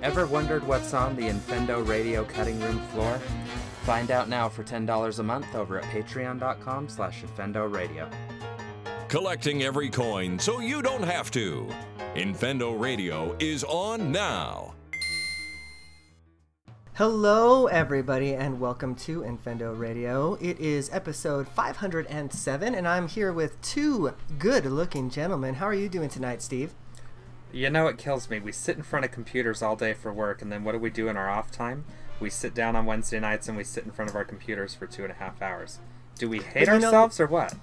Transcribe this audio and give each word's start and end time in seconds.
Ever 0.00 0.26
wondered 0.26 0.64
what's 0.64 0.94
on 0.94 1.16
the 1.16 1.22
Infendo 1.28 1.86
Radio 1.86 2.22
cutting 2.24 2.60
room 2.60 2.78
floor? 2.92 3.18
Find 3.82 4.12
out 4.12 4.28
now 4.28 4.48
for 4.48 4.62
$10 4.62 5.18
a 5.18 5.22
month 5.24 5.54
over 5.56 5.78
at 5.78 5.84
patreon.com 5.86 6.88
slash 6.88 7.22
Infendo 7.22 7.72
Radio. 7.72 8.08
Collecting 9.08 9.64
every 9.64 9.90
coin 9.90 10.38
so 10.38 10.60
you 10.60 10.82
don't 10.82 11.02
have 11.02 11.32
to. 11.32 11.68
Infendo 12.14 12.78
Radio 12.78 13.34
is 13.40 13.64
on 13.64 14.12
now. 14.12 14.74
Hello, 16.94 17.66
everybody, 17.66 18.34
and 18.34 18.60
welcome 18.60 18.94
to 18.96 19.22
Infendo 19.22 19.76
Radio. 19.76 20.34
It 20.34 20.60
is 20.60 20.90
episode 20.92 21.48
507, 21.48 22.74
and 22.74 22.86
I'm 22.86 23.08
here 23.08 23.32
with 23.32 23.60
two 23.62 24.12
good 24.38 24.64
looking 24.66 25.10
gentlemen. 25.10 25.54
How 25.54 25.66
are 25.66 25.74
you 25.74 25.88
doing 25.88 26.08
tonight, 26.08 26.40
Steve? 26.42 26.72
You 27.52 27.70
know 27.70 27.84
what 27.84 27.98
kills 27.98 28.28
me? 28.28 28.38
We 28.40 28.52
sit 28.52 28.76
in 28.76 28.82
front 28.82 29.04
of 29.04 29.10
computers 29.10 29.62
all 29.62 29.74
day 29.76 29.94
for 29.94 30.12
work, 30.12 30.42
and 30.42 30.52
then 30.52 30.64
what 30.64 30.72
do 30.72 30.78
we 30.78 30.90
do 30.90 31.08
in 31.08 31.16
our 31.16 31.30
off 31.30 31.50
time? 31.50 31.84
We 32.20 32.30
sit 32.30 32.54
down 32.54 32.76
on 32.76 32.84
Wednesday 32.84 33.20
nights 33.20 33.48
and 33.48 33.56
we 33.56 33.64
sit 33.64 33.84
in 33.84 33.90
front 33.92 34.10
of 34.10 34.16
our 34.16 34.24
computers 34.24 34.74
for 34.74 34.86
two 34.86 35.02
and 35.04 35.12
a 35.12 35.14
half 35.16 35.40
hours. 35.40 35.78
Do 36.18 36.28
we 36.28 36.40
hate 36.40 36.66
But 36.66 36.74
you 36.74 36.80
know- 36.80 36.86
ourselves 36.88 37.20
or 37.20 37.26
what? 37.26 37.54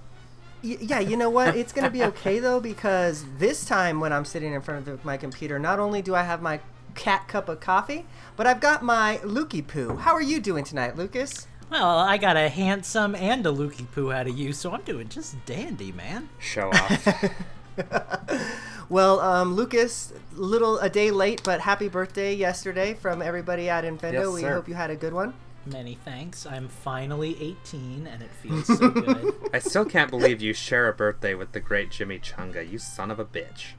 Y- 0.63 0.77
yeah, 0.79 0.99
you 0.99 1.17
know 1.17 1.29
what? 1.29 1.55
It's 1.55 1.73
going 1.73 1.83
to 1.85 1.91
be 1.91 2.03
okay, 2.05 2.39
though, 2.39 2.59
because 2.59 3.25
this 3.37 3.65
time 3.65 3.99
when 3.99 4.11
I'm 4.13 4.25
sitting 4.25 4.53
in 4.53 4.61
front 4.61 4.87
of 4.87 5.03
my 5.05 5.17
computer, 5.17 5.59
not 5.59 5.79
only 5.79 6.01
do 6.01 6.15
I 6.15 6.23
have 6.23 6.41
my 6.41 6.61
cat 6.95 7.27
cup 7.27 7.49
of 7.49 7.59
coffee, 7.59 8.05
but 8.37 8.47
I've 8.47 8.61
got 8.61 8.81
my 8.81 9.19
Lukey 9.23 9.65
Poo. 9.67 9.97
How 9.97 10.13
are 10.13 10.21
you 10.21 10.39
doing 10.39 10.63
tonight, 10.63 10.95
Lucas? 10.95 11.47
Well, 11.69 11.99
I 11.99 12.17
got 12.17 12.37
a 12.37 12.47
handsome 12.47 13.13
and 13.15 13.45
a 13.45 13.51
looky 13.51 13.85
poo 13.93 14.11
out 14.11 14.27
of 14.27 14.37
you, 14.37 14.53
so 14.53 14.71
I'm 14.71 14.81
doing 14.83 15.09
just 15.09 15.43
dandy, 15.45 15.91
man. 15.91 16.29
Show 16.39 16.69
off. 16.69 17.07
Well, 18.89 19.19
um, 19.19 19.55
Lucas, 19.55 20.13
a 20.35 20.39
little 20.39 20.77
a 20.79 20.89
day 20.89 21.11
late, 21.11 21.41
but 21.43 21.59
happy 21.59 21.87
birthday 21.87 22.35
yesterday 22.35 22.93
from 22.93 23.21
everybody 23.21 23.69
at 23.69 23.83
Infendo. 23.83 24.13
Yes, 24.13 24.27
we 24.27 24.41
sir. 24.41 24.53
hope 24.53 24.67
you 24.67 24.75
had 24.75 24.91
a 24.91 24.95
good 24.95 25.13
one. 25.13 25.33
Many 25.65 25.95
thanks. 26.05 26.45
I'm 26.45 26.67
finally 26.67 27.35
18, 27.41 28.05
and 28.05 28.21
it 28.21 28.29
feels 28.41 28.67
so 28.67 28.89
good. 28.89 29.33
I 29.51 29.59
still 29.59 29.85
can't 29.85 30.11
believe 30.11 30.39
you 30.39 30.53
share 30.53 30.87
a 30.87 30.93
birthday 30.93 31.33
with 31.33 31.53
the 31.53 31.59
great 31.59 31.89
Jimmy 31.89 32.19
Chunga. 32.19 32.69
You 32.69 32.77
son 32.77 33.09
of 33.09 33.19
a 33.19 33.25
bitch. 33.25 33.71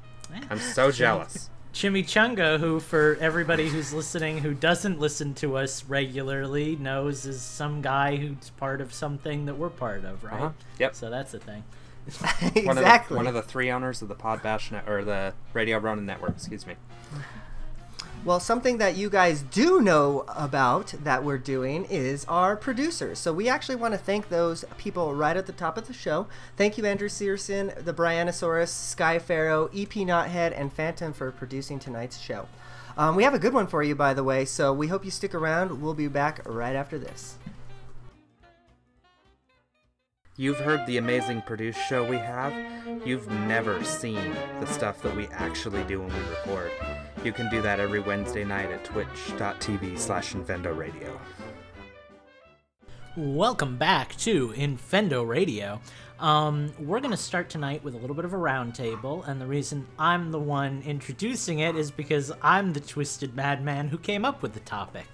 I'm 0.50 0.58
so 0.58 0.90
jealous. 0.90 1.50
Chimichanga, 1.72 2.58
who 2.58 2.80
for 2.80 3.16
everybody 3.20 3.68
who's 3.68 3.92
listening 3.92 4.38
who 4.38 4.54
doesn't 4.54 4.98
listen 4.98 5.34
to 5.34 5.58
us 5.58 5.84
regularly 5.84 6.74
knows 6.74 7.26
is 7.26 7.40
some 7.42 7.82
guy 7.82 8.16
who's 8.16 8.50
part 8.56 8.80
of 8.80 8.92
something 8.94 9.44
that 9.44 9.56
we're 9.56 9.68
part 9.68 10.04
of, 10.04 10.24
right? 10.24 10.34
Uh-huh. 10.34 10.50
Yep. 10.78 10.94
So 10.96 11.10
that's 11.10 11.32
the 11.32 11.38
thing. 11.38 11.62
One 12.40 12.78
exactly. 12.78 12.82
Of 12.82 13.08
the, 13.08 13.14
one 13.16 13.26
of 13.26 13.34
the 13.34 13.42
three 13.42 13.70
owners 13.70 14.00
of 14.00 14.08
the 14.08 14.14
Pod 14.14 14.42
Bash 14.42 14.70
net, 14.70 14.88
or 14.88 15.04
the 15.04 15.34
Radio 15.52 15.78
Ronin 15.78 16.06
network, 16.06 16.32
excuse 16.36 16.66
me. 16.66 16.74
Well, 18.24 18.40
something 18.40 18.78
that 18.78 18.96
you 18.96 19.08
guys 19.08 19.42
do 19.42 19.80
know 19.80 20.24
about 20.28 20.94
that 21.04 21.22
we're 21.22 21.38
doing 21.38 21.84
is 21.84 22.24
our 22.24 22.56
producers. 22.56 23.20
So 23.20 23.32
we 23.32 23.48
actually 23.48 23.76
want 23.76 23.94
to 23.94 23.98
thank 23.98 24.28
those 24.28 24.64
people 24.78 25.14
right 25.14 25.36
at 25.36 25.46
the 25.46 25.52
top 25.52 25.78
of 25.78 25.86
the 25.86 25.92
show. 25.92 26.26
Thank 26.56 26.76
you, 26.76 26.84
Andrew 26.84 27.08
Searson, 27.08 27.72
the 27.76 27.94
Brianosaurus, 27.94 28.68
Sky 28.68 29.20
Pharaoh, 29.20 29.66
EP 29.66 29.90
Knothead, 29.90 30.58
and 30.58 30.72
Phantom 30.72 31.12
for 31.12 31.30
producing 31.30 31.78
tonight's 31.78 32.18
show. 32.18 32.48
Um, 32.98 33.14
we 33.14 33.22
have 33.22 33.34
a 33.34 33.38
good 33.38 33.52
one 33.52 33.68
for 33.68 33.84
you, 33.84 33.94
by 33.94 34.12
the 34.12 34.24
way, 34.24 34.44
so 34.44 34.72
we 34.72 34.88
hope 34.88 35.04
you 35.04 35.10
stick 35.12 35.34
around. 35.34 35.80
We'll 35.80 35.94
be 35.94 36.08
back 36.08 36.40
right 36.46 36.74
after 36.74 36.98
this. 36.98 37.36
You've 40.38 40.58
heard 40.58 40.84
the 40.84 40.98
amazing 40.98 41.40
produce 41.40 41.78
show 41.88 42.04
we 42.04 42.18
have. 42.18 42.52
You've 43.06 43.26
never 43.26 43.82
seen 43.82 44.36
the 44.60 44.66
stuff 44.66 45.00
that 45.00 45.16
we 45.16 45.28
actually 45.28 45.82
do 45.84 46.00
when 46.02 46.12
we 46.12 46.28
record. 46.28 46.70
You 47.24 47.32
can 47.32 47.48
do 47.48 47.62
that 47.62 47.80
every 47.80 48.00
Wednesday 48.00 48.44
night 48.44 48.70
at 48.70 48.84
twitch.tv 48.84 49.98
slash 49.98 50.34
Infendo 50.34 50.76
Radio. 50.76 51.18
Welcome 53.16 53.78
back 53.78 54.14
to 54.18 54.50
Infendo 54.50 55.26
Radio. 55.26 55.80
Um, 56.20 56.70
we're 56.78 57.00
going 57.00 57.12
to 57.12 57.16
start 57.16 57.48
tonight 57.48 57.82
with 57.82 57.94
a 57.94 57.98
little 57.98 58.14
bit 58.14 58.26
of 58.26 58.34
a 58.34 58.36
roundtable, 58.36 59.26
and 59.26 59.40
the 59.40 59.46
reason 59.46 59.86
I'm 59.98 60.32
the 60.32 60.38
one 60.38 60.82
introducing 60.84 61.60
it 61.60 61.76
is 61.76 61.90
because 61.90 62.30
I'm 62.42 62.74
the 62.74 62.80
twisted 62.80 63.34
madman 63.34 63.88
who 63.88 63.96
came 63.96 64.26
up 64.26 64.42
with 64.42 64.52
the 64.52 64.60
topic. 64.60 65.06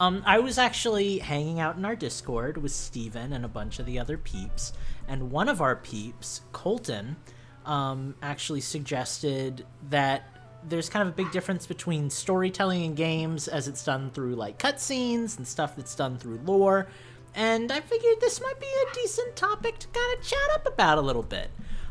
Um, 0.00 0.22
I 0.24 0.38
was 0.38 0.58
actually 0.58 1.18
hanging 1.18 1.58
out 1.58 1.76
in 1.76 1.84
our 1.84 1.96
Discord 1.96 2.58
with 2.58 2.72
Steven 2.72 3.32
and 3.32 3.44
a 3.44 3.48
bunch 3.48 3.78
of 3.78 3.86
the 3.86 3.98
other 3.98 4.16
peeps, 4.16 4.72
and 5.08 5.30
one 5.30 5.48
of 5.48 5.60
our 5.60 5.76
peeps, 5.76 6.42
Colton, 6.52 7.16
um, 7.66 8.14
actually 8.22 8.60
suggested 8.60 9.66
that 9.90 10.24
there's 10.68 10.88
kind 10.88 11.06
of 11.06 11.14
a 11.14 11.16
big 11.16 11.30
difference 11.30 11.66
between 11.66 12.10
storytelling 12.10 12.84
in 12.84 12.94
games 12.94 13.48
as 13.48 13.68
it's 13.68 13.84
done 13.84 14.10
through 14.10 14.34
like 14.34 14.58
cutscenes 14.58 15.36
and 15.36 15.46
stuff 15.46 15.76
that's 15.76 15.94
done 15.94 16.18
through 16.18 16.40
lore. 16.44 16.88
And 17.34 17.70
I 17.70 17.80
figured 17.80 18.20
this 18.20 18.40
might 18.40 18.58
be 18.58 18.66
a 18.66 18.94
decent 18.94 19.36
topic 19.36 19.78
to 19.78 19.88
kind 19.88 20.18
of 20.18 20.24
chat 20.24 20.38
up 20.54 20.66
about 20.66 20.98
a 20.98 21.00
little 21.00 21.22
bit. 21.22 21.50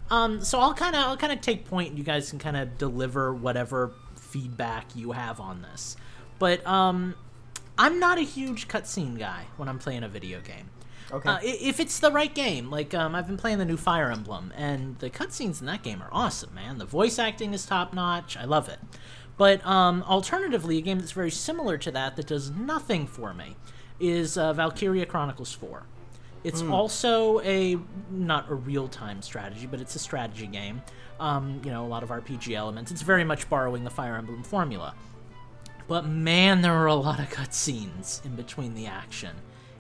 Um, 0.10 0.42
so 0.42 0.60
I'll 0.60 0.74
kind 0.74 0.96
of 0.96 1.04
I'll 1.04 1.18
kind 1.18 1.34
of 1.34 1.42
take 1.42 1.66
point, 1.66 1.90
and 1.90 1.98
you 1.98 2.04
guys 2.04 2.30
can 2.30 2.40
kind 2.40 2.58
of 2.58 2.78
deliver 2.78 3.34
whatever 3.34 3.92
feedback 4.16 4.96
you 4.96 5.12
have 5.12 5.40
on 5.40 5.62
this. 5.62 5.96
But 6.40 6.66
um, 6.66 7.16
I'm 7.78 8.00
not 8.00 8.18
a 8.18 8.22
huge 8.22 8.68
cutscene 8.68 9.18
guy 9.18 9.46
when 9.58 9.70
I'm 9.70 9.80
playing 9.80 10.04
a 10.04 10.10
video 10.10 10.42
game. 10.42 10.70
Okay. 11.12 11.30
Uh, 11.30 11.40
if 11.42 11.80
it's 11.80 12.00
the 12.00 12.12
right 12.12 12.34
game, 12.34 12.70
like 12.70 12.94
um, 12.94 13.16
I've 13.16 13.28
been 13.28 13.38
playing 13.38 13.60
the 13.60 13.66
new 13.66 13.78
Fire 13.78 14.12
Emblem, 14.12 14.52
and 14.58 14.98
the 15.00 15.10
cutscenes 15.10 15.62
in 15.62 15.68
that 15.68 15.84
game 15.84 16.02
are 16.02 16.10
awesome, 16.12 16.54
man. 16.54 16.80
The 16.80 16.86
voice 16.86 17.18
acting 17.18 17.54
is 17.54 17.66
top 17.66 17.94
notch. 17.94 18.36
I 18.36 18.44
love 18.44 18.68
it. 18.68 18.80
But 19.38 19.66
um, 19.66 20.04
alternatively, 20.04 20.78
a 20.80 20.82
game 20.82 21.00
that's 21.00 21.12
very 21.12 21.32
similar 21.32 21.78
to 21.78 21.92
that 21.92 22.16
that 22.16 22.28
does 22.28 22.50
nothing 22.50 23.08
for 23.08 23.34
me 23.34 23.56
is 24.00 24.38
uh, 24.38 24.52
Valkyria 24.54 25.06
Chronicles 25.06 25.54
4. 25.54 25.84
It's 26.44 26.62
also 26.62 27.42
a 27.42 27.78
not 28.10 28.50
a 28.50 28.56
real 28.56 28.88
time 28.88 29.22
strategy, 29.22 29.68
but 29.68 29.82
it's 29.82 29.96
a 29.96 30.00
strategy 30.00 30.48
game. 30.48 30.82
Um, 31.20 31.62
you 31.64 31.72
know, 31.72 31.86
a 31.86 31.88
lot 31.88 32.04
of 32.04 32.10
RPG 32.10 32.56
elements. 32.56 32.92
It's 32.92 33.02
very 33.02 33.24
much 33.24 33.50
borrowing 33.50 33.84
the 33.84 33.90
Fire 33.90 34.16
Emblem 34.16 34.44
formula. 34.44 34.94
But 35.88 36.06
man, 36.06 36.62
there 36.62 36.74
are 36.74 36.88
a 36.88 36.96
lot 36.96 37.20
of 37.20 37.30
cutscenes 37.30 38.24
in 38.26 38.36
between 38.36 38.74
the 38.74 38.88
action, 38.88 39.36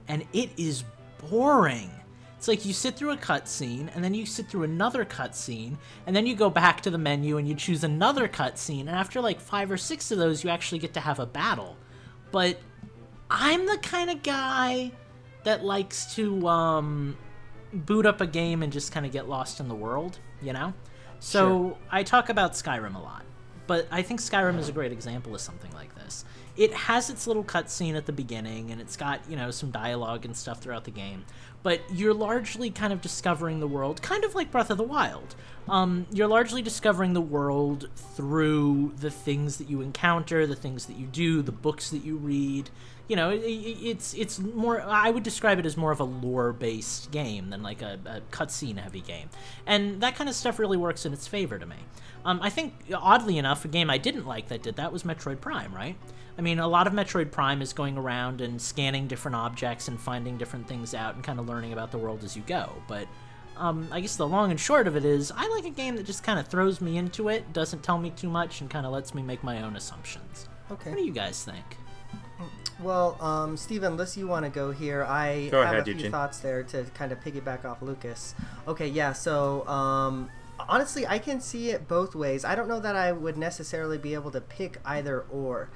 and 0.08 0.26
it 0.34 0.50
is 0.58 0.84
boring. 1.30 1.92
It's 2.38 2.48
like 2.48 2.66
you 2.66 2.74
sit 2.74 2.96
through 2.96 3.12
a 3.12 3.18
cutscene, 3.18 3.90
and 3.96 4.04
then 4.04 4.14
you 4.14 4.26
sit 4.26 4.48
through 4.48 4.64
another 4.64 5.04
cutscene, 5.04 5.78
and 6.06 6.16
then 6.16 6.26
you 6.28 6.36
go 6.36 6.50
back 6.50 6.82
to 6.82 6.90
the 6.90 6.98
menu 6.98 7.38
and 7.38 7.48
you 7.48 7.56
choose 7.56 7.84
another 7.84 8.28
cutscene, 8.28 8.82
and 8.82 8.90
after 8.92 9.20
like 9.20 9.42
five 9.42 9.72
or 9.72 9.78
six 9.78 10.12
of 10.12 10.18
those, 10.18 10.44
you 10.44 10.50
actually 10.50 10.80
get 10.80 10.94
to 10.94 11.00
have 11.00 11.20
a 11.20 11.26
battle. 11.26 11.76
But 12.32 12.58
I'm 13.30 13.66
the 13.66 13.78
kind 13.80 14.10
of 14.10 14.24
guy 14.24 14.92
that 15.44 15.66
likes 15.66 16.16
to 16.16 16.48
um, 16.48 17.18
boot 17.74 18.06
up 18.06 18.22
a 18.22 18.28
game 18.28 18.64
and 18.64 18.72
just 18.72 18.92
kind 18.92 19.06
of 19.06 19.12
get 19.12 19.28
lost 19.28 19.60
in 19.60 19.68
the 19.68 19.76
world, 19.76 20.20
you 20.42 20.54
know? 20.54 20.74
So 21.20 21.78
I 21.90 22.04
talk 22.04 22.30
about 22.30 22.54
Skyrim 22.54 22.96
a 22.96 23.00
lot, 23.00 23.24
but 23.66 23.88
I 23.92 24.04
think 24.04 24.20
Skyrim 24.20 24.60
is 24.60 24.70
a 24.70 24.72
great 24.72 24.92
example 24.92 25.34
of 25.34 25.42
something 25.42 25.72
like. 25.74 25.90
It 26.58 26.74
has 26.74 27.10
its 27.10 27.28
little 27.28 27.44
cutscene 27.44 27.96
at 27.96 28.06
the 28.08 28.12
beginning, 28.14 28.72
and 28.72 28.82
it's 28.82 28.98
got, 28.98 29.22
you 29.30 29.36
know, 29.36 29.52
some 29.52 29.70
dialogue 29.72 30.26
and 30.26 30.36
stuff 30.36 30.60
throughout 30.62 30.86
the 30.86 30.92
game, 30.92 31.24
but 31.64 31.82
you're 31.94 32.14
largely 32.14 32.70
kind 32.72 32.92
of 32.92 33.00
discovering 33.02 33.60
the 33.60 33.68
world, 33.68 34.02
kind 34.02 34.24
of 34.24 34.34
like 34.36 34.52
Breath 34.52 34.70
of 34.72 34.78
the 34.78 34.84
Wild. 34.84 35.36
Um, 35.70 36.08
you're 36.12 36.28
largely 36.28 36.62
discovering 36.62 37.14
the 37.14 37.22
world 37.22 37.90
through 37.96 38.94
the 39.00 39.12
things 39.12 39.58
that 39.58 39.70
you 39.70 39.82
encounter, 39.82 40.48
the 40.48 40.56
things 40.56 40.86
that 40.88 40.96
you 40.98 41.06
do, 41.06 41.42
the 41.42 41.52
books 41.52 41.90
that 41.92 42.04
you 42.04 42.16
read, 42.18 42.70
you 43.08 43.16
know, 43.16 43.30
it, 43.30 43.42
it- 43.44 43.88
it's 43.88 44.14
it's 44.16 44.38
more. 44.40 44.82
I 44.82 45.10
would 45.12 45.24
describe 45.24 45.60
it 45.60 45.66
as 45.66 45.78
more 45.78 45.92
of 45.92 46.00
a 46.02 46.04
lore-based 46.04 47.10
game 47.12 47.50
than 47.52 47.64
like 47.64 47.82
a, 47.82 47.98
a 48.06 48.22
cutscene-heavy 48.36 49.02
game, 49.02 49.30
and 49.66 50.02
that 50.02 50.16
kind 50.16 50.30
of 50.30 50.36
stuff 50.36 50.60
really 50.60 50.76
works 50.78 51.06
in 51.06 51.14
its 51.14 51.26
favor 51.28 51.58
to 51.58 51.66
me. 51.66 51.78
Um, 52.28 52.40
I 52.44 52.50
think, 52.52 52.74
oddly 52.94 53.38
enough, 53.40 53.66
a 53.66 53.68
game 53.70 53.90
I 53.90 53.98
didn't 53.98 54.28
like 54.28 54.50
that 54.50 54.62
did 54.62 54.76
that 54.76 54.92
was 54.94 55.04
Metroid 55.04 55.42
Prime. 55.42 55.74
Right? 55.74 55.96
I 56.38 56.42
mean, 56.42 56.60
a 56.60 56.68
lot 56.68 56.86
of 56.86 56.94
Metroid 56.94 57.32
Prime 57.32 57.62
is 57.64 57.74
going 57.74 57.98
around 57.98 58.42
and 58.42 58.62
scanning 58.62 59.08
different 59.08 59.36
objects 59.36 59.88
and 59.88 60.00
finding 60.00 60.38
different 60.38 60.68
things 60.68 60.94
out 60.94 61.16
and 61.16 61.24
kind 61.24 61.40
of 61.40 61.48
learning 61.48 61.74
about 61.74 61.92
the 61.92 61.98
world 61.98 62.24
as 62.24 62.36
you 62.36 62.44
go. 62.46 62.74
But 62.88 63.08
um, 63.58 63.88
I 63.92 64.02
guess 64.02 64.18
the 64.18 64.28
long 64.28 64.52
and 64.52 64.60
short 64.60 64.88
of 64.88 64.96
it 64.96 65.04
is, 65.06 65.32
I 65.36 65.48
like 65.48 65.66
a 65.66 65.72
game 65.72 65.96
that 65.96 66.06
just 66.06 66.24
kind 66.24 66.38
of 66.38 66.48
throws 66.48 66.80
me 66.80 66.98
into 66.98 67.30
it, 67.30 67.54
doesn't 67.54 67.82
tell 67.82 67.98
me 67.98 68.12
too 68.12 68.30
much, 68.30 68.62
and 68.62 68.70
kind 68.70 68.86
of 68.86 68.92
lets 68.92 69.16
me 69.16 69.24
make 69.24 69.44
my 69.44 69.64
own 69.64 69.76
assumptions. 69.76 70.48
Okay. 70.70 70.92
What 70.92 70.98
do 71.00 71.04
you 71.06 71.14
guys 71.14 71.44
think? 71.44 71.66
Well, 72.80 73.18
um, 73.20 73.58
Steve, 73.58 73.82
unless 73.82 74.16
you 74.16 74.28
want 74.28 74.46
to 74.46 74.52
go 74.52 74.70
here, 74.70 75.04
I 75.06 75.48
Go 75.50 75.62
have 75.64 75.72
ahead, 75.72 75.82
a 75.82 75.86
few 75.86 75.94
Eugene. 75.96 76.12
thoughts 76.12 76.38
there 76.40 76.62
to 76.64 76.84
kind 76.94 77.12
of 77.12 77.20
piggyback 77.22 77.66
off 77.66 77.82
Lucas. 77.82 78.36
Okay, 78.68 78.88
yeah. 78.88 79.14
So, 79.14 79.68
um, 79.68 80.30
honestly, 80.68 81.06
I 81.06 81.20
can 81.20 81.42
see 81.42 81.70
it 81.70 81.88
both 81.88 82.16
ways. 82.16 82.46
I 82.46 82.56
don't 82.56 82.68
know 82.68 82.80
that 82.80 82.96
I 82.96 83.12
would 83.12 83.38
necessarily 83.38 83.98
be 83.98 84.14
able 84.14 84.32
to 84.32 84.42
pick 84.42 84.80
either 84.86 85.22
or. 85.32 85.70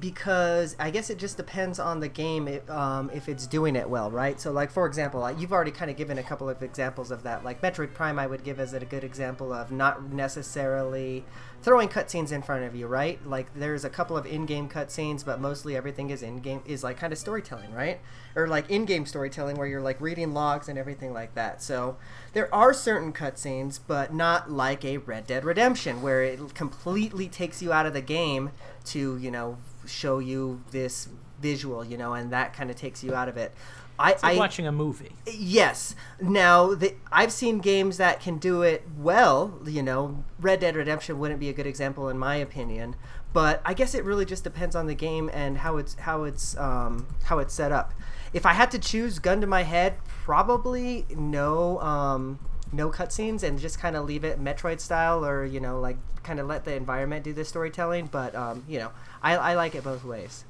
Because 0.00 0.76
I 0.78 0.90
guess 0.90 1.10
it 1.10 1.18
just 1.18 1.36
depends 1.36 1.78
on 1.78 2.00
the 2.00 2.08
game 2.08 2.46
if, 2.46 2.68
um, 2.70 3.10
if 3.12 3.28
it's 3.28 3.46
doing 3.46 3.74
it 3.74 3.88
well, 3.88 4.10
right? 4.10 4.40
So, 4.40 4.52
like 4.52 4.70
for 4.70 4.86
example, 4.86 5.28
you've 5.32 5.52
already 5.52 5.70
kind 5.70 5.90
of 5.90 5.96
given 5.96 6.18
a 6.18 6.22
couple 6.22 6.48
of 6.48 6.62
examples 6.62 7.10
of 7.10 7.22
that. 7.24 7.44
Like 7.44 7.60
Metroid 7.60 7.94
Prime, 7.94 8.18
I 8.18 8.26
would 8.26 8.44
give 8.44 8.60
as 8.60 8.72
a 8.72 8.80
good 8.80 9.02
example 9.02 9.52
of 9.52 9.72
not 9.72 10.12
necessarily 10.12 11.24
throwing 11.62 11.88
cutscenes 11.88 12.30
in 12.30 12.42
front 12.42 12.64
of 12.64 12.76
you, 12.76 12.86
right? 12.86 13.24
Like 13.26 13.52
there's 13.54 13.84
a 13.84 13.90
couple 13.90 14.16
of 14.16 14.26
in-game 14.26 14.68
cutscenes, 14.68 15.24
but 15.24 15.40
mostly 15.40 15.76
everything 15.76 16.10
is 16.10 16.22
in-game 16.22 16.62
is 16.64 16.84
like 16.84 16.98
kind 16.98 17.12
of 17.12 17.18
storytelling, 17.18 17.72
right? 17.72 17.98
Or 18.36 18.46
like 18.46 18.70
in-game 18.70 19.06
storytelling 19.06 19.56
where 19.56 19.66
you're 19.66 19.80
like 19.80 20.00
reading 20.00 20.32
logs 20.32 20.68
and 20.68 20.78
everything 20.78 21.12
like 21.12 21.34
that. 21.34 21.60
So 21.60 21.96
there 22.32 22.52
are 22.54 22.72
certain 22.72 23.12
cutscenes, 23.12 23.80
but 23.84 24.14
not 24.14 24.50
like 24.50 24.84
a 24.84 24.98
Red 24.98 25.26
Dead 25.26 25.44
Redemption 25.44 26.00
where 26.02 26.22
it 26.22 26.54
completely 26.54 27.28
takes 27.28 27.60
you 27.60 27.72
out 27.72 27.86
of 27.86 27.92
the 27.92 28.02
game 28.02 28.50
to 28.86 29.18
you 29.18 29.30
know 29.30 29.58
show 29.88 30.18
you 30.18 30.62
this 30.70 31.08
visual, 31.40 31.84
you 31.84 31.96
know, 31.96 32.14
and 32.14 32.32
that 32.32 32.52
kind 32.52 32.70
of 32.70 32.76
takes 32.76 33.02
you 33.02 33.14
out 33.14 33.28
of 33.28 33.36
it. 33.36 33.52
I, 33.98 34.12
It's 34.12 34.22
like 34.22 34.36
I 34.36 34.38
watching 34.38 34.66
a 34.66 34.72
movie. 34.72 35.10
Yes. 35.26 35.96
Now, 36.20 36.74
the, 36.74 36.94
I've 37.10 37.32
seen 37.32 37.58
games 37.58 37.96
that 37.96 38.20
can 38.20 38.38
do 38.38 38.62
it 38.62 38.84
well. 38.96 39.58
You 39.66 39.82
know, 39.82 40.24
Red 40.40 40.60
Dead 40.60 40.76
Redemption 40.76 41.18
wouldn't 41.18 41.40
be 41.40 41.48
a 41.48 41.52
good 41.52 41.66
example 41.66 42.08
in 42.08 42.16
my 42.16 42.36
opinion, 42.36 42.94
but 43.32 43.60
I 43.64 43.74
guess 43.74 43.94
it 43.94 44.04
really 44.04 44.24
just 44.24 44.44
depends 44.44 44.76
on 44.76 44.86
the 44.86 44.94
game 44.94 45.28
and 45.32 45.58
how 45.58 45.78
it's 45.78 45.94
how 45.94 46.24
it's 46.24 46.56
um, 46.58 47.08
how 47.24 47.40
it's 47.40 47.52
set 47.52 47.72
up. 47.72 47.92
If 48.32 48.46
I 48.46 48.52
had 48.52 48.70
to 48.72 48.78
choose, 48.78 49.18
gun 49.18 49.40
to 49.40 49.46
my 49.46 49.62
head, 49.62 49.96
probably 50.06 51.06
no 51.10 51.80
um, 51.80 52.38
no 52.72 52.90
cutscenes 52.90 53.42
and 53.42 53.58
just 53.58 53.80
kind 53.80 53.96
of 53.96 54.04
leave 54.04 54.22
it 54.22 54.42
Metroid 54.42 54.78
style, 54.78 55.24
or 55.24 55.44
you 55.44 55.58
know, 55.58 55.80
like 55.80 55.96
kind 56.22 56.38
of 56.38 56.46
let 56.46 56.64
the 56.64 56.74
environment 56.74 57.24
do 57.24 57.32
the 57.32 57.44
storytelling. 57.44 58.06
But 58.06 58.34
um, 58.36 58.64
you 58.68 58.78
know, 58.78 58.92
I, 59.22 59.36
I 59.36 59.54
like 59.54 59.74
it 59.74 59.84
both 59.84 60.04
ways. 60.04 60.44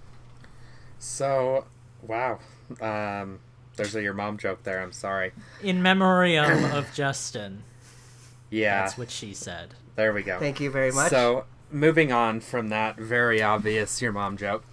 So, 0.98 1.66
wow. 2.02 2.38
Um, 2.80 3.40
there's 3.76 3.94
a 3.94 4.02
your 4.02 4.14
mom 4.14 4.38
joke 4.38 4.64
there. 4.64 4.80
I'm 4.80 4.92
sorry. 4.92 5.32
In 5.62 5.82
memoriam 5.82 6.64
of 6.76 6.92
Justin. 6.92 7.62
Yeah, 8.50 8.80
That's 8.82 8.98
what 8.98 9.10
she 9.10 9.34
said. 9.34 9.74
there 9.94 10.12
we 10.12 10.22
go. 10.22 10.38
Thank 10.38 10.60
you 10.60 10.70
very 10.70 10.90
much. 10.90 11.10
So, 11.10 11.44
moving 11.70 12.12
on 12.12 12.40
from 12.40 12.68
that 12.70 12.96
very 12.96 13.42
obvious 13.42 14.00
your 14.00 14.12
mom 14.12 14.36
joke, 14.36 14.64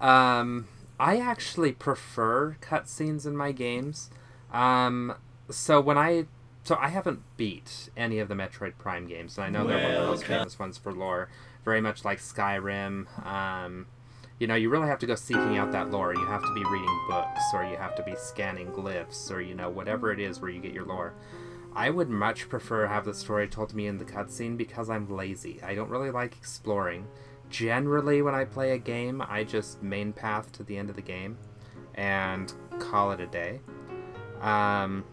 um, 0.00 0.68
I 1.00 1.18
actually 1.18 1.72
prefer 1.72 2.56
cutscenes 2.60 3.26
in 3.26 3.36
my 3.36 3.52
games. 3.52 4.10
Um, 4.52 5.14
so 5.50 5.80
when 5.80 5.98
I 5.98 6.26
so 6.64 6.76
I 6.80 6.88
haven't 6.88 7.20
beat 7.36 7.90
any 7.96 8.18
of 8.18 8.28
the 8.28 8.34
Metroid 8.34 8.76
Prime 8.78 9.06
games, 9.06 9.38
and 9.38 9.44
I 9.46 9.50
know 9.50 9.66
they're 9.66 9.82
one 9.82 9.94
of 9.94 10.02
the 10.02 10.06
most 10.08 10.24
famous 10.24 10.58
ones 10.58 10.76
for 10.78 10.92
lore, 10.92 11.28
very 11.66 11.82
much 11.82 12.04
like 12.04 12.20
Skyrim. 12.20 13.26
Um, 13.26 13.86
you 14.38 14.46
know, 14.46 14.54
you 14.54 14.70
really 14.70 14.86
have 14.86 15.00
to 15.00 15.06
go 15.06 15.16
seeking 15.16 15.58
out 15.58 15.72
that 15.72 15.90
lore. 15.90 16.14
You 16.14 16.24
have 16.24 16.42
to 16.42 16.54
be 16.54 16.64
reading 16.64 17.00
books, 17.08 17.42
or 17.52 17.64
you 17.64 17.76
have 17.76 17.94
to 17.96 18.02
be 18.04 18.14
scanning 18.16 18.68
glyphs, 18.68 19.30
or 19.30 19.40
you 19.40 19.54
know, 19.54 19.68
whatever 19.68 20.12
it 20.12 20.20
is 20.20 20.40
where 20.40 20.50
you 20.50 20.60
get 20.60 20.72
your 20.72 20.86
lore. 20.86 21.12
I 21.74 21.90
would 21.90 22.08
much 22.08 22.48
prefer 22.48 22.86
have 22.86 23.04
the 23.04 23.12
story 23.12 23.48
told 23.48 23.70
to 23.70 23.76
me 23.76 23.86
in 23.86 23.98
the 23.98 24.04
cutscene 24.04 24.56
because 24.56 24.88
I'm 24.88 25.10
lazy. 25.14 25.60
I 25.62 25.74
don't 25.74 25.90
really 25.90 26.10
like 26.10 26.36
exploring. 26.36 27.08
Generally, 27.50 28.22
when 28.22 28.34
I 28.34 28.44
play 28.44 28.70
a 28.70 28.78
game, 28.78 29.20
I 29.20 29.44
just 29.44 29.82
main 29.82 30.12
path 30.12 30.52
to 30.52 30.62
the 30.62 30.78
end 30.78 30.88
of 30.88 30.96
the 30.96 31.02
game 31.02 31.36
and 31.96 32.52
call 32.78 33.10
it 33.10 33.20
a 33.20 33.26
day. 33.26 33.60
Um, 34.40 35.04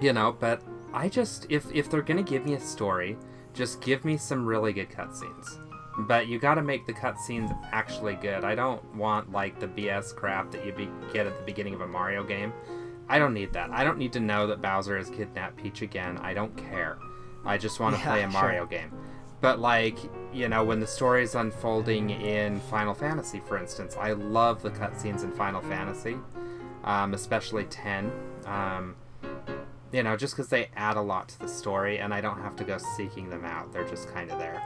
you 0.00 0.12
know, 0.12 0.36
but 0.38 0.60
I 0.92 1.08
just 1.08 1.46
if 1.48 1.70
if 1.72 1.88
they're 1.88 2.02
gonna 2.02 2.22
give 2.22 2.44
me 2.44 2.54
a 2.54 2.60
story, 2.60 3.16
just 3.54 3.80
give 3.80 4.04
me 4.04 4.16
some 4.16 4.44
really 4.44 4.72
good 4.72 4.90
cutscenes. 4.90 5.67
But 6.00 6.28
you 6.28 6.38
got 6.38 6.54
to 6.54 6.62
make 6.62 6.86
the 6.86 6.92
cutscenes 6.92 7.56
actually 7.72 8.14
good. 8.14 8.44
I 8.44 8.54
don't 8.54 8.82
want 8.94 9.32
like 9.32 9.58
the 9.58 9.66
BS 9.66 10.14
crap 10.14 10.50
that 10.52 10.64
you 10.64 10.72
be- 10.72 10.88
get 11.12 11.26
at 11.26 11.36
the 11.36 11.42
beginning 11.44 11.74
of 11.74 11.80
a 11.80 11.88
Mario 11.88 12.22
game. 12.22 12.52
I 13.08 13.18
don't 13.18 13.34
need 13.34 13.52
that. 13.54 13.70
I 13.70 13.82
don't 13.84 13.98
need 13.98 14.12
to 14.12 14.20
know 14.20 14.46
that 14.46 14.62
Bowser 14.62 14.96
has 14.96 15.10
kidnapped 15.10 15.56
Peach 15.56 15.82
again. 15.82 16.18
I 16.18 16.34
don't 16.34 16.56
care. 16.56 16.98
I 17.44 17.56
just 17.58 17.80
want 17.80 17.96
to 17.96 18.00
Yeah, 18.02 18.06
play 18.10 18.18
a 18.22 18.30
sure. 18.30 18.40
Mario 18.40 18.66
game. 18.66 18.92
But 19.40 19.58
like, 19.60 19.98
you 20.32 20.48
know, 20.48 20.62
when 20.64 20.78
the 20.80 20.86
story 20.86 21.22
is 21.22 21.34
unfolding 21.34 22.10
in 22.10 22.60
Final 22.60 22.94
Fantasy, 22.94 23.40
for 23.46 23.56
instance, 23.56 23.96
I 23.98 24.12
love 24.12 24.62
the 24.62 24.70
cutscenes 24.70 25.24
in 25.24 25.32
Final 25.32 25.62
Fantasy, 25.62 26.16
um, 26.84 27.14
especially 27.14 27.64
10. 27.64 28.12
Um, 28.46 28.94
you 29.92 30.02
know, 30.02 30.16
just 30.16 30.34
because 30.34 30.48
they 30.48 30.68
add 30.76 30.96
a 30.96 31.00
lot 31.00 31.28
to 31.30 31.38
the 31.38 31.48
story, 31.48 31.98
and 31.98 32.12
I 32.12 32.20
don't 32.20 32.40
have 32.42 32.56
to 32.56 32.64
go 32.64 32.76
seeking 32.96 33.30
them 33.30 33.44
out. 33.44 33.72
They're 33.72 33.88
just 33.88 34.12
kind 34.12 34.30
of 34.30 34.38
there. 34.38 34.62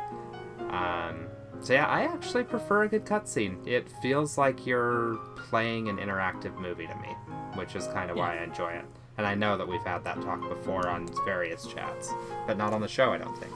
Um, 0.71 1.27
so 1.61 1.75
yeah, 1.75 1.87
I 1.87 2.03
actually 2.03 2.45
prefer 2.45 2.85
a 2.85 2.89
good 2.89 3.05
cutscene. 3.05 3.67
It 3.67 3.89
feels 4.03 4.37
like 4.37 4.67
you're 4.67 5.17
playing 5.37 5.89
an 5.89 5.99
interactive 5.99 6.57
movie 6.59 6.87
to 6.87 6.95
me, 6.97 7.09
which 7.55 7.77
is 7.77 7.87
kind 7.89 8.11
of 8.11 8.17
why 8.17 8.39
I 8.39 8.43
enjoy 8.43 8.73
it. 8.73 8.85
And 9.19 9.27
I 9.27 9.35
know 9.35 9.57
that 9.57 9.69
we've 9.69 9.85
had 9.85 10.03
that 10.05 10.21
talk 10.23 10.41
before 10.49 10.89
on 10.89 11.09
various 11.25 11.67
chats, 11.67 12.11
but 12.47 12.57
not 12.57 12.73
on 12.73 12.81
the 12.81 12.89
show, 12.89 13.13
I 13.13 13.19
don't 13.19 13.37
think. 13.39 13.53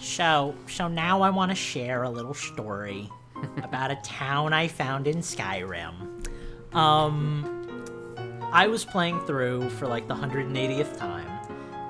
So, 0.00 0.54
so 0.68 0.88
now 0.88 1.22
I 1.22 1.30
want 1.30 1.50
to 1.50 1.54
share 1.54 2.04
a 2.04 2.10
little 2.10 2.34
story 2.34 3.10
about 3.62 3.90
a 3.90 3.96
town 3.96 4.52
I 4.52 4.68
found 4.68 5.06
in 5.06 5.18
Skyrim. 5.18 5.94
Um, 6.74 7.62
I 8.52 8.66
was 8.66 8.84
playing 8.84 9.20
through 9.26 9.68
for 9.70 9.86
like 9.86 10.08
the 10.08 10.14
180th 10.14 10.96
time, 10.98 11.31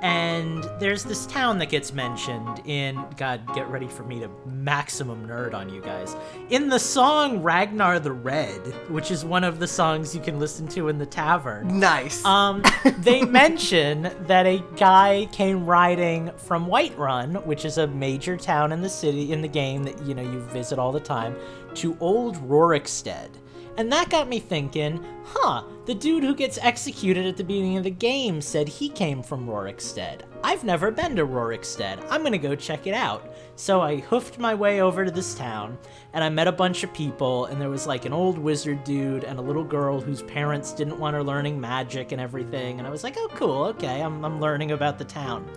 and 0.03 0.69
there's 0.81 1.05
this 1.05 1.27
town 1.27 1.59
that 1.59 1.67
gets 1.67 1.93
mentioned 1.93 2.61
in. 2.65 3.03
God, 3.17 3.41
get 3.55 3.69
ready 3.69 3.87
for 3.87 4.03
me 4.03 4.19
to 4.19 4.29
maximum 4.47 5.29
nerd 5.29 5.55
on 5.55 5.69
you 5.69 5.81
guys. 5.81 6.17
In 6.51 6.69
the 6.69 6.79
song 6.79 7.41
Ragnar 7.41 8.01
the 8.01 8.13
Red, 8.13 8.59
which 8.91 9.13
is 9.13 9.25
one 9.25 9.45
of 9.45 9.61
the 9.61 9.67
songs 9.69 10.13
you 10.13 10.21
can 10.21 10.41
listen 10.41 10.67
to 10.69 10.89
in 10.89 10.99
the 10.99 11.07
tavern. 11.07 11.79
nice. 11.79 12.25
Um, 12.25 12.65
they 12.99 13.25
mention 13.25 14.11
that 14.27 14.45
a 14.45 14.63
guy 14.77 15.29
came 15.31 15.65
riding 15.65 16.33
from 16.37 16.67
Whiterun, 16.67 17.47
which 17.47 17.65
is 17.65 17.79
a 17.79 17.87
major 17.87 18.37
town 18.37 18.73
in 18.73 18.83
the 18.83 18.89
city 18.89 19.33
in 19.33 19.41
the 19.41 19.49
game 19.49 19.85
that 19.85 20.03
you 20.03 20.15
know 20.15 20.23
you 20.23 20.41
visit 20.47 20.81
all 20.81 20.91
the 20.91 21.01
time, 21.01 21.37
to 21.75 21.97
Old 22.01 22.37
Rorikstead. 22.49 23.29
And 23.77 23.91
that 23.91 24.11
got 24.11 24.29
me 24.29 24.39
thinking, 24.39 25.05
huh, 25.25 25.65
the 25.87 25.95
dude 25.95 26.23
who 26.23 26.35
gets 26.35 26.59
executed 26.59 27.27
at 27.27 27.37
the 27.37 27.45
beginning 27.45 27.79
of 27.79 27.85
the 27.85 27.91
game 27.91 28.41
said 28.41 28.69
he 28.69 28.89
came 28.89 29.23
from 29.23 29.47
Rorikstead. 29.47 30.21
I've 30.45 30.63
never 30.63 30.91
been 30.91 31.17
to 31.17 31.27
Rorikstead. 31.27 32.05
I'm 32.11 32.23
gonna 32.23 32.37
go 32.39 32.55
check 32.55 32.87
it 32.87 32.95
out. 32.95 33.35
So 33.57 33.81
I 33.81 34.01
hoofed 34.01 34.39
my 34.39 34.55
way 34.55 34.83
over 34.83 35.05
to 35.05 35.11
this 35.11 35.35
town, 35.35 35.79
and 36.13 36.23
I 36.23 36.29
met 36.29 36.49
a 36.49 36.53
bunch 36.53 36.85
of 36.85 36.93
people, 36.93 37.47
and 37.47 37.61
there 37.61 37.71
was 37.71 37.87
like 37.87 38.05
an 38.05 38.13
old 38.13 38.39
wizard 38.39 38.85
dude 38.85 39.25
and 39.25 39.39
a 39.39 39.43
little 39.43 39.65
girl 39.65 40.01
whose 40.01 40.23
parents 40.23 40.73
didn't 40.73 40.99
want 40.99 41.15
her 41.15 41.23
learning 41.23 41.61
magic 41.61 42.13
and 42.13 42.21
everything. 42.21 42.79
And 42.79 42.87
I 42.87 42.91
was 42.91 43.05
like, 43.05 43.17
oh, 43.17 43.29
cool, 43.35 43.65
okay, 43.65 44.03
I'm, 44.03 44.25
I'm 44.25 44.41
learning 44.41 44.73
about 44.73 44.99
the 44.99 45.05
town. 45.05 45.49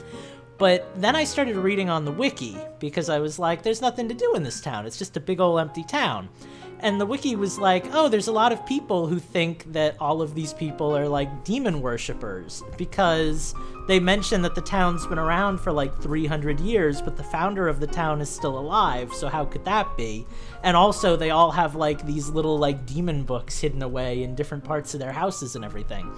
But 0.57 0.89
then 1.01 1.15
I 1.15 1.25
started 1.25 1.57
reading 1.57 1.89
on 1.89 2.05
the 2.05 2.11
wiki 2.11 2.57
because 2.79 3.09
I 3.09 3.19
was 3.19 3.37
like, 3.37 3.61
there's 3.61 3.81
nothing 3.81 4.07
to 4.07 4.13
do 4.13 4.35
in 4.35 4.43
this 4.43 4.61
town. 4.61 4.85
It's 4.85 4.97
just 4.97 5.17
a 5.17 5.19
big 5.19 5.41
old 5.41 5.59
empty 5.59 5.83
town. 5.83 6.29
And 6.81 6.99
the 6.99 7.05
wiki 7.05 7.35
was 7.35 7.57
like, 7.57 7.85
oh, 7.93 8.09
there's 8.09 8.27
a 8.27 8.31
lot 8.31 8.51
of 8.51 8.65
people 8.65 9.07
who 9.07 9.17
think 9.17 9.71
that 9.71 9.95
all 9.99 10.21
of 10.21 10.35
these 10.35 10.53
people 10.53 10.95
are 10.95 11.07
like 11.07 11.43
demon 11.43 11.81
worshippers 11.81 12.63
because 12.77 13.55
they 13.87 13.99
mention 13.99 14.41
that 14.41 14.55
the 14.55 14.61
town's 14.61 15.05
been 15.07 15.19
around 15.19 15.59
for 15.59 15.71
like 15.71 16.01
300 16.01 16.59
years, 16.59 17.01
but 17.01 17.17
the 17.17 17.23
founder 17.23 17.67
of 17.67 17.79
the 17.79 17.87
town 17.87 18.19
is 18.19 18.29
still 18.29 18.57
alive, 18.57 19.13
so 19.13 19.29
how 19.29 19.45
could 19.45 19.63
that 19.65 19.95
be? 19.95 20.25
And 20.63 20.75
also, 20.75 21.15
they 21.15 21.29
all 21.29 21.51
have 21.51 21.75
like 21.75 22.05
these 22.05 22.29
little 22.29 22.57
like 22.57 22.85
demon 22.85 23.23
books 23.23 23.59
hidden 23.59 23.81
away 23.81 24.23
in 24.23 24.35
different 24.35 24.63
parts 24.63 24.93
of 24.93 24.99
their 24.99 25.11
houses 25.11 25.55
and 25.55 25.63
everything. 25.63 26.11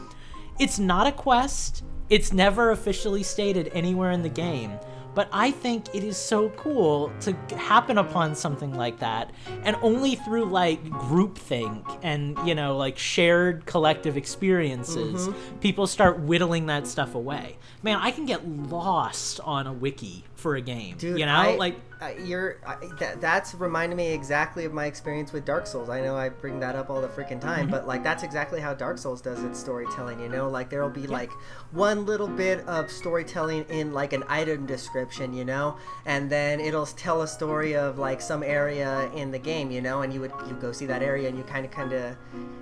It's 0.60 0.80
not 0.80 1.08
a 1.08 1.12
quest. 1.12 1.84
It's 2.10 2.32
never 2.32 2.72
officially 2.72 3.22
stated 3.22 3.70
anywhere 3.74 4.12
in 4.12 4.22
the 4.22 4.30
game, 4.30 4.80
but 5.18 5.28
I 5.32 5.50
think 5.50 5.96
it 5.96 6.04
is 6.04 6.16
so 6.16 6.50
cool 6.50 7.12
to 7.22 7.34
happen 7.58 7.98
upon 7.98 8.36
something 8.36 8.76
like 8.76 9.00
that, 9.00 9.32
and 9.64 9.76
only 9.82 10.14
through 10.14 10.46
like 10.46 10.88
groupthink 10.92 12.00
and 12.04 12.38
you 12.48 12.54
know 12.54 12.78
like 12.78 13.00
shared 13.00 13.66
collective 13.66 14.16
experiences, 14.16 15.28
mm-hmm. 15.28 15.58
people 15.58 15.88
start 15.88 16.20
whittling 16.20 16.68
that 16.68 16.86
stuff 16.86 17.16
away. 17.16 17.58
Man, 17.82 17.98
I 17.98 18.12
can 18.12 18.28
get 18.28 18.48
lost 18.48 19.40
on 19.40 19.66
a 19.66 19.74
wiki 19.74 20.24
for 20.36 20.56
a 20.56 20.62
game. 20.62 20.98
Dude, 20.98 21.18
you 21.18 21.26
know, 21.26 21.32
I, 21.32 21.56
like 21.56 21.80
I, 22.00 22.14
you're 22.14 22.58
I, 22.66 22.78
that, 23.00 23.20
that's 23.22 23.56
reminded 23.56 23.96
me 23.96 24.08
exactly 24.14 24.66
of 24.66 24.74
my 24.74 24.86
experience 24.86 25.34
with 25.34 25.46
Dark 25.46 25.66
Souls. 25.68 25.90
I 25.90 26.02
know 26.02 26.16
I 26.16 26.30
bring 26.30 26.60
that 26.60 26.76
up 26.76 26.90
all 26.90 27.02
the 27.02 27.08
freaking 27.08 27.42
time, 27.42 27.64
Mm-hmm. 27.64 27.72
but 27.72 27.88
like 27.88 28.04
that's 28.04 28.24
exactly 28.24 28.60
how 28.60 28.74
Dark 28.74 28.98
Souls 28.98 29.22
does 29.22 29.44
its 29.44 29.60
storytelling. 29.60 30.20
You 30.20 30.30
know, 30.30 30.50
like 30.50 30.70
there'll 30.70 30.90
be 30.90 31.08
like 31.08 31.32
one 31.72 32.06
little 32.06 32.28
bit 32.28 32.60
of 32.68 32.92
storytelling 32.92 33.66
in 33.70 33.94
like 33.94 34.14
an 34.14 34.24
item 34.28 34.66
description, 34.66 35.34
you 35.34 35.44
know, 35.46 35.78
and 36.06 36.30
then 36.30 36.60
it'll 36.60 36.86
tell 36.86 37.22
a 37.24 37.28
story 37.28 37.76
of 37.76 37.98
like 37.98 38.22
some 38.22 38.44
area 38.44 39.10
in 39.16 39.32
the 39.32 39.40
game, 39.40 39.72
you 39.72 39.82
know, 39.82 40.02
and 40.04 40.14
you 40.14 40.20
would 40.22 40.32
you 40.48 40.54
go 40.56 40.72
see 40.72 40.86
that 40.86 41.02
area 41.02 41.28
and 41.30 41.38
you 41.38 41.44
kind 41.46 41.66
of 41.66 41.72
kind 41.72 41.94
of 41.94 42.16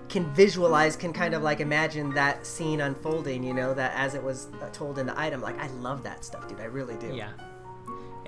can 0.10 0.32
visualize, 0.34 0.96
can 0.96 1.12
kind 1.12 1.34
of 1.34 1.42
like 1.42 1.60
imagine 1.60 2.14
that 2.14 2.46
scene 2.46 2.82
unfolding, 2.82 3.44
you 3.44 3.54
know, 3.54 3.74
that 3.74 3.92
as 3.96 4.14
it 4.16 4.24
was 4.24 4.48
uh, 4.62 4.70
told 4.72 4.98
in 5.00 5.06
the 5.08 5.20
item. 5.20 5.42
Like 5.42 5.60
I 5.60 5.68
love 5.68 6.04
that 6.04 6.24
stuff, 6.24 6.48
dude. 6.48 6.60
I 6.62 6.66
really 6.66 6.96
do. 6.96 7.14
Yeah. 7.14 7.32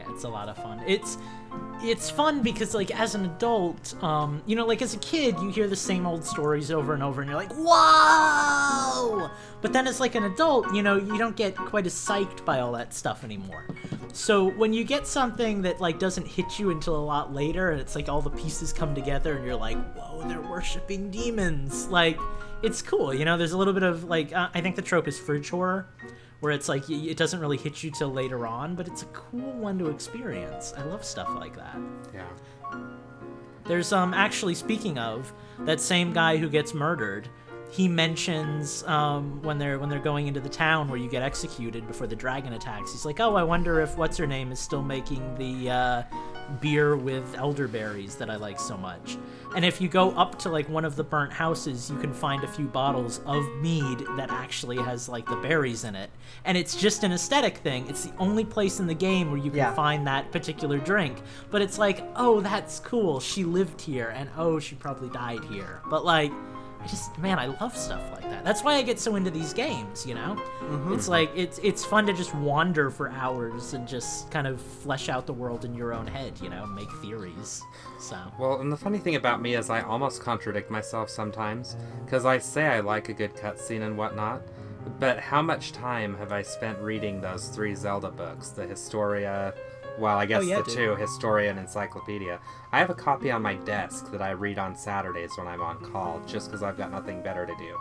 It's 0.09 0.23
a 0.23 0.29
lot 0.29 0.49
of 0.49 0.57
fun. 0.57 0.81
It's 0.87 1.17
it's 1.81 2.09
fun 2.09 2.41
because 2.41 2.73
like 2.73 2.91
as 2.97 3.15
an 3.15 3.25
adult, 3.25 4.01
um, 4.03 4.41
you 4.45 4.55
know, 4.55 4.65
like 4.65 4.81
as 4.81 4.93
a 4.93 4.97
kid, 4.99 5.37
you 5.39 5.49
hear 5.49 5.67
the 5.67 5.75
same 5.75 6.05
old 6.05 6.25
stories 6.25 6.71
over 6.71 6.93
and 6.93 7.03
over, 7.03 7.21
and 7.21 7.29
you're 7.29 7.39
like, 7.39 7.53
whoa! 7.53 9.29
But 9.61 9.73
then 9.73 9.87
as 9.87 9.99
like 9.99 10.15
an 10.15 10.23
adult, 10.23 10.73
you 10.73 10.81
know, 10.81 10.97
you 10.97 11.17
don't 11.17 11.35
get 11.35 11.55
quite 11.55 11.85
as 11.85 11.93
psyched 11.93 12.43
by 12.45 12.59
all 12.59 12.71
that 12.73 12.93
stuff 12.93 13.23
anymore. 13.23 13.65
So 14.13 14.49
when 14.51 14.73
you 14.73 14.83
get 14.83 15.05
something 15.05 15.61
that 15.61 15.79
like 15.79 15.99
doesn't 15.99 16.27
hit 16.27 16.57
you 16.59 16.71
until 16.71 16.95
a 16.95 17.05
lot 17.05 17.33
later, 17.33 17.71
and 17.71 17.79
it's 17.79 17.95
like 17.95 18.09
all 18.09 18.21
the 18.21 18.31
pieces 18.31 18.73
come 18.73 18.95
together, 18.95 19.35
and 19.35 19.45
you're 19.45 19.55
like, 19.55 19.77
whoa, 19.95 20.27
they're 20.27 20.41
worshiping 20.41 21.11
demons, 21.11 21.87
like. 21.87 22.19
It's 22.63 22.81
cool, 22.81 23.13
you 23.13 23.23
know. 23.23 23.37
There's 23.37 23.51
a 23.51 23.57
little 23.57 23.71
bit 23.71 23.83
of 23.83 24.05
like 24.05 24.33
uh, 24.33 24.49
I 24.51 24.61
think 24.61 24.75
the 24.75 24.81
trope 24.81 25.07
is 25.07 25.19
fridge 25.19 25.51
horror, 25.51 25.85
where 26.39 26.51
it's 26.51 26.70
like 26.70 26.89
it 26.89 27.17
doesn't 27.17 27.39
really 27.39 27.58
hit 27.58 27.84
you 27.84 27.91
till 27.91 28.12
later 28.12 28.46
on, 28.46 28.75
but 28.75 28.88
it's 28.88 29.03
a 29.03 29.08
cool 29.08 29.51
one 29.53 29.77
to 29.79 29.88
experience. 29.89 30.74
I 30.77 30.84
love 30.84 31.03
stuff 31.03 31.29
like 31.36 31.56
that. 31.56 31.77
Yeah. 32.13 32.27
There's 33.65 33.91
um 33.91 34.13
actually 34.13 34.56
speaking 34.56 34.98
of 34.98 35.34
that 35.62 35.82
same 35.82 36.13
guy 36.13 36.38
who 36.38 36.50
gets 36.50 36.74
murdered, 36.74 37.27
he 37.69 37.88
mentions 37.88 38.83
um 38.83 39.41
when 39.43 39.57
they're 39.57 39.77
when 39.79 39.89
they're 39.89 40.00
going 40.00 40.27
into 40.27 40.39
the 40.39 40.50
town 40.50 40.88
where 40.88 40.97
you 41.00 41.09
get 41.09 41.21
executed 41.24 41.86
before 41.88 42.07
the 42.07 42.15
dragon 42.15 42.53
attacks. 42.53 42.91
He's 42.91 43.05
like, 43.05 43.19
"Oh, 43.19 43.36
I 43.36 43.43
wonder 43.43 43.81
if 43.81 43.97
what's 43.97 44.17
her 44.17 44.27
name 44.27 44.51
is 44.51 44.59
still 44.59 44.81
making 44.81 45.36
the 45.36 45.69
uh, 45.69 46.03
beer 46.62 46.95
with 46.95 47.36
elderberries 47.36 48.15
that 48.15 48.29
I 48.29 48.36
like 48.38 48.59
so 48.59 48.77
much." 48.77 49.17
And 49.55 49.63
if 49.65 49.81
you 49.81 49.88
go 49.88 50.12
up 50.12 50.38
to 50.39 50.50
like 50.50 50.69
one 50.69 50.86
of 50.86 50.95
the 50.95 51.03
burnt 51.03 51.33
houses, 51.33 51.89
you 51.89 51.97
can 51.97 52.13
find 52.13 52.43
a 52.43 52.47
few 52.47 52.67
bottles 52.67 53.19
of 53.25 53.43
mead 53.62 54.00
that 54.17 54.29
actually 54.29 54.77
has 54.77 55.09
like 55.09 55.25
the 55.25 55.38
berries 55.38 55.83
in 55.83 55.95
it. 55.95 56.09
And 56.45 56.57
it's 56.57 56.75
just 56.75 57.03
an 57.03 57.12
aesthetic 57.12 57.57
thing. 57.57 57.88
It's 57.89 58.05
the 58.05 58.15
only 58.17 58.43
place 58.45 58.79
in 58.79 58.88
the 58.88 58.93
game 58.93 59.29
where 59.31 59.39
you 59.39 59.50
can 59.50 59.57
Yeah. 59.59 59.74
find 59.74 60.05
that 60.07 60.31
particular 60.31 60.77
drink. 60.77 61.17
But 61.50 61.62
it's 61.62 61.77
like, 61.77 62.03
oh, 62.15 62.41
that's 62.41 62.79
cool. 62.81 63.19
She 63.19 63.43
lived 63.45 63.81
here, 63.81 64.09
and 64.15 64.29
oh, 64.38 64.59
she 64.59 64.75
probably 64.75 65.09
died 65.09 65.43
here. 65.45 65.81
But 65.89 66.05
like, 66.05 66.31
I 66.81 66.88
just, 66.88 67.17
man, 67.17 67.39
I 67.39 67.48
love 67.48 67.75
stuff 67.75 68.01
like 68.12 68.24
that. 68.24 68.43
That's 68.43 68.63
why 68.63 68.75
I 68.75 68.81
get 68.81 69.00
so 69.00 69.15
into 69.15 69.31
these 69.31 69.53
games. 69.53 70.05
You 70.05 70.15
know, 70.15 70.38
mm-hmm. 70.62 70.93
it's 70.93 71.07
like 71.07 71.29
it's 71.36 71.60
it's 71.60 71.84
fun 71.84 72.05
to 72.07 72.13
just 72.13 72.34
wander 72.36 72.89
for 72.89 73.10
hours 73.10 73.74
and 73.74 73.88
just 73.88 74.29
kind 74.31 74.48
of 74.48 74.62
flesh 74.62 75.10
out 75.10 75.25
the 75.25 75.34
world 75.34 75.65
in 75.65 75.74
your 75.74 75.93
own 75.93 76.07
head. 76.07 76.34
You 76.41 76.50
know, 76.50 76.65
make 76.65 76.91
theories. 77.01 77.62
So. 78.00 78.17
Well, 78.39 78.62
and 78.62 78.72
the 78.72 78.77
funny 78.77 79.00
thing 79.00 79.15
about 79.15 79.41
me 79.41 79.55
is 79.55 79.69
I 79.69 79.81
almost 79.81 80.22
contradict 80.22 80.69
myself 80.69 81.10
sometimes, 81.10 81.75
because 82.05 82.25
I 82.25 82.38
say 82.38 82.67
I 82.67 82.79
like 82.79 83.10
a 83.10 83.13
good 83.13 83.36
cutscene 83.36 83.81
and 83.81 83.98
whatnot, 83.98 84.41
but 85.00 85.19
how 85.19 85.41
much 85.41 85.72
time 85.72 86.15
have 86.17 86.31
I 86.31 86.41
spent 86.41 86.77
reading 86.79 87.22
those 87.22 87.50
three 87.50 87.75
Zelda 87.75 88.12
books? 88.12 88.50
The 88.50 88.65
Historia, 88.65 89.53
well, 89.98 90.18
I 90.18 90.24
oh, 90.24 90.27
guess 90.27 90.44
Oh, 90.44 90.46
yeah, 90.46 90.58
the 90.58 90.63
dude. 90.63 90.74
two, 90.74 90.96
historian 90.96 91.58
Encyclopedia. 91.58 92.39
I 92.72 92.80
have 92.80 92.89
a 92.89 92.96
copy 92.96 93.32
on 93.32 93.42
my 93.42 93.56
desk 93.56 94.12
that 94.12 94.22
I 94.22 94.32
read 94.32 94.60
on 94.60 94.75
Saturdays 94.75 95.32
when 95.38 95.48
I'm 95.48 95.62
on 95.62 95.80
call, 95.92 96.22
just 96.27 96.48
because 96.48 96.63
I've 96.63 96.77
got 96.77 96.92
nothing 96.92 97.22
better 97.22 97.46
to 97.46 97.56
do. 97.56 97.77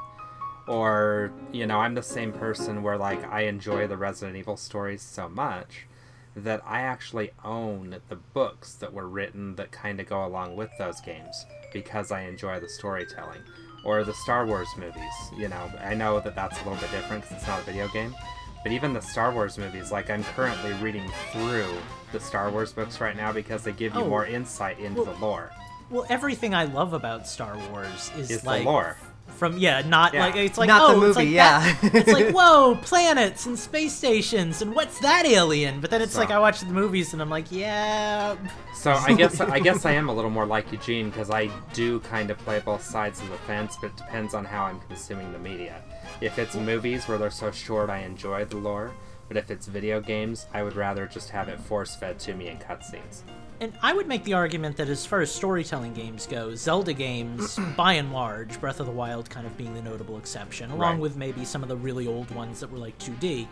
Or, 0.66 1.32
you 1.52 1.66
know, 1.66 1.78
I'm 1.78 1.94
the 1.94 2.02
same 2.02 2.32
person 2.32 2.82
where, 2.82 2.96
like, 2.98 3.24
I 3.30 3.42
enjoy 3.42 3.86
the 3.86 3.96
Resident 3.96 4.36
Evil 4.36 4.56
stories 4.56 5.02
so 5.02 5.28
much 5.28 5.86
that 6.34 6.60
I 6.66 6.80
actually 6.80 7.30
own 7.44 8.00
the 8.08 8.16
books 8.16 8.74
that 8.74 8.92
were 8.92 9.08
written 9.08 9.56
that 9.56 9.70
kind 9.70 10.00
of 10.00 10.06
go 10.06 10.24
along 10.24 10.56
with 10.56 10.70
those 10.78 11.00
games 11.00 11.46
because 11.72 12.12
I 12.12 12.22
enjoy 12.22 12.60
the 12.60 12.68
storytelling. 12.68 13.40
Or 13.84 14.02
the 14.02 14.14
Star 14.14 14.44
Wars 14.44 14.68
movies, 14.76 15.02
you 15.36 15.48
know, 15.48 15.70
I 15.80 15.94
know 15.94 16.18
that 16.20 16.34
that's 16.34 16.60
a 16.60 16.64
little 16.64 16.80
bit 16.80 16.90
different 16.90 17.22
because 17.22 17.38
it's 17.38 17.46
not 17.46 17.60
a 17.60 17.62
video 17.62 17.86
game. 17.88 18.14
But 18.62 18.72
even 18.72 18.92
the 18.92 19.00
Star 19.00 19.32
Wars 19.32 19.58
movies, 19.58 19.92
like 19.92 20.10
I'm 20.10 20.24
currently 20.24 20.72
reading 20.74 21.08
through 21.32 21.68
the 22.12 22.20
Star 22.20 22.50
Wars 22.50 22.72
books 22.72 23.00
right 23.00 23.16
now 23.16 23.32
because 23.32 23.62
they 23.62 23.72
give 23.72 23.94
you 23.94 24.00
Oh. 24.02 24.08
more 24.08 24.26
insight 24.26 24.78
into 24.78 25.02
Well, 25.02 25.12
the 25.14 25.20
lore. 25.20 25.50
Well, 25.90 26.06
everything 26.08 26.54
I 26.54 26.64
love 26.64 26.92
about 26.92 27.28
Star 27.28 27.56
Wars 27.70 28.10
is, 28.18 28.30
Is 28.30 28.40
the 28.42 28.46
like 28.48 28.64
lore. 28.64 28.96
From 29.36 29.58
yeah, 29.58 29.82
not 29.82 30.14
Yeah. 30.14 30.26
like 30.26 30.36
it's 30.36 30.56
like 30.56 30.68
Not 30.68 30.88
the 30.92 30.96
oh, 30.96 31.02
it's 31.02 31.16
like 31.16 31.28
yeah. 31.28 31.74
that- 31.82 31.94
it's 31.94 32.12
like 32.12 32.30
whoa, 32.34 32.76
planets 32.76 33.46
and 33.46 33.58
space 33.58 33.92
stations 33.92 34.62
and 34.62 34.74
what's 34.74 34.98
that 35.00 35.26
alien? 35.26 35.80
But 35.80 35.90
then 35.90 36.00
it's 36.00 36.14
So- 36.14 36.20
like 36.20 36.30
I 36.30 36.38
watch 36.38 36.60
the 36.60 36.66
movies 36.72 37.12
and 37.12 37.20
I'm 37.20 37.28
like, 37.28 37.50
yeah, 37.52 38.36
So 38.74 38.92
I 38.92 39.12
guess 39.16 39.40
I 39.40 39.58
guess 39.60 39.84
I 39.84 39.92
am 39.92 40.08
a 40.08 40.14
little 40.14 40.30
more 40.30 40.46
like 40.46 40.70
Eugene 40.72 41.10
because 41.10 41.30
I 41.30 41.50
do 41.72 42.00
kind 42.00 42.30
of 42.30 42.38
play 42.38 42.60
both 42.64 42.82
sides 42.82 43.20
of 43.20 43.28
the 43.28 43.36
fence, 43.38 43.76
but 43.80 43.88
it 43.88 43.96
depends 43.96 44.32
on 44.34 44.44
how 44.44 44.64
I'm 44.64 44.80
consuming 44.88 45.32
the 45.32 45.38
media. 45.40 45.82
If 46.20 46.38
it's 46.38 46.54
movies 46.56 47.06
where 47.08 47.18
they're 47.18 47.30
so 47.30 47.50
short, 47.50 47.90
I 47.90 47.98
enjoy 47.98 48.44
the 48.44 48.56
lore. 48.56 48.92
But 49.28 49.36
if 49.36 49.50
it's 49.50 49.66
video 49.66 50.00
games, 50.00 50.46
I 50.54 50.62
would 50.62 50.76
rather 50.76 51.06
just 51.06 51.30
have 51.30 51.48
it 51.48 51.58
force 51.60 51.96
fed 51.96 52.18
to 52.20 52.34
me 52.34 52.48
in 52.48 52.58
cutscenes. 52.58 53.22
And 53.60 53.72
I 53.82 53.92
would 53.92 54.06
make 54.06 54.22
the 54.24 54.34
argument 54.34 54.76
that 54.76 54.88
as 54.88 55.04
far 55.04 55.20
as 55.20 55.32
storytelling 55.32 55.94
games 55.94 56.26
go, 56.26 56.54
Zelda 56.54 56.92
games, 56.92 57.58
by 57.76 57.94
and 57.94 58.12
large, 58.12 58.60
Breath 58.60 58.80
of 58.80 58.86
the 58.86 58.92
Wild 58.92 59.28
kind 59.28 59.46
of 59.46 59.56
being 59.56 59.74
the 59.74 59.82
notable 59.82 60.16
exception, 60.18 60.70
along 60.70 60.92
Right. 60.92 61.00
with 61.00 61.16
maybe 61.16 61.44
some 61.44 61.62
of 61.62 61.68
the 61.68 61.76
really 61.76 62.06
old 62.06 62.30
ones 62.30 62.60
that 62.60 62.70
were 62.70 62.78
like 62.78 62.96
2D, 62.98 63.48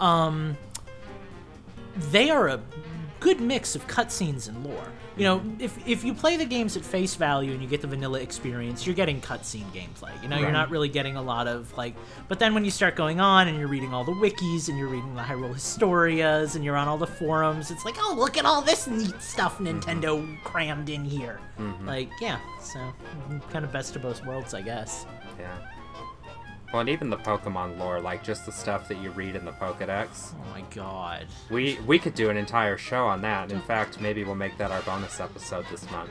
um, 0.00 0.56
they 2.10 2.30
are 2.30 2.48
a 2.48 2.60
good 3.20 3.40
mix 3.40 3.74
of 3.74 3.86
cutscenes 3.88 4.48
and 4.48 4.64
lore. 4.64 4.88
You 5.18 5.24
know, 5.24 5.42
if 5.58 5.76
if 5.86 6.04
you 6.04 6.14
play 6.14 6.36
the 6.36 6.44
games 6.44 6.76
at 6.76 6.84
face 6.84 7.14
value 7.16 7.52
and 7.52 7.60
you 7.60 7.68
get 7.68 7.80
the 7.80 7.86
vanilla 7.86 8.20
experience, 8.20 8.86
you're 8.86 8.94
getting 8.94 9.20
cutscene 9.20 9.66
gameplay. 9.72 10.22
You 10.22 10.28
know, 10.28 10.38
you're 10.38 10.52
not 10.52 10.70
really 10.70 10.88
getting 10.88 11.16
a 11.16 11.22
lot 11.22 11.48
of 11.48 11.76
like. 11.76 11.94
But 12.28 12.38
then 12.38 12.54
when 12.54 12.64
you 12.64 12.70
start 12.70 12.94
going 12.94 13.20
on 13.20 13.48
and 13.48 13.58
you're 13.58 13.68
reading 13.68 13.92
all 13.92 14.04
the 14.04 14.12
wikis 14.12 14.68
and 14.68 14.78
you're 14.78 14.88
reading 14.88 15.14
the 15.14 15.22
Hyrule 15.22 15.52
Historias 15.52 16.54
and 16.54 16.64
you're 16.64 16.76
on 16.76 16.86
all 16.86 16.98
the 16.98 17.06
forums, 17.06 17.70
it's 17.70 17.84
like, 17.84 17.96
oh, 17.98 18.14
look 18.16 18.36
at 18.36 18.44
all 18.44 18.62
this 18.62 18.86
neat 18.86 19.20
stuff 19.20 19.58
mm-hmm. 19.58 19.78
Nintendo 19.78 20.42
crammed 20.44 20.88
in 20.88 21.04
here. 21.04 21.40
Mm-hmm. 21.58 21.86
Like, 21.86 22.10
yeah, 22.20 22.38
so 22.60 22.78
mm-hmm, 22.78 23.38
kind 23.50 23.64
of 23.64 23.72
best 23.72 23.96
of 23.96 24.02
both 24.02 24.24
worlds, 24.24 24.54
I 24.54 24.62
guess. 24.62 25.04
Yeah. 25.38 25.56
Well, 26.72 26.80
and 26.80 26.88
even 26.90 27.08
the 27.08 27.16
Pokemon 27.16 27.78
lore, 27.78 28.00
like 28.00 28.22
just 28.22 28.44
the 28.44 28.52
stuff 28.52 28.88
that 28.88 28.98
you 28.98 29.10
read 29.10 29.36
in 29.36 29.44
the 29.44 29.52
Pokedex. 29.52 30.34
Oh 30.34 30.50
my 30.50 30.62
god. 30.74 31.26
We 31.50 31.78
we 31.86 31.98
could 31.98 32.14
do 32.14 32.28
an 32.28 32.36
entire 32.36 32.76
show 32.76 33.06
on 33.06 33.22
that. 33.22 33.50
In 33.50 33.60
fact, 33.62 34.00
maybe 34.00 34.22
we'll 34.24 34.34
make 34.34 34.58
that 34.58 34.70
our 34.70 34.82
bonus 34.82 35.18
episode 35.18 35.64
this 35.70 35.90
month. 35.90 36.10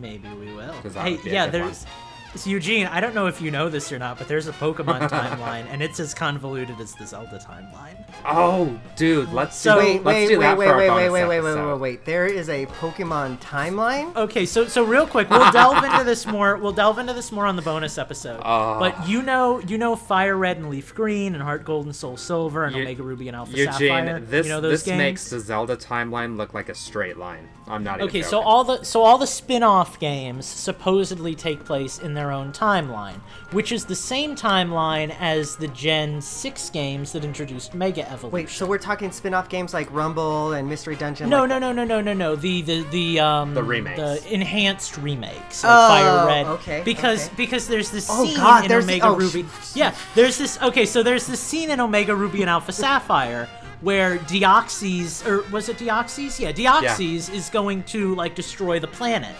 Maybe 0.00 0.28
we 0.30 0.52
will. 0.54 0.72
Hey, 0.72 1.12
would 1.12 1.24
be 1.24 1.30
a 1.30 1.32
yeah, 1.32 1.46
there's 1.46 1.84
one. 1.84 1.92
There's. 2.34 2.44
So 2.44 2.50
Eugene, 2.50 2.86
I 2.86 3.00
don't 3.00 3.14
know 3.14 3.26
if 3.26 3.40
you 3.40 3.50
know 3.50 3.68
this 3.68 3.90
or 3.92 3.98
not, 3.98 4.18
but 4.18 4.28
there's 4.28 4.46
a 4.48 4.52
Pokemon 4.52 5.08
timeline, 5.08 5.66
and 5.70 5.82
it's 5.82 6.00
as 6.00 6.12
convoluted 6.14 6.78
as 6.80 6.92
the 6.94 7.06
Zelda 7.06 7.38
timeline. 7.38 7.96
Oh, 8.26 8.78
dude, 8.96 9.32
let's 9.32 9.56
So- 9.56 9.74
do, 9.74 9.86
wait, 9.86 10.04
let's 10.04 10.06
wait, 10.16 10.28
do 10.28 10.38
wait, 10.38 10.44
that 10.44 10.58
wait, 10.58 10.66
for 10.66 10.72
our 10.72 10.78
wait, 10.78 10.88
wait, 10.90 11.10
wait, 11.10 11.24
wait, 11.28 11.40
wait, 11.40 11.54
wait, 11.54 11.66
wait, 11.72 11.78
wait. 11.80 12.04
There 12.04 12.26
is 12.26 12.48
a 12.48 12.66
Pokemon 12.66 13.38
timeline. 13.40 14.14
Okay, 14.16 14.46
so 14.46 14.66
so 14.66 14.84
real 14.84 15.06
quick, 15.06 15.30
we'll 15.30 15.50
delve 15.52 15.82
into 15.84 16.04
this 16.04 16.26
more. 16.26 16.56
We'll 16.56 16.72
delve 16.72 16.98
into 16.98 17.12
this 17.12 17.30
more 17.32 17.46
on 17.46 17.56
the 17.56 17.62
bonus 17.62 17.98
episode. 17.98 18.40
Oh. 18.44 18.78
But 18.78 19.08
you 19.08 19.22
know, 19.22 19.60
you 19.60 19.78
know, 19.78 19.96
Fire 19.96 20.36
Red 20.36 20.56
and 20.58 20.70
Leaf 20.70 20.94
Green, 20.94 21.34
and 21.34 21.42
Heart 21.42 21.64
Gold 21.64 21.86
and 21.86 21.94
Soul 21.96 22.16
Silver, 22.16 22.64
and 22.64 22.74
Eu- 22.76 22.82
Omega 22.82 23.02
Ruby 23.02 23.28
and 23.28 23.36
Alpha 23.36 23.52
Eugene, 23.56 23.72
Sapphire. 23.72 24.20
this 24.20 24.46
you 24.46 24.52
know 24.52 24.60
those 24.60 24.72
this 24.72 24.82
games? 24.84 24.98
makes 24.98 25.30
the 25.30 25.40
Zelda 25.40 25.76
timeline 25.76 26.36
look 26.36 26.54
like 26.54 26.68
a 26.68 26.74
straight 26.74 27.16
line. 27.16 27.48
I'm 27.66 27.82
not 27.82 27.96
even 27.96 28.08
Okay, 28.08 28.22
so 28.22 28.40
all 28.40 28.62
the 28.62 28.84
so 28.84 29.02
all 29.02 29.16
the 29.16 29.26
spin-off 29.26 29.98
games 29.98 30.44
supposedly 30.44 31.34
take 31.34 31.64
place 31.64 31.98
in 31.98 32.12
their 32.12 32.30
own 32.30 32.52
timeline, 32.52 33.20
which 33.52 33.72
is 33.72 33.86
the 33.86 33.94
same 33.94 34.36
timeline 34.36 35.16
as 35.18 35.56
the 35.56 35.68
Gen 35.68 36.20
6 36.20 36.70
games 36.70 37.12
that 37.12 37.24
introduced 37.24 37.72
Mega 37.74 38.02
Evolution. 38.10 38.32
Wait, 38.32 38.48
so 38.50 38.66
we're 38.66 38.76
talking 38.76 39.10
spin-off 39.10 39.48
games 39.48 39.72
like 39.72 39.90
Rumble 39.90 40.52
and 40.52 40.68
Mystery 40.68 40.94
Dungeon? 40.94 41.30
no, 41.30 41.40
like 41.40 41.48
no, 41.48 41.58
no, 41.58 41.72
no, 41.72 41.84
no, 41.84 42.00
no, 42.02 42.12
no. 42.12 42.36
The 42.36 42.60
the 42.62 42.82
the 42.90 43.20
um 43.20 43.54
The 43.54 43.62
remakes. 43.62 43.98
the 43.98 44.34
enhanced 44.34 44.98
remakes, 44.98 45.64
like 45.64 45.72
Oh, 45.72 45.88
Fire 45.88 46.26
Red. 46.26 46.46
okay, 46.46 46.82
Because 46.84 47.26
okay. 47.28 47.34
because 47.36 47.66
there's 47.66 47.90
this 47.90 48.08
Oh, 48.10 48.26
scene 48.26 48.36
God, 48.36 48.64
in 48.64 48.68
there's 48.68 48.84
the- 48.86 48.92
Omega 49.00 49.06
oh, 49.06 49.18
sh- 49.18 49.34
Ruby. 49.34 49.48
yeah, 49.74 49.94
there's 50.14 50.36
this. 50.36 50.60
Okay, 50.60 50.84
so 50.84 51.02
there's 51.02 51.26
this 51.26 51.40
scene 51.40 51.70
in 51.70 51.80
Omega 51.80 52.14
Ruby 52.14 52.42
and 52.42 52.50
Alpha 52.50 52.72
Sapphire 52.72 53.48
where 53.80 54.18
Deoxys 54.18 55.26
or 55.26 55.48
was 55.50 55.68
it 55.68 55.76
Deoxys? 55.78 56.38
Yeah, 56.40 56.52
Deoxys 56.52 57.32
is 57.32 57.48
going 57.50 57.82
to 57.84 58.14
like 58.14 58.34
destroy 58.34 58.78
the 58.78 58.88
planet. 58.88 59.34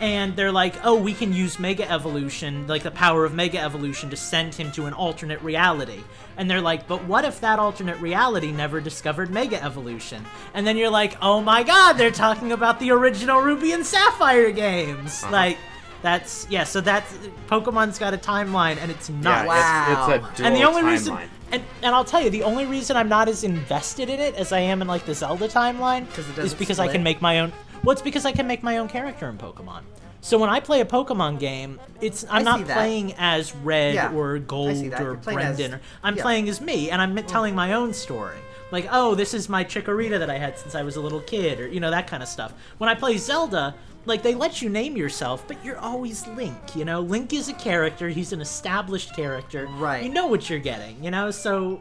And 0.00 0.34
they're 0.34 0.50
like, 0.50 0.74
oh, 0.82 0.94
we 0.94 1.12
can 1.12 1.30
use 1.30 1.58
Mega 1.58 1.88
Evolution, 1.90 2.66
like 2.66 2.82
the 2.82 2.90
power 2.90 3.26
of 3.26 3.34
Mega 3.34 3.58
Evolution, 3.58 4.08
to 4.08 4.16
send 4.16 4.54
him 4.54 4.72
to 4.72 4.86
an 4.86 4.94
alternate 4.94 5.42
reality. 5.42 6.02
And 6.38 6.50
they're 6.50 6.62
like, 6.62 6.88
but 6.88 7.04
what 7.04 7.26
if 7.26 7.42
that 7.42 7.58
alternate 7.58 8.00
reality 8.00 8.50
never 8.50 8.80
discovered 8.80 9.28
Mega 9.30 9.62
Evolution? 9.62 10.24
And 10.54 10.66
then 10.66 10.78
you're 10.78 10.88
like, 10.88 11.18
oh 11.20 11.42
my 11.42 11.62
god, 11.62 11.94
they're 11.94 12.10
talking 12.10 12.52
about 12.52 12.80
the 12.80 12.92
original 12.92 13.42
Ruby 13.42 13.72
and 13.72 13.84
Sapphire 13.84 14.50
games. 14.50 15.22
Uh-huh. 15.22 15.32
Like, 15.32 15.58
that's, 16.00 16.46
yeah, 16.48 16.64
so 16.64 16.80
that's, 16.80 17.12
Pokemon's 17.48 17.98
got 17.98 18.14
a 18.14 18.16
timeline, 18.16 18.78
and 18.78 18.90
it's 18.90 19.10
yeah, 19.10 19.20
not. 19.20 19.46
Wow. 19.46 20.06
it's, 20.14 20.30
it's 20.30 20.40
and 20.40 20.56
the 20.56 20.62
only 20.62 20.80
timeline. 20.80 20.90
reason 20.90 21.18
and, 21.52 21.62
and 21.82 21.94
I'll 21.94 22.04
tell 22.04 22.20
you 22.22 22.30
the 22.30 22.42
only 22.42 22.66
reason 22.66 22.96
I'm 22.96 23.08
not 23.08 23.28
as 23.28 23.44
invested 23.44 24.08
in 24.08 24.20
it 24.20 24.34
as 24.34 24.52
I 24.52 24.60
am 24.60 24.82
in 24.82 24.88
like 24.88 25.04
the 25.06 25.14
Zelda 25.14 25.48
timeline 25.48 26.06
is 26.38 26.54
because 26.54 26.78
I 26.78 26.88
can 26.88 27.02
make 27.02 27.20
my 27.20 27.40
own 27.40 27.52
well 27.82 27.92
it's 27.92 28.02
because 28.02 28.26
I 28.26 28.32
can 28.32 28.46
make 28.46 28.62
my 28.62 28.78
own 28.78 28.88
character 28.88 29.28
in 29.28 29.38
Pokemon. 29.38 29.82
So 30.22 30.36
when 30.38 30.50
I 30.50 30.60
play 30.60 30.80
a 30.82 30.84
Pokemon 30.84 31.38
game, 31.38 31.80
it's 32.00 32.24
I'm 32.24 32.40
I 32.40 32.42
not 32.42 32.64
playing 32.66 33.14
as 33.16 33.54
Red 33.56 33.94
Yeah, 33.94 34.12
or 34.12 34.38
Gold 34.38 34.92
or 34.92 35.16
as- 35.16 35.24
Brendan. 35.24 35.74
or, 35.74 35.80
I'm 36.02 36.16
yeah. 36.16 36.22
playing 36.22 36.48
as 36.48 36.60
me 36.60 36.90
and 36.90 37.00
I'm 37.00 37.16
telling 37.24 37.54
my 37.54 37.72
own 37.72 37.94
story. 37.94 38.36
Like, 38.70 38.86
oh, 38.92 39.14
this 39.14 39.34
is 39.34 39.48
my 39.48 39.64
Chikorita 39.64 40.18
that 40.18 40.30
I 40.30 40.38
had 40.38 40.58
since 40.58 40.74
I 40.76 40.82
was 40.82 40.94
a 40.96 41.00
little 41.00 41.20
kid, 41.20 41.58
or 41.58 41.66
you 41.66 41.80
know 41.80 41.90
that 41.90 42.06
kind 42.06 42.22
of 42.22 42.28
stuff. 42.28 42.52
When 42.78 42.88
I 42.88 42.94
play 42.94 43.16
Zelda, 43.16 43.74
like 44.06 44.22
they 44.22 44.34
let 44.34 44.62
you 44.62 44.68
name 44.68 44.96
yourself, 44.96 45.46
but 45.46 45.62
you're 45.64 45.78
always 45.78 46.26
Link. 46.28 46.76
You 46.76 46.84
know, 46.84 47.00
Link 47.00 47.32
is 47.32 47.48
a 47.48 47.54
character. 47.54 48.08
He's 48.08 48.32
an 48.32 48.40
established 48.40 49.14
character. 49.14 49.66
Right. 49.78 50.02
You 50.04 50.10
know 50.10 50.26
what 50.26 50.48
you're 50.48 50.58
getting. 50.58 51.02
You 51.02 51.10
know, 51.10 51.30
so 51.30 51.80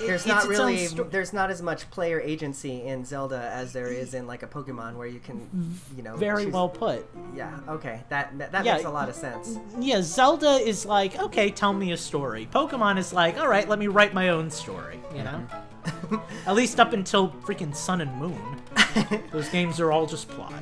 it- 0.00 0.06
There's 0.06 0.26
not 0.26 0.46
really 0.46 0.86
sto- 0.86 1.04
there's 1.04 1.32
not 1.32 1.50
as 1.50 1.60
much 1.60 1.90
player 1.90 2.20
agency 2.20 2.82
in 2.82 3.04
Zelda 3.04 3.50
as 3.52 3.72
there 3.72 3.88
is 3.88 4.14
in 4.14 4.28
like 4.28 4.44
a 4.44 4.46
Pokemon 4.46 4.94
where 4.94 5.08
you 5.08 5.18
can 5.18 5.40
mm-hmm. 5.40 5.96
you 5.96 6.04
know 6.04 6.14
very 6.16 6.44
choose- 6.44 6.52
well 6.52 6.68
put. 6.68 7.04
yeah 7.34 7.58
okay 7.68 8.00
that 8.08 8.38
that, 8.38 8.52
that 8.52 8.64
Yeah, 8.64 8.74
makes 8.74 8.84
a 8.84 8.90
lot 8.90 9.08
of 9.08 9.16
sense 9.16 9.58
Yeah, 9.80 10.00
Zelda 10.02 10.52
is 10.52 10.86
like, 10.86 11.18
okay, 11.18 11.50
tell 11.50 11.72
me 11.72 11.90
a 11.92 11.96
story. 11.96 12.48
Pokemon 12.52 12.96
is 12.96 13.12
like, 13.12 13.38
all 13.38 13.48
right, 13.48 13.68
let 13.68 13.78
me 13.80 13.88
write 13.88 14.14
my 14.14 14.28
own 14.28 14.50
story. 14.50 15.00
You 15.16 15.24
know, 15.24 15.46
mm-hmm. 15.84 16.16
at 16.48 16.54
least 16.54 16.78
up 16.78 16.92
until 16.92 17.30
freaking 17.44 17.74
Sun 17.74 18.02
and 18.02 18.16
Moon, 18.18 18.62
those 19.32 19.48
games 19.48 19.80
are 19.80 19.90
all 19.90 20.06
just 20.06 20.28
plot. 20.28 20.52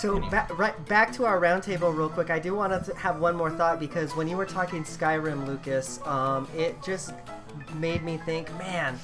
So 0.00 0.18
ba- 0.30 0.46
right 0.56 0.86
back 0.88 1.12
to 1.14 1.26
our 1.26 1.38
roundtable 1.38 1.94
real 1.94 2.08
quick. 2.08 2.30
I 2.30 2.38
do 2.38 2.54
want 2.54 2.84
to 2.86 2.94
have 2.96 3.20
one 3.20 3.36
more 3.36 3.50
thought 3.50 3.78
because 3.78 4.16
when 4.16 4.28
you 4.28 4.36
were 4.36 4.46
talking 4.46 4.82
Skyrim, 4.82 5.46
Lucas, 5.46 6.00
um, 6.06 6.48
it 6.56 6.82
just 6.82 7.12
made 7.74 8.02
me 8.02 8.16
think, 8.24 8.50
man, 8.56 8.98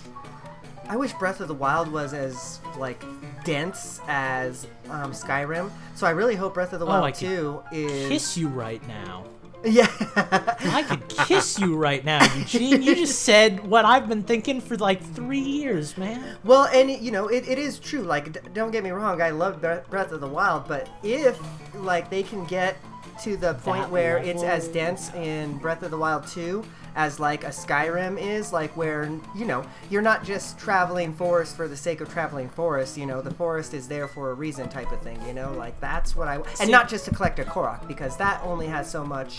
I 0.89 0.97
wish 0.97 1.13
Breath 1.15 1.41
of 1.41 1.49
the 1.49 1.55
Wild 1.55 1.89
was 1.93 2.15
as 2.15 2.61
like 2.79 3.05
dense 3.45 4.01
as 4.09 4.67
um, 4.89 5.13
Skyrim. 5.13 5.71
So 5.95 6.07
I 6.07 6.11
really 6.11 6.35
hope 6.35 6.55
Breath 6.55 6.73
of 6.73 6.81
the 6.81 6.87
Oh, 6.87 7.01
Wild 7.01 7.15
could 7.15 7.29
2 7.29 7.63
is 7.73 8.09
Kiss 8.09 8.37
you 8.39 8.49
right 8.49 8.87
now. 8.89 9.25
Yeah. 9.67 9.91
I 10.61 10.83
could 10.83 11.09
kiss 11.09 11.59
you 11.59 11.77
right 11.77 12.05
now, 12.05 12.25
Eugene. 12.35 12.83
You 12.83 12.95
just 12.95 13.21
said 13.23 13.67
what 13.67 13.85
I've 13.85 14.09
been 14.09 14.23
thinking 14.23 14.61
for 14.61 14.77
like 14.77 15.03
three 15.03 15.39
years, 15.39 15.97
man. 15.99 16.37
Well, 16.45 16.65
and 16.73 16.91
you 16.91 17.11
know, 17.11 17.29
it, 17.29 17.49
it 17.49 17.59
is 17.59 17.79
true. 17.79 18.03
Like, 18.03 18.33
d- 18.33 18.41
don't 18.55 18.71
get 18.71 18.85
me 18.85 18.91
wrong, 18.91 19.21
I 19.21 19.31
love 19.31 19.61
Breath 19.61 20.13
of 20.13 20.21
the 20.21 20.29
Wild, 20.29 20.69
but 20.69 20.89
if 21.03 21.39
like 21.75 22.11
they 22.11 22.23
can 22.23 22.45
get 22.47 22.77
to 23.23 23.37
the 23.37 23.55
point 23.55 23.83
That 23.83 23.91
where 23.91 24.19
it's 24.19 24.43
as 24.43 24.69
dense 24.69 25.13
in 25.15 25.59
Breath 25.59 25.83
of 25.83 25.91
the 25.91 25.99
Wild 25.99 26.27
2 26.27 26.65
as 26.97 27.21
like 27.21 27.45
a 27.45 27.49
Skyrim 27.49 28.19
is, 28.21 28.53
like 28.53 28.77
where 28.77 29.05
you 29.35 29.45
know 29.45 29.65
you're 29.91 30.03
not 30.03 30.25
just 30.25 30.59
traveling 30.59 31.13
forest 31.13 31.55
for 31.55 31.69
the 31.69 31.77
sake 31.77 32.01
of 32.01 32.09
traveling 32.13 32.49
forest. 32.49 32.97
You 32.97 33.07
know, 33.07 33.21
the 33.23 33.35
forest 33.35 33.75
is 33.75 33.87
there 33.87 34.09
for 34.09 34.31
a 34.31 34.35
reason, 34.35 34.69
type 34.69 34.91
of 34.91 35.01
thing. 35.03 35.21
You 35.27 35.35
know, 35.35 35.53
like 35.53 35.79
that's 35.81 36.17
what 36.17 36.27
I 36.27 36.41
and 36.61 36.71
not 36.71 36.89
just 36.89 37.05
to 37.05 37.15
collect 37.15 37.39
a 37.39 37.45
Korok 37.45 37.87
because 37.87 38.17
that 38.17 38.43
only 38.43 38.67
has 38.67 38.91
so 38.91 39.05
much. 39.05 39.39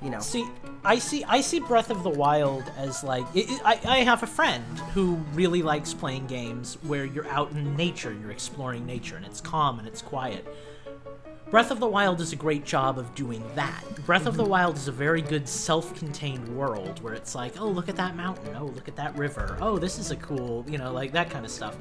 You 0.00 0.10
know, 0.10 0.20
See, 0.20 0.46
I 0.84 1.00
see, 1.00 1.24
I 1.24 1.40
see 1.40 1.58
Breath 1.58 1.90
of 1.90 2.04
the 2.04 2.08
Wild 2.10 2.62
as 2.76 3.02
like 3.02 3.26
it, 3.34 3.50
it- 3.50 3.60
I, 3.64 3.80
I 3.84 3.98
have 4.04 4.22
a 4.22 4.28
friend 4.28 4.62
who 4.94 5.14
really 5.34 5.60
likes 5.60 5.92
playing 5.92 6.28
games 6.28 6.78
where 6.84 7.04
you're 7.04 7.26
out 7.26 7.50
in 7.50 7.74
nature, 7.74 8.12
you're 8.20 8.30
exploring 8.30 8.86
nature, 8.86 9.16
and 9.16 9.24
it's 9.26 9.40
calm 9.40 9.80
and 9.80 9.88
it's 9.88 10.00
quiet. 10.00 10.46
Breath 11.50 11.70
of 11.70 11.80
the 11.80 11.86
Wild 11.86 12.18
does 12.18 12.34
a 12.34 12.36
great 12.36 12.66
job 12.66 12.98
of 12.98 13.14
doing 13.14 13.42
that. 13.54 13.82
Breath 14.04 14.26
of 14.26 14.36
the 14.36 14.42
mm-hmm. 14.42 14.50
Wild 14.50 14.76
is 14.76 14.86
a 14.86 14.92
very 14.92 15.22
good 15.22 15.48
self-contained 15.48 16.46
world 16.54 17.02
where 17.02 17.14
it's 17.14 17.34
like, 17.34 17.58
oh, 17.58 17.66
look 17.66 17.88
at 17.88 17.96
that 17.96 18.16
mountain. 18.16 18.54
Oh, 18.54 18.66
look 18.66 18.86
at 18.86 18.96
that 18.96 19.16
river. 19.16 19.56
Oh, 19.58 19.78
this 19.78 19.98
is 19.98 20.10
a 20.10 20.16
cool, 20.16 20.62
you 20.68 20.76
know, 20.76 20.92
like 20.92 21.10
that 21.12 21.30
kind 21.30 21.46
of 21.46 21.50
stuff. 21.50 21.74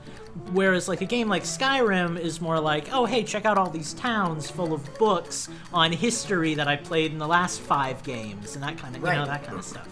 Whereas 0.53 0.87
like 0.87 1.01
a 1.01 1.05
game 1.05 1.27
like 1.27 1.43
Skyrim 1.43 2.17
is 2.17 2.39
more 2.39 2.61
like, 2.61 2.87
oh, 2.93 3.03
hey, 3.03 3.23
check 3.23 3.43
out 3.43 3.57
all 3.57 3.69
these 3.69 3.93
towns 3.93 4.49
full 4.49 4.73
of 4.73 4.97
books 4.97 5.49
on 5.73 5.91
history 5.91 6.53
that 6.53 6.69
I 6.69 6.77
played 6.77 7.11
in 7.11 7.17
the 7.17 7.27
last 7.27 7.59
five 7.59 8.01
games 8.03 8.55
and 8.55 8.63
that 8.63 8.77
kind 8.77 8.95
of, 8.95 9.01
you 9.01 9.09
know, 9.09 9.25
that 9.25 9.43
kind 9.43 9.57
of 9.57 9.65
stuff. 9.65 9.89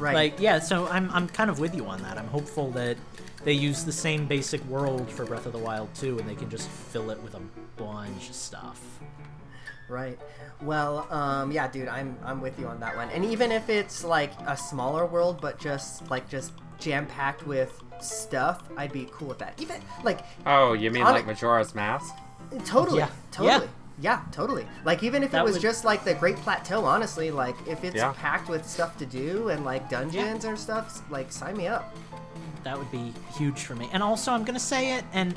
right? 0.00 0.14
Like, 0.14 0.40
yeah, 0.40 0.58
so 0.58 0.86
I'm, 0.88 1.10
I'm 1.12 1.28
kind 1.28 1.50
of 1.50 1.60
with 1.60 1.74
you 1.74 1.84
on 1.86 2.02
that. 2.02 2.18
I'm 2.18 2.26
hopeful 2.28 2.70
that 2.72 2.96
they 3.44 3.52
use 3.52 3.84
the 3.84 3.92
same 3.92 4.26
basic 4.26 4.64
world 4.66 5.10
for 5.10 5.24
Breath 5.24 5.46
of 5.46 5.52
the 5.52 5.58
Wild 5.58 5.94
too, 5.94 6.18
and 6.18 6.28
they 6.28 6.34
can 6.34 6.50
just 6.50 6.68
fill 6.68 7.10
it 7.10 7.22
with 7.22 7.34
a 7.34 7.40
bunch 7.84 8.28
of 8.28 8.34
stuff. 8.34 8.80
Right. 9.88 10.18
Well, 10.62 11.06
um, 11.10 11.50
yeah, 11.50 11.66
dude, 11.68 11.88
I'm 11.88 12.16
I'm 12.24 12.40
with 12.40 12.58
you 12.58 12.66
on 12.68 12.78
that 12.80 12.94
one. 12.96 13.10
And 13.10 13.24
even 13.24 13.50
if 13.50 13.68
it's 13.68 14.04
like 14.04 14.32
a 14.46 14.56
smaller 14.56 15.04
world, 15.06 15.40
but 15.40 15.58
just 15.58 16.08
like 16.10 16.28
just 16.28 16.52
jam 16.78 17.06
packed 17.06 17.46
with 17.46 17.82
stuff, 18.00 18.62
I'd 18.76 18.92
be 18.92 19.08
cool 19.12 19.28
with 19.28 19.38
that. 19.38 19.54
Even 19.60 19.80
like 20.04 20.20
Oh, 20.46 20.74
you 20.74 20.90
mean 20.90 21.02
On- 21.02 21.12
like 21.12 21.26
Majora's 21.26 21.74
Mask? 21.74 22.14
totally, 22.64 22.98
Yeah. 22.98 23.08
totally. 23.32 23.68
Yeah, 24.00 24.20
totally. 24.32 24.66
Like 24.84 25.02
even 25.02 25.22
if 25.22 25.32
That 25.32 25.40
it 25.40 25.44
was 25.44 25.54
would- 25.54 25.62
just 25.62 25.84
like 25.84 26.04
the 26.04 26.14
Great 26.14 26.36
Plateau, 26.36 26.84
honestly, 26.84 27.30
like 27.32 27.56
if 27.66 27.82
it's 27.84 27.96
Yeah. 27.96 28.12
packed 28.16 28.48
with 28.48 28.66
stuff 28.66 28.96
to 28.98 29.06
do 29.06 29.48
and 29.48 29.64
like 29.64 29.90
dungeons 29.90 30.44
and 30.44 30.58
stuff, 30.58 31.02
like 31.10 31.32
sign 31.32 31.56
me 31.56 31.66
up. 31.66 31.94
That 32.62 32.78
would 32.78 32.90
be 32.92 33.12
huge 33.36 33.60
for 33.64 33.74
me. 33.74 33.88
And 33.92 34.02
also, 34.02 34.32
I'm 34.32 34.44
gonna 34.44 34.58
say 34.60 34.92
it, 34.94 35.04
and 35.12 35.34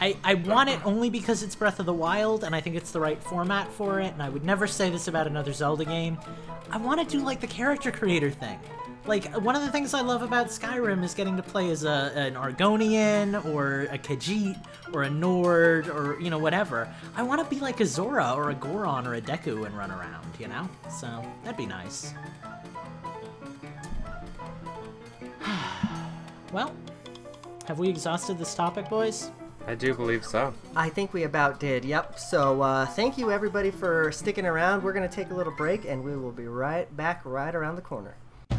I 0.00 0.16
I 0.24 0.34
want 0.34 0.68
it 0.68 0.84
only 0.84 1.10
because 1.10 1.42
it's 1.42 1.54
Breath 1.54 1.80
of 1.80 1.86
the 1.86 1.92
Wild, 1.92 2.44
and 2.44 2.54
I 2.54 2.60
think 2.60 2.76
it's 2.76 2.90
the 2.90 3.00
right 3.00 3.22
format 3.22 3.70
for 3.72 4.00
it. 4.00 4.12
And 4.12 4.22
I 4.22 4.28
would 4.28 4.44
never 4.44 4.66
say 4.66 4.90
this 4.90 5.08
about 5.08 5.26
another 5.26 5.52
Zelda 5.52 5.84
game. 5.84 6.18
I 6.70 6.78
want 6.78 7.00
to 7.00 7.06
do 7.06 7.22
like 7.22 7.40
the 7.40 7.46
character 7.46 7.90
creator 7.90 8.30
thing. 8.30 8.58
Like 9.06 9.32
one 9.36 9.54
of 9.54 9.62
the 9.62 9.70
things 9.70 9.94
I 9.94 10.00
love 10.00 10.22
about 10.22 10.48
Skyrim 10.48 11.04
is 11.04 11.14
getting 11.14 11.36
to 11.36 11.42
play 11.42 11.70
as 11.70 11.84
a 11.84 12.12
an 12.16 12.34
Argonian 12.34 13.44
or 13.54 13.82
a 13.90 13.98
Khajiit 13.98 14.60
or 14.92 15.04
a 15.04 15.10
Nord 15.10 15.88
or 15.88 16.18
you 16.20 16.30
know 16.30 16.38
whatever. 16.38 16.92
I 17.14 17.22
want 17.22 17.42
to 17.42 17.54
be 17.54 17.60
like 17.60 17.80
a 17.80 17.86
Zora 17.86 18.32
or 18.34 18.50
a 18.50 18.54
Goron 18.54 19.06
or 19.06 19.14
a 19.14 19.20
Deku 19.20 19.64
and 19.64 19.76
run 19.76 19.90
around, 19.90 20.26
you 20.38 20.48
know. 20.48 20.68
So 20.90 21.24
that'd 21.44 21.56
be 21.56 21.66
nice. 21.66 22.12
well, 26.52 26.74
have 27.66 27.78
we 27.78 27.88
exhausted 27.88 28.38
this 28.38 28.54
topic, 28.54 28.88
boys? 28.88 29.30
I 29.66 29.74
do 29.74 29.94
believe 29.94 30.24
so. 30.24 30.54
I 30.76 30.88
think 30.88 31.12
we 31.12 31.24
about 31.24 31.58
did. 31.58 31.84
Yep. 31.84 32.20
So 32.20 32.62
uh, 32.62 32.86
thank 32.86 33.18
you 33.18 33.32
everybody 33.32 33.72
for 33.72 34.12
sticking 34.12 34.46
around. 34.46 34.82
We're 34.82 34.92
gonna 34.92 35.08
take 35.08 35.30
a 35.30 35.34
little 35.34 35.52
break, 35.52 35.84
and 35.84 36.04
we 36.04 36.16
will 36.16 36.32
be 36.32 36.46
right 36.46 36.94
back 36.96 37.22
right 37.24 37.54
around 37.54 37.74
the 37.74 37.82
corner. 37.82 38.14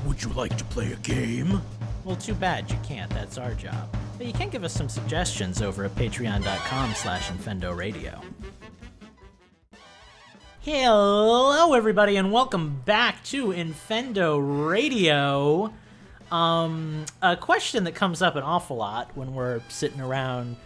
Would 0.06 0.22
you 0.22 0.32
like 0.34 0.58
to 0.58 0.63
play 0.65 0.91
a 0.91 0.98
game? 0.98 1.62
Well, 2.04 2.17
too 2.17 2.34
bad 2.34 2.70
you 2.70 2.78
can't. 2.84 3.10
That's 3.12 3.38
our 3.38 3.54
job. 3.54 3.96
But 4.17 4.28
you 4.28 4.34
can 4.34 4.50
give 4.50 4.63
us 4.63 4.74
some 4.74 4.89
suggestions 4.89 5.62
over 5.62 5.86
at 5.86 5.96
patreon.com 5.96 6.93
slash 6.96 7.30
Infendo 7.30 7.76
Radio. 7.76 8.22
Hello, 10.62 11.74
everybody, 11.74 12.17
and 12.17 12.32
welcome 12.32 12.82
back 12.84 13.24
to 13.26 13.48
Infendo 13.48 14.70
Radio. 14.70 15.72
Um, 16.32 17.06
a 17.22 17.38
question 17.38 17.86
that 17.86 17.96
comes 17.96 18.22
up 18.22 18.36
an 18.36 18.43
awful 18.43 18.76
lot 18.76 19.15
when 19.15 19.34
we're 19.34 19.62
sitting 19.70 20.02
around 20.02 20.58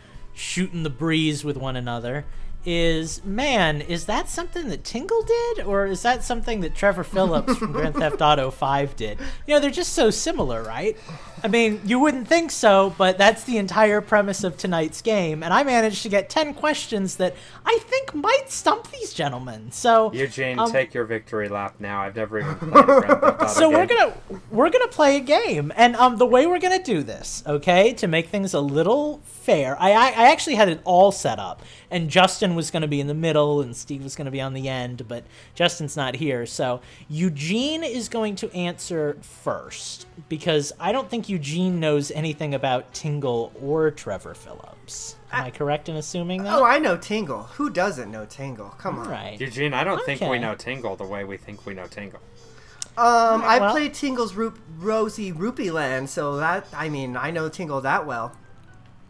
shooting 0.41 0.83
the 0.83 0.89
breeze 0.89 1.43
with 1.43 1.55
one 1.55 1.75
another 1.75 2.25
is 2.65 3.23
man, 3.25 3.81
is 3.81 4.05
that 4.05 4.29
something 4.29 4.69
that 4.69 4.83
Tingle 4.83 5.23
did, 5.23 5.61
or 5.61 5.87
is 5.87 6.03
that 6.03 6.23
something 6.23 6.61
that 6.61 6.75
Trevor 6.75 7.03
Phillips 7.03 7.55
from 7.57 7.71
Grand 7.71 7.95
Theft 7.95 8.21
Auto 8.21 8.51
5 8.51 8.95
did? 8.95 9.19
You 9.47 9.55
know, 9.55 9.59
they're 9.59 9.71
just 9.71 9.93
so 9.93 10.09
similar, 10.09 10.61
right? 10.63 10.95
I 11.43 11.47
mean, 11.47 11.81
you 11.85 11.99
wouldn't 11.99 12.27
think 12.27 12.51
so, 12.51 12.93
but 12.97 13.17
that's 13.17 13.43
the 13.43 13.57
entire 13.57 14.01
premise 14.01 14.43
of 14.43 14.57
tonight's 14.57 15.01
game, 15.01 15.43
and 15.43 15.53
I 15.53 15.63
managed 15.63 16.03
to 16.03 16.09
get 16.09 16.29
10 16.29 16.53
questions 16.53 17.15
that 17.17 17.35
I 17.65 17.79
think 17.83 18.13
might 18.13 18.49
stump 18.49 18.89
these 18.91 19.13
gentlemen. 19.13 19.71
So, 19.71 20.11
Eugene, 20.13 20.59
um, 20.59 20.71
take 20.71 20.93
your 20.93 21.05
victory 21.05 21.49
lap 21.49 21.75
now. 21.79 22.01
I've 22.01 22.15
never 22.15 22.39
even 22.39 22.55
played 22.55 22.85
Grand 22.85 23.21
so 23.49 23.69
we're 23.69 23.85
gonna 23.85 24.13
we're 24.49 24.69
gonna 24.69 24.87
play 24.87 25.17
a 25.17 25.19
game 25.19 25.71
and 25.75 25.95
um 25.95 26.17
the 26.17 26.25
way 26.25 26.45
we're 26.45 26.59
gonna 26.59 26.81
do 26.81 27.03
this 27.03 27.43
okay 27.47 27.93
to 27.93 28.07
make 28.07 28.27
things 28.27 28.53
a 28.53 28.59
little 28.59 29.21
fair 29.23 29.75
i 29.79 29.91
i, 29.91 30.07
I 30.07 30.31
actually 30.31 30.55
had 30.55 30.69
it 30.69 30.81
all 30.83 31.11
set 31.11 31.39
up 31.39 31.61
and 31.89 32.09
justin 32.09 32.55
was 32.55 32.71
gonna 32.71 32.87
be 32.87 32.99
in 32.99 33.07
the 33.07 33.13
middle 33.13 33.61
and 33.61 33.75
steve 33.75 34.03
was 34.03 34.15
gonna 34.15 34.31
be 34.31 34.41
on 34.41 34.53
the 34.53 34.67
end 34.67 35.07
but 35.07 35.23
justin's 35.55 35.95
not 35.97 36.15
here 36.15 36.45
so 36.45 36.81
eugene 37.09 37.83
is 37.83 38.09
going 38.09 38.35
to 38.37 38.53
answer 38.55 39.17
first 39.21 40.07
because 40.29 40.71
i 40.79 40.91
don't 40.91 41.09
think 41.09 41.29
eugene 41.31 41.79
knows 41.79 42.11
anything 42.11 42.53
about 42.53 42.93
tingle 42.93 43.51
or 43.61 43.89
trevor 43.89 44.33
phillips 44.33 45.15
am 45.31 45.45
i 45.45 45.49
correct 45.49 45.89
in 45.89 45.95
assuming 45.95 46.43
that 46.43 46.53
Oh, 46.53 46.63
I 46.65 46.77
know 46.79 46.97
Tingle. 46.97 47.43
Who 47.43 47.69
doesn't 47.69 48.11
know 48.11 48.25
Tingle? 48.25 48.69
Come 48.77 48.99
on. 48.99 49.07
right 49.09 49.39
Eugene, 49.39 49.73
I 49.73 49.83
don't 49.83 50.03
think 50.05 50.21
we 50.21 50.37
know 50.39 50.55
Tingle 50.55 50.95
the 50.95 51.05
way 51.05 51.23
we 51.23 51.37
think 51.37 51.65
we 51.65 51.73
know 51.73 51.85
Tingle. 51.85 52.19
Um, 52.97 53.41
I 53.43 53.57
well- 53.59 53.71
played 53.71 53.93
Tingle's 53.93 54.35
Ru- 54.35 54.53
Rosy 54.77 55.31
Rupee 55.31 55.71
Land, 55.71 56.09
so 56.09 56.35
that 56.37 56.67
I 56.73 56.89
mean 56.89 57.15
I 57.15 57.31
know 57.31 57.47
Tingle 57.47 57.79
that 57.81 58.05
well. 58.05 58.35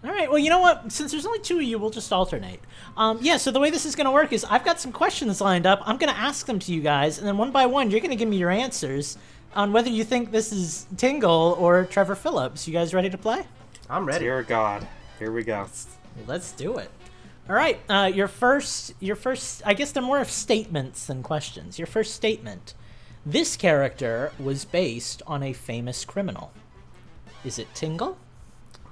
All 0.03 0.11
right. 0.11 0.29
Well, 0.29 0.39
you 0.39 0.49
know 0.49 0.59
what? 0.59 0.91
Since 0.91 1.11
there's 1.11 1.25
only 1.27 1.39
two 1.39 1.57
of 1.57 1.63
you, 1.63 1.77
we'll 1.77 1.89
just 1.91 2.11
alternate. 2.11 2.59
Um, 2.97 3.19
yeah. 3.21 3.37
So 3.37 3.51
the 3.51 3.59
way 3.59 3.69
this 3.71 3.85
is 3.85 3.95
going 3.95 4.05
to 4.05 4.11
work 4.11 4.33
is 4.33 4.43
I've 4.45 4.65
got 4.65 4.79
some 4.79 4.91
questions 4.91 5.41
lined 5.41 5.65
up. 5.67 5.79
I'm 5.85 5.97
going 5.97 6.11
to 6.13 6.19
ask 6.19 6.45
them 6.47 6.57
to 6.59 6.73
you 6.73 6.81
guys, 6.81 7.17
and 7.19 7.27
then 7.27 7.37
one 7.37 7.51
by 7.51 7.65
one, 7.67 7.89
you're 7.91 7.99
going 7.99 8.09
to 8.11 8.15
give 8.15 8.29
me 8.29 8.37
your 8.37 8.49
answers 8.51 9.17
on 9.55 9.73
whether 9.73 9.89
you 9.89 10.03
think 10.03 10.31
this 10.31 10.51
is 10.51 10.87
Tingle 10.97 11.55
or 11.59 11.85
Trevor 11.85 12.15
Phillips. 12.15 12.67
You 12.67 12.73
guys 12.73 12.93
ready 12.93 13.09
to 13.09 13.17
play? 13.17 13.43
I'm 13.89 14.05
ready. 14.05 14.25
Dear 14.25 14.43
God, 14.43 14.87
here 15.19 15.31
we 15.31 15.43
go. 15.43 15.67
Let's 16.27 16.51
do 16.53 16.77
it. 16.77 16.89
All 17.49 17.55
right. 17.55 17.79
Uh, 17.89 18.09
your 18.13 18.27
first, 18.27 18.93
your 18.99 19.15
first. 19.15 19.61
I 19.65 19.73
guess 19.73 19.91
they're 19.91 20.03
more 20.03 20.19
of 20.19 20.29
statements 20.29 21.05
than 21.07 21.23
questions. 21.23 21.77
Your 21.79 21.87
first 21.87 22.13
statement: 22.13 22.73
This 23.25 23.57
character 23.57 24.31
was 24.39 24.63
based 24.65 25.21
on 25.27 25.43
a 25.43 25.51
famous 25.53 26.05
criminal. 26.05 26.51
Is 27.43 27.57
it 27.59 27.73
Tingle? 27.73 28.17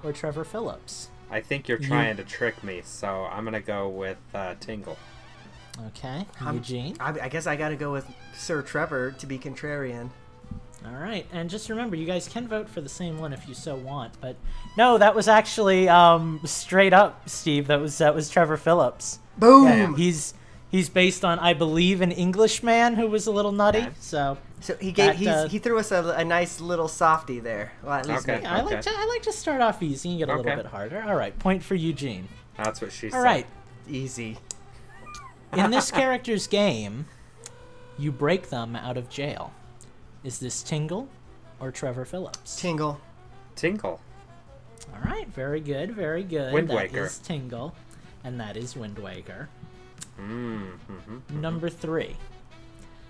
or 0.02 0.14
Trevor 0.14 0.46
Phillips? 0.46 1.10
I 1.30 1.42
think 1.42 1.68
you're 1.68 1.80
You- 1.80 1.88
trying 1.88 2.16
to 2.18 2.24
trick 2.24 2.64
me, 2.64 2.82
so 2.86 3.26
I'm 3.26 3.44
gonna 3.44 3.60
go 3.60 3.90
with 3.90 4.18
uh, 4.34 4.56
Tingle. 4.62 4.98
Okay, 5.88 6.26
I'm- 6.42 6.56
Eugene. 6.56 6.96
I, 7.02 7.10
I 7.24 7.30
guess 7.30 7.46
I 7.48 7.56
got 7.58 7.70
to 7.70 7.76
go 7.76 7.92
with 7.92 8.06
Sir 8.34 8.62
Trevor 8.62 9.12
to 9.12 9.26
be 9.28 9.38
contrarian. 9.38 10.10
All 10.86 10.94
right, 10.96 11.26
and 11.34 11.50
just 11.50 11.70
remember, 11.70 11.96
you 11.98 12.06
guys 12.06 12.28
can 12.28 12.48
vote 12.48 12.70
for 12.70 12.80
the 12.80 12.88
same 12.90 13.20
one 13.20 13.34
if 13.34 13.48
you 13.50 13.54
so 13.54 13.76
want. 13.76 14.14
But 14.22 14.38
no, 14.78 14.98
that 14.98 15.14
was 15.14 15.28
actually 15.28 15.90
um, 15.90 16.40
straight 16.46 16.94
up, 16.94 17.28
Steve. 17.28 17.68
That 17.68 17.82
was 17.82 17.98
that 17.98 18.16
was 18.16 18.30
Trevor 18.30 18.56
Phillips. 18.56 19.20
Boom. 19.38 19.96
He's 19.96 20.34
he's 20.72 20.88
based 20.90 21.26
on, 21.26 21.38
I 21.40 21.54
believe, 21.54 22.00
an 22.02 22.12
Englishman 22.12 22.96
who 22.96 23.08
was 23.08 23.28
a 23.28 23.32
little 23.32 23.52
nutty. 23.52 23.80
Okay. 23.80 23.90
So 24.00 24.38
So 24.62 24.76
he 24.76 24.92
gave 24.94 25.08
That, 25.08 25.16
he's, 25.18 25.28
uh, 25.28 25.48
he 25.50 25.60
threw 25.60 25.80
us 25.80 25.92
a, 25.92 26.16
a 26.18 26.24
nice 26.24 26.62
little 26.62 26.88
softy 26.88 27.40
there. 27.42 27.74
Well, 27.84 27.94
at 27.94 28.08
least 28.08 28.28
Okay. 28.30 28.38
me. 28.38 28.44
yeah, 28.44 28.56
I 28.56 28.62
like 28.62 28.82
to 28.82 28.90
I 28.94 29.06
like 29.06 29.24
to 29.24 29.34
start 29.34 29.60
off 29.62 29.84
easy 29.84 30.10
and 30.12 30.20
get 30.20 30.30
a 30.30 30.36
little 30.38 30.56
bit 30.56 30.68
harder. 30.68 31.04
All 31.06 31.16
right, 31.16 31.38
point 31.40 31.62
for 31.62 31.76
Eugene. 31.76 32.28
That's 32.56 32.82
what 32.82 32.94
she 32.94 33.10
said. 33.10 33.18
All 33.18 33.24
right, 33.24 33.48
easy. 33.90 34.38
in 35.54 35.72
this 35.72 35.92
character's 36.02 36.48
game, 36.48 37.06
you 37.98 38.12
break 38.14 38.50
them 38.50 38.76
out 38.78 38.96
of 38.98 39.10
jail. 39.10 39.52
Is 40.24 40.40
this 40.40 40.62
Tingle 40.64 41.08
or 41.60 41.72
Trevor 41.72 42.06
Phillips? 42.06 42.60
Tingle. 42.60 43.00
Tingle. 43.56 44.00
All 44.94 45.02
right, 45.04 45.28
very 45.28 45.60
good, 45.60 45.92
very 45.92 46.24
good. 46.24 46.54
Wind 46.54 46.70
That 46.70 46.76
Waker. 46.76 47.06
is 47.06 47.20
Tingle, 47.20 47.76
and 48.24 48.40
that 48.40 48.58
is 48.58 48.76
Wind 48.76 48.98
Waker. 49.00 49.50
Mm-hmm. 50.20 51.42
Number 51.42 51.70
three. 51.70 52.16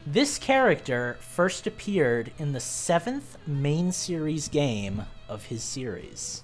This 0.06 0.38
character 0.38 1.17
first 1.19 1.67
appeared 1.67 2.32
in 2.39 2.54
the 2.54 2.60
seventh 2.60 3.38
main 3.45 3.91
series 3.91 4.48
game 4.48 5.04
of 5.28 5.45
his 5.45 5.62
series. 5.63 6.43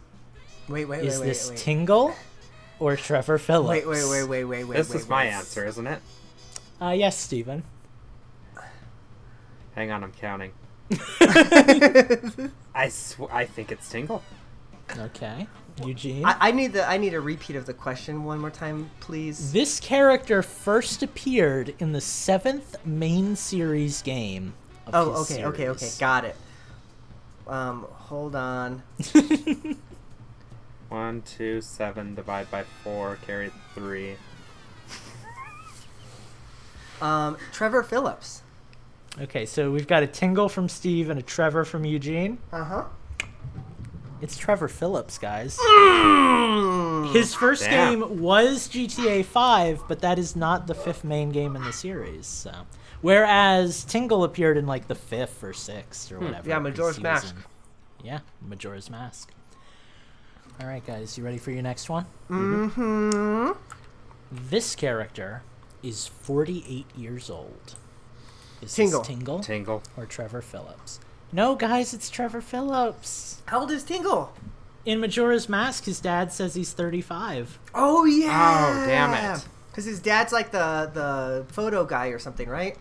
Wait, 0.67 0.85
wait, 0.85 1.05
is 1.05 1.19
wait, 1.19 1.29
Is 1.29 1.39
this 1.39 1.49
wait, 1.49 1.55
wait. 1.55 1.63
Tingle 1.63 2.15
or 2.79 2.95
Trevor 2.95 3.37
Phillips? 3.37 3.85
Wait, 3.85 3.87
wait, 3.87 4.09
wait, 4.09 4.23
wait, 4.27 4.43
wait, 4.45 4.63
wait. 4.65 4.75
This 4.77 4.89
wait, 4.89 4.99
is 4.99 5.09
my 5.09 5.25
wait. 5.25 5.31
answer, 5.31 5.65
isn't 5.65 5.87
it? 5.87 5.99
Uh, 6.81 6.89
yes, 6.89 7.17
Stephen. 7.17 7.63
Hang 9.75 9.91
on, 9.91 10.03
I'm 10.03 10.11
counting. 10.13 10.51
I 12.73 12.89
sw- 12.89 13.29
I 13.31 13.45
think 13.45 13.71
it's 13.71 13.89
Tingle. 13.89 14.23
Okay. 14.97 15.47
Eugene. 15.83 16.23
I, 16.23 16.37
I 16.39 16.51
need 16.51 16.71
the 16.73 16.87
I 16.87 16.97
need 16.97 17.13
a 17.13 17.19
repeat 17.19 17.55
of 17.57 17.65
the 17.65 17.73
question 17.73 18.23
one 18.23 18.39
more 18.39 18.49
time, 18.51 18.89
please. 19.01 19.51
This 19.51 19.79
character 19.79 20.41
first 20.41 21.03
appeared 21.03 21.73
in 21.79 21.91
the 21.91 21.99
seventh 21.99 22.75
main 22.85 23.35
series 23.35 24.01
game. 24.01 24.53
Of 24.87 24.95
Oh, 24.95 25.19
his 25.19 25.31
okay, 25.31 25.45
okay, 25.45 25.69
okay, 25.69 25.89
got 25.99 26.23
it. 26.23 26.35
Um, 27.47 27.85
hold 27.89 28.35
on. 28.35 28.83
One, 30.89 31.23
two, 31.23 31.59
seven, 31.61 32.15
divide 32.15 32.49
by 32.49 32.63
four, 32.83 33.17
carry 33.25 33.51
three. 33.73 34.15
Um, 37.01 37.37
Trevor 37.51 37.83
Phillips. 37.83 38.43
Okay, 39.21 39.45
so 39.45 39.71
we've 39.71 39.87
got 39.87 40.03
a 40.03 40.07
Tingle 40.07 40.49
from 40.49 40.67
Steve 40.67 41.09
and 41.09 41.17
a 41.19 41.23
Trevor 41.23 41.63
from 41.65 41.85
Eugene. 41.85 42.37
Uh 42.51 42.63
huh. 42.63 42.83
It's 44.21 44.37
Trevor 44.37 44.67
Phillips, 44.67 45.17
guys. 45.17 45.57
His 47.13 47.33
first 47.35 47.63
Damn. 47.63 47.99
game 47.99 48.19
was 48.21 48.67
GTA 48.67 49.23
5, 49.25 49.83
but 49.87 49.99
that 50.01 50.17
is 50.17 50.35
not 50.35 50.67
the 50.67 50.73
fifth 50.73 51.03
main 51.03 51.29
game 51.29 51.55
in 51.55 51.63
the 51.63 51.71
series. 51.73 52.25
So, 52.25 52.51
whereas 53.01 53.83
Tingle 53.83 54.23
appeared 54.23 54.57
in 54.57 54.65
like 54.65 54.87
the 54.87 54.95
fifth 54.95 55.43
or 55.43 55.53
sixth 55.53 56.11
or 56.11 56.19
whatever. 56.19 56.49
Yeah, 56.49 56.59
Majora's 56.59 56.97
he 56.97 57.03
Mask. 57.03 57.35
in- 57.35 58.05
Yeah, 58.05 58.19
Majora's 58.41 58.89
Mask. 58.89 59.31
All 60.61 60.67
right, 60.67 60.85
guys, 60.85 61.17
you 61.17 61.23
ready 61.23 61.37
for 61.37 61.51
your 61.51 61.61
next 61.63 61.89
one? 61.89 62.05
Mm-hmm. 62.29 63.51
This 64.31 64.75
character 64.75 65.43
is 65.83 66.07
48 66.07 66.85
years 66.97 67.29
old. 67.29 67.75
Is 68.65 68.73
Tingle. 68.75 68.99
this 68.99 69.07
Tingle 69.07 69.39
Tingle. 69.39 69.83
or 69.97 70.05
Trevor 70.05 70.41
Phillips? 70.41 70.99
No, 71.31 71.55
guys, 71.55 71.93
it's 71.93 72.09
Trevor 72.09 72.41
Phillips. 72.41 73.41
How 73.47 73.61
old 73.61 73.71
is 73.71 73.83
Tingle? 73.83 74.33
In 74.85 74.99
Majora's 74.99 75.49
Mask, 75.49 75.85
his 75.85 75.99
dad 75.99 76.31
says 76.31 76.53
he's 76.55 76.71
35. 76.73 77.57
Oh 77.73 78.05
yeah. 78.05 78.67
Oh, 78.83 78.85
damn 78.85 79.13
it. 79.35 79.45
Because 79.71 79.85
his 79.85 79.99
dad's 79.99 80.31
like 80.31 80.51
the 80.51 80.89
the 80.93 81.45
photo 81.51 81.83
guy 81.85 82.07
or 82.07 82.19
something, 82.19 82.47
right? 82.47 82.77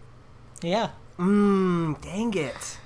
Yeah. 0.62 0.90
Mmm. 1.18 2.00
Dang 2.02 2.34
it. 2.34 2.78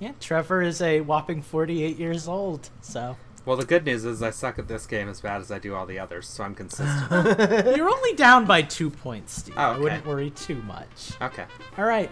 Yeah, 0.00 0.12
Trevor 0.20 0.62
is 0.62 0.80
a 0.82 1.00
whopping 1.00 1.42
48 1.42 1.98
years 1.98 2.26
old. 2.28 2.68
So, 2.80 3.16
Well, 3.46 3.56
the 3.56 3.64
good 3.64 3.84
news 3.84 4.04
is 4.04 4.22
I 4.22 4.30
suck 4.30 4.58
at 4.58 4.66
this 4.68 4.86
game 4.86 5.08
as 5.08 5.20
bad 5.20 5.40
as 5.40 5.50
I 5.52 5.58
do 5.58 5.74
all 5.74 5.86
the 5.86 5.98
others, 5.98 6.26
so 6.26 6.42
I'm 6.44 6.54
consistent. 6.54 7.10
you're 7.76 7.88
only 7.88 8.12
down 8.14 8.44
by 8.44 8.62
two 8.62 8.90
points, 8.90 9.36
Steve. 9.36 9.54
Oh, 9.56 9.60
I 9.60 9.70
okay. 9.70 9.80
wouldn't 9.82 10.06
worry 10.06 10.30
too 10.30 10.56
much. 10.62 11.12
okay. 11.22 11.44
All 11.78 11.84
right. 11.84 12.10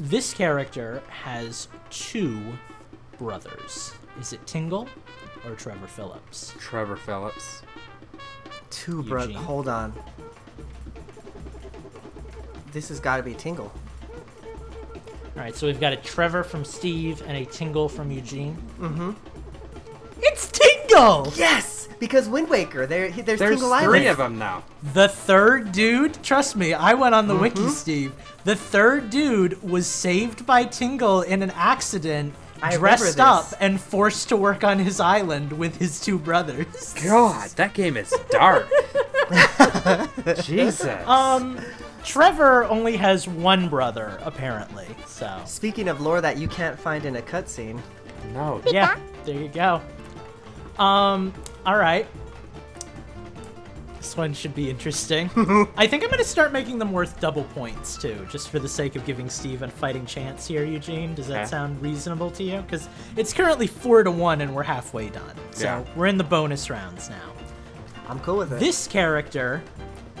This 0.00 0.32
character 0.32 1.02
has 1.10 1.68
two 1.90 2.40
brothers. 3.18 3.92
Is 4.18 4.32
it 4.32 4.46
Tingle 4.46 4.88
or 5.44 5.54
Trevor 5.54 5.86
Phillips? 5.86 6.54
Trevor 6.58 6.96
Phillips. 6.96 7.60
Two 8.70 9.02
bro. 9.02 9.24
Eugene. 9.24 9.36
Hold 9.36 9.68
on. 9.68 9.92
This 12.72 12.88
has 12.88 12.98
got 12.98 13.18
to 13.18 13.22
be 13.22 13.34
Tingle. 13.34 13.70
All 15.36 15.42
right, 15.42 15.54
so 15.54 15.66
we've 15.66 15.78
got 15.78 15.92
a 15.92 15.96
Trevor 15.96 16.44
from 16.44 16.64
Steve 16.64 17.22
and 17.26 17.36
a 17.36 17.44
Tingle 17.44 17.90
from 17.90 18.10
Eugene. 18.10 18.56
Mm-hmm. 18.78 19.10
It's 20.22 20.50
Tingle! 20.50 20.79
Yes, 21.36 21.88
because 21.98 22.28
Wind 22.28 22.48
Waker. 22.48 22.86
There, 22.86 23.08
he- 23.08 23.22
there's, 23.22 23.38
There's 23.38 23.60
Tingle 23.60 23.78
three 23.78 24.00
Island. 24.00 24.06
of 24.08 24.16
them 24.18 24.38
now. 24.38 24.64
The 24.94 25.08
third 25.08 25.72
dude, 25.72 26.22
trust 26.22 26.56
me, 26.56 26.72
I 26.74 26.94
went 26.94 27.14
on 27.14 27.26
the 27.28 27.34
Mm-hmm. 27.34 27.42
wiki, 27.42 27.68
Steve. 27.68 28.12
The 28.44 28.56
third 28.56 29.10
dude 29.10 29.62
was 29.62 29.86
saved 29.86 30.46
by 30.46 30.64
Tingle 30.64 31.22
in 31.22 31.42
an 31.42 31.50
accident, 31.50 32.34
I 32.62 32.76
dressed 32.76 33.20
up, 33.20 33.46
and 33.60 33.80
forced 33.80 34.28
to 34.30 34.36
work 34.36 34.64
on 34.64 34.78
his 34.78 35.00
island 35.00 35.52
with 35.52 35.76
his 35.78 36.00
two 36.00 36.18
brothers. 36.18 36.94
God, 37.04 37.50
that 37.50 37.72
game 37.74 37.96
is 37.96 38.14
dark. 38.30 38.68
Jesus. 40.42 41.06
Um, 41.06 41.58
Trevor 42.04 42.64
only 42.64 42.96
has 42.96 43.28
one 43.28 43.68
brother, 43.68 44.18
apparently. 44.22 44.86
So, 45.06 45.40
Speaking 45.44 45.88
of 45.88 46.00
lore 46.00 46.20
that 46.20 46.38
you 46.38 46.48
can't 46.48 46.78
find 46.78 47.04
in 47.04 47.16
a 47.16 47.22
cutscene. 47.22 47.80
no. 48.32 48.62
yeah, 48.66 48.98
there 49.24 49.40
you 49.40 49.48
go. 49.48 49.80
Um, 50.80 51.32
all 51.66 51.76
right. 51.76 52.06
This 53.98 54.16
one 54.16 54.32
should 54.32 54.54
be 54.54 54.70
interesting. 54.70 55.26
I 55.76 55.86
think 55.86 56.02
I'm 56.02 56.08
going 56.08 56.18
to 56.18 56.24
start 56.24 56.52
making 56.52 56.78
them 56.78 56.90
worth 56.90 57.20
double 57.20 57.44
points 57.44 57.98
too, 57.98 58.26
just 58.30 58.48
for 58.48 58.58
the 58.58 58.68
sake 58.68 58.96
of 58.96 59.04
giving 59.04 59.28
Steve 59.28 59.60
a 59.62 59.68
fighting 59.68 60.06
chance 60.06 60.46
here, 60.46 60.64
Eugene. 60.64 61.14
Does 61.14 61.28
that 61.28 61.40
Okay. 61.42 61.50
sound 61.50 61.80
reasonable 61.82 62.30
to 62.32 62.42
you? 62.42 62.62
Because 62.62 62.88
it's 63.16 63.32
currently 63.34 63.66
four 63.66 64.02
to 64.02 64.10
one, 64.10 64.40
and 64.40 64.54
we're 64.54 64.62
halfway 64.62 65.10
done. 65.10 65.36
So 65.52 65.64
Yeah. 65.64 65.84
we're 65.94 66.06
in 66.06 66.16
the 66.16 66.24
bonus 66.24 66.70
rounds 66.70 67.10
now. 67.10 67.32
I'm 68.08 68.18
cool 68.20 68.38
with 68.38 68.52
it. 68.54 68.58
This 68.58 68.86
character 68.88 69.62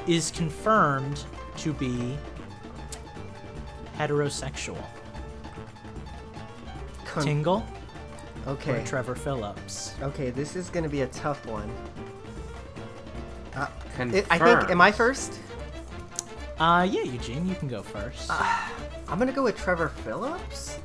is 0.06 0.30
confirmed 0.30 1.24
to 1.56 1.72
be 1.72 2.16
heterosexual. 3.98 4.76
Con- 7.06 7.24
Tingle 7.24 7.66
okay. 8.46 8.82
or 8.82 8.86
Trevor 8.86 9.14
Phillips? 9.14 9.94
Okay, 10.02 10.30
this 10.30 10.56
is 10.56 10.70
gonna 10.70 10.88
be 10.88 11.02
a 11.02 11.06
tough 11.08 11.44
one. 11.46 11.70
I 13.54 13.68
Confirmed. 13.96 14.26
I 14.30 14.38
think. 14.38 14.70
Am 14.70 14.80
I 14.80 14.92
first? 14.92 15.38
Uh, 16.58 16.86
yeah, 16.90 17.02
Eugene, 17.02 17.48
you 17.48 17.54
can 17.54 17.68
go 17.68 17.82
first. 17.82 18.30
Uh, 18.30 18.68
I'm 19.08 19.18
gonna 19.18 19.32
go 19.32 19.42
with 19.42 19.56
Trevor 19.56 19.88
Phillips. 19.88 20.78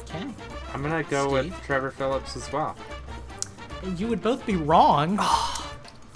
okay. 0.00 0.26
I'm 0.72 0.82
gonna 0.82 1.02
go 1.04 1.30
with 1.30 1.54
Trevor 1.64 1.90
Phillips 1.90 2.36
as 2.36 2.50
well. 2.52 2.76
You 3.96 4.08
would 4.08 4.22
both 4.22 4.44
be 4.46 4.56
wrong. 4.56 5.16
Ah. 5.20 5.61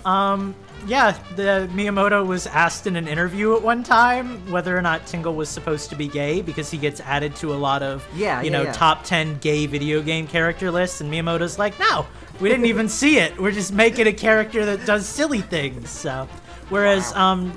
Um, 0.07 0.55
yeah, 0.87 1.19
the 1.35 1.69
Miyamoto 1.73 2.25
was 2.25 2.47
asked 2.47 2.87
in 2.87 2.95
an 2.97 3.09
interview 3.09 3.57
at 3.57 3.63
one 3.63 3.83
time 3.83 4.51
whether 4.53 4.77
or 4.77 4.83
not 4.83 5.07
Tingle 5.07 5.35
was 5.35 5.49
supposed 5.49 5.91
to 5.91 5.97
be 5.97 6.07
gay 6.07 6.43
because 6.43 6.71
he 6.71 6.79
gets 6.79 7.01
added 7.01 7.35
to 7.37 7.53
a 7.53 7.57
lot 7.57 7.83
of 7.83 8.07
Yeah, 8.15 8.41
you 8.41 8.47
yeah, 8.51 8.59
know 8.59 8.63
yeah. 8.65 8.73
top 8.73 9.03
10 9.03 9.39
gay 9.39 9.67
video 9.67 10.01
game 10.03 10.27
character 10.29 10.71
lists 10.71 11.01
and 11.01 11.11
Miyamoto's 11.13 11.59
like, 11.59 11.79
"No, 11.81 12.07
we 12.41 12.49
didn't 12.49 12.67
even 12.67 12.89
see 12.89 13.19
it. 13.19 13.39
We're 13.41 13.51
just 13.53 13.73
making 13.73 14.07
a 14.07 14.13
character 14.13 14.65
that 14.67 14.87
does 14.87 15.07
silly 15.07 15.41
things." 15.41 15.91
So, 15.91 16.29
whereas 16.69 17.13
um 17.15 17.53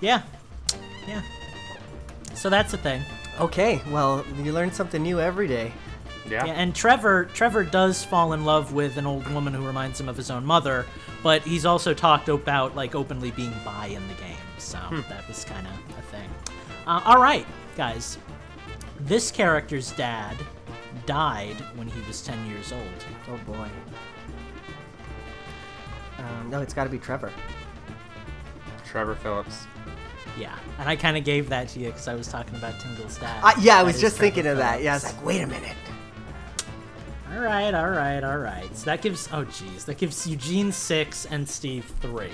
yeah. 0.00 0.22
Yeah. 1.06 1.22
So 2.34 2.50
that's 2.50 2.72
the 2.72 2.78
thing. 2.78 3.02
Okay, 3.40 3.80
well, 3.90 4.24
you 4.42 4.52
learn 4.52 4.72
something 4.72 5.02
new 5.02 5.20
every 5.20 5.46
day. 5.46 5.72
Yeah. 6.28 6.46
Yeah, 6.46 6.52
and 6.52 6.74
Trevor 6.74 7.24
Trevor 7.26 7.64
does 7.64 8.04
fall 8.04 8.32
in 8.32 8.44
love 8.44 8.72
with 8.72 8.96
an 8.96 9.06
old 9.06 9.26
woman 9.32 9.52
who 9.52 9.66
reminds 9.66 10.00
him 10.00 10.08
of 10.08 10.16
his 10.16 10.30
own 10.30 10.44
mother, 10.46 10.86
but 11.22 11.42
he's 11.42 11.66
also 11.66 11.92
talked 11.94 12.28
about 12.28 12.76
like 12.76 12.94
openly 12.94 13.32
being 13.32 13.52
bi 13.64 13.86
in 13.86 14.06
the 14.08 14.14
game, 14.14 14.36
so 14.58 14.78
that 15.08 15.26
was 15.26 15.44
kind 15.44 15.66
of 15.66 15.72
a 15.98 16.02
thing. 16.02 16.28
Uh, 16.86 17.00
all 17.04 17.20
right, 17.20 17.46
guys, 17.76 18.18
this 19.00 19.30
character's 19.30 19.90
dad 19.92 20.36
died 21.06 21.56
when 21.74 21.88
he 21.88 22.00
was 22.06 22.22
ten 22.22 22.44
years 22.46 22.72
old. 22.72 23.04
Oh 23.28 23.36
boy. 23.44 23.68
Um, 26.18 26.50
no, 26.50 26.60
it's 26.60 26.74
got 26.74 26.84
to 26.84 26.90
be 26.90 26.98
Trevor. 26.98 27.32
Trevor 28.86 29.16
Phillips. 29.16 29.66
Yeah, 30.38 30.56
and 30.78 30.88
I 30.88 30.96
kind 30.96 31.16
of 31.16 31.24
gave 31.24 31.48
that 31.48 31.68
to 31.70 31.80
you 31.80 31.86
because 31.86 32.08
I 32.08 32.14
was 32.14 32.28
talking 32.28 32.54
about 32.56 32.78
Tingle's 32.80 33.18
dad. 33.18 33.40
Uh, 33.42 33.52
yeah, 33.60 33.78
I 33.78 33.82
was 33.82 34.00
just 34.00 34.16
Trevor 34.16 34.34
thinking 34.34 34.50
of 34.50 34.58
that. 34.58 34.82
Yeah, 34.82 34.92
I 34.92 34.96
was 34.96 35.04
like, 35.04 35.24
wait 35.24 35.40
a 35.42 35.46
minute. 35.46 35.76
All 37.32 37.40
right, 37.40 37.72
all 37.72 37.88
right, 37.88 38.22
all 38.22 38.38
right. 38.38 38.76
So 38.76 38.84
that 38.86 39.00
gives 39.00 39.28
oh 39.32 39.44
geez, 39.44 39.84
that 39.86 39.96
gives 39.96 40.26
Eugene 40.26 40.70
six 40.70 41.24
and 41.26 41.48
Steve 41.48 41.84
three. 42.00 42.30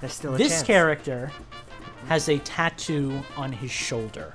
There's 0.00 0.12
still 0.12 0.34
a 0.34 0.38
This 0.38 0.52
chance. 0.52 0.62
character 0.66 1.32
has 2.06 2.28
a 2.28 2.38
tattoo 2.40 3.22
on 3.36 3.52
his 3.52 3.70
shoulder. 3.70 4.34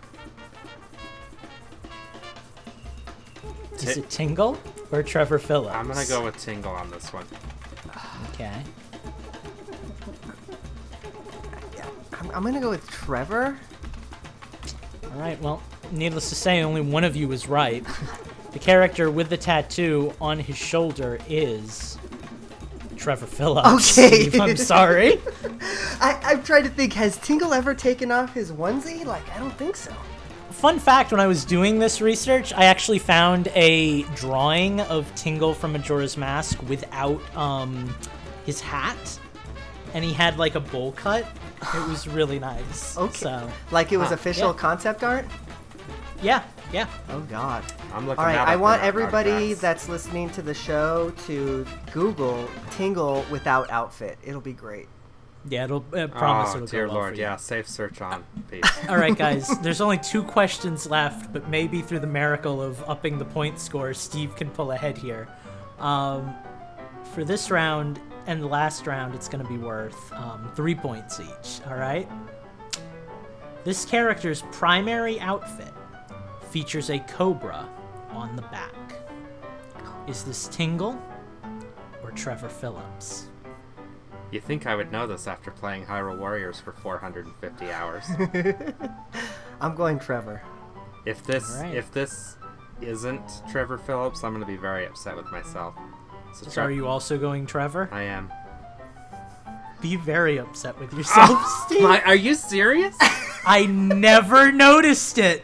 Is 3.75 3.97
it 3.97 4.09
Tingle 4.09 4.57
or 4.91 5.03
Trevor 5.03 5.37
Phillips? 5.39 5.75
I'm 5.75 5.87
gonna 5.87 6.05
go 6.07 6.23
with 6.23 6.37
Tingle 6.37 6.71
on 6.71 6.89
this 6.89 7.13
one. 7.13 7.25
Okay. 8.33 8.63
I'm, 12.13 12.31
I'm 12.31 12.43
gonna 12.43 12.59
go 12.59 12.71
with 12.71 12.89
Trevor. 12.89 13.57
All 15.03 15.19
right. 15.19 15.39
Well, 15.41 15.61
needless 15.91 16.29
to 16.29 16.35
say, 16.35 16.61
only 16.63 16.81
one 16.81 17.03
of 17.03 17.15
you 17.15 17.27
was 17.27 17.47
right. 17.47 17.85
the 18.51 18.59
character 18.59 19.09
with 19.11 19.29
the 19.29 19.37
tattoo 19.37 20.13
on 20.19 20.39
his 20.39 20.57
shoulder 20.57 21.19
is 21.29 21.97
Trevor 22.97 23.25
Phillips. 23.27 23.67
Okay. 23.97 24.09
Steve, 24.23 24.39
I'm 24.41 24.57
sorry. 24.57 25.19
I, 26.01 26.19
I'm 26.23 26.43
trying 26.43 26.63
to 26.63 26.69
think. 26.69 26.93
Has 26.93 27.17
Tingle 27.17 27.53
ever 27.53 27.73
taken 27.73 28.11
off 28.11 28.33
his 28.33 28.51
onesie? 28.51 29.05
Like, 29.05 29.27
I 29.35 29.39
don't 29.39 29.55
think 29.57 29.75
so. 29.75 29.93
Fun 30.51 30.79
fact: 30.79 31.11
When 31.11 31.19
I 31.21 31.27
was 31.27 31.45
doing 31.45 31.79
this 31.79 32.01
research, 32.01 32.51
I 32.53 32.65
actually 32.65 32.99
found 32.99 33.47
a 33.55 34.03
drawing 34.15 34.81
of 34.81 35.13
Tingle 35.15 35.53
from 35.53 35.71
Majora's 35.73 36.17
Mask 36.17 36.59
without 36.67 37.21
um, 37.37 37.95
his 38.45 38.59
hat, 38.59 39.19
and 39.93 40.03
he 40.03 40.11
had 40.11 40.37
like 40.37 40.55
a 40.55 40.59
bowl 40.59 40.91
cut. 40.93 41.25
It 41.61 41.87
was 41.89 42.07
really 42.07 42.39
nice. 42.39 42.97
Okay. 42.97 43.13
So 43.17 43.49
Like 43.71 43.91
it 43.91 43.97
was 43.97 44.09
Huh, 44.09 44.15
official 44.15 44.47
yeah. 44.51 44.57
concept 44.57 45.03
art. 45.03 45.25
yeah, 46.21 46.43
yeah. 46.71 46.87
Oh 47.09 47.19
God. 47.21 47.63
I'm 47.93 48.07
looking. 48.07 48.19
All 48.19 48.25
right, 48.25 48.37
I 48.37 48.55
want 48.55 48.83
everybody 48.83 49.53
that's 49.53 49.89
listening 49.89 50.29
to 50.31 50.41
the 50.41 50.53
show 50.53 51.11
to 51.27 51.65
Google 51.91 52.47
Tingle 52.71 53.25
without 53.31 53.69
outfit. 53.71 54.17
It'll 54.23 54.41
be 54.41 54.53
great. 54.53 54.87
Yeah, 55.47 55.63
it'll 55.63 55.85
uh, 55.93 56.07
promise 56.07 56.49
Oh 56.51 56.55
it'll 56.57 56.67
dear 56.67 56.85
go 56.85 56.91
well 56.93 57.01
lord, 57.01 57.13
for 57.13 57.15
you. 57.17 57.21
yeah. 57.23 57.37
Safe 57.37 57.67
search 57.67 58.01
on. 58.01 58.23
Peace. 58.51 58.63
All 58.89 58.97
right, 58.97 59.17
guys. 59.17 59.47
There's 59.59 59.81
only 59.81 59.97
two 59.97 60.21
questions 60.23 60.89
left, 60.89 61.31
but 61.31 61.49
maybe 61.49 61.81
through 61.81 61.99
the 61.99 62.07
miracle 62.07 62.61
of 62.61 62.83
upping 62.89 63.17
the 63.17 63.25
point 63.25 63.57
score, 63.59 63.93
Steve 63.93 64.35
can 64.35 64.49
pull 64.49 64.71
ahead 64.71 64.97
here. 64.97 65.27
Um, 65.79 66.35
for 67.13 67.23
this 67.23 67.49
round 67.49 67.99
and 68.27 68.41
the 68.41 68.47
last 68.47 68.85
round, 68.85 69.15
it's 69.15 69.29
going 69.29 69.43
to 69.43 69.49
be 69.49 69.57
worth 69.57 70.11
um, 70.13 70.51
three 70.55 70.75
points 70.75 71.19
each. 71.21 71.65
All 71.67 71.77
right. 71.77 72.07
This 73.63 73.85
character's 73.85 74.43
primary 74.51 75.19
outfit 75.21 75.73
features 76.51 76.89
a 76.89 76.99
cobra 76.99 77.67
on 78.11 78.35
the 78.35 78.41
back. 78.43 78.73
Is 80.07 80.23
this 80.23 80.47
Tingle 80.47 80.99
or 82.03 82.11
Trevor 82.11 82.49
Phillips? 82.49 83.27
You 84.31 84.39
think 84.39 84.67
I 84.67 84.75
would 84.75 84.91
know 84.91 85.07
this 85.07 85.27
after 85.27 85.49
playing 85.51 85.85
Hyrule 85.85 86.17
Warriors 86.17 86.59
for 86.59 86.71
450 86.71 87.71
hours? 87.71 88.05
I'm 89.61 89.75
going 89.75 89.99
Trevor. 89.99 90.41
if 91.05 91.23
this 91.23 91.55
Alright. 91.57 91.75
if 91.75 91.91
this 91.91 92.37
isn't 92.81 93.41
Trevor 93.51 93.77
Phillips, 93.77 94.23
I'm 94.23 94.33
gonna 94.33 94.45
be 94.45 94.55
very 94.57 94.85
upset 94.85 95.15
with 95.15 95.29
myself. 95.31 95.75
So, 96.33 96.45
So 96.45 96.51
Tre- 96.51 96.63
are 96.65 96.71
you 96.71 96.87
also 96.87 97.17
going 97.17 97.45
Trevor? 97.45 97.89
I 97.91 98.03
am. 98.03 98.31
Be 99.81 99.95
very 99.95 100.37
upset 100.39 100.79
with 100.79 100.93
yourself, 100.97 101.29
ah, 101.31 101.63
Steve. 101.67 101.81
My, 101.83 102.01
are 102.03 102.15
you 102.15 102.35
serious? 102.35 102.95
I 103.45 103.65
never 103.65 104.51
noticed 104.51 105.17
it. 105.17 105.43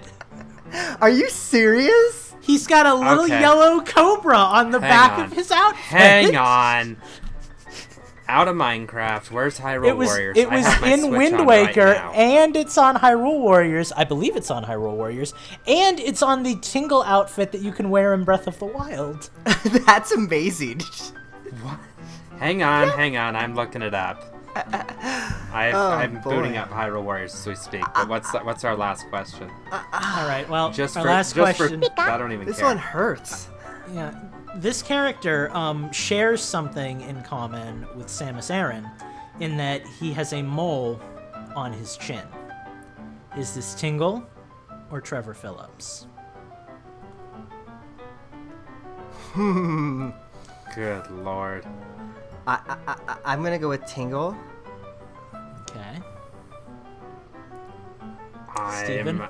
Are 1.01 1.09
you 1.09 1.29
serious? 1.29 2.33
He's 2.41 2.67
got 2.67 2.85
a 2.85 2.93
little 2.93 3.23
Okay. 3.25 3.39
yellow 3.39 3.81
cobra 3.81 4.37
on 4.37 4.71
the 4.71 4.79
Hang 4.79 4.89
back 4.89 5.11
on. 5.19 5.25
of 5.25 5.33
his 5.33 5.51
outfit. 5.51 5.81
Hang 5.83 6.35
on. 6.35 6.97
Out 8.27 8.47
of 8.47 8.55
Minecraft. 8.55 9.29
Where's 9.31 9.59
Hyrule 9.59 9.87
It 9.87 9.97
was 9.97 10.07
Warriors? 10.09 10.37
it 10.37 10.49
was 10.49 10.65
in 10.83 10.99
Switch 11.01 11.11
Wind 11.11 11.35
on 11.41 11.47
right 11.47 11.67
Waker 11.67 11.93
and 12.15 12.55
it's 12.55 12.77
on 12.77 12.95
Hyrule 12.95 13.39
Warriors. 13.39 13.91
I 13.91 14.03
believe 14.03 14.35
it's 14.35 14.49
on 14.49 14.63
Hyrule 14.65 14.95
Warriors 14.95 15.33
and 15.67 15.99
it's 15.99 16.23
on 16.23 16.41
the 16.43 16.55
Tingle 16.61 17.03
outfit 17.03 17.51
that 17.51 17.61
you 17.61 17.71
can 17.71 17.89
wear 17.91 18.13
in 18.15 18.23
Breath 18.23 18.47
of 18.47 18.57
the 18.57 18.65
Wild. 18.65 19.29
That's 19.85 20.11
amazing. 20.11 20.81
What? 21.61 21.77
Hang 22.39 22.63
on, 22.63 22.89
hang 22.89 23.15
on. 23.15 23.35
I'm 23.35 23.53
looking 23.55 23.81
it 23.83 23.93
up. 23.93 24.34
I, 24.55 25.71
Oh, 25.73 25.89
I'm 25.91 26.21
booting 26.21 26.57
up 26.57 26.69
Hyrule 26.69 27.03
Warriors 27.03 27.33
as 27.35 27.45
we 27.47 27.55
speak. 27.55 27.83
But 27.93 28.07
what's 28.07 28.31
what's 28.33 28.63
our 28.63 28.75
last 28.75 29.07
question? 29.09 29.49
All 29.71 30.27
right, 30.27 30.45
well, 30.49 30.71
Just 30.71 30.95
our 30.97 31.03
for 31.03 31.09
last 31.09 31.35
just 31.35 31.57
question. 31.57 31.81
for 31.81 32.01
I 32.01 32.17
don't 32.17 32.31
even 32.31 32.45
care. 32.45 32.51
This 32.53 32.57
care. 32.59 32.67
one 32.67 32.77
hurts. 32.77 33.49
Yeah, 33.93 34.13
this 34.55 34.81
character 34.81 35.49
um, 35.55 35.91
shares 35.91 36.41
something 36.41 37.01
in 37.01 37.21
common 37.23 37.85
with 37.95 38.07
Samus 38.07 38.49
Aran 38.53 38.89
in 39.39 39.57
that 39.57 39.85
he 39.99 40.13
has 40.13 40.33
a 40.33 40.41
mole 40.41 40.99
on 41.55 41.71
his 41.73 41.97
chin. 41.97 42.23
Is 43.37 43.53
this 43.53 43.73
Tingle 43.75 44.23
or 44.91 45.01
Trevor 45.01 45.33
Phillips? 45.33 46.07
Good 49.35 51.11
lord. 51.11 51.65
I, 52.47 52.77
I, 52.87 52.95
I, 53.07 53.17
I'm 53.25 53.43
gonna 53.43 53.59
go 53.59 53.69
with 53.69 53.85
Tingle. 53.85 54.35
Okay. 55.69 55.99
I'm 58.57 58.85
Steven? 58.85 59.21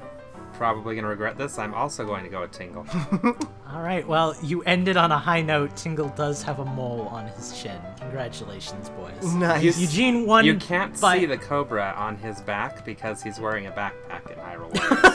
probably 0.53 0.95
gonna 0.95 1.07
regret 1.07 1.37
this. 1.37 1.57
I'm 1.57 1.73
also 1.73 2.05
going 2.05 2.23
to 2.23 2.29
go 2.29 2.41
with 2.41 2.51
Tingle. 2.51 2.85
All 3.71 3.81
right. 3.81 4.07
Well, 4.07 4.35
you 4.41 4.61
ended 4.63 4.95
on 4.97 5.11
a 5.11 5.17
high 5.17 5.41
note. 5.41 5.75
Tingle 5.75 6.09
does 6.09 6.41
have 6.43 6.59
a 6.59 6.65
mole 6.65 7.07
on 7.07 7.27
his 7.27 7.59
chin. 7.61 7.79
Congratulations, 7.99 8.89
boys. 8.89 9.33
Nice. 9.33 9.77
Eugene 9.77 10.25
won. 10.25 10.45
you 10.45 10.55
can't 10.55 10.99
by- 11.01 11.19
see 11.19 11.25
the 11.25 11.37
cobra 11.37 11.93
on 11.97 12.17
his 12.17 12.41
back 12.41 12.85
because 12.85 13.21
he's 13.21 13.39
wearing 13.39 13.67
a 13.67 13.71
backpack 13.71 14.31
in 14.31 14.37
Hyrule 14.37 14.73
Warriors. 14.73 15.14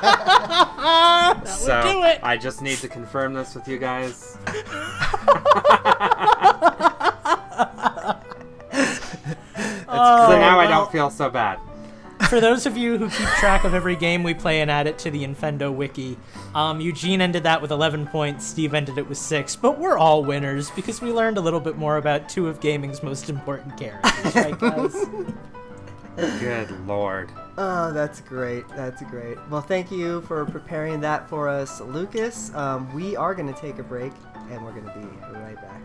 That 0.00 1.48
so 1.48 1.76
would 1.76 1.92
do 1.92 2.04
it. 2.04 2.20
I 2.22 2.36
just 2.36 2.62
need 2.62 2.78
to 2.78 2.88
confirm 2.88 3.34
this 3.34 3.54
with 3.54 3.66
you 3.68 3.78
guys. 3.78 4.36
Oh, 9.94 10.30
so 10.30 10.38
now 10.38 10.58
I 10.58 10.66
don't 10.66 10.90
feel 10.90 11.10
so 11.10 11.28
bad. 11.28 11.58
For 12.28 12.40
those 12.40 12.64
of 12.66 12.76
you 12.76 12.96
who 12.96 13.10
keep 13.10 13.28
track 13.38 13.64
of 13.64 13.74
every 13.74 13.94
game 13.94 14.22
we 14.22 14.32
play 14.32 14.60
and 14.62 14.70
add 14.70 14.86
it 14.86 14.96
to 15.00 15.10
the 15.10 15.22
Infendo 15.22 15.74
wiki, 15.74 16.16
um, 16.54 16.80
Eugene 16.80 17.20
ended 17.20 17.42
that 17.42 17.60
with 17.60 17.70
11 17.70 18.06
points, 18.06 18.46
Steve 18.46 18.72
ended 18.74 18.96
it 18.96 19.06
with 19.06 19.18
6, 19.18 19.56
but 19.56 19.78
we're 19.78 19.98
all 19.98 20.24
winners 20.24 20.70
because 20.70 21.02
we 21.02 21.12
learned 21.12 21.36
a 21.36 21.40
little 21.40 21.60
bit 21.60 21.76
more 21.76 21.98
about 21.98 22.28
two 22.28 22.48
of 22.48 22.60
gaming's 22.60 23.02
most 23.02 23.28
important 23.28 23.76
characters, 23.76 24.34
right, 24.34 24.58
guys? 24.58 24.96
Good 26.16 26.70
lord. 26.86 27.30
Oh, 27.56 27.92
that's 27.92 28.20
great. 28.20 28.68
That's 28.68 29.02
great. 29.02 29.38
Well, 29.48 29.60
thank 29.60 29.90
you 29.90 30.22
for 30.22 30.44
preparing 30.44 31.00
that 31.00 31.28
for 31.28 31.48
us, 31.48 31.80
Lucas. 31.80 32.54
Um, 32.54 32.92
we 32.94 33.16
are 33.16 33.34
going 33.34 33.52
to 33.52 33.58
take 33.60 33.78
a 33.78 33.82
break, 33.82 34.12
and 34.50 34.64
we're 34.64 34.72
going 34.72 34.86
to 34.86 34.98
be 34.98 35.06
right 35.38 35.56
back. 35.56 35.80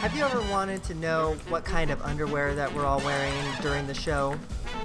Have 0.00 0.16
you 0.16 0.24
ever 0.24 0.40
wanted 0.50 0.82
to 0.84 0.94
know 0.94 1.36
what 1.50 1.66
kind 1.66 1.90
of 1.90 2.00
underwear 2.00 2.54
that 2.54 2.72
we're 2.74 2.86
all 2.86 3.00
wearing 3.00 3.34
during 3.60 3.86
the 3.86 3.92
show? 3.92 4.34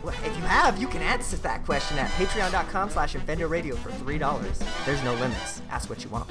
Well, 0.03 0.13
if 0.25 0.37
you 0.37 0.43
have, 0.43 0.77
you 0.77 0.87
can 0.87 1.01
answer 1.01 1.37
that 1.37 1.65
question 1.65 1.97
at 1.97 2.11
patreon.com 2.11 2.89
slash 2.89 3.15
Radio 3.15 3.75
for 3.77 3.91
$3. 3.91 4.85
There's 4.85 5.03
no 5.03 5.13
limits. 5.13 5.61
Ask 5.69 5.89
what 5.89 6.03
you 6.03 6.09
want. 6.09 6.29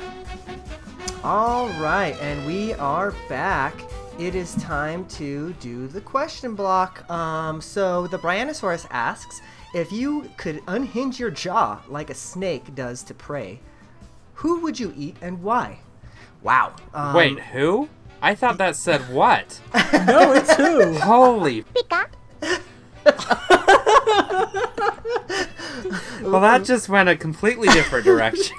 All 1.24 1.68
right, 1.80 2.14
and 2.20 2.46
we 2.46 2.74
are 2.74 3.12
back. 3.30 3.74
It 4.18 4.34
is 4.36 4.54
time 4.56 5.06
to 5.08 5.52
do 5.54 5.88
the 5.88 6.00
question 6.00 6.54
block. 6.54 7.08
Um, 7.10 7.60
so 7.60 8.06
the 8.06 8.18
Brianosaurus 8.18 8.86
asks 8.90 9.40
if 9.74 9.90
you 9.90 10.30
could 10.36 10.62
unhinge 10.68 11.18
your 11.18 11.30
jaw 11.30 11.80
like 11.88 12.10
a 12.10 12.14
snake 12.14 12.74
does 12.76 13.02
to 13.04 13.14
prey, 13.14 13.58
who 14.34 14.60
would 14.60 14.78
you 14.78 14.94
eat 14.96 15.16
and 15.20 15.42
why? 15.42 15.80
Wow. 16.42 16.76
Um, 16.94 17.14
Wait, 17.14 17.40
who? 17.40 17.88
I 18.22 18.36
thought 18.36 18.58
that 18.58 18.76
said 18.76 19.00
what? 19.12 19.60
no, 20.06 20.32
it's 20.32 20.54
who? 20.54 20.94
Holy. 20.94 21.62
Pika 21.74 22.06
Well, 26.22 26.40
that 26.40 26.64
just 26.64 26.88
went 26.88 27.08
a 27.08 27.16
completely 27.16 27.68
different 27.68 28.04
direction. 28.04 28.56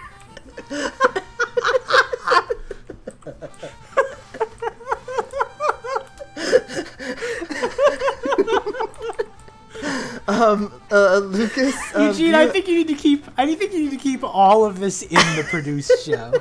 Um, 10.27 10.71
uh, 10.91 11.17
Lucas. 11.19 11.75
Um, 11.95 12.07
Eugene, 12.07 12.27
you- 12.27 12.35
I 12.37 12.47
think 12.47 12.67
you 12.67 12.75
need 12.75 12.87
to 12.87 12.95
keep. 12.95 13.25
I 13.37 13.45
think 13.55 13.71
you 13.73 13.79
need 13.83 13.91
to 13.91 13.97
keep 13.97 14.23
all 14.23 14.65
of 14.65 14.79
this 14.79 15.03
in 15.03 15.15
the 15.35 15.45
produced 15.49 15.91
show. 16.05 16.33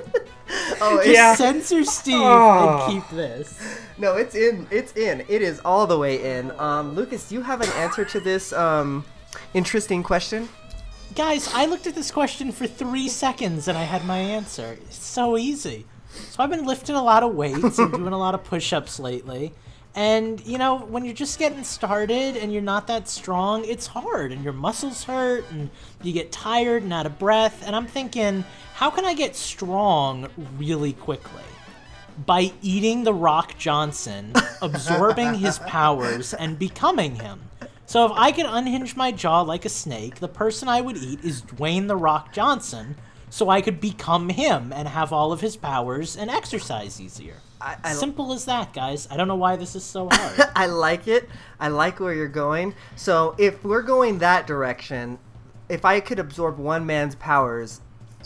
Oh, 0.80 0.96
Just 0.98 1.08
yeah. 1.08 1.34
censor 1.34 1.84
Steve 1.84 2.20
Oh. 2.22 2.84
and 2.86 2.92
keep 2.92 3.10
this. 3.10 3.58
No, 3.98 4.14
it's 4.16 4.34
in. 4.34 4.66
It's 4.70 4.92
in. 4.96 5.20
It 5.28 5.42
is 5.42 5.60
all 5.64 5.86
the 5.86 5.98
way 5.98 6.38
in. 6.38 6.50
Um, 6.58 6.94
Lucas, 6.94 7.28
do 7.28 7.34
you 7.34 7.42
have 7.42 7.60
an 7.60 7.68
answer 7.70 8.04
to 8.06 8.20
this 8.20 8.52
um, 8.52 9.04
interesting 9.52 10.02
question? 10.02 10.48
Guys, 11.14 11.48
I 11.54 11.66
looked 11.66 11.86
at 11.86 11.94
this 11.94 12.10
question 12.10 12.50
for 12.52 12.66
three 12.66 13.08
seconds 13.08 13.68
and 13.68 13.78
I 13.78 13.84
had 13.84 14.04
my 14.04 14.18
answer. 14.18 14.76
It's 14.82 15.04
so 15.04 15.36
easy. 15.36 15.86
So 16.30 16.42
I've 16.42 16.50
been 16.50 16.64
lifting 16.66 16.96
a 16.96 17.02
lot 17.02 17.22
of 17.22 17.34
weights 17.34 17.78
and 17.78 17.92
doing 17.92 18.12
a 18.12 18.18
lot 18.18 18.34
of 18.34 18.42
push 18.44 18.72
ups 18.72 18.98
lately. 18.98 19.52
And, 19.96 20.44
you 20.44 20.58
know, 20.58 20.78
when 20.78 21.04
you're 21.04 21.14
just 21.14 21.38
getting 21.38 21.62
started 21.62 22.36
and 22.36 22.52
you're 22.52 22.62
not 22.62 22.88
that 22.88 23.08
strong, 23.08 23.64
it's 23.64 23.86
hard 23.86 24.32
and 24.32 24.42
your 24.42 24.52
muscles 24.52 25.04
hurt 25.04 25.44
and 25.52 25.70
you 26.02 26.12
get 26.12 26.32
tired 26.32 26.82
and 26.82 26.92
out 26.92 27.06
of 27.06 27.18
breath. 27.18 27.62
And 27.64 27.76
I'm 27.76 27.86
thinking, 27.86 28.44
how 28.74 28.90
can 28.90 29.04
I 29.04 29.14
get 29.14 29.36
strong 29.36 30.28
really 30.58 30.94
quickly? 30.94 31.42
By 32.26 32.52
eating 32.60 33.04
The 33.04 33.14
Rock 33.14 33.56
Johnson, 33.56 34.32
absorbing 34.62 35.34
his 35.34 35.60
powers, 35.60 36.34
and 36.34 36.58
becoming 36.58 37.16
him. 37.16 37.40
So 37.86 38.06
if 38.06 38.12
I 38.16 38.32
could 38.32 38.46
unhinge 38.46 38.96
my 38.96 39.12
jaw 39.12 39.42
like 39.42 39.64
a 39.64 39.68
snake, 39.68 40.16
the 40.16 40.28
person 40.28 40.68
I 40.68 40.80
would 40.80 40.96
eat 40.96 41.24
is 41.24 41.42
Dwayne 41.42 41.86
The 41.86 41.96
Rock 41.96 42.32
Johnson, 42.32 42.96
so 43.30 43.48
I 43.48 43.60
could 43.60 43.80
become 43.80 44.28
him 44.28 44.72
and 44.72 44.88
have 44.88 45.12
all 45.12 45.32
of 45.32 45.40
his 45.40 45.56
powers 45.56 46.16
and 46.16 46.30
exercise 46.30 47.00
easier. 47.00 47.36
I, 47.64 47.76
I, 47.82 47.92
Simple 47.94 48.32
as 48.34 48.44
that, 48.44 48.74
guys. 48.74 49.08
I 49.10 49.16
don't 49.16 49.26
know 49.26 49.36
why 49.36 49.56
this 49.56 49.74
is 49.74 49.82
so 49.82 50.08
hard. 50.12 50.50
I 50.56 50.66
like 50.66 51.08
it. 51.08 51.28
I 51.58 51.68
like 51.68 51.98
where 51.98 52.12
you're 52.12 52.28
going. 52.28 52.74
So 52.94 53.34
if 53.38 53.64
we're 53.64 53.82
going 53.82 54.18
that 54.18 54.46
direction, 54.46 55.18
if 55.70 55.84
I 55.84 56.00
could 56.00 56.18
absorb 56.18 56.58
one 56.58 56.84
man's 56.84 57.14
powers, 57.14 57.80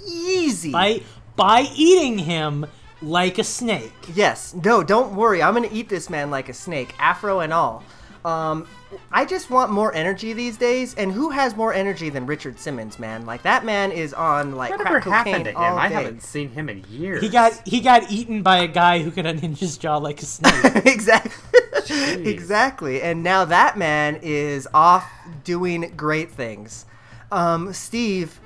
easy. 0.04 0.72
by 0.72 1.02
by 1.36 1.68
eating 1.76 2.18
him 2.18 2.66
like 3.00 3.38
a 3.38 3.44
snake. 3.44 3.92
Yes. 4.12 4.54
No, 4.54 4.82
don't 4.82 5.14
worry. 5.14 5.40
I'm 5.40 5.54
gonna 5.54 5.68
eat 5.70 5.88
this 5.88 6.10
man 6.10 6.32
like 6.32 6.48
a 6.48 6.54
snake, 6.54 6.94
afro 6.98 7.38
and 7.38 7.52
all. 7.52 7.84
Um, 8.24 8.66
I 9.12 9.24
just 9.24 9.50
want 9.50 9.70
more 9.70 9.94
energy 9.94 10.32
these 10.32 10.56
days, 10.56 10.94
and 10.94 11.12
who 11.12 11.30
has 11.30 11.56
more 11.56 11.72
energy 11.72 12.08
than 12.08 12.26
Richard 12.26 12.58
Simmons, 12.58 12.98
man? 12.98 13.26
Like 13.26 13.42
that 13.42 13.64
man 13.64 13.92
is 13.92 14.12
on 14.14 14.56
like 14.56 14.70
Whatever 14.70 15.00
crack 15.00 15.24
cocaine 15.24 15.34
happened 15.34 15.44
to 15.44 15.50
him? 15.50 15.56
all 15.56 15.78
I 15.78 15.88
haven't 15.88 16.22
seen 16.22 16.50
him 16.50 16.68
in 16.68 16.84
years. 16.88 17.22
He 17.22 17.28
got 17.28 17.66
he 17.66 17.80
got 17.80 18.10
eaten 18.10 18.42
by 18.42 18.58
a 18.58 18.68
guy 18.68 19.00
who 19.00 19.10
can 19.10 19.26
unhinge 19.26 19.58
his 19.58 19.78
jaw 19.78 19.98
like 19.98 20.22
a 20.22 20.26
snake. 20.26 20.54
exactly. 20.86 22.28
exactly. 22.28 23.02
And 23.02 23.22
now 23.22 23.44
that 23.44 23.78
man 23.78 24.18
is 24.22 24.66
off 24.74 25.08
doing 25.44 25.92
great 25.96 26.30
things. 26.30 26.86
Um, 27.30 27.72
Steve, 27.72 28.40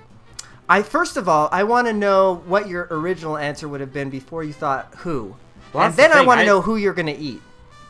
I 0.69 0.83
first 0.83 1.17
of 1.17 1.29
all, 1.29 1.49
I 1.53 1.65
want 1.65 1.87
to 1.87 1.93
know 1.93 2.43
what 2.47 2.69
your 2.69 2.89
original 2.91 3.37
answer 3.37 3.69
would 3.69 3.81
have 3.81 3.93
been 3.93 4.11
before 4.11 4.45
you 4.45 4.53
thought 4.53 4.95
who. 4.99 5.37
Well, 5.73 5.85
and 5.85 5.95
that's 5.95 5.97
the 5.97 6.03
then 6.03 6.13
I 6.13 6.27
want 6.27 6.41
to 6.41 6.47
know 6.47 6.61
who 6.61 6.77
you're 6.77 6.93
going 6.93 7.07
to 7.07 7.17
eat. 7.17 7.41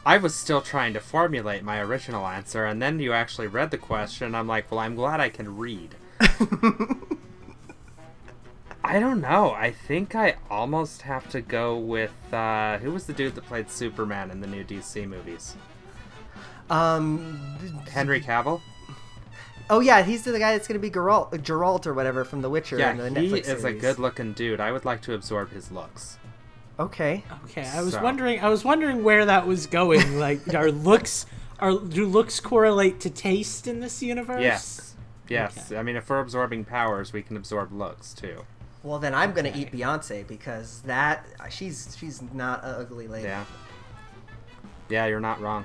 I 0.05 0.17
was 0.19 0.35
still 0.35 0.61
trying 0.61 0.95
to 0.95 1.01
formulate 1.01 1.63
my 1.63 1.79
original 1.81 2.27
answer, 2.27 2.65
and 2.65 2.83
then 2.83 2.99
you 2.99 3.13
actually 3.13 3.47
read 3.47 3.71
the 3.71 3.79
question. 3.79 4.35
I'm 4.35 4.49
like, 4.49 4.71
well, 4.71 4.81
I'm 4.81 4.97
glad 4.97 5.21
I 5.21 5.29
can 5.29 5.57
read. 5.57 5.95
I 8.85 8.99
don't 8.99 9.21
know. 9.21 9.53
I 9.53 9.71
think 9.71 10.17
I 10.17 10.37
almost 10.51 11.03
have 11.03 11.29
to 11.31 11.41
go 11.41 11.79
with 11.79 12.13
uh, 12.33 12.79
who 12.79 12.91
was 12.91 13.07
the 13.07 13.13
dude 13.13 13.37
that 13.37 13.47
played 13.47 13.71
Superman 13.71 14.33
in 14.33 14.41
the 14.41 14.49
new 14.49 14.65
DC 14.65 15.07
movies? 15.07 15.55
Um, 16.69 17.59
Henry 17.89 18.21
Cavill. 18.21 18.61
oh 19.71 19.79
yeah, 19.79 20.03
he's 20.03 20.25
the 20.25 20.37
guy 20.37 20.53
that's 20.53 20.67
going 20.67 20.81
to 20.81 20.83
be 20.83 20.91
Geralt, 20.91 21.31
Geralt 21.43 21.87
or 21.87 21.95
whatever 21.95 22.25
from 22.25 22.43
The 22.43 22.51
Witcher 22.51 22.77
in 22.81 22.97
the 22.97 23.05
Yeah, 23.05 23.21
he 23.21 23.31
Netflix 23.31 23.49
is 23.49 23.63
a 23.65 23.73
good-looking 23.73 24.33
dude. 24.33 24.59
I 24.59 24.73
would 24.73 24.85
like 24.85 25.01
to 25.03 25.15
absorb 25.15 25.53
his 25.53 25.71
looks. 25.71 26.19
Okay. 26.83 27.25
Okay, 27.45 27.67
I 27.67 27.83
was 27.83 27.95
So- 27.95 28.03
wondering 28.03 28.41
I 28.41 28.49
was 28.49 28.65
wondering 28.65 29.03
where 29.05 29.25
that 29.27 29.47
was 29.47 29.67
going. 29.67 30.19
Like 30.19 30.55
are 30.55 30.71
looks 30.71 31.27
are 31.59 31.73
do 31.79 32.07
looks 32.07 32.41
correlate 32.41 33.01
to 33.01 33.11
taste 33.11 33.67
in 33.67 33.81
this 33.81 34.03
universe? 34.03 34.43
Yes. 34.43 34.95
Yes. 35.29 35.73
I 35.73 35.83
mean, 35.83 35.97
if 35.97 36.11
we're 36.11 36.19
absorbing 36.21 36.65
powers, 36.65 37.13
we 37.13 37.23
can 37.23 37.37
absorb 37.37 37.73
looks 37.73 38.13
too. 38.13 38.45
Well, 38.83 38.99
then 38.99 39.15
I'm 39.15 39.33
going 39.33 39.51
to 39.51 39.57
eat 39.59 39.71
Beyonce 39.71 40.27
because 40.27 40.83
that 40.83 41.25
she's 41.51 41.97
she's 41.99 42.21
not 42.35 42.65
an 42.65 42.75
ugly 42.75 43.07
lady. 43.07 43.29
Yeah. 43.29 43.45
Yeah, 44.89 45.07
you're 45.07 45.21
not 45.21 45.41
wrong. 45.41 45.65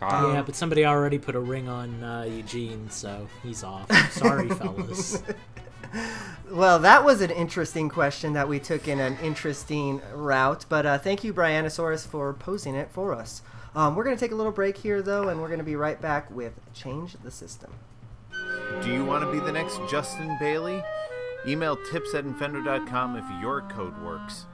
Um, 0.00 0.32
Yeah, 0.34 0.42
but 0.42 0.54
somebody 0.54 0.86
already 0.86 1.18
put 1.18 1.34
a 1.34 1.40
ring 1.40 1.68
on 1.68 2.02
uh, 2.02 2.22
Eugene, 2.22 2.88
so 2.88 3.28
he's 3.42 3.64
off. 3.64 3.90
Sorry, 4.12 4.48
fellas. 4.48 5.22
Well, 6.50 6.78
that 6.78 7.04
was 7.04 7.20
an 7.20 7.30
interesting 7.30 7.90
question 7.90 8.32
that 8.32 8.48
we 8.48 8.58
took 8.58 8.88
in 8.88 9.00
an 9.00 9.18
interesting 9.22 10.00
route. 10.14 10.64
But 10.68 10.86
uh, 10.86 10.98
thank 10.98 11.22
you, 11.22 11.34
Brianosaurus, 11.34 12.06
for 12.06 12.32
posing 12.32 12.74
it 12.74 12.88
for 12.90 13.12
us. 13.12 13.42
Um, 13.74 13.94
we're 13.94 14.04
going 14.04 14.16
to 14.16 14.20
take 14.20 14.32
a 14.32 14.34
little 14.34 14.52
break 14.52 14.78
here, 14.78 15.02
though, 15.02 15.28
and 15.28 15.40
we're 15.40 15.48
going 15.48 15.58
to 15.58 15.64
be 15.64 15.76
right 15.76 16.00
back 16.00 16.30
with 16.30 16.54
Change 16.72 17.16
the 17.22 17.30
System. 17.30 17.72
Do 18.82 18.90
you 18.90 19.04
want 19.04 19.24
to 19.24 19.30
be 19.30 19.40
the 19.40 19.52
next 19.52 19.78
Justin 19.90 20.36
Bailey? 20.40 20.82
Email 21.46 21.76
tips 21.90 22.14
at 22.14 22.24
infendo.com 22.24 23.16
if 23.16 23.42
your 23.42 23.62
code 23.62 24.00
works. 24.02 24.46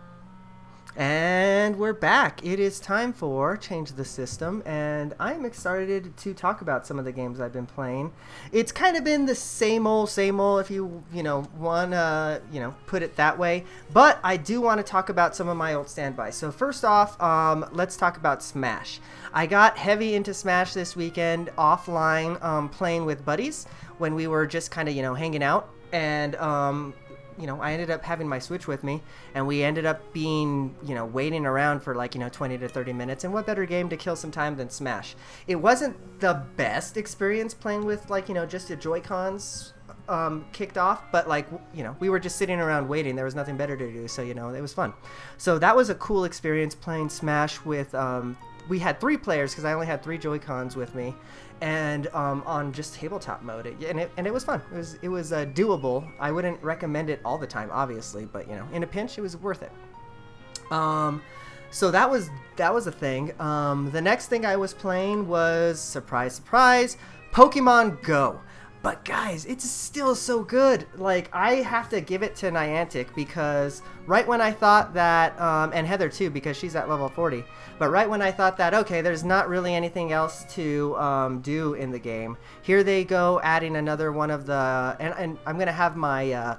And 0.96 1.76
we're 1.76 1.92
back. 1.92 2.46
It 2.46 2.60
is 2.60 2.78
time 2.78 3.12
for 3.12 3.56
Change 3.56 3.92
the 3.92 4.04
System, 4.04 4.62
and 4.64 5.12
I'm 5.18 5.44
excited 5.44 6.16
to 6.18 6.32
talk 6.32 6.60
about 6.60 6.86
some 6.86 7.00
of 7.00 7.04
the 7.04 7.10
games 7.10 7.40
I've 7.40 7.52
been 7.52 7.66
playing. 7.66 8.12
It's 8.52 8.70
kind 8.70 8.96
of 8.96 9.02
been 9.02 9.26
the 9.26 9.34
same 9.34 9.88
old, 9.88 10.08
same 10.08 10.38
old, 10.38 10.60
if 10.60 10.70
you 10.70 11.02
you 11.12 11.24
know 11.24 11.48
want 11.58 11.90
to 11.90 12.40
you 12.52 12.60
know 12.60 12.76
put 12.86 13.02
it 13.02 13.16
that 13.16 13.36
way. 13.36 13.64
But 13.92 14.20
I 14.22 14.36
do 14.36 14.60
want 14.60 14.78
to 14.78 14.84
talk 14.84 15.08
about 15.08 15.34
some 15.34 15.48
of 15.48 15.56
my 15.56 15.74
old 15.74 15.88
standbys. 15.88 16.36
So 16.36 16.52
first 16.52 16.84
off, 16.84 17.20
um, 17.20 17.68
let's 17.72 17.96
talk 17.96 18.16
about 18.16 18.40
Smash. 18.40 19.00
I 19.32 19.46
got 19.46 19.76
heavy 19.76 20.14
into 20.14 20.32
Smash 20.32 20.74
this 20.74 20.94
weekend 20.94 21.48
offline, 21.58 22.40
um, 22.40 22.68
playing 22.68 23.04
with 23.04 23.24
buddies 23.24 23.66
when 23.98 24.14
we 24.14 24.28
were 24.28 24.46
just 24.46 24.70
kind 24.70 24.88
of 24.88 24.94
you 24.94 25.02
know 25.02 25.14
hanging 25.14 25.42
out, 25.42 25.70
and 25.90 26.36
um, 26.36 26.94
you 27.38 27.46
know, 27.46 27.60
I 27.60 27.72
ended 27.72 27.90
up 27.90 28.02
having 28.02 28.28
my 28.28 28.38
Switch 28.38 28.66
with 28.66 28.84
me, 28.84 29.02
and 29.34 29.46
we 29.46 29.62
ended 29.62 29.86
up 29.86 30.12
being, 30.12 30.74
you 30.84 30.94
know, 30.94 31.04
waiting 31.04 31.46
around 31.46 31.80
for 31.80 31.94
like, 31.94 32.14
you 32.14 32.20
know, 32.20 32.28
20 32.28 32.58
to 32.58 32.68
30 32.68 32.92
minutes. 32.92 33.24
And 33.24 33.32
what 33.32 33.46
better 33.46 33.66
game 33.66 33.88
to 33.88 33.96
kill 33.96 34.16
some 34.16 34.30
time 34.30 34.56
than 34.56 34.70
Smash? 34.70 35.14
It 35.46 35.56
wasn't 35.56 36.20
the 36.20 36.42
best 36.56 36.96
experience 36.96 37.54
playing 37.54 37.84
with, 37.84 38.10
like, 38.10 38.28
you 38.28 38.34
know, 38.34 38.46
just 38.46 38.68
the 38.68 38.76
Joy-Cons 38.76 39.72
um, 40.08 40.44
kicked 40.52 40.78
off, 40.78 41.02
but 41.12 41.28
like, 41.28 41.46
you 41.74 41.82
know, 41.82 41.96
we 41.98 42.08
were 42.08 42.18
just 42.18 42.36
sitting 42.36 42.60
around 42.60 42.88
waiting. 42.88 43.16
There 43.16 43.24
was 43.24 43.34
nothing 43.34 43.56
better 43.56 43.76
to 43.76 43.92
do, 43.92 44.08
so, 44.08 44.22
you 44.22 44.34
know, 44.34 44.50
it 44.50 44.60
was 44.60 44.72
fun. 44.72 44.92
So 45.38 45.58
that 45.58 45.74
was 45.74 45.90
a 45.90 45.94
cool 45.94 46.24
experience 46.24 46.74
playing 46.74 47.08
Smash 47.08 47.64
with, 47.64 47.94
um, 47.94 48.36
we 48.68 48.78
had 48.78 49.00
three 49.00 49.16
players 49.16 49.52
because 49.52 49.64
I 49.64 49.72
only 49.74 49.86
had 49.86 50.02
three 50.02 50.18
Joy-Cons 50.18 50.76
with 50.76 50.94
me 50.94 51.14
and 51.60 52.08
um, 52.08 52.42
on 52.46 52.72
just 52.72 52.94
tabletop 52.94 53.42
mode, 53.42 53.66
it, 53.66 53.82
and 53.84 54.00
it 54.00 54.10
and 54.16 54.26
it 54.26 54.32
was 54.32 54.44
fun. 54.44 54.60
It 54.72 54.76
was 54.76 54.98
it 55.02 55.08
was 55.08 55.32
uh, 55.32 55.46
doable. 55.46 56.08
I 56.18 56.30
wouldn't 56.30 56.62
recommend 56.62 57.10
it 57.10 57.20
all 57.24 57.38
the 57.38 57.46
time, 57.46 57.70
obviously, 57.72 58.26
but 58.26 58.48
you 58.48 58.56
know, 58.56 58.66
in 58.72 58.82
a 58.82 58.86
pinch, 58.86 59.18
it 59.18 59.20
was 59.20 59.36
worth 59.36 59.62
it. 59.62 59.72
Um, 60.70 61.22
so 61.70 61.90
that 61.90 62.10
was 62.10 62.30
that 62.56 62.72
was 62.72 62.86
a 62.86 62.92
thing. 62.92 63.38
Um, 63.40 63.90
the 63.90 64.00
next 64.00 64.26
thing 64.28 64.46
I 64.46 64.56
was 64.56 64.74
playing 64.74 65.26
was 65.26 65.80
surprise, 65.80 66.34
surprise, 66.34 66.96
Pokemon 67.32 68.02
Go. 68.02 68.40
But 68.84 69.02
guys, 69.02 69.46
it's 69.46 69.64
still 69.64 70.14
so 70.14 70.44
good. 70.44 70.86
Like 70.96 71.30
I 71.32 71.54
have 71.54 71.88
to 71.88 72.02
give 72.02 72.22
it 72.22 72.36
to 72.36 72.50
Niantic 72.50 73.14
because 73.14 73.80
right 74.06 74.28
when 74.28 74.42
I 74.42 74.52
thought 74.52 74.92
that, 74.92 75.40
um, 75.40 75.72
and 75.72 75.86
Heather 75.86 76.10
too, 76.10 76.28
because 76.28 76.54
she's 76.54 76.76
at 76.76 76.86
level 76.86 77.08
40. 77.08 77.46
But 77.78 77.88
right 77.88 78.06
when 78.06 78.20
I 78.20 78.30
thought 78.30 78.58
that, 78.58 78.74
okay, 78.74 79.00
there's 79.00 79.24
not 79.24 79.48
really 79.48 79.74
anything 79.74 80.12
else 80.12 80.44
to 80.56 80.94
um, 80.98 81.40
do 81.40 81.72
in 81.72 81.92
the 81.92 81.98
game. 81.98 82.36
Here 82.60 82.84
they 82.84 83.04
go, 83.04 83.40
adding 83.42 83.76
another 83.76 84.12
one 84.12 84.30
of 84.30 84.44
the, 84.44 84.94
and, 85.00 85.14
and 85.16 85.38
I'm 85.46 85.58
gonna 85.58 85.72
have 85.72 85.96
my 85.96 86.30
uh, 86.32 86.56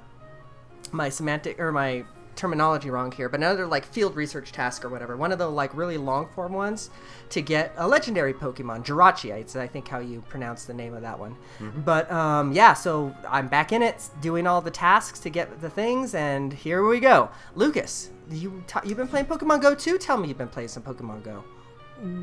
my 0.91 1.09
semantic 1.09 1.59
or 1.59 1.71
my 1.71 2.05
terminology 2.35 2.89
wrong 2.89 3.11
here, 3.11 3.29
but 3.29 3.39
another 3.39 3.65
like 3.65 3.85
field 3.85 4.15
research 4.15 4.51
task 4.51 4.83
or 4.85 4.89
whatever. 4.89 5.15
One 5.17 5.31
of 5.31 5.37
the 5.39 5.49
like 5.49 5.75
really 5.75 5.97
long 5.97 6.27
form 6.27 6.53
ones 6.53 6.89
to 7.29 7.41
get 7.41 7.73
a 7.77 7.87
legendary 7.87 8.33
Pokemon, 8.33 8.85
Jirachi. 8.85 9.31
It's 9.31 9.55
I 9.55 9.67
think 9.67 9.87
how 9.87 9.99
you 9.99 10.21
pronounce 10.29 10.65
the 10.65 10.73
name 10.73 10.93
of 10.93 11.01
that 11.01 11.17
one. 11.17 11.35
But 11.83 12.11
um, 12.11 12.51
yeah, 12.51 12.73
so 12.73 13.15
I'm 13.27 13.47
back 13.47 13.71
in 13.71 13.81
it, 13.81 14.09
doing 14.21 14.47
all 14.47 14.61
the 14.61 14.71
tasks 14.71 15.19
to 15.19 15.29
get 15.29 15.61
the 15.61 15.69
things, 15.69 16.15
and 16.15 16.51
here 16.53 16.87
we 16.87 16.99
go. 16.99 17.29
Lucas, 17.55 18.11
you 18.29 18.63
t- 18.67 18.79
you've 18.85 18.97
been 18.97 19.07
playing 19.07 19.25
Pokemon 19.27 19.61
Go 19.61 19.75
too? 19.75 19.97
Tell 19.97 20.17
me 20.17 20.27
you've 20.27 20.37
been 20.37 20.47
playing 20.47 20.69
some 20.69 20.83
Pokemon 20.83 21.23
Go. 21.23 21.43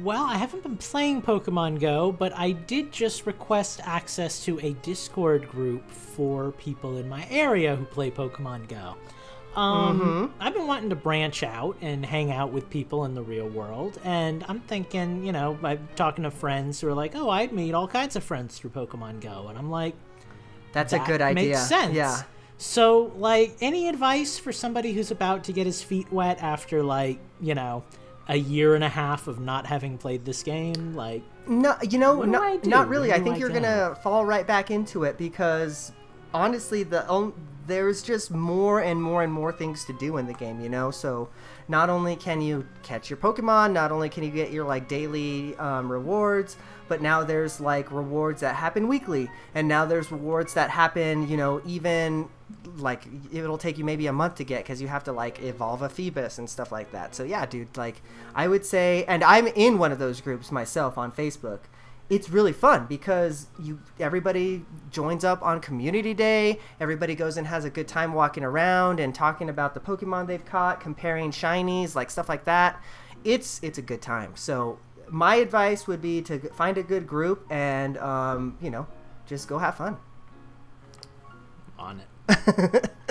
Well, 0.03 0.25
I 0.25 0.37
haven't 0.37 0.63
been 0.63 0.77
playing 0.77 1.23
Pokemon 1.23 1.81
Go, 1.81 2.13
but 2.13 2.37
I 2.37 2.53
did 2.53 2.93
just 2.93 3.25
request 3.25 3.81
access 3.85 4.45
to 4.45 4.61
a 4.61 4.75
Discord 4.75 5.49
group 5.49 5.91
for 5.91 6.53
people 6.53 6.99
in 6.99 7.09
my 7.09 7.27
area 7.31 7.75
who 7.75 7.87
play 7.87 8.11
Pokemon 8.11 8.69
Go. 8.69 8.97
Um, 9.57 10.33
I've 10.41 10.55
been 10.55 10.67
wanting 10.67 10.91
to 10.91 10.97
branch 10.97 11.43
out 11.43 11.77
and 11.83 12.05
hang 12.07 12.33
out 12.33 12.53
with 12.53 12.71
people 12.71 13.05
in 13.05 13.15
the 13.15 13.23
real 13.23 13.49
world, 13.49 14.01
and 14.05 14.45
I'm 14.49 14.61
thinking, 14.61 15.25
you 15.25 15.33
know, 15.33 15.59
I'm 15.63 15.89
talking 15.95 16.25
to 16.25 16.31
friends 16.31 16.81
who 16.81 16.89
are 16.89 16.95
like, 16.95 17.15
"Oh, 17.15 17.29
I 17.29 17.47
meet 17.49 17.75
all 17.75 17.87
kinds 17.89 18.17
of 18.17 18.25
friends 18.25 18.59
through 18.59 18.71
Pokemon 18.71 19.21
Go," 19.21 19.47
and 19.49 19.59
I'm 19.59 19.71
like, 19.71 19.95
That's 20.73 20.93
that 20.93 21.03
a 21.03 21.07
good 21.07 21.21
idea. 21.21 21.49
Makes 21.51 21.69
sense. 21.69 21.95
Yeah. 21.95 22.23
So, 22.57 23.13
like, 23.19 23.57
any 23.61 23.89
advice 23.89 24.39
for 24.39 24.53
somebody 24.53 24.93
who's 24.93 25.11
about 25.11 25.45
to 25.45 25.53
get 25.53 25.67
his 25.67 25.83
feet 25.83 26.11
wet 26.13 26.41
after, 26.43 26.83
like, 26.83 27.19
you 27.41 27.55
know, 27.55 27.83
a 28.29 28.37
year 28.37 28.75
and 28.77 28.85
a 28.85 28.89
half 28.89 29.27
of 29.27 29.41
not 29.41 29.67
having 29.67 29.99
played 29.99 30.25
this 30.25 30.43
game? 30.43 30.95
Like, 30.95 31.23
No, 31.47 31.75
you 31.91 31.99
know, 31.99 32.17
What 32.17 32.31
do 32.31 32.41
I 32.41 32.59
not, 32.65 32.89
really. 32.89 33.13
I 33.13 33.19
think 33.21 33.35
I 33.35 33.39
you're 33.39 33.49
go? 33.49 33.55
gonna 33.61 33.95
fall 33.97 34.25
right 34.25 34.47
back 34.47 34.71
into 34.71 35.03
it 35.05 35.19
because 35.19 35.91
honestly, 36.33 36.85
the 36.85 37.07
there's 37.67 38.03
just 38.03 38.31
more 38.31 38.81
and 38.81 39.03
more 39.03 39.23
and 39.23 39.33
more 39.33 39.53
things 39.53 39.85
to 39.87 39.93
do 39.93 40.17
in 40.17 40.27
the 40.27 40.35
game. 40.35 40.61
You 40.61 40.69
know, 40.69 40.91
so 40.91 41.29
not 41.69 41.91
only 41.91 42.17
can 42.17 42.41
you 42.41 42.67
catch 42.83 43.11
your 43.11 43.17
Pokemon, 43.17 43.73
not 43.73 43.93
only 43.93 44.09
can 44.09 44.25
you 44.25 44.31
get 44.31 44.53
your 44.53 44.65
like 44.65 44.89
daily 44.89 45.57
um, 45.57 45.91
rewards, 45.91 46.57
but 46.89 47.01
now 47.01 47.25
there's 47.25 47.61
like 47.61 47.91
rewards 47.91 48.41
that 48.41 48.57
happen 48.57 48.89
weekly, 48.89 49.31
and 49.55 49.69
now 49.69 49.85
there's 49.85 50.11
rewards 50.11 50.55
that 50.55 50.71
happen, 50.71 51.29
you 51.29 51.37
know, 51.37 51.63
even 51.65 52.29
like 52.77 53.07
it'll 53.33 53.59
take 53.59 53.79
you 53.79 53.85
maybe 53.85 54.07
a 54.07 54.13
month 54.13 54.37
to 54.37 54.45
get 54.45 54.63
because 54.63 54.81
you 54.81 54.89
have 54.89 55.05
to 55.05 55.13
like 55.13 55.41
evolve 55.43 55.83
a 55.83 55.89
Feebas 55.89 56.39
and 56.39 56.49
stuff 56.49 56.73
like 56.73 56.93
that. 56.93 57.15
So 57.15 57.25
yeah, 57.25 57.47
dude, 57.47 57.77
like 57.77 58.03
I 58.35 58.49
would 58.49 58.65
say, 58.65 59.05
and 59.07 59.25
I'm 59.25 59.47
in 59.47 59.79
one 59.79 59.93
of 59.93 59.99
those 59.99 60.21
groups 60.21 60.53
myself 60.53 60.99
on 60.99 61.13
Facebook. 61.13 61.61
It's 62.11 62.29
really 62.29 62.53
fun 62.53 62.87
because 62.87 63.47
you 63.59 63.81
everybody 63.99 64.65
joins 64.91 65.25
up 65.25 65.43
on 65.43 65.61
community 65.61 66.13
day. 66.13 66.59
Everybody 66.79 67.15
goes 67.15 67.37
and 67.37 67.47
has 67.47 67.65
a 67.65 67.71
good 67.71 67.89
time 67.89 68.13
walking 68.13 68.45
around 68.45 69.01
and 69.01 69.15
talking 69.15 69.49
about 69.49 69.75
the 69.75 69.81
Pokemon 69.81 70.27
they've 70.27 70.45
caught, 70.45 70.81
comparing 70.81 71.31
shinies, 71.31 71.95
like 71.95 72.11
stuff 72.11 72.29
like 72.29 72.45
that. 72.45 72.83
It's 73.25 73.61
it's 73.63 73.79
a 73.79 73.83
good 73.83 74.03
time. 74.03 74.33
So 74.37 74.79
my 75.09 75.37
advice 75.37 75.87
would 75.87 76.03
be 76.03 76.21
to 76.23 76.39
find 76.51 76.77
a 76.77 76.83
good 76.83 77.07
group 77.07 77.47
and 77.51 77.97
um, 77.99 78.59
you 78.61 78.71
know 78.71 78.87
just 79.27 79.49
go 79.49 79.59
have 79.59 79.77
fun. 79.77 79.97
on 81.79 82.03
it. 82.29 82.91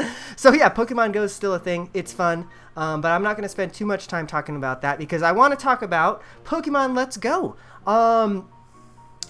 So 0.42 0.52
yeah, 0.54 0.70
Pokemon 0.70 1.14
Go 1.14 1.22
is 1.22 1.34
still 1.36 1.54
a 1.54 1.60
thing. 1.60 1.92
It's 1.94 2.12
fun, 2.12 2.48
um, 2.76 3.00
but 3.02 3.12
I'm 3.12 3.22
not 3.22 3.36
going 3.36 3.44
to 3.44 3.50
spend 3.50 3.76
too 3.76 3.86
much 3.86 4.08
time 4.08 4.26
talking 4.26 4.56
about 4.56 4.82
that 4.82 4.98
because 4.98 5.22
I 5.22 5.32
want 5.32 5.52
to 5.58 5.64
talk 5.64 5.84
about 5.84 6.24
Pokemon 6.44 6.96
Let's 6.96 7.16
Go. 7.16 7.56
Um, 7.86 8.50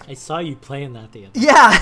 I 0.08 0.14
saw 0.14 0.38
you 0.38 0.56
playing 0.56 0.94
that 0.94 1.12
the 1.12 1.26
other 1.26 1.38
yeah. 1.38 1.78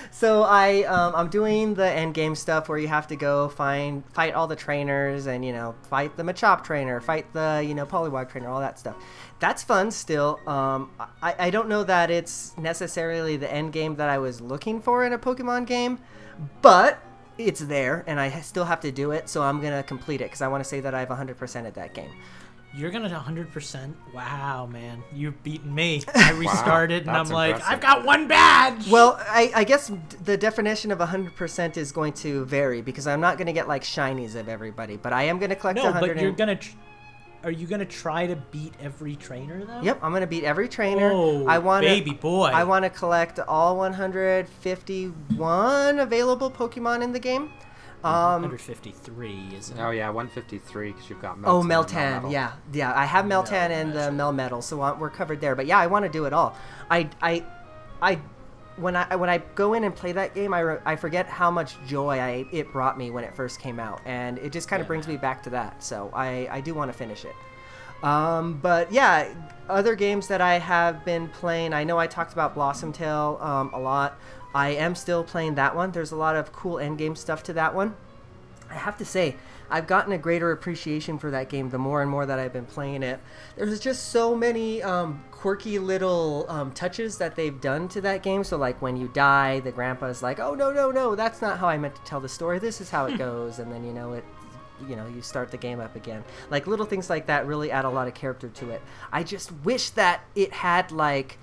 so 0.10 0.42
I 0.42 0.82
um, 0.82 1.14
I'm 1.14 1.28
doing 1.28 1.74
the 1.74 1.90
end 1.90 2.14
game 2.14 2.34
stuff 2.34 2.68
where 2.68 2.78
you 2.78 2.88
have 2.88 3.06
to 3.08 3.16
go 3.16 3.48
find 3.48 4.04
fight 4.12 4.34
all 4.34 4.46
the 4.46 4.56
trainers 4.56 5.26
and 5.26 5.44
you 5.44 5.52
know 5.52 5.74
fight 5.88 6.16
the 6.16 6.22
Machop 6.22 6.62
trainer, 6.62 7.00
fight 7.00 7.32
the 7.32 7.64
you 7.66 7.74
know 7.74 7.86
Poliwag 7.86 8.28
trainer, 8.28 8.48
all 8.48 8.60
that 8.60 8.78
stuff. 8.78 8.96
That's 9.40 9.62
fun 9.62 9.90
still. 9.90 10.40
Um, 10.46 10.90
I 11.22 11.34
I 11.38 11.50
don't 11.50 11.68
know 11.68 11.84
that 11.84 12.10
it's 12.10 12.56
necessarily 12.58 13.36
the 13.36 13.50
end 13.50 13.72
game 13.72 13.96
that 13.96 14.08
I 14.08 14.18
was 14.18 14.40
looking 14.40 14.80
for 14.80 15.04
in 15.04 15.12
a 15.12 15.18
Pokemon 15.18 15.66
game, 15.66 15.98
but 16.60 16.98
it's 17.38 17.60
there 17.60 18.04
and 18.06 18.18
I 18.20 18.40
still 18.40 18.64
have 18.64 18.80
to 18.80 18.90
do 18.90 19.12
it. 19.12 19.28
So 19.28 19.42
I'm 19.42 19.60
gonna 19.62 19.82
complete 19.82 20.20
it 20.20 20.24
because 20.24 20.42
I 20.42 20.48
want 20.48 20.62
to 20.62 20.68
say 20.68 20.80
that 20.80 20.94
I've 20.94 21.08
100% 21.08 21.66
at 21.66 21.74
that 21.74 21.94
game. 21.94 22.10
You're 22.74 22.90
gonna 22.90 23.08
100%. 23.08 23.94
Wow, 24.14 24.66
man. 24.66 25.02
You've 25.12 25.42
beaten 25.42 25.74
me. 25.74 26.02
I 26.14 26.32
restarted 26.32 27.02
and 27.02 27.10
I'm 27.10 27.24
that's 27.24 27.32
like. 27.32 27.62
I've 27.62 27.80
got 27.80 28.04
one 28.04 28.28
badge! 28.28 28.90
Well, 28.90 29.16
I, 29.20 29.50
I 29.54 29.64
guess 29.64 29.90
the 30.24 30.36
definition 30.36 30.90
of 30.90 30.98
100% 30.98 31.76
is 31.76 31.92
going 31.92 32.12
to 32.14 32.44
vary 32.44 32.82
because 32.82 33.06
I'm 33.06 33.20
not 33.20 33.38
going 33.38 33.46
to 33.46 33.52
get 33.52 33.68
like 33.68 33.82
shinies 33.82 34.34
of 34.34 34.48
everybody, 34.48 34.96
but 34.96 35.12
I 35.12 35.24
am 35.24 35.38
going 35.38 35.50
to 35.50 35.56
collect 35.56 35.78
no, 35.78 35.84
100. 35.84 36.06
but 36.06 36.20
you're 36.20 36.28
and- 36.28 36.36
gonna. 36.36 36.56
Tr- 36.56 36.76
are 37.44 37.52
you 37.52 37.68
gonna 37.68 37.84
try 37.84 38.26
to 38.26 38.34
beat 38.34 38.74
every 38.80 39.14
trainer 39.14 39.64
though? 39.64 39.80
Yep, 39.80 40.00
I'm 40.02 40.10
going 40.10 40.22
to 40.22 40.26
beat 40.26 40.42
every 40.42 40.68
trainer. 40.68 41.12
Oh, 41.12 41.46
I 41.46 41.58
want 41.58 41.84
baby 41.84 42.10
boy. 42.10 42.46
I 42.46 42.64
want 42.64 42.84
to 42.84 42.90
collect 42.90 43.38
all 43.38 43.76
151 43.76 46.00
available 46.00 46.50
Pokemon 46.50 47.02
in 47.02 47.12
the 47.12 47.20
game. 47.20 47.52
Um, 48.04 48.42
153, 48.42 49.48
isn't 49.56 49.76
it? 49.76 49.82
Oh 49.82 49.90
yeah, 49.90 50.08
153 50.08 50.92
because 50.92 51.10
you've 51.10 51.20
got 51.20 51.36
Meltan. 51.36 51.44
Oh, 51.46 51.62
Meltan, 51.62 52.22
Melmetal. 52.22 52.32
yeah, 52.32 52.52
yeah. 52.72 52.92
I 52.94 53.04
have 53.04 53.24
Meltan 53.24 53.70
and 53.70 53.92
the 53.92 54.10
Melmetal, 54.10 54.62
so 54.62 54.80
uh, 54.82 54.96
we're 54.98 55.10
covered 55.10 55.40
there. 55.40 55.56
But 55.56 55.66
yeah, 55.66 55.78
I 55.78 55.88
want 55.88 56.04
to 56.04 56.08
do 56.10 56.24
it 56.24 56.32
all. 56.32 56.56
I, 56.90 57.08
I, 57.20 57.44
I, 58.00 58.20
when 58.76 58.94
I 58.94 59.16
when 59.16 59.28
I 59.28 59.38
go 59.56 59.74
in 59.74 59.82
and 59.82 59.94
play 59.94 60.12
that 60.12 60.34
game, 60.34 60.54
I, 60.54 60.60
re- 60.60 60.78
I 60.84 60.94
forget 60.94 61.26
how 61.26 61.50
much 61.50 61.76
joy 61.86 62.18
I 62.18 62.46
it 62.52 62.70
brought 62.72 62.96
me 62.96 63.10
when 63.10 63.24
it 63.24 63.34
first 63.34 63.58
came 63.60 63.80
out, 63.80 64.00
and 64.04 64.38
it 64.38 64.52
just 64.52 64.68
kind 64.68 64.80
of 64.80 64.86
brings 64.86 65.08
me 65.08 65.16
back 65.16 65.42
to 65.44 65.50
that. 65.50 65.82
So 65.82 66.10
I 66.14 66.48
I 66.50 66.60
do 66.60 66.74
want 66.74 66.92
to 66.92 66.96
finish 66.96 67.24
it. 67.24 67.34
Um, 68.02 68.60
but 68.62 68.92
yeah, 68.92 69.34
other 69.68 69.96
games 69.96 70.28
that 70.28 70.40
I 70.40 70.58
have 70.58 71.04
been 71.04 71.28
playing. 71.28 71.72
I 71.72 71.84
know 71.84 71.98
I 71.98 72.06
talked 72.06 72.32
about 72.32 72.54
Blossom 72.54 72.92
Tale 72.92 73.38
um, 73.40 73.70
a 73.74 73.78
lot. 73.80 74.18
I 74.54 74.70
am 74.70 74.94
still 74.94 75.24
playing 75.24 75.54
that 75.56 75.76
one. 75.76 75.92
There's 75.92 76.12
a 76.12 76.16
lot 76.16 76.36
of 76.36 76.52
cool 76.52 76.76
endgame 76.76 77.16
stuff 77.16 77.42
to 77.44 77.52
that 77.54 77.74
one. 77.74 77.94
I 78.70 78.74
have 78.74 78.98
to 78.98 79.04
say, 79.04 79.36
I've 79.70 79.86
gotten 79.86 80.12
a 80.12 80.18
greater 80.18 80.50
appreciation 80.50 81.18
for 81.18 81.30
that 81.30 81.48
game 81.48 81.70
the 81.70 81.78
more 81.78 82.00
and 82.00 82.10
more 82.10 82.24
that 82.24 82.38
I've 82.38 82.52
been 82.52 82.66
playing 82.66 83.02
it. 83.02 83.20
There's 83.56 83.78
just 83.80 84.08
so 84.08 84.34
many 84.34 84.82
um, 84.82 85.22
quirky 85.30 85.78
little 85.78 86.46
um, 86.48 86.72
touches 86.72 87.18
that 87.18 87.36
they've 87.36 87.58
done 87.60 87.88
to 87.88 88.00
that 88.02 88.22
game. 88.22 88.44
So, 88.44 88.56
like 88.56 88.80
when 88.80 88.96
you 88.96 89.08
die, 89.08 89.60
the 89.60 89.72
grandpa's 89.72 90.22
like, 90.22 90.40
"Oh 90.40 90.54
no, 90.54 90.72
no, 90.72 90.90
no, 90.90 91.14
that's 91.14 91.42
not 91.42 91.58
how 91.58 91.68
I 91.68 91.76
meant 91.76 91.96
to 91.96 92.02
tell 92.02 92.20
the 92.20 92.28
story. 92.28 92.58
This 92.58 92.80
is 92.80 92.90
how 92.90 93.06
it 93.06 93.18
goes," 93.18 93.58
and 93.58 93.70
then 93.70 93.84
you 93.84 93.92
know 93.92 94.14
it. 94.14 94.24
You 94.88 94.94
know, 94.94 95.08
you 95.08 95.22
start 95.22 95.50
the 95.50 95.56
game 95.56 95.80
up 95.80 95.96
again. 95.96 96.22
Like 96.50 96.68
little 96.68 96.86
things 96.86 97.10
like 97.10 97.26
that 97.26 97.46
really 97.46 97.70
add 97.72 97.84
a 97.84 97.90
lot 97.90 98.06
of 98.06 98.14
character 98.14 98.48
to 98.48 98.70
it. 98.70 98.80
I 99.12 99.24
just 99.24 99.52
wish 99.64 99.90
that 99.90 100.20
it 100.36 100.52
had 100.52 100.92
like 100.92 101.36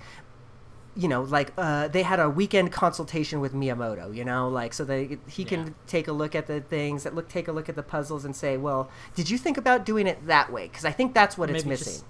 you 0.96 1.08
know, 1.08 1.22
like 1.22 1.52
uh, 1.58 1.88
they 1.88 2.02
had 2.02 2.18
a 2.18 2.28
weekend 2.30 2.72
consultation 2.72 3.40
with 3.40 3.52
Miyamoto, 3.52 4.14
you 4.14 4.24
know, 4.24 4.48
like 4.48 4.72
so 4.72 4.84
they 4.84 5.18
he 5.28 5.42
Yeah. 5.42 5.48
can 5.48 5.74
take 5.86 6.08
a 6.08 6.12
look 6.12 6.34
at 6.34 6.46
the 6.46 6.60
things 6.60 7.02
that 7.04 7.14
look 7.14 7.28
take 7.28 7.48
a 7.48 7.52
look 7.52 7.68
at 7.68 7.76
the 7.76 7.82
puzzles 7.82 8.24
and 8.24 8.34
say, 8.34 8.56
well, 8.56 8.90
did 9.14 9.28
you 9.28 9.36
think 9.38 9.58
about 9.58 9.84
doing 9.84 10.06
it 10.06 10.26
that 10.26 10.50
way? 10.52 10.68
Because 10.68 10.84
I 10.84 10.92
think 10.92 11.12
that's 11.14 11.36
what 11.36 11.50
it's 11.50 11.64
Maybe 11.64 11.70
missing. 11.70 12.02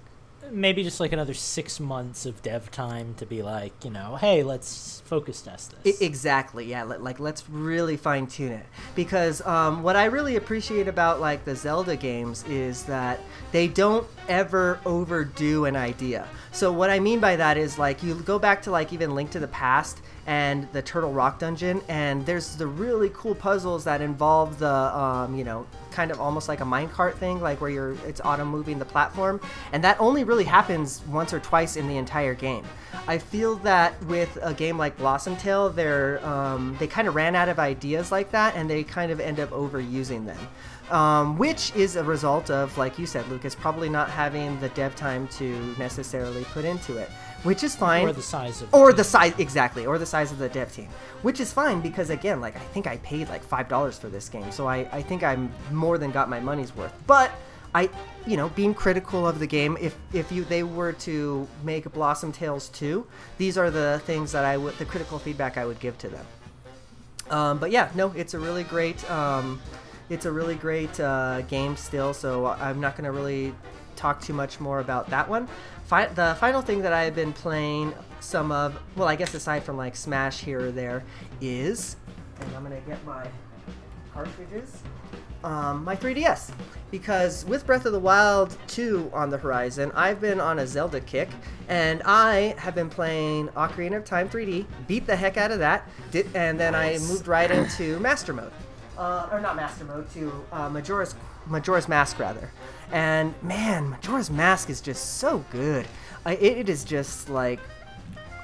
Maybe 0.51 0.83
just 0.83 0.99
like 0.99 1.11
another 1.13 1.33
six 1.33 1.79
months 1.79 2.25
of 2.25 2.41
dev 2.41 2.71
time 2.71 3.13
to 3.15 3.25
be 3.25 3.41
like, 3.43 3.83
you 3.83 3.91
know, 3.91 4.15
hey, 4.15 4.43
let's 4.43 5.01
focus 5.05 5.41
test 5.41 5.73
this. 5.83 6.01
exactly, 6.01 6.65
yeah. 6.65 6.83
li- 6.83 6.97
Like, 6.97 7.19
let's 7.19 7.49
really 7.49 7.97
fine 7.97 8.27
tune 8.27 8.51
it 8.51 8.65
because 8.95 9.41
um, 9.45 9.83
what 9.83 9.95
I 9.95 10.05
really 10.05 10.35
appreciate 10.35 10.87
about 10.87 11.19
like 11.19 11.45
the 11.45 11.55
Zelda 11.55 11.95
games 11.95 12.43
is 12.47 12.83
that 12.83 13.19
they 13.51 13.67
don't 13.67 14.07
ever 14.27 14.79
overdo 14.85 15.65
an 15.65 15.75
idea. 15.75 16.27
So 16.51 16.71
what 16.71 16.89
I 16.89 16.99
mean 16.99 17.19
by 17.19 17.35
that 17.35 17.57
is 17.57 17.77
like 17.77 18.01
you 18.03 18.15
go 18.15 18.39
back 18.39 18.61
to 18.63 18.71
like 18.71 18.91
even 18.93 19.15
Link 19.15 19.31
to 19.31 19.39
the 19.39 19.47
Past 19.47 20.01
and 20.27 20.67
the 20.73 20.81
Turtle 20.81 21.13
Rock 21.13 21.39
Dungeon, 21.39 21.81
and 21.87 22.25
there's 22.25 22.57
the 22.57 22.67
really 22.67 23.09
cool 23.13 23.33
puzzles 23.33 23.85
that 23.85 24.01
involve 24.01 24.59
the 24.59 24.69
um, 24.69 25.35
you 25.35 25.43
know 25.43 25.65
kind 25.91 26.11
of 26.11 26.19
almost 26.19 26.47
like 26.47 26.59
a 26.59 26.65
minecart 26.65 27.15
thing, 27.15 27.41
like 27.41 27.59
where 27.61 27.69
you're 27.69 27.93
it's 28.05 28.21
auto 28.23 28.45
moving 28.45 28.77
the 28.77 28.85
platform, 28.85 29.39
and 29.71 29.83
that 29.83 29.99
only 29.99 30.25
really 30.25 30.43
happens 30.43 31.01
once 31.07 31.33
or 31.33 31.39
twice 31.39 31.77
in 31.77 31.87
the 31.87 31.97
entire 31.97 32.35
game. 32.35 32.63
I 33.07 33.17
feel 33.17 33.55
that 33.57 33.99
with 34.05 34.37
a 34.41 34.53
game 34.53 34.77
like 34.77 34.97
Blossom 34.97 35.37
Tale, 35.37 35.69
they're 35.69 36.23
um, 36.25 36.75
they 36.77 36.87
kind 36.87 37.07
of 37.07 37.15
ran 37.15 37.33
out 37.35 37.47
of 37.47 37.57
ideas 37.57 38.11
like 38.11 38.29
that, 38.31 38.53
and 38.55 38.69
they 38.69 38.83
kind 38.83 39.11
of 39.11 39.21
end 39.21 39.39
up 39.39 39.49
overusing 39.51 40.25
them. 40.25 40.47
Um, 40.91 41.37
which 41.37 41.75
is 41.75 41.97
a 41.97 42.03
result 42.03 42.49
of, 42.49 42.77
like 42.77 42.97
you 42.97 43.05
said, 43.05 43.27
Lucas, 43.27 43.53
probably 43.53 43.89
not 43.89 44.09
having 44.09 44.57
the 44.61 44.69
dev 44.69 44.95
time 44.95 45.27
to 45.29 45.75
necessarily 45.77 46.45
put 46.45 46.63
into 46.63 46.95
it, 46.95 47.09
which 47.43 47.63
is 47.63 47.75
fine 47.75 48.07
or 48.07 48.13
the 48.13 48.21
size 48.21 48.61
of 48.61 48.73
or 48.73 48.89
team. 48.89 48.97
the 48.97 49.03
size 49.03 49.33
exactly 49.37 49.85
or 49.85 49.97
the 49.97 50.05
size 50.05 50.31
of 50.31 50.39
the 50.39 50.49
dev 50.49 50.71
team 50.71 50.87
which 51.21 51.39
is 51.39 51.51
fine 51.53 51.81
because 51.81 52.09
again 52.09 52.41
like 52.41 52.55
i 52.55 52.65
think 52.73 52.87
i 52.87 52.97
paid 52.97 53.27
like 53.29 53.43
five 53.43 53.67
dollars 53.67 53.97
for 53.97 54.09
this 54.09 54.29
game 54.29 54.51
so 54.51 54.67
I, 54.67 54.87
I 54.91 55.01
think 55.01 55.23
i'm 55.23 55.51
more 55.71 55.97
than 55.97 56.11
got 56.11 56.29
my 56.29 56.39
money's 56.39 56.75
worth 56.75 56.93
but 57.05 57.31
i 57.75 57.89
you 58.25 58.37
know 58.37 58.49
being 58.49 58.73
critical 58.73 59.27
of 59.27 59.39
the 59.39 59.47
game 59.47 59.77
if 59.79 59.95
if 60.13 60.31
you 60.31 60.43
they 60.45 60.63
were 60.63 60.93
to 60.93 61.47
make 61.63 61.91
blossom 61.93 62.31
tales 62.31 62.69
2 62.69 63.05
these 63.37 63.57
are 63.57 63.69
the 63.69 64.01
things 64.05 64.31
that 64.31 64.45
i 64.45 64.57
would 64.57 64.75
the 64.77 64.85
critical 64.85 65.19
feedback 65.19 65.57
i 65.57 65.65
would 65.65 65.79
give 65.79 65.97
to 65.97 66.09
them 66.09 66.25
um, 67.29 67.57
but 67.57 67.71
yeah, 67.71 67.89
no, 67.95 68.11
it's 68.15 68.33
a 68.33 68.39
really 68.39 68.63
great, 68.63 69.09
um, 69.09 69.61
it's 70.09 70.25
a 70.25 70.31
really 70.31 70.55
great 70.55 70.99
uh, 70.99 71.41
game 71.41 71.75
still. 71.75 72.13
So 72.13 72.47
I'm 72.47 72.79
not 72.79 72.95
going 72.95 73.05
to 73.05 73.11
really 73.11 73.53
talk 73.95 74.21
too 74.21 74.33
much 74.33 74.59
more 74.59 74.79
about 74.79 75.09
that 75.09 75.27
one. 75.27 75.47
Fi- 75.87 76.07
the 76.07 76.35
final 76.37 76.61
thing 76.61 76.81
that 76.81 76.91
I've 76.91 77.15
been 77.15 77.31
playing 77.31 77.93
some 78.19 78.51
of, 78.51 78.77
well, 78.97 79.07
I 79.07 79.15
guess 79.15 79.33
aside 79.33 79.63
from 79.63 79.77
like 79.77 79.95
Smash 79.95 80.41
here 80.41 80.59
or 80.59 80.71
there, 80.71 81.01
is, 81.39 81.95
and 82.41 82.55
I'm 82.57 82.69
to 82.69 82.81
get 82.81 83.03
my 83.05 83.25
cartridges. 84.13 84.81
Um, 85.45 85.85
my 85.85 85.95
3DS. 85.95 86.51
Because 86.91 87.45
with 87.45 87.65
Breath 87.65 87.85
of 87.85 87.93
the 87.93 87.99
Wild 87.99 88.57
2 88.67 89.11
on 89.13 89.29
the 89.29 89.37
horizon, 89.37 89.93
I've 89.95 90.19
been 90.19 90.41
on 90.41 90.59
a 90.59 90.67
Zelda 90.67 90.99
kick, 90.99 91.29
and 91.69 92.01
I 92.03 92.53
have 92.57 92.75
been 92.75 92.89
playing 92.89 93.47
Ocarina 93.49 93.95
of 93.95 94.03
Time 94.03 94.27
3D, 94.27 94.65
beat 94.87 95.07
the 95.07 95.15
heck 95.15 95.37
out 95.37 95.51
of 95.51 95.59
that, 95.59 95.87
did, 96.11 96.27
and 96.35 96.59
then 96.59 96.75
I 96.75 96.97
moved 96.97 97.27
right 97.27 97.49
into 97.49 97.97
Master 97.99 98.33
Mode. 98.33 98.51
Uh, 98.97 99.29
or 99.31 99.39
not 99.39 99.55
Master 99.55 99.85
Mode, 99.85 100.09
to 100.11 100.33
uh, 100.51 100.69
Majora's, 100.69 101.15
Majora's 101.45 101.87
Mask, 101.87 102.19
rather. 102.19 102.51
And 102.91 103.33
man, 103.43 103.89
Majora's 103.89 104.29
Mask 104.29 104.69
is 104.69 104.81
just 104.81 105.17
so 105.17 105.43
good. 105.51 105.87
I, 106.25 106.35
it, 106.35 106.69
is 106.69 106.83
just 106.83 107.29
like 107.29 107.59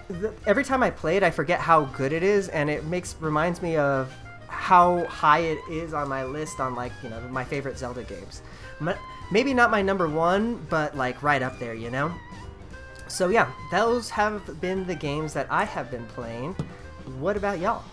the, 0.09 0.33
every 0.45 0.63
time 0.63 0.83
I 0.83 0.89
play 0.89 1.17
it, 1.17 1.23
I 1.23 1.31
forget 1.31 1.59
how 1.59 1.85
good 1.85 2.11
it 2.13 2.23
is, 2.23 2.49
and 2.49 2.69
it 2.69 2.85
makes 2.85 3.15
reminds 3.19 3.61
me 3.61 3.77
of 3.77 4.13
how 4.47 5.05
high 5.05 5.39
it 5.39 5.57
is 5.69 5.93
on 5.93 6.07
my 6.07 6.23
list 6.23 6.59
on 6.59 6.75
like 6.75 6.91
you 7.01 7.09
know 7.09 7.19
my 7.29 7.43
favorite 7.43 7.77
Zelda 7.77 8.03
games. 8.03 8.41
M- 8.81 8.95
Maybe 9.31 9.53
not 9.53 9.71
my 9.71 9.81
number 9.81 10.07
one, 10.07 10.65
but 10.69 10.95
like 10.95 11.23
right 11.23 11.41
up 11.41 11.57
there, 11.57 11.73
you 11.73 11.89
know. 11.89 12.13
So 13.07 13.29
yeah, 13.29 13.51
those 13.71 14.09
have 14.09 14.59
been 14.61 14.85
the 14.85 14.95
games 14.95 15.33
that 15.33 15.47
I 15.49 15.63
have 15.63 15.89
been 15.89 16.05
playing. 16.07 16.53
What 17.19 17.37
about 17.37 17.59
y'all? 17.59 17.83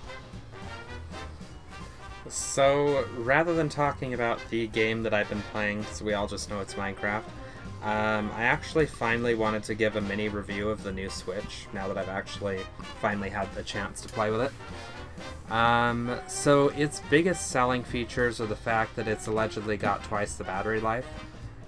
So, 2.30 3.04
rather 3.18 3.54
than 3.54 3.68
talking 3.68 4.14
about 4.14 4.38
the 4.50 4.68
game 4.68 5.02
that 5.02 5.12
I've 5.12 5.28
been 5.28 5.42
playing, 5.50 5.84
so 5.86 6.04
we 6.04 6.14
all 6.14 6.28
just 6.28 6.48
know 6.48 6.60
it's 6.60 6.74
Minecraft, 6.74 7.24
um, 7.82 8.30
I 8.36 8.42
actually 8.42 8.86
finally 8.86 9.34
wanted 9.34 9.64
to 9.64 9.74
give 9.74 9.96
a 9.96 10.00
mini 10.00 10.28
review 10.28 10.70
of 10.70 10.84
the 10.84 10.92
new 10.92 11.10
Switch 11.10 11.66
now 11.72 11.88
that 11.88 11.98
I've 11.98 12.08
actually 12.08 12.60
finally 13.00 13.30
had 13.30 13.52
the 13.54 13.64
chance 13.64 14.00
to 14.02 14.08
play 14.08 14.30
with 14.30 14.42
it. 14.42 15.52
Um, 15.52 16.20
so, 16.28 16.68
its 16.68 17.02
biggest 17.10 17.48
selling 17.48 17.82
features 17.82 18.40
are 18.40 18.46
the 18.46 18.54
fact 18.54 18.94
that 18.94 19.08
it's 19.08 19.26
allegedly 19.26 19.76
got 19.76 20.04
twice 20.04 20.34
the 20.34 20.44
battery 20.44 20.80
life, 20.80 21.06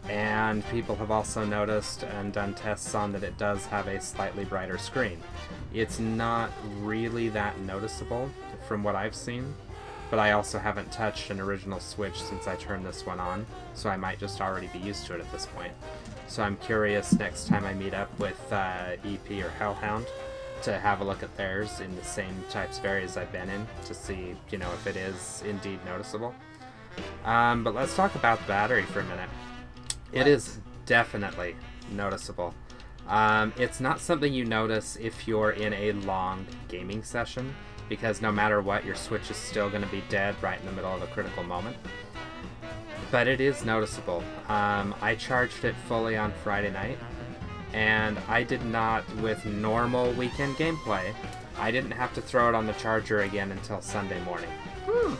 and 0.08 0.64
people 0.68 0.94
have 0.94 1.10
also 1.10 1.44
noticed 1.44 2.04
and 2.04 2.32
done 2.32 2.54
tests 2.54 2.94
on 2.94 3.10
that 3.12 3.24
it 3.24 3.36
does 3.36 3.66
have 3.66 3.88
a 3.88 4.00
slightly 4.00 4.44
brighter 4.44 4.78
screen. 4.78 5.20
It's 5.74 5.98
not 5.98 6.52
really 6.78 7.30
that 7.30 7.58
noticeable 7.58 8.30
from 8.68 8.84
what 8.84 8.94
I've 8.94 9.16
seen 9.16 9.54
but 10.12 10.18
I 10.18 10.32
also 10.32 10.58
haven't 10.58 10.92
touched 10.92 11.30
an 11.30 11.40
original 11.40 11.80
Switch 11.80 12.22
since 12.22 12.46
I 12.46 12.54
turned 12.56 12.84
this 12.84 13.06
one 13.06 13.18
on, 13.18 13.46
so 13.72 13.88
I 13.88 13.96
might 13.96 14.18
just 14.18 14.42
already 14.42 14.66
be 14.66 14.78
used 14.78 15.06
to 15.06 15.14
it 15.14 15.20
at 15.20 15.32
this 15.32 15.46
point. 15.46 15.72
So 16.26 16.42
I'm 16.42 16.58
curious 16.58 17.14
next 17.14 17.46
time 17.46 17.64
I 17.64 17.72
meet 17.72 17.94
up 17.94 18.10
with 18.18 18.38
uh, 18.52 18.96
EP 19.06 19.42
or 19.42 19.48
Hellhound 19.48 20.04
to 20.64 20.78
have 20.78 21.00
a 21.00 21.04
look 21.04 21.22
at 21.22 21.34
theirs 21.38 21.80
in 21.80 21.96
the 21.96 22.04
same 22.04 22.44
types 22.50 22.78
of 22.78 22.84
areas 22.84 23.16
I've 23.16 23.32
been 23.32 23.48
in 23.48 23.66
to 23.86 23.94
see, 23.94 24.36
you 24.50 24.58
know, 24.58 24.70
if 24.74 24.86
it 24.86 24.96
is 24.96 25.42
indeed 25.46 25.78
noticeable. 25.86 26.34
Um, 27.24 27.64
but 27.64 27.74
let's 27.74 27.96
talk 27.96 28.14
about 28.14 28.38
the 28.40 28.48
battery 28.48 28.82
for 28.82 29.00
a 29.00 29.04
minute. 29.04 29.30
It 30.12 30.26
is 30.26 30.58
definitely 30.84 31.56
noticeable. 31.90 32.52
Um, 33.08 33.54
it's 33.56 33.80
not 33.80 33.98
something 33.98 34.30
you 34.30 34.44
notice 34.44 34.98
if 35.00 35.26
you're 35.26 35.52
in 35.52 35.72
a 35.72 35.92
long 35.92 36.44
gaming 36.68 37.02
session 37.02 37.54
because 37.93 38.22
no 38.22 38.32
matter 38.32 38.62
what, 38.62 38.86
your 38.86 38.95
Switch 38.95 39.30
is 39.30 39.36
still 39.36 39.68
going 39.68 39.82
to 39.82 39.88
be 39.90 40.03
dead 40.09 40.34
right 40.40 40.59
in 40.59 40.64
the 40.64 40.72
middle 40.72 40.95
of 40.95 41.03
a 41.03 41.07
critical 41.09 41.43
moment. 41.43 41.76
But 43.11 43.28
it 43.28 43.38
is 43.38 43.66
noticeable. 43.66 44.24
Um, 44.49 44.95
I 45.03 45.14
charged 45.14 45.66
it 45.66 45.74
fully 45.86 46.16
on 46.16 46.32
Friday 46.43 46.70
night, 46.70 46.97
and 47.74 48.18
I 48.28 48.45
did 48.45 48.64
not, 48.64 49.05
with 49.16 49.45
normal 49.45 50.11
weekend 50.14 50.57
gameplay, 50.57 51.12
I 51.59 51.70
didn't 51.70 51.90
have 51.90 52.14
to 52.14 52.22
throw 52.22 52.49
it 52.49 52.55
on 52.55 52.64
the 52.64 52.72
charger 52.72 53.20
again 53.20 53.53
until 53.53 53.82
Sunday 53.82 54.24
morning. 54.24 54.49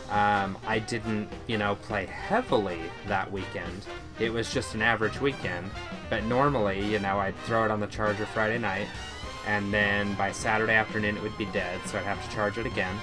Um, 0.09 0.57
I 0.65 0.79
didn't, 0.79 1.29
you 1.45 1.59
know, 1.59 1.75
play 1.75 2.07
heavily 2.07 2.79
that 3.05 3.31
weekend. 3.31 3.85
It 4.19 4.33
was 4.33 4.51
just 4.51 4.73
an 4.73 4.81
average 4.81 5.21
weekend. 5.21 5.69
But 6.09 6.23
normally, 6.23 6.83
you 6.83 6.97
know, 6.97 7.19
I'd 7.19 7.37
throw 7.45 7.65
it 7.65 7.71
on 7.71 7.79
the 7.79 7.87
charger 7.87 8.25
Friday 8.25 8.57
night, 8.57 8.87
and 9.47 9.73
then 9.73 10.13
by 10.15 10.31
Saturday 10.31 10.73
afternoon 10.73 11.17
it 11.17 11.23
would 11.23 11.37
be 11.37 11.45
dead, 11.45 11.79
so 11.85 11.97
I'd 11.97 12.05
have 12.05 12.23
to 12.27 12.35
charge 12.35 12.57
it 12.57 12.65
again. 12.65 12.95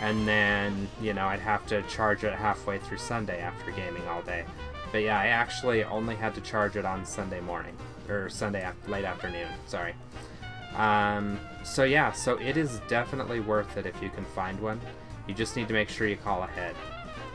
And 0.00 0.26
then, 0.26 0.88
you 1.00 1.12
know, 1.12 1.26
I'd 1.26 1.40
have 1.40 1.66
to 1.66 1.82
charge 1.82 2.24
it 2.24 2.32
halfway 2.32 2.78
through 2.78 2.98
Sunday 2.98 3.40
after 3.40 3.70
gaming 3.70 4.06
all 4.08 4.22
day. 4.22 4.44
But 4.92 4.98
yeah, 4.98 5.20
I 5.20 5.26
actually 5.26 5.84
only 5.84 6.16
had 6.16 6.34
to 6.34 6.40
charge 6.40 6.76
it 6.76 6.84
on 6.84 7.04
Sunday 7.04 7.40
morning, 7.40 7.76
or 8.08 8.28
Sunday 8.28 8.66
late 8.88 9.04
afternoon, 9.04 9.48
sorry. 9.66 9.94
Um, 10.74 11.38
so 11.64 11.84
yeah, 11.84 12.12
so 12.12 12.38
it 12.38 12.56
is 12.56 12.80
definitely 12.88 13.40
worth 13.40 13.76
it 13.76 13.86
if 13.86 14.00
you 14.02 14.08
can 14.08 14.24
find 14.24 14.58
one. 14.60 14.80
You 15.26 15.34
just 15.34 15.56
need 15.56 15.68
to 15.68 15.74
make 15.74 15.88
sure 15.88 16.06
you 16.06 16.16
call 16.16 16.42
ahead. 16.42 16.74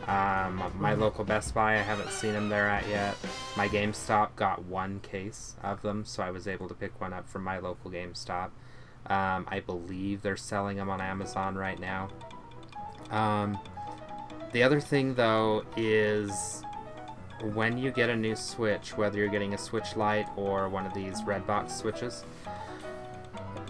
Um, 0.08 0.72
my 0.80 0.93
local 0.93 1.24
Best 1.24 1.53
Buy, 1.56 1.74
I 1.74 1.82
haven't 1.82 2.12
seen 2.12 2.34
them 2.34 2.49
there 2.49 2.68
at 2.68 2.88
yet. 2.88 3.18
My 3.58 3.68
GameStop 3.68 4.36
got 4.36 4.64
one 4.66 4.99
case 4.99 5.56
of 5.64 5.82
them, 5.82 6.06
so 6.06 6.22
I 6.22 6.30
was 6.30 6.47
able 6.47 6.68
to 6.68 6.76
pick 6.76 7.01
one 7.01 7.12
up 7.12 7.28
from 7.28 7.43
my 7.43 7.58
local 7.58 7.89
GameStop. 7.89 8.51
Um, 9.08 9.45
I 9.47 9.62
believe 9.66 10.22
they're 10.22 10.38
selling 10.38 10.78
them 10.78 10.89
on 10.89 11.01
Amazon 11.01 11.56
right 11.56 11.80
now. 11.80 12.10
Um, 13.10 13.58
the 14.51 14.62
other 14.62 14.80
thing, 14.80 15.16
though, 15.16 15.64
is 15.76 16.64
when 17.53 17.78
you 17.78 17.91
get 17.91 18.10
a 18.10 18.16
new 18.16 18.36
Switch, 18.36 18.95
whether 18.95 19.18
you're 19.18 19.28
getting 19.28 19.53
a 19.53 19.58
Switch 19.58 19.95
Lite 19.95 20.28
or 20.36 20.70
one 20.70 20.86
of 20.86 20.93
these 20.93 21.24
red 21.24 21.45
box 21.47 21.74
switches, 21.74 22.24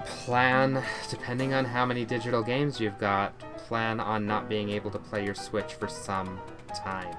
plan, 0.06 0.84
depending 1.10 1.54
on 1.54 1.66
how 1.66 1.86
many 1.86 2.06
digital 2.06 2.44
games 2.44 2.80
you've 2.80 3.00
got, 3.00 3.34
plan 3.68 4.00
on 4.00 4.26
not 4.26 4.48
being 4.50 4.70
able 4.70 4.92
to 4.92 5.00
play 5.00 5.26
your 5.26 5.36
Switch 5.36 5.74
for 5.74 5.88
some 5.88 6.40
time. 6.76 7.16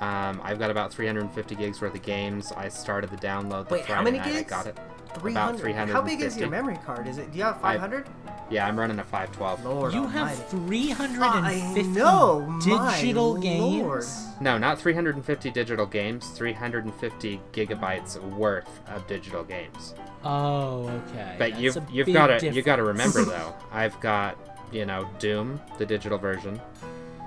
Um, 0.00 0.40
I've 0.42 0.58
got 0.58 0.70
about 0.70 0.92
350 0.92 1.54
gigs 1.54 1.80
worth 1.80 1.94
of 1.94 2.02
games. 2.02 2.52
I 2.56 2.68
started 2.68 3.10
the 3.10 3.16
download 3.16 3.68
the 3.68 3.74
Wait, 3.74 3.86
Friday 3.86 3.92
how 3.94 4.02
many 4.02 4.18
night 4.18 4.26
I 4.28 4.32
gigs? 4.32 4.50
got 4.50 4.66
it. 4.66 4.78
300. 5.14 5.58
350. 5.60 5.92
How 5.92 6.02
big 6.02 6.20
is 6.22 6.36
your 6.36 6.50
memory 6.50 6.76
card? 6.84 7.06
Is 7.06 7.18
it? 7.18 7.30
Do 7.30 7.38
you 7.38 7.44
have 7.44 7.60
500? 7.60 8.08
Yeah, 8.50 8.66
I'm 8.66 8.78
running 8.78 8.98
a 8.98 9.04
512. 9.04 9.64
Lord 9.64 9.92
You 9.94 10.00
almighty. 10.00 10.18
have 10.36 10.48
350 10.48 11.22
I 11.22 11.82
know, 11.82 12.40
my 12.40 13.00
digital 13.00 13.30
lord. 13.30 13.42
games. 13.42 14.26
No, 14.40 14.58
not 14.58 14.78
350 14.80 15.50
digital 15.52 15.86
games. 15.86 16.28
350 16.30 17.40
gigabytes 17.52 18.20
worth 18.32 18.68
of 18.88 19.06
digital 19.06 19.44
games. 19.44 19.94
Oh, 20.24 20.88
okay. 21.10 21.36
But 21.38 21.50
That's 21.52 21.62
you've 21.62 21.76
a 21.76 21.86
you've 21.92 22.12
got 22.12 22.26
to 22.26 22.34
you 22.34 22.40
difference. 22.40 22.66
got 22.66 22.76
to 22.76 22.82
remember 22.84 23.24
though. 23.24 23.54
I've 23.70 23.98
got 24.00 24.36
you 24.74 24.84
know 24.84 25.08
Doom, 25.18 25.60
the 25.78 25.86
digital 25.86 26.18
version. 26.18 26.60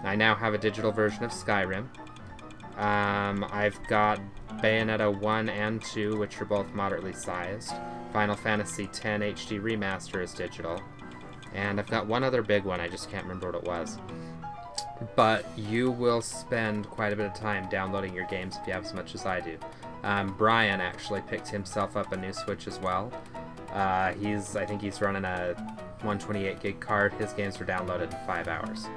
I 0.04 0.16
now 0.16 0.36
have 0.36 0.54
a 0.54 0.58
digital 0.58 0.92
version 0.92 1.24
of 1.24 1.32
Skyrim. 1.32 1.88
Um, 2.78 3.46
I've 3.52 3.80
got 3.88 4.20
Bayonetta 4.62 5.20
1 5.20 5.50
and 5.50 5.84
2, 5.84 6.18
which 6.18 6.40
are 6.40 6.46
both 6.46 6.72
moderately 6.74 7.14
sized. 7.14 7.74
Final 8.14 8.36
Fantasy 8.36 8.84
X 8.84 9.00
HD 9.00 9.60
Remaster 9.60 10.22
is 10.22 10.34
digital. 10.34 10.82
And 11.56 11.80
I've 11.80 11.90
got 11.90 12.06
one 12.06 12.24
other 12.24 12.44
big 12.44 12.66
one, 12.66 12.80
I 12.80 12.88
just 12.88 13.10
can't 13.10 13.24
remember 13.24 13.52
what 13.52 13.64
it 13.64 13.68
was. 13.68 13.98
But 15.16 15.46
you 15.58 15.92
will 15.92 16.22
spend 16.22 16.88
quite 16.90 17.14
a 17.14 17.16
bit 17.16 17.26
of 17.26 17.34
time 17.34 17.68
downloading 17.70 18.14
your 18.14 18.26
games 18.26 18.58
if 18.60 18.68
you 18.68 18.74
have 18.74 18.86
as 18.86 18.94
much 18.94 19.16
as 19.16 19.26
I 19.26 19.40
do. 19.40 19.58
Um, 20.04 20.36
Brian 20.38 20.80
actually 20.80 21.22
picked 21.22 21.48
himself 21.48 21.98
up 21.98 22.12
a 22.12 22.18
new 22.18 22.34
Switch 22.34 22.68
as 22.68 22.80
well. 22.80 23.12
Uh, 23.72 24.14
he's, 24.14 24.56
I 24.56 24.66
think 24.66 24.82
he's 24.82 25.02
running 25.02 25.26
a 25.26 25.54
128 26.02 26.60
gig 26.60 26.80
card. 26.80 27.14
His 27.14 27.34
games 27.34 27.60
were 27.60 27.66
downloaded 27.66 28.12
in 28.14 28.28
five 28.28 28.48
hours. 28.48 28.88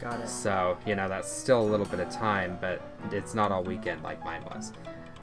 Got 0.00 0.20
it. 0.20 0.28
So, 0.28 0.76
you 0.86 0.94
know, 0.94 1.08
that's 1.08 1.30
still 1.30 1.60
a 1.60 1.68
little 1.68 1.86
bit 1.86 2.00
of 2.00 2.10
time, 2.10 2.58
but 2.60 2.82
it's 3.10 3.34
not 3.34 3.52
all 3.52 3.62
weekend 3.62 4.02
like 4.02 4.22
mine 4.24 4.42
was. 4.44 4.72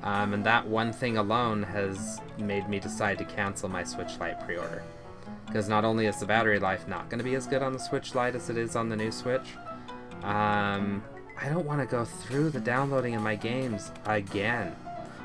Um, 0.03 0.33
and 0.33 0.43
that 0.43 0.67
one 0.67 0.91
thing 0.91 1.17
alone 1.17 1.63
has 1.63 2.19
made 2.37 2.67
me 2.67 2.79
decide 2.79 3.17
to 3.19 3.25
cancel 3.25 3.69
my 3.69 3.83
Switch 3.83 4.17
Lite 4.19 4.43
pre 4.45 4.57
order. 4.57 4.83
Because 5.45 5.69
not 5.69 5.85
only 5.85 6.07
is 6.07 6.19
the 6.19 6.25
battery 6.25 6.59
life 6.59 6.87
not 6.87 7.09
going 7.09 7.19
to 7.19 7.23
be 7.23 7.35
as 7.35 7.47
good 7.47 7.61
on 7.61 7.73
the 7.73 7.79
Switch 7.79 8.15
Lite 8.15 8.35
as 8.35 8.49
it 8.49 8.57
is 8.57 8.75
on 8.75 8.89
the 8.89 8.95
new 8.95 9.11
Switch, 9.11 9.47
um, 10.23 11.03
I 11.41 11.49
don't 11.49 11.65
want 11.65 11.79
to 11.81 11.85
go 11.85 12.05
through 12.05 12.49
the 12.49 12.59
downloading 12.59 13.15
of 13.15 13.21
my 13.21 13.35
games 13.35 13.91
again. 14.05 14.75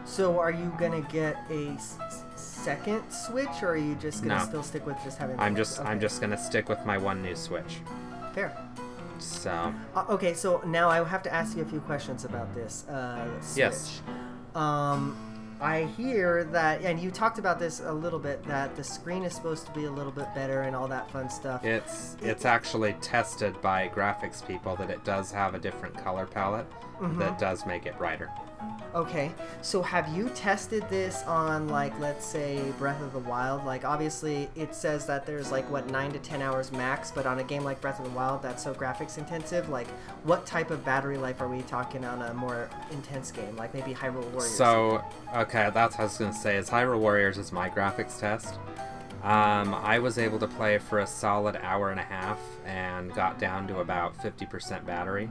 So, 0.05 0.39
are 0.39 0.51
you 0.51 0.75
gonna 0.79 1.03
get 1.03 1.37
a 1.51 1.77
second 2.65 3.03
Switch, 3.11 3.63
or 3.63 3.69
are 3.71 3.77
you 3.77 3.95
just 3.97 4.23
gonna 4.23 4.39
No. 4.39 4.45
still 4.45 4.63
stick 4.63 4.87
with 4.87 4.97
just 5.05 5.19
having? 5.19 5.39
I'm 5.39 5.55
just 5.57 5.81
I'm 5.81 6.01
just 6.01 6.21
gonna 6.21 6.37
stick 6.39 6.69
with 6.69 6.85
my 6.85 6.99
one 6.99 7.23
new 7.23 7.35
Switch. 7.37 7.81
fair. 8.35 8.53
So 9.19 9.73
Uh, 9.97 10.05
okay, 10.11 10.33
so 10.35 10.61
now 10.65 10.89
I 10.89 11.03
have 11.03 11.23
to 11.25 11.33
ask 11.35 11.57
you 11.57 11.63
a 11.63 11.67
few 11.67 11.81
questions 11.81 12.25
about 12.25 12.55
this 12.55 12.87
uh, 12.89 13.25
Switch. 13.41 13.59
Yes. 13.59 14.03
Um, 14.55 15.17
I 15.61 15.89
hear 15.97 16.45
that, 16.53 16.83
and 16.83 17.01
you 17.01 17.11
talked 17.11 17.41
about 17.41 17.59
this 17.59 17.81
a 17.81 17.93
little 17.93 18.21
bit, 18.21 18.45
that 18.47 18.77
the 18.77 18.85
screen 18.85 19.25
is 19.25 19.35
supposed 19.35 19.67
to 19.67 19.73
be 19.73 19.87
a 19.87 19.91
little 19.91 20.13
bit 20.13 20.33
better 20.37 20.63
and 20.63 20.77
all 20.77 20.87
that 20.87 21.11
fun 21.11 21.29
stuff. 21.29 21.65
it's 21.65 22.17
it's 22.23 22.45
actually 22.45 22.93
tested 23.01 23.61
by 23.61 23.89
graphics 23.89 24.47
people 24.47 24.77
that 24.77 24.89
it 24.89 25.03
does 25.05 25.33
have 25.33 25.55
a 25.55 25.59
different 25.59 25.97
color 25.97 26.27
palette 26.27 26.67
that 27.19 27.39
does 27.41 27.67
make 27.67 27.87
it 27.87 27.97
brighter. 27.99 28.31
Okay, 28.95 29.31
so 29.61 29.83
have 29.83 30.09
you 30.17 30.31
tested 30.31 30.83
this 30.89 31.23
on, 31.25 31.69
like, 31.69 31.99
let's 32.01 32.25
say 32.25 32.73
Breath 32.79 33.03
of 33.03 33.13
the 33.13 33.19
Wild? 33.19 33.65
Like, 33.67 33.85
obviously, 33.85 34.49
it 34.57 34.75
says 34.75 35.05
that 35.07 35.27
there's, 35.27 35.53
like, 35.53 35.71
what, 35.71 35.91
9 35.91 36.13
to 36.13 36.19
10 36.19 36.41
hours 36.41 36.73
max, 36.73 37.11
but 37.11 37.27
on 37.27 37.39
a 37.39 37.45
game 37.45 37.65
like 37.65 37.81
Breath 37.83 37.99
of 37.99 38.07
the 38.07 38.11
Wild 38.13 38.43
that's 38.43 38.65
so 38.65 38.73
graphics 38.73 39.19
intensive, 39.19 39.69
like, 39.69 39.89
what 40.25 40.47
type 40.47 40.71
of 40.71 40.85
battery 40.87 41.19
life 41.19 41.43
are 41.43 41.49
we 41.49 41.61
talking 41.63 42.05
on 42.05 42.23
a 42.23 42.33
more 42.33 42.71
intense 42.91 43.31
game? 43.31 43.55
Like, 43.57 43.75
maybe 43.75 43.93
Hyrule 43.93 44.25
Warriors? 44.31 44.57
So, 44.57 45.05
okay, 45.37 45.71
that's 45.75 45.95
what 45.95 46.01
I 46.01 46.05
was 46.05 46.17
gonna 46.17 46.33
say. 46.33 46.57
Is 46.57 46.71
Hyrule 46.71 46.99
Warriors 46.99 47.37
is 47.37 47.53
my 47.53 47.69
graphics 47.69 48.19
test. 48.19 48.55
Um, 49.23 49.75
I 49.75 49.99
was 49.99 50.17
able 50.17 50.39
to 50.39 50.47
play 50.47 50.79
for 50.79 51.01
a 51.01 51.07
solid 51.07 51.57
hour 51.57 51.91
and 51.91 51.99
a 51.99 52.05
half 52.05 52.39
and 52.65 53.13
got 53.13 53.39
down 53.39 53.67
to 53.69 53.81
about 53.81 54.17
50% 54.19 54.87
battery, 54.87 55.29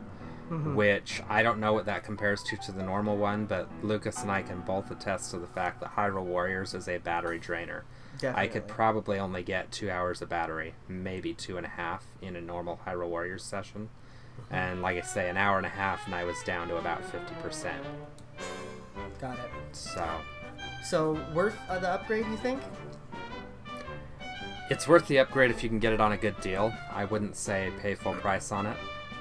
which 0.75 1.21
I 1.29 1.43
don't 1.43 1.59
know 1.59 1.73
what 1.73 1.85
that 1.85 2.03
compares 2.03 2.41
to 2.43 2.57
to 2.57 2.71
the 2.71 2.83
normal 2.83 3.17
one, 3.17 3.45
but 3.45 3.67
Lucas 3.83 4.21
and 4.21 4.31
I 4.31 4.41
can 4.43 4.61
both 4.61 4.89
attest 4.91 5.31
to 5.31 5.37
the 5.37 5.47
fact 5.47 5.79
that 5.81 5.95
Hyrule 5.95 6.23
Warriors 6.23 6.73
is 6.73 6.87
a 6.87 6.97
battery 6.99 7.39
drainer. 7.39 7.83
I 8.23 8.47
could 8.47 8.67
probably 8.67 9.19
only 9.19 9.43
get 9.43 9.71
two 9.71 9.91
hours 9.91 10.21
of 10.21 10.29
battery, 10.29 10.73
maybe 10.87 11.33
two 11.33 11.57
and 11.57 11.65
a 11.65 11.69
half 11.69 12.05
in 12.21 12.35
a 12.35 12.41
normal 12.41 12.79
Hyrule 12.87 13.09
Warriors 13.09 13.43
session. 13.43 13.89
And 14.49 14.81
like 14.81 14.97
I 14.97 15.01
say, 15.01 15.29
an 15.29 15.37
hour 15.37 15.57
and 15.57 15.65
a 15.65 15.69
half, 15.69 16.05
and 16.05 16.15
I 16.15 16.23
was 16.23 16.41
down 16.43 16.67
to 16.69 16.77
about 16.77 17.01
50%. 17.11 17.73
Got 19.21 19.37
it. 19.39 19.49
So 19.73 20.07
So 20.83 21.19
worth 21.33 21.57
uh, 21.69 21.79
the 21.79 21.89
upgrade, 21.89 22.25
you 22.27 22.37
think? 22.37 22.61
it's 24.69 24.87
worth 24.87 25.07
the 25.07 25.17
upgrade 25.19 25.49
if 25.51 25.63
you 25.63 25.69
can 25.69 25.79
get 25.79 25.93
it 25.93 26.01
on 26.01 26.11
a 26.11 26.17
good 26.17 26.39
deal. 26.41 26.73
I 26.93 27.05
wouldn't 27.05 27.35
say 27.35 27.71
pay 27.81 27.95
full 27.95 28.13
price 28.15 28.51
on 28.51 28.65
it, 28.65 28.77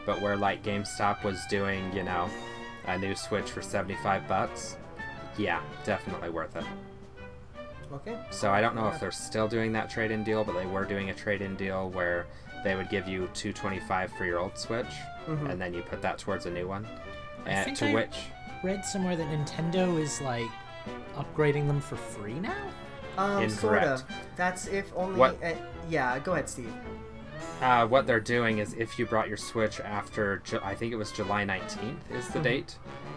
but 0.06 0.20
where 0.22 0.36
like 0.36 0.62
GameStop 0.62 1.24
was 1.24 1.44
doing, 1.46 1.92
you 1.92 2.04
know, 2.04 2.30
a 2.86 2.96
new 2.96 3.14
Switch 3.14 3.50
for 3.50 3.60
75 3.60 4.26
bucks, 4.28 4.76
yeah, 5.36 5.60
definitely 5.84 6.30
worth 6.30 6.56
it. 6.56 6.64
Okay. 7.92 8.16
So 8.30 8.50
I 8.52 8.60
don't 8.60 8.74
know 8.74 8.88
if 8.88 8.98
they're 9.00 9.10
still 9.12 9.48
doing 9.48 9.72
that 9.72 9.90
trade-in 9.90 10.24
deal, 10.24 10.44
but 10.44 10.54
they 10.54 10.66
were 10.66 10.84
doing 10.84 11.10
a 11.10 11.14
trade-in 11.14 11.56
deal 11.56 11.90
where 11.90 12.26
they 12.64 12.74
would 12.74 12.88
give 12.88 13.06
you 13.06 13.28
225 13.34 14.12
for 14.12 14.24
your 14.24 14.38
old 14.38 14.56
Switch, 14.58 14.86
and 15.26 15.60
then 15.60 15.74
you 15.74 15.82
put 15.82 16.00
that 16.02 16.18
towards 16.18 16.46
a 16.46 16.50
new 16.50 16.66
one. 16.66 16.86
And 17.44 17.64
think 17.66 17.78
to 17.78 17.86
I- 17.88 17.94
which, 17.94 18.16
Read 18.62 18.84
somewhere 18.84 19.14
that 19.16 19.26
Nintendo 19.28 20.00
is 20.00 20.20
like 20.22 20.46
upgrading 21.14 21.66
them 21.68 21.80
for 21.80 21.96
free 21.96 22.40
now. 22.40 22.56
Um, 23.18 23.48
sort 23.50 23.82
of. 23.84 24.02
That's 24.36 24.66
if 24.66 24.90
only. 24.96 25.18
What- 25.18 25.36
Uh, 25.44 25.52
yeah, 25.88 26.18
go 26.18 26.32
ahead, 26.32 26.48
Steve. 26.48 26.72
Uh, 27.62 27.86
what 27.86 28.06
they're 28.06 28.20
doing 28.20 28.58
is 28.58 28.74
if 28.74 28.98
you 28.98 29.06
brought 29.06 29.28
your 29.28 29.36
Switch 29.36 29.80
after, 29.80 30.38
Ju- 30.44 30.60
I 30.62 30.74
think 30.74 30.92
it 30.92 30.96
was 30.96 31.10
July 31.12 31.44
19th 31.44 31.96
is 32.10 32.28
the 32.28 32.40
date. 32.40 32.76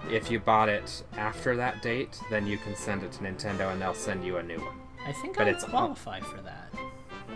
If 0.10 0.32
you 0.32 0.40
bought 0.40 0.70
it 0.70 1.04
after 1.18 1.56
that 1.58 1.82
date, 1.82 2.18
then 2.30 2.48
you 2.48 2.58
can 2.58 2.76
send 2.76 3.04
it 3.04 3.12
to 3.14 3.20
Nintendo 3.24 3.72
and 3.72 3.82
they'll 3.82 3.94
send 3.94 4.24
you 4.26 4.38
a 4.38 4.44
new 4.44 4.58
one. 4.60 4.76
I 5.06 5.12
think 5.14 5.38
But 5.38 5.48
I 5.48 5.52
it's- 5.52 5.64
qualify 5.66 6.20
for 6.20 6.38
that. 6.42 6.70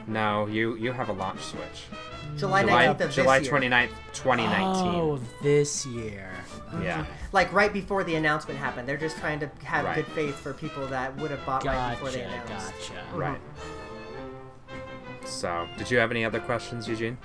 No, 0.07 0.47
you 0.47 0.75
you 0.75 0.91
have 0.91 1.07
a 1.09 1.13
launch 1.13 1.39
Switch. 1.41 1.85
July 2.35 2.63
July 2.63 2.87
19th 2.87 3.01
of 3.01 3.11
July 3.11 3.39
this 3.39 3.47
year. 3.47 3.59
29th, 3.59 3.89
2019. 4.13 4.95
Oh, 4.95 5.19
this 5.41 5.85
year. 5.85 6.29
Yeah. 6.81 7.05
Like 7.31 7.53
right 7.53 7.71
before 7.71 8.03
the 8.03 8.15
announcement 8.15 8.59
happened. 8.59 8.87
They're 8.87 8.97
just 8.97 9.17
trying 9.17 9.39
to 9.41 9.51
have 9.63 9.85
Right. 9.85 9.95
good 9.97 10.07
faith 10.07 10.35
for 10.35 10.53
people 10.53 10.87
that 10.87 11.15
would 11.17 11.29
have 11.31 11.45
bought 11.45 11.63
right 11.63 11.91
before 11.91 12.09
they 12.09 12.21
Gotcha, 12.21 12.41
announced. 12.47 12.73
gotcha. 12.89 13.15
Right. 13.15 13.39
So, 15.25 15.67
did 15.77 15.89
you 15.91 15.97
have 15.97 16.11
any 16.11 16.23
other 16.25 16.39
questions, 16.39 16.87
Eugene? 16.87 17.17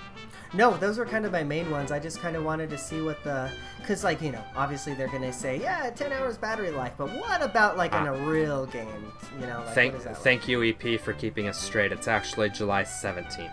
No, 0.55 0.75
those 0.79 0.97
were 0.97 1.05
kind 1.05 1.27
of 1.27 1.33
my 1.33 1.45
main 1.45 1.71
ones. 1.71 1.93
I 1.93 1.99
just 1.99 2.21
kind 2.21 2.35
of 2.35 2.43
wanted 2.43 2.71
to 2.71 2.79
see 2.79 3.03
what 3.03 3.23
the, 3.23 3.51
cause 3.87 4.03
like 4.03 4.23
you 4.23 4.33
know, 4.33 4.43
obviously 4.57 4.95
they're 4.95 5.09
gonna 5.09 5.33
say, 5.33 5.61
yeah, 5.61 5.91
10 5.91 6.11
hours 6.11 6.39
battery 6.39 6.71
life, 6.71 6.95
but 6.97 7.11
what 7.11 7.43
about 7.43 7.77
like 7.77 7.93
in 7.93 8.07
Ah. 8.07 8.15
a 8.15 8.17
real 8.27 8.65
game? 8.67 9.13
You 9.39 9.47
know, 9.47 9.59
like 9.59 9.75
Thank 9.75 9.93
what 9.93 9.99
is 10.01 10.05
that? 10.07 10.19
thank 10.19 10.49
you 10.49 10.63
EP 10.65 10.99
for 11.01 11.13
keeping 11.13 11.49
us 11.49 11.59
straight. 11.59 11.93
It's 11.93 12.09
actually 12.09 12.49
July 12.49 12.83
17th. 12.85 13.51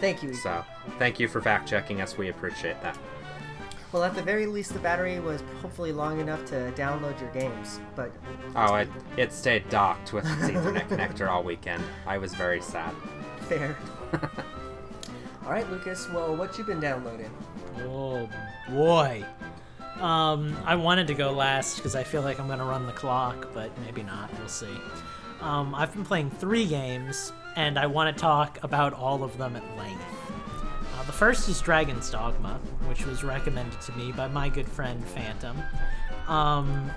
Thank 0.00 0.22
you. 0.24 0.34
So, 0.34 0.64
thank 0.98 1.20
you 1.20 1.28
for 1.28 1.40
fact 1.40 1.68
checking 1.68 2.00
us. 2.00 2.18
We 2.18 2.28
appreciate 2.28 2.80
that. 2.82 2.98
Well, 3.92 4.02
at 4.02 4.16
the 4.16 4.22
very 4.22 4.46
least, 4.46 4.72
the 4.72 4.80
battery 4.80 5.20
was 5.20 5.44
hopefully 5.62 5.92
long 5.92 6.18
enough 6.18 6.44
to 6.46 6.72
download 6.72 7.20
your 7.20 7.30
games. 7.30 7.78
But 7.94 8.10
Oh, 8.56 8.74
it 8.74 8.88
it 9.16 9.32
stayed 9.32 9.68
docked 9.68 10.12
with 10.12 10.24
its 10.24 10.50
Ethernet 10.50 10.88
connector 10.88 11.28
all 11.30 11.44
weekend. 11.44 11.84
I 12.04 12.18
was 12.18 12.34
very 12.34 12.60
sad. 12.60 12.92
Fair. 13.44 13.76
All 15.44 15.50
right, 15.50 15.68
Lucas. 15.70 16.08
Well, 16.10 16.36
what 16.36 16.56
you 16.56 16.64
been 16.64 16.80
downloading? 16.80 17.30
Oh 17.80 18.28
boy. 18.70 19.24
Um, 20.00 20.56
I 20.64 20.74
wanted 20.74 21.06
to 21.08 21.14
go 21.14 21.32
last 21.32 21.76
because 21.76 21.94
I 21.94 22.02
feel 22.02 22.22
like 22.22 22.40
I'm 22.40 22.48
gonna 22.48 22.64
run 22.64 22.86
the 22.86 22.92
clock, 22.92 23.48
but 23.54 23.70
maybe 23.80 24.02
not. 24.02 24.30
We'll 24.38 24.48
see. 24.48 24.74
Um, 25.40 25.74
I've 25.74 25.92
been 25.92 26.04
playing 26.04 26.30
three 26.30 26.66
games, 26.66 27.32
and 27.56 27.78
I 27.78 27.86
want 27.86 28.14
to 28.14 28.20
talk 28.20 28.58
about 28.62 28.92
all 28.92 29.22
of 29.22 29.36
them 29.36 29.56
at 29.56 29.76
length. 29.76 30.02
Uh, 30.96 31.02
the 31.04 31.12
first 31.12 31.48
is 31.48 31.60
Dragon's 31.60 32.10
Dogma, 32.10 32.58
which 32.86 33.04
was 33.06 33.22
recommended 33.22 33.80
to 33.82 33.92
me 33.92 34.12
by 34.12 34.28
my 34.28 34.48
good 34.48 34.68
friend 34.68 35.04
Phantom. 35.06 35.62
Um, 36.28 36.90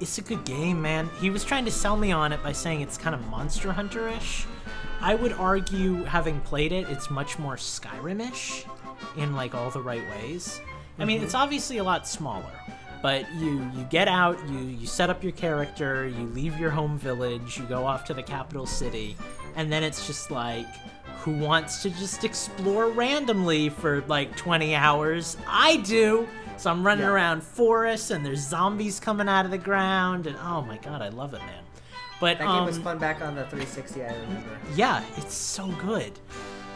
it's 0.00 0.18
a 0.18 0.22
good 0.22 0.44
game, 0.44 0.82
man. 0.82 1.08
He 1.20 1.30
was 1.30 1.44
trying 1.44 1.64
to 1.64 1.70
sell 1.70 1.96
me 1.96 2.12
on 2.12 2.32
it 2.32 2.42
by 2.42 2.52
saying 2.52 2.82
it's 2.82 2.98
kind 2.98 3.14
of 3.14 3.26
Monster 3.28 3.72
Hunter 3.72 4.08
ish. 4.08 4.46
I 5.00 5.14
would 5.14 5.32
argue, 5.34 6.04
having 6.04 6.40
played 6.40 6.72
it, 6.72 6.88
it's 6.88 7.10
much 7.10 7.38
more 7.38 7.56
Skyrim 7.56 8.30
ish 8.30 8.64
in 9.16 9.34
like 9.34 9.54
all 9.54 9.70
the 9.70 9.82
right 9.82 10.02
ways. 10.10 10.60
I 10.98 11.04
mean, 11.04 11.22
it's 11.22 11.32
mm-hmm. 11.32 11.42
obviously 11.42 11.78
a 11.78 11.84
lot 11.84 12.06
smaller, 12.06 12.52
but 13.02 13.26
you 13.34 13.58
you 13.76 13.84
get 13.90 14.08
out, 14.08 14.38
you 14.48 14.58
you 14.58 14.86
set 14.86 15.10
up 15.10 15.22
your 15.22 15.32
character, 15.32 16.06
you 16.06 16.26
leave 16.26 16.58
your 16.58 16.70
home 16.70 16.98
village, 16.98 17.58
you 17.58 17.64
go 17.64 17.84
off 17.84 18.04
to 18.04 18.14
the 18.14 18.22
capital 18.22 18.66
city, 18.66 19.16
and 19.56 19.72
then 19.72 19.82
it's 19.82 20.06
just 20.06 20.30
like 20.30 20.66
who 21.24 21.32
wants 21.32 21.82
to 21.82 21.90
just 21.90 22.22
explore 22.22 22.88
randomly 22.88 23.70
for 23.70 24.02
like 24.08 24.36
20 24.36 24.74
hours? 24.74 25.38
I 25.48 25.78
do. 25.78 26.28
So 26.58 26.70
I'm 26.70 26.86
running 26.86 27.04
Yeah. 27.04 27.12
around 27.12 27.42
forests 27.42 28.10
and 28.10 28.24
there's 28.24 28.46
zombies 28.46 29.00
coming 29.00 29.26
out 29.28 29.46
of 29.46 29.50
the 29.50 29.58
ground 29.58 30.26
and 30.26 30.36
oh 30.36 30.62
my 30.62 30.76
god, 30.76 31.00
I 31.00 31.08
love 31.08 31.32
it, 31.32 31.40
man. 31.40 31.63
But 32.20 32.38
That 32.38 32.46
um, 32.46 32.58
game 32.58 32.66
was 32.66 32.78
fun 32.78 32.98
back 32.98 33.20
on 33.20 33.34
the 33.34 33.42
360. 33.44 34.02
I 34.02 34.06
remember. 34.14 34.58
yeah, 34.74 35.02
it's 35.16 35.34
so 35.34 35.68
good. 35.72 36.12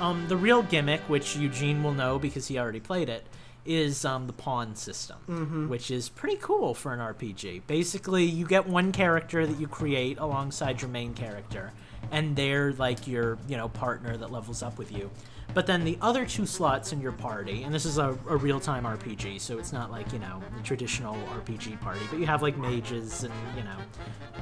Um, 0.01 0.26
the 0.28 0.36
real 0.36 0.62
gimmick, 0.62 1.01
which 1.09 1.36
Eugene 1.36 1.82
will 1.82 1.95
know 1.95 2.18
because 2.18 2.47
he 2.49 2.59
already 2.59 2.80
played 2.80 3.09
it, 3.09 3.26
is 3.66 4.05
um, 4.05 4.26
the 4.26 4.32
pawn 4.32 4.74
system, 4.76 5.68
which 5.68 5.91
is 5.91 6.09
pretty 6.09 6.36
cool 6.41 6.72
for 6.74 6.93
an 6.95 7.01
RPG. 7.01 7.62
Basically, 7.66 8.24
you 8.24 8.47
get 8.47 8.66
one 8.66 8.93
character 8.93 9.47
that 9.47 9.61
you 9.61 9.66
create 9.68 10.18
alongside 10.18 10.80
your 10.80 10.89
main 10.91 11.12
character, 11.14 11.72
and 12.11 12.34
they're 12.36 12.72
like 12.74 13.07
your 13.07 13.36
you 13.49 13.57
know 13.57 13.68
partner 13.68 14.16
that 14.16 14.30
levels 14.32 14.62
up 14.62 14.78
with 14.78 14.91
you. 14.93 15.11
But 15.55 15.66
then 15.66 15.84
the 15.84 15.99
other 16.01 16.26
two 16.26 16.46
slots 16.46 16.92
in 16.92 17.01
your 17.01 17.12
party, 17.12 17.62
and 17.62 17.74
this 17.74 17.84
is 17.84 17.99
a, 17.99 18.16
a 18.28 18.36
real 18.36 18.61
time 18.61 18.84
RPG, 18.84 19.40
so 19.40 19.59
it's 19.59 19.72
not 19.72 19.90
like, 19.90 20.12
you 20.12 20.18
know, 20.18 20.42
the 20.57 20.62
traditional 20.62 21.16
RPG 21.28 21.80
party, 21.80 22.01
but 22.11 22.18
you 22.18 22.26
have 22.26 22.42
like 22.42 22.57
mages 22.57 23.24
and, 23.24 23.34
you 23.57 23.64
know, 23.64 23.76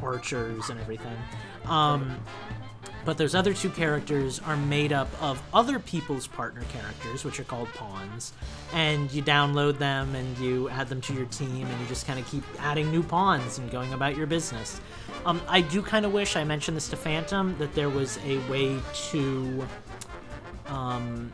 archers 0.03 0.69
and 0.69 0.81
everything. 0.81 1.17
Um, 1.67 2.17
but 3.07 3.19
those 3.19 3.37
other 3.37 3.55
two 3.55 3.71
characters 3.71 4.41
are 4.41 4.57
made 4.57 4.93
up 4.93 5.09
of 5.23 5.41
other 5.55 5.79
people's 5.79 6.27
partner 6.27 6.63
characters, 6.73 7.25
which 7.25 7.39
are 7.39 7.45
called 7.45 7.69
pawns. 7.69 8.33
And 8.75 9.11
you 9.13 9.23
download 9.23 9.79
them 9.79 10.17
and 10.17 10.37
you 10.39 10.69
add 10.71 10.89
them 10.89 11.01
to 11.03 11.15
your 11.15 11.27
team, 11.27 11.67
and 11.67 11.81
you 11.81 11.87
just 11.87 12.05
kind 12.07 12.19
of 12.19 12.27
keep 12.27 12.43
adding 12.59 12.91
new 12.91 13.05
pawns 13.05 13.59
and 13.59 13.71
going 13.71 13.93
about 13.93 14.17
your 14.17 14.27
business. 14.27 14.81
Um, 15.25 15.41
I 15.49 15.61
do 15.61 15.83
kind 15.83 16.05
of 16.05 16.13
wish 16.13 16.35
I 16.35 16.43
mentioned 16.43 16.77
this 16.77 16.89
to 16.89 16.97
Phantom 16.97 17.57
that 17.59 17.75
there 17.77 17.89
was 17.89 18.19
a 18.25 18.39
way 18.51 18.77
to 19.11 19.67
um, 20.69 21.33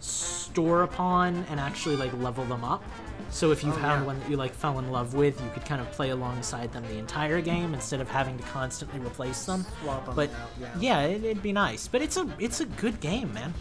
store 0.00 0.86
pawn 0.86 1.44
and 1.50 1.58
actually 1.60 1.96
like 1.96 2.12
level 2.14 2.44
them 2.44 2.64
up. 2.64 2.82
So 3.30 3.50
if 3.50 3.64
you 3.64 3.70
Oh, 3.70 3.76
found 3.76 4.02
yeah. 4.02 4.06
one 4.06 4.20
that 4.20 4.30
you 4.30 4.36
like 4.36 4.54
fell 4.54 4.78
in 4.78 4.90
love 4.92 5.14
with, 5.14 5.40
you 5.42 5.50
could 5.52 5.64
kind 5.64 5.80
of 5.80 5.90
play 5.92 6.10
alongside 6.10 6.72
them 6.72 6.84
the 6.88 6.98
entire 6.98 7.40
game 7.40 7.74
instead 7.74 8.00
of 8.00 8.08
having 8.08 8.36
to 8.38 8.44
constantly 8.44 9.00
replace 9.00 9.44
them. 9.44 9.66
Swap 9.82 10.08
'em 10.08 10.14
but 10.14 10.30
out, 10.30 10.50
yeah. 10.60 10.68
yeah, 10.78 11.00
it, 11.06 11.24
it'd 11.24 11.42
be 11.42 11.52
nice. 11.52 11.88
But 11.88 12.02
it's 12.02 12.16
a 12.16 12.28
it's 12.38 12.60
a 12.60 12.66
good 12.66 13.00
game, 13.00 13.32
man. 13.34 13.52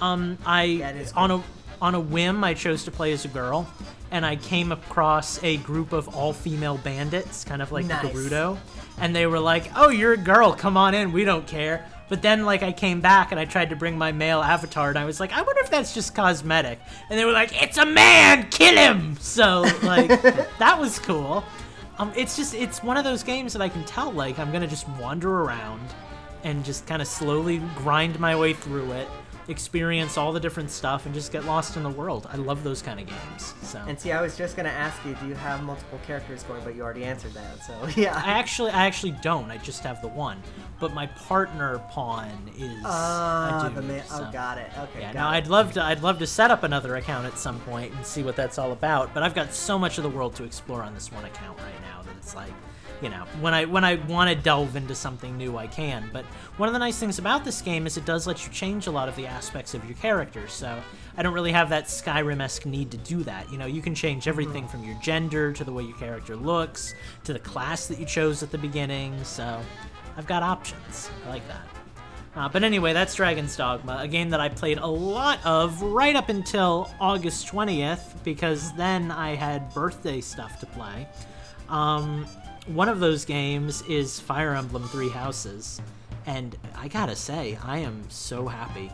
Um, 0.00 0.38
I 0.44 0.94
on 1.16 1.30
a 1.30 1.42
on 1.80 1.94
a 1.94 2.00
whim 2.00 2.44
I 2.44 2.54
chose 2.54 2.84
to 2.84 2.90
play 2.90 3.12
as 3.12 3.24
a 3.24 3.28
girl, 3.28 3.66
and 4.10 4.26
I 4.26 4.36
came 4.36 4.72
across 4.72 5.42
a 5.42 5.56
group 5.58 5.92
of 5.92 6.14
all 6.14 6.32
female 6.32 6.76
bandits, 6.78 7.44
kind 7.44 7.62
of 7.62 7.72
like 7.72 7.86
Nice. 7.86 8.04
Gerudo, 8.06 8.58
and 8.98 9.16
they 9.16 9.26
were 9.26 9.40
like, 9.40 9.70
"Oh, 9.74 9.88
you're 9.88 10.12
a 10.12 10.16
girl. 10.18 10.52
Come 10.52 10.76
on 10.76 10.94
in. 10.94 11.12
We 11.12 11.24
don't 11.24 11.46
care." 11.46 11.86
But 12.08 12.22
then, 12.22 12.44
like, 12.44 12.62
I 12.62 12.72
came 12.72 13.00
back 13.00 13.30
and 13.30 13.40
I 13.40 13.44
tried 13.44 13.70
to 13.70 13.76
bring 13.76 13.96
my 13.96 14.12
male 14.12 14.42
avatar, 14.42 14.90
and 14.90 14.98
I 14.98 15.04
was 15.04 15.20
like, 15.20 15.32
I 15.32 15.40
wonder 15.42 15.62
if 15.62 15.70
that's 15.70 15.94
just 15.94 16.14
cosmetic. 16.14 16.78
And 17.08 17.18
they 17.18 17.24
were 17.24 17.32
like, 17.32 17.62
It's 17.62 17.78
a 17.78 17.86
man, 17.86 18.48
kill 18.50 18.76
him. 18.76 19.16
So, 19.20 19.62
like, 19.82 20.08
that 20.58 20.78
was 20.78 20.98
cool. 20.98 21.44
Um, 21.98 22.12
it's 22.16 22.36
just, 22.36 22.54
it's 22.54 22.82
one 22.82 22.96
of 22.96 23.04
those 23.04 23.22
games 23.22 23.52
that 23.52 23.62
I 23.62 23.68
can 23.68 23.84
tell, 23.84 24.10
like, 24.12 24.38
I'm 24.38 24.52
gonna 24.52 24.66
just 24.66 24.88
wander 25.00 25.42
around 25.42 25.94
and 26.42 26.64
just 26.64 26.86
kind 26.86 27.00
of 27.00 27.08
slowly 27.08 27.62
grind 27.76 28.18
my 28.20 28.36
way 28.36 28.52
through 28.52 28.92
it, 28.92 29.08
experience 29.48 30.16
all 30.16 30.32
the 30.32 30.40
different 30.40 30.70
stuff, 30.70 31.06
and 31.06 31.14
just 31.14 31.32
get 31.32 31.44
lost 31.44 31.76
in 31.76 31.82
the 31.82 31.90
world. 31.90 32.28
I 32.32 32.36
love 32.36 32.64
those 32.64 32.82
kind 32.82 33.00
of 33.00 33.06
games. 33.06 33.54
So. 33.62 33.82
And 33.86 33.98
see, 33.98 34.12
I 34.12 34.20
was 34.22 34.36
just 34.36 34.56
gonna 34.56 34.68
ask 34.68 35.04
you, 35.04 35.14
do 35.20 35.28
you 35.28 35.34
have 35.34 35.62
multiple 35.62 36.00
characters 36.06 36.42
going? 36.44 36.62
But 36.64 36.74
you 36.74 36.82
already 36.82 37.04
answered 37.04 37.32
that. 37.34 37.62
So 37.62 37.88
yeah. 38.00 38.14
I 38.24 38.32
actually, 38.32 38.70
I 38.70 38.86
actually 38.86 39.16
don't. 39.22 39.50
I 39.50 39.58
just 39.58 39.82
have 39.82 40.00
the 40.02 40.08
one. 40.08 40.42
But 40.80 40.94
my 40.94 41.06
partner 41.06 41.78
pawn 41.90 42.50
is. 42.58 42.82
Ah, 42.84 43.68
do, 43.68 43.80
the 43.80 43.82
ma- 43.82 44.00
oh, 44.10 44.18
so. 44.18 44.26
oh, 44.28 44.32
got 44.32 44.58
it. 44.58 44.70
Okay. 44.78 45.00
Yeah, 45.00 45.12
now 45.12 45.30
it. 45.30 45.36
I'd 45.36 45.46
love 45.46 45.72
to. 45.74 45.82
I'd 45.82 46.02
love 46.02 46.18
to 46.18 46.26
set 46.26 46.50
up 46.50 46.62
another 46.62 46.96
account 46.96 47.26
at 47.26 47.38
some 47.38 47.60
point 47.60 47.92
and 47.94 48.04
see 48.04 48.22
what 48.22 48.36
that's 48.36 48.58
all 48.58 48.72
about. 48.72 49.14
But 49.14 49.22
I've 49.22 49.34
got 49.34 49.52
so 49.52 49.78
much 49.78 49.98
of 49.98 50.04
the 50.04 50.10
world 50.10 50.34
to 50.36 50.44
explore 50.44 50.82
on 50.82 50.94
this 50.94 51.12
one 51.12 51.24
account 51.24 51.58
right 51.58 51.80
now 51.82 52.02
that 52.02 52.16
it's 52.16 52.34
like, 52.34 52.52
you 53.02 53.08
know, 53.08 53.24
when 53.40 53.54
I 53.54 53.64
when 53.64 53.84
I 53.84 53.96
want 54.06 54.30
to 54.30 54.36
delve 54.36 54.76
into 54.76 54.94
something 54.94 55.36
new, 55.36 55.56
I 55.56 55.66
can. 55.66 56.08
But 56.12 56.24
one 56.56 56.68
of 56.68 56.72
the 56.72 56.78
nice 56.78 56.98
things 56.98 57.18
about 57.18 57.44
this 57.44 57.60
game 57.60 57.86
is 57.86 57.96
it 57.96 58.04
does 58.04 58.26
let 58.26 58.44
you 58.46 58.52
change 58.52 58.86
a 58.86 58.90
lot 58.90 59.08
of 59.08 59.16
the 59.16 59.26
aspects 59.26 59.74
of 59.74 59.84
your 59.84 59.96
character. 59.96 60.48
So 60.48 60.80
I 61.16 61.22
don't 61.22 61.34
really 61.34 61.52
have 61.52 61.68
that 61.70 61.84
Skyrim-esque 61.84 62.66
need 62.66 62.90
to 62.92 62.96
do 62.98 63.22
that. 63.24 63.50
You 63.50 63.58
know, 63.58 63.66
you 63.66 63.82
can 63.82 63.94
change 63.94 64.28
everything 64.28 64.66
from 64.68 64.84
your 64.84 64.96
gender 65.00 65.52
to 65.52 65.64
the 65.64 65.72
way 65.72 65.82
your 65.82 65.96
character 65.98 66.36
looks 66.36 66.94
to 67.24 67.32
the 67.32 67.38
class 67.38 67.86
that 67.88 67.98
you 67.98 68.06
chose 68.06 68.42
at 68.42 68.50
the 68.50 68.58
beginning. 68.58 69.22
So 69.24 69.60
I've 70.16 70.26
got 70.26 70.42
options. 70.42 71.10
I 71.26 71.28
like 71.30 71.46
that. 71.48 71.66
Uh, 72.36 72.48
but 72.48 72.64
anyway, 72.64 72.92
that's 72.92 73.14
Dragon's 73.14 73.56
Dogma, 73.56 73.98
a 74.00 74.08
game 74.08 74.30
that 74.30 74.40
I 74.40 74.48
played 74.48 74.78
a 74.78 74.86
lot 74.86 75.38
of 75.44 75.80
right 75.82 76.16
up 76.16 76.28
until 76.30 76.90
August 77.00 77.46
20th, 77.46 78.24
because 78.24 78.72
then 78.72 79.12
I 79.12 79.36
had 79.36 79.72
birthday 79.72 80.20
stuff 80.20 80.58
to 80.58 80.66
play. 80.66 81.06
Um, 81.68 82.26
one 82.66 82.88
of 82.88 83.00
those 83.00 83.24
games 83.24 83.82
is 83.82 84.20
Fire 84.20 84.54
Emblem 84.54 84.88
Three 84.88 85.08
Houses, 85.10 85.80
and 86.26 86.56
I 86.76 86.88
gotta 86.88 87.16
say, 87.16 87.58
I 87.62 87.78
am 87.78 88.04
so 88.08 88.46
happy. 88.48 88.90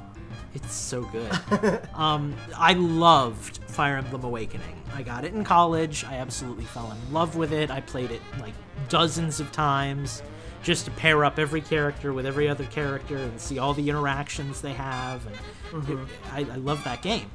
It's 0.55 0.75
so 0.75 1.03
good. 1.05 1.81
um, 1.95 2.35
I 2.57 2.73
loved 2.73 3.59
Fire 3.68 3.97
Emblem 3.99 4.25
Awakening. 4.25 4.83
I 4.95 5.03
got 5.03 5.25
it 5.25 5.33
in 5.33 5.45
college. 5.45 6.05
I 6.05 6.14
absolutely 6.16 6.64
fell 6.64 6.91
in 6.91 7.12
love 7.12 7.37
with 7.37 7.53
it. 7.53 7.71
I 7.71 7.81
played 7.81 8.11
it 8.11 8.21
like 8.41 8.55
dozens 8.89 9.39
of 9.39 9.53
times 9.53 10.23
just 10.62 10.85
to 10.87 10.91
pair 10.91 11.25
up 11.25 11.39
every 11.39 11.61
character 11.61 12.12
with 12.12 12.27
every 12.27 12.49
other 12.49 12.64
character 12.64 13.16
and 13.16 13.41
see 13.41 13.59
all 13.59 13.73
the 13.75 13.89
interactions 13.89 14.61
they 14.61 14.73
have. 14.73 15.25
And 15.73 15.89
it- 15.89 16.09
I, 16.33 16.41
I 16.41 16.57
love 16.57 16.83
that 16.85 17.01
game. 17.01 17.31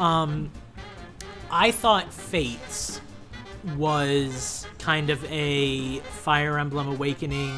Um, 0.00 0.50
I 1.50 1.70
thought 1.70 2.12
Fates 2.12 3.00
was 3.76 4.66
kind 4.78 5.10
of 5.10 5.24
a 5.30 5.98
Fire 6.00 6.58
Emblem 6.58 6.88
Awakening 6.88 7.54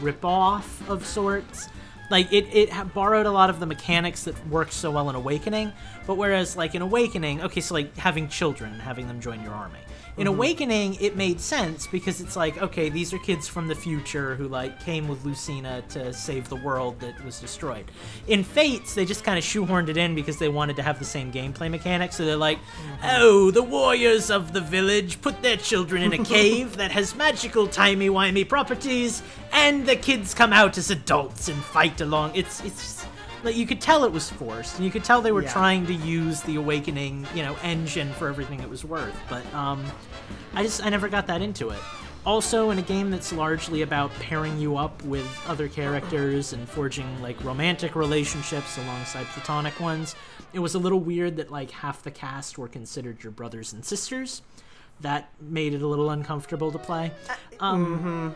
ripoff 0.00 0.88
of 0.88 1.06
sorts. 1.06 1.68
Like 2.10 2.32
it, 2.32 2.46
it 2.52 2.94
borrowed 2.94 3.26
a 3.26 3.30
lot 3.30 3.50
of 3.50 3.60
the 3.60 3.66
mechanics 3.66 4.24
that 4.24 4.48
worked 4.48 4.72
so 4.72 4.90
well 4.90 5.08
in 5.10 5.16
Awakening, 5.16 5.72
but 6.06 6.16
whereas 6.16 6.56
like 6.56 6.74
in 6.74 6.82
Awakening, 6.82 7.42
okay, 7.42 7.60
so 7.60 7.74
like 7.74 7.96
having 7.96 8.28
children, 8.28 8.78
having 8.78 9.08
them 9.08 9.20
join 9.20 9.42
your 9.42 9.52
army. 9.52 9.78
In 10.16 10.26
mm-hmm. 10.26 10.36
Awakening, 10.36 10.94
it 11.00 11.16
made 11.16 11.40
sense 11.40 11.86
because 11.86 12.20
it's 12.20 12.36
like, 12.36 12.62
okay, 12.62 12.88
these 12.88 13.12
are 13.12 13.18
kids 13.18 13.48
from 13.48 13.66
the 13.66 13.74
future 13.74 14.36
who 14.36 14.46
like 14.46 14.80
came 14.80 15.08
with 15.08 15.24
Lucina 15.24 15.82
to 15.88 16.12
save 16.12 16.48
the 16.48 16.56
world 16.56 17.00
that 17.00 17.22
was 17.24 17.40
destroyed. 17.40 17.90
In 18.28 18.44
Fates, 18.44 18.94
they 18.94 19.04
just 19.04 19.24
kind 19.24 19.38
of 19.38 19.44
shoehorned 19.44 19.88
it 19.88 19.96
in 19.96 20.14
because 20.14 20.38
they 20.38 20.48
wanted 20.48 20.76
to 20.76 20.82
have 20.82 21.00
the 21.00 21.04
same 21.04 21.32
gameplay 21.32 21.68
mechanics. 21.68 22.16
So 22.16 22.24
they're 22.24 22.36
like, 22.36 22.58
mm-hmm. 22.58 23.06
oh, 23.16 23.50
the 23.50 23.62
warriors 23.62 24.30
of 24.30 24.52
the 24.52 24.60
village 24.60 25.20
put 25.20 25.42
their 25.42 25.56
children 25.56 26.02
in 26.02 26.12
a 26.12 26.24
cave 26.24 26.76
that 26.76 26.92
has 26.92 27.14
magical 27.16 27.66
timey-wimey 27.66 28.48
properties, 28.48 29.22
and 29.52 29.86
the 29.86 29.96
kids 29.96 30.32
come 30.32 30.52
out 30.52 30.78
as 30.78 30.90
adults 30.90 31.48
and 31.48 31.62
fight 31.62 32.00
along. 32.00 32.32
It's 32.34 32.62
it's 32.64 32.80
just, 32.82 33.06
like 33.44 33.56
you 33.56 33.66
could 33.66 33.80
tell 33.80 34.04
it 34.04 34.12
was 34.12 34.30
forced, 34.30 34.76
and 34.76 34.84
you 34.84 34.90
could 34.90 35.04
tell 35.04 35.20
they 35.20 35.32
were 35.32 35.42
Yeah. 35.42 35.52
trying 35.52 35.86
to 35.86 35.94
use 35.94 36.40
the 36.42 36.56
awakening, 36.56 37.26
you 37.34 37.42
know, 37.42 37.56
engine 37.62 38.12
for 38.14 38.28
everything 38.28 38.60
it 38.60 38.68
was 38.68 38.84
worth. 38.84 39.14
But 39.28 39.44
um, 39.54 39.84
I 40.54 40.62
just 40.62 40.84
I 40.84 40.88
never 40.88 41.08
got 41.08 41.26
that 41.28 41.42
into 41.42 41.70
it. 41.70 41.78
Also, 42.26 42.70
in 42.70 42.78
a 42.78 42.82
game 42.82 43.10
that's 43.10 43.34
largely 43.34 43.82
about 43.82 44.10
pairing 44.14 44.58
you 44.58 44.78
up 44.78 45.02
with 45.02 45.28
other 45.46 45.68
characters 45.68 46.54
and 46.54 46.66
forging 46.66 47.20
like 47.20 47.42
romantic 47.44 47.94
relationships 47.94 48.78
alongside 48.78 49.26
platonic 49.26 49.78
ones, 49.78 50.16
it 50.54 50.58
was 50.58 50.74
a 50.74 50.78
little 50.78 51.00
weird 51.00 51.36
that 51.36 51.50
like 51.50 51.70
half 51.70 52.02
the 52.02 52.10
cast 52.10 52.56
were 52.56 52.66
considered 52.68 53.22
your 53.22 53.30
brothers 53.30 53.74
and 53.74 53.84
sisters. 53.84 54.40
That 55.02 55.28
made 55.40 55.74
it 55.74 55.82
a 55.82 55.86
little 55.86 56.08
uncomfortable 56.08 56.72
to 56.72 56.78
play. 56.78 57.10
Um, 57.60 58.34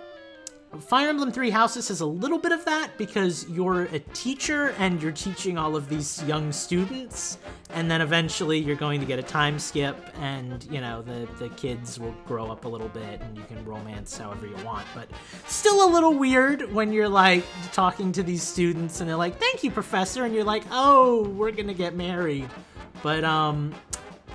Fire 0.77 1.09
Emblem 1.09 1.33
Three 1.33 1.49
Houses 1.49 1.89
has 1.89 2.03
a 2.03 2.07
little 2.07 2.39
bit 2.39 2.53
of 2.53 2.64
that 2.66 2.91
because 2.99 3.49
you're 3.49 3.85
a 3.85 3.99
teacher 3.99 4.75
and 4.79 5.03
you're 5.03 5.12
teaching 5.12 5.57
all 5.57 5.75
of 5.75 5.89
these 5.89 6.23
young 6.25 6.53
students, 6.53 7.39
and 7.71 7.91
then 7.91 8.03
eventually 8.03 8.59
you're 8.59 8.77
going 8.77 9.01
to 9.01 9.07
get 9.07 9.19
a 9.19 9.23
time 9.23 9.59
skip, 9.59 9.97
and 10.21 10.69
you 10.71 10.81
know 10.83 11.01
the 11.01 11.27
the 11.39 11.49
kids 11.51 11.99
will 11.99 12.14
grow 12.27 12.51
up 12.51 12.66
a 12.66 12.69
little 12.69 12.89
bit, 12.91 13.21
and 13.21 13.37
you 13.37 13.45
can 13.45 13.64
romance 13.64 14.19
however 14.19 14.47
you 14.47 14.57
want. 14.64 14.87
But 14.95 15.09
still 15.47 15.89
a 15.89 15.91
little 15.91 16.12
weird 16.12 16.71
when 16.73 16.93
you're 16.93 17.09
like 17.09 17.45
talking 17.73 18.12
to 18.12 18.23
these 18.23 18.43
students, 18.43 19.01
and 19.01 19.09
they're 19.09 19.16
like, 19.16 19.39
"Thank 19.41 19.64
you, 19.64 19.71
professor," 19.71 20.27
and 20.27 20.35
you're 20.35 20.45
like, 20.45 20.64
"Oh, 20.71 21.29
we're 21.31 21.53
gonna 21.53 21.75
get 21.75 21.97
married," 21.97 22.49
but 23.03 23.25
um 23.25 23.75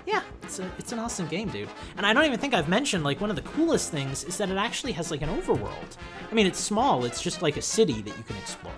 yeah, 0.06 0.22
it's 0.42 0.60
a, 0.60 0.70
it's 0.78 0.92
an 0.92 1.00
awesome 1.00 1.28
game, 1.28 1.50
dude. 1.50 1.70
And 1.98 2.06
I 2.06 2.14
don't 2.14 2.26
even 2.26 2.40
think 2.40 2.54
I've 2.54 2.70
mentioned 2.70 3.04
like 3.04 3.22
one 3.22 3.30
of 3.30 3.36
the 3.36 3.42
coolest 3.44 3.92
things 3.92 4.24
is 4.24 4.38
that 4.38 4.50
it 4.50 4.58
actually 4.58 4.92
has 4.94 5.12
like 5.12 5.22
an 5.22 5.30
overworld. 5.30 5.98
I 6.30 6.34
mean, 6.34 6.48
it's 6.48 6.60
small; 6.60 7.06
it's 7.06 7.22
just 7.22 7.42
like 7.42 7.58
a 7.58 7.62
city 7.62 8.02
that 8.02 8.18
you 8.18 8.24
can 8.24 8.36
explore, 8.38 8.74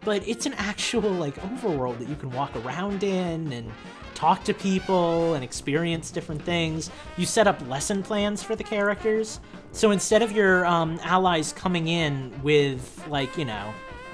but 0.00 0.26
it's 0.26 0.46
an 0.46 0.54
actual 0.54 1.10
like 1.10 1.36
overworld 1.36 1.98
that 1.98 2.08
you 2.08 2.16
can 2.16 2.30
walk 2.30 2.54
around 2.56 3.02
in 3.02 3.52
and 3.52 3.70
talk 4.14 4.44
to 4.44 4.54
people 4.54 5.34
and 5.34 5.44
experience 5.44 6.10
different 6.10 6.42
things. 6.42 6.90
You 7.16 7.26
set 7.26 7.46
up 7.46 7.60
lesson 7.68 8.02
plans 8.02 8.42
for 8.42 8.56
the 8.56 8.64
characters, 8.64 9.40
so 9.72 9.90
instead 9.90 10.22
of 10.22 10.32
your 10.32 10.66
um, 10.66 10.98
allies 11.02 11.52
coming 11.52 11.88
in 11.88 12.32
with 12.42 13.04
like 13.08 13.36
you 13.36 13.44
know 13.44 13.72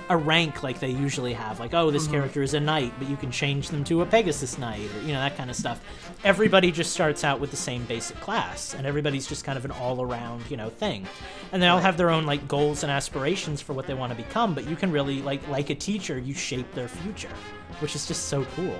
a 0.09 0.17
rank 0.17 0.63
like 0.63 0.79
they 0.79 0.91
usually 0.91 1.33
have 1.33 1.59
like 1.59 1.75
oh 1.75 1.91
this 1.91 2.05
mm-hmm. 2.05 2.13
character 2.13 2.43
is 2.43 2.55
a 2.55 2.61
knight 2.61 2.93
but 2.99 3.09
you 3.09 3.17
can 3.17 3.31
change 3.31 3.69
them 3.71 3.83
to 3.83 4.03
a 4.03 4.07
pegasus 4.07 4.57
knight 4.59 4.89
or 4.95 5.01
you 5.03 5.13
know 5.13 5.21
that 5.21 5.37
kind 5.37 5.51
of 5.51 5.57
stuff. 5.57 5.81
Everybody 6.25 6.71
just 6.71 6.93
starts 6.93 7.25
out 7.25 7.41
with 7.41 7.51
the 7.51 7.57
same 7.57 7.85
basic 7.85 8.19
class 8.21 8.75
and 8.75 8.87
everybody's 8.87 9.27
just 9.27 9.45
kind 9.45 9.59
of 9.59 9.65
an 9.65 9.71
all-around 9.73 10.43
you 10.51 10.57
know 10.57 10.71
thing. 10.71 11.07
And 11.53 11.63
they 11.63 11.69
all 11.69 11.79
have 11.79 11.97
their 11.97 12.11
own 12.11 12.27
like 12.27 12.47
goals 12.49 12.83
and 12.83 12.93
aspirations 12.93 13.61
for 13.61 13.73
what 13.73 13.87
they 13.87 13.95
want 13.95 14.11
to 14.13 14.17
become 14.17 14.55
but 14.55 14.69
you 14.69 14.77
can 14.77 14.91
really 14.93 15.23
like 15.23 15.47
like 15.49 15.71
a 15.71 15.75
teacher 15.75 16.19
you 16.19 16.35
shape 16.35 16.71
their 16.75 16.89
future 16.89 17.33
which 17.81 17.95
is 17.95 18.07
just 18.07 18.29
so 18.29 18.45
cool 18.57 18.79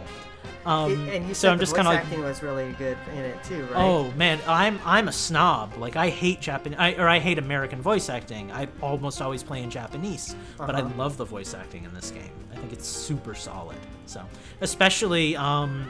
um, 0.65 1.09
and 1.09 1.29
you 1.29 1.35
so 1.35 1.51
i'm 1.51 1.59
just 1.59 1.73
voice 1.73 1.77
kind 1.77 1.89
of 1.89 1.95
like 1.95 2.05
acting 2.05 2.23
was 2.23 2.43
really 2.43 2.73
good 2.73 2.97
in 3.13 3.19
it 3.19 3.43
too, 3.45 3.63
right? 3.67 3.77
Oh 3.77 4.11
man, 4.13 4.41
I'm 4.47 4.79
I'm 4.85 5.09
a 5.09 5.13
snob. 5.13 5.77
Like 5.79 5.97
I 5.97 6.09
hate 6.09 6.41
Japanese, 6.41 6.79
I, 6.79 6.95
or 6.95 7.09
I 7.09 7.19
hate 7.19 7.39
American 7.39 7.81
voice 7.81 8.09
acting. 8.09 8.51
I 8.53 8.69
almost 8.83 9.23
always 9.23 9.43
play 9.43 9.63
in 9.63 9.71
Japanese, 9.71 10.35
but 10.59 10.75
I 10.75 10.81
Uh-huh. 10.81 10.91
love 10.97 11.17
the 11.17 11.25
voice 11.25 11.55
acting 11.55 11.85
in 11.85 11.95
this 11.95 12.11
game. 12.11 12.31
I 12.53 12.57
think 12.57 12.73
it's 12.73 12.87
super 12.89 13.35
solid. 13.35 13.79
So, 14.07 14.23
especially 14.61 15.37
um, 15.37 15.87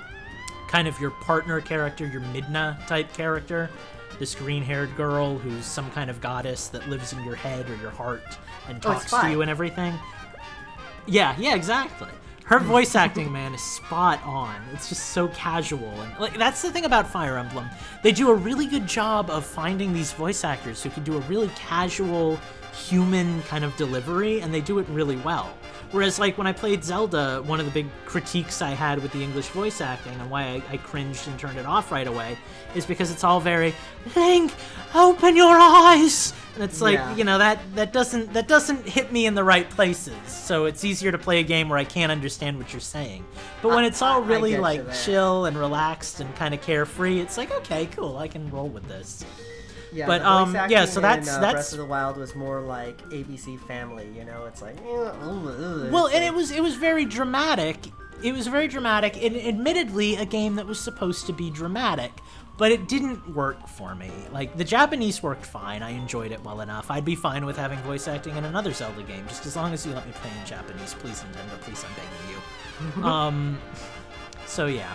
kind 0.68 0.88
of 0.88 0.98
your 1.00 1.10
partner 1.10 1.60
character, 1.60 2.06
your 2.06 2.22
Midna 2.34 2.84
type 2.86 3.12
character, 3.14 3.70
this 4.18 4.34
green-haired 4.34 4.96
girl 4.96 5.38
who's 5.38 5.64
some 5.64 5.90
kind 5.92 6.10
of 6.10 6.20
goddess 6.20 6.68
that 6.68 6.88
lives 6.88 7.12
in 7.12 7.22
your 7.24 7.36
head 7.36 7.68
or 7.70 7.76
your 7.76 7.90
heart 7.90 8.38
and 8.68 8.78
Oh, 8.84 8.92
talks 8.92 9.10
to 9.12 9.30
you 9.30 9.42
and 9.42 9.50
everything. 9.50 9.94
Yeah, 11.06 11.34
yeah, 11.38 11.54
exactly. 11.54 12.08
Her 12.46 12.60
voice 12.60 12.94
acting, 12.94 13.32
man, 13.32 13.54
is 13.54 13.60
spot 13.60 14.22
on. 14.22 14.54
It's 14.72 14.88
just 14.88 15.06
so 15.06 15.26
casual, 15.28 16.00
and 16.00 16.16
like 16.20 16.38
that's 16.38 16.62
the 16.62 16.70
thing 16.70 16.84
about 16.84 17.10
Fire 17.10 17.38
Emblem. 17.38 17.68
They 18.04 18.12
do 18.12 18.30
a 18.30 18.34
really 18.34 18.66
good 18.66 18.86
job 18.86 19.30
of 19.30 19.44
finding 19.44 19.92
these 19.92 20.12
voice 20.12 20.44
actors 20.44 20.80
who 20.80 20.90
can 20.90 21.02
do 21.02 21.16
a 21.16 21.20
really 21.22 21.48
casual, 21.56 22.38
human 22.76 23.42
kind 23.44 23.64
of 23.64 23.74
delivery, 23.76 24.40
and 24.40 24.52
they 24.52 24.60
do 24.60 24.78
it 24.78 24.86
really 24.90 25.16
well. 25.16 25.52
Whereas, 25.92 26.18
like 26.18 26.36
when 26.36 26.46
I 26.46 26.52
played 26.52 26.82
Zelda, 26.84 27.42
one 27.46 27.60
of 27.60 27.66
the 27.66 27.72
big 27.72 27.86
critiques 28.04 28.60
I 28.60 28.70
had 28.70 29.00
with 29.02 29.12
the 29.12 29.22
English 29.22 29.48
voice 29.48 29.80
acting 29.80 30.12
and 30.20 30.28
why 30.30 30.42
I, 30.42 30.62
I 30.72 30.76
cringed 30.78 31.26
and 31.28 31.38
turned 31.38 31.58
it 31.58 31.64
off 31.64 31.92
right 31.92 32.06
away 32.06 32.36
is 32.74 32.84
because 32.84 33.10
it's 33.10 33.22
all 33.24 33.40
very 33.40 33.72
Link, 34.14 34.52
open 34.94 35.36
your 35.36 35.56
eyes, 35.58 36.32
and 36.54 36.62
it's 36.64 36.80
like 36.80 36.94
Yeah. 36.94 37.14
you 37.16 37.24
know 37.24 37.38
that 37.38 37.60
that 37.76 37.92
doesn't 37.92 38.32
that 38.34 38.46
doesn't 38.48 38.86
hit 38.86 39.10
me 39.12 39.26
in 39.26 39.34
the 39.34 39.44
right 39.44 39.68
places. 39.70 40.14
So 40.26 40.64
it's 40.66 40.84
easier 40.84 41.12
to 41.12 41.18
play 41.18 41.40
a 41.40 41.44
game 41.44 41.68
where 41.68 41.78
I 41.78 41.84
can't 41.84 42.10
understand 42.12 42.58
what 42.58 42.72
you're 42.72 42.80
saying. 42.80 43.24
But 43.62 43.70
when 43.70 43.84
I- 43.84 43.86
it's 43.88 44.02
all 44.02 44.22
really 44.22 44.56
like 44.56 44.92
chill 44.92 45.46
and 45.46 45.56
relaxed 45.56 46.20
and 46.20 46.34
kind 46.36 46.52
of 46.52 46.60
carefree, 46.62 47.20
it's 47.20 47.36
like 47.38 47.52
okay, 47.58 47.86
cool, 47.86 48.18
I 48.18 48.28
can 48.28 48.50
roll 48.50 48.68
with 48.68 48.86
this. 48.88 49.24
Yeah, 49.92 50.06
But, 50.06 50.22
um, 50.22 50.54
yeah, 50.54 50.84
so 50.84 50.98
in, 50.98 51.02
that's- 51.02 51.28
uh, 51.28 51.40
that's- 51.40 51.52
Breath 51.52 51.72
of 51.72 51.78
the 51.78 51.84
Wild 51.86 52.16
was 52.16 52.34
more 52.34 52.60
like 52.60 53.00
ABC 53.10 53.56
Family. 53.60 54.08
You 54.16 54.24
know, 54.24 54.44
it's 54.46 54.60
like. 54.62 54.76
Well, 54.84 56.06
it's 56.06 56.14
and 56.14 56.24
it 56.24 56.34
was 56.34 56.50
it 56.50 56.62
was 56.62 56.74
very 56.74 57.04
dramatic. 57.04 57.78
It 58.22 58.32
was 58.32 58.46
very 58.46 58.66
dramatic, 58.66 59.22
and 59.22 59.36
admittedly, 59.36 60.16
a 60.16 60.24
game 60.24 60.56
that 60.56 60.66
was 60.66 60.80
supposed 60.80 61.26
to 61.26 61.32
be 61.34 61.50
dramatic, 61.50 62.10
but 62.56 62.72
it 62.72 62.88
didn't 62.88 63.34
work 63.34 63.68
for 63.68 63.94
me. 63.94 64.10
Like 64.32 64.56
the 64.56 64.64
Japanese 64.64 65.22
worked 65.22 65.44
fine. 65.44 65.82
I 65.82 65.90
enjoyed 65.90 66.32
it 66.32 66.42
well 66.42 66.62
enough. 66.62 66.90
I'd 66.90 67.04
be 67.04 67.14
fine 67.14 67.44
with 67.44 67.56
having 67.58 67.78
voice 67.80 68.08
acting 68.08 68.36
in 68.36 68.44
another 68.46 68.72
Zelda 68.72 69.02
game, 69.02 69.26
just 69.28 69.44
as 69.46 69.54
long 69.54 69.72
as 69.74 69.84
you 69.86 69.92
let 69.92 70.06
me 70.06 70.12
play 70.14 70.30
in 70.40 70.46
Japanese, 70.46 70.94
please, 70.94 71.22
Nintendo. 71.22 71.60
Please, 71.60 71.84
I'm 71.84 71.90
begging 71.94 72.96
you. 72.98 73.04
um, 73.08 73.58
so 74.46 74.66
yeah. 74.66 74.94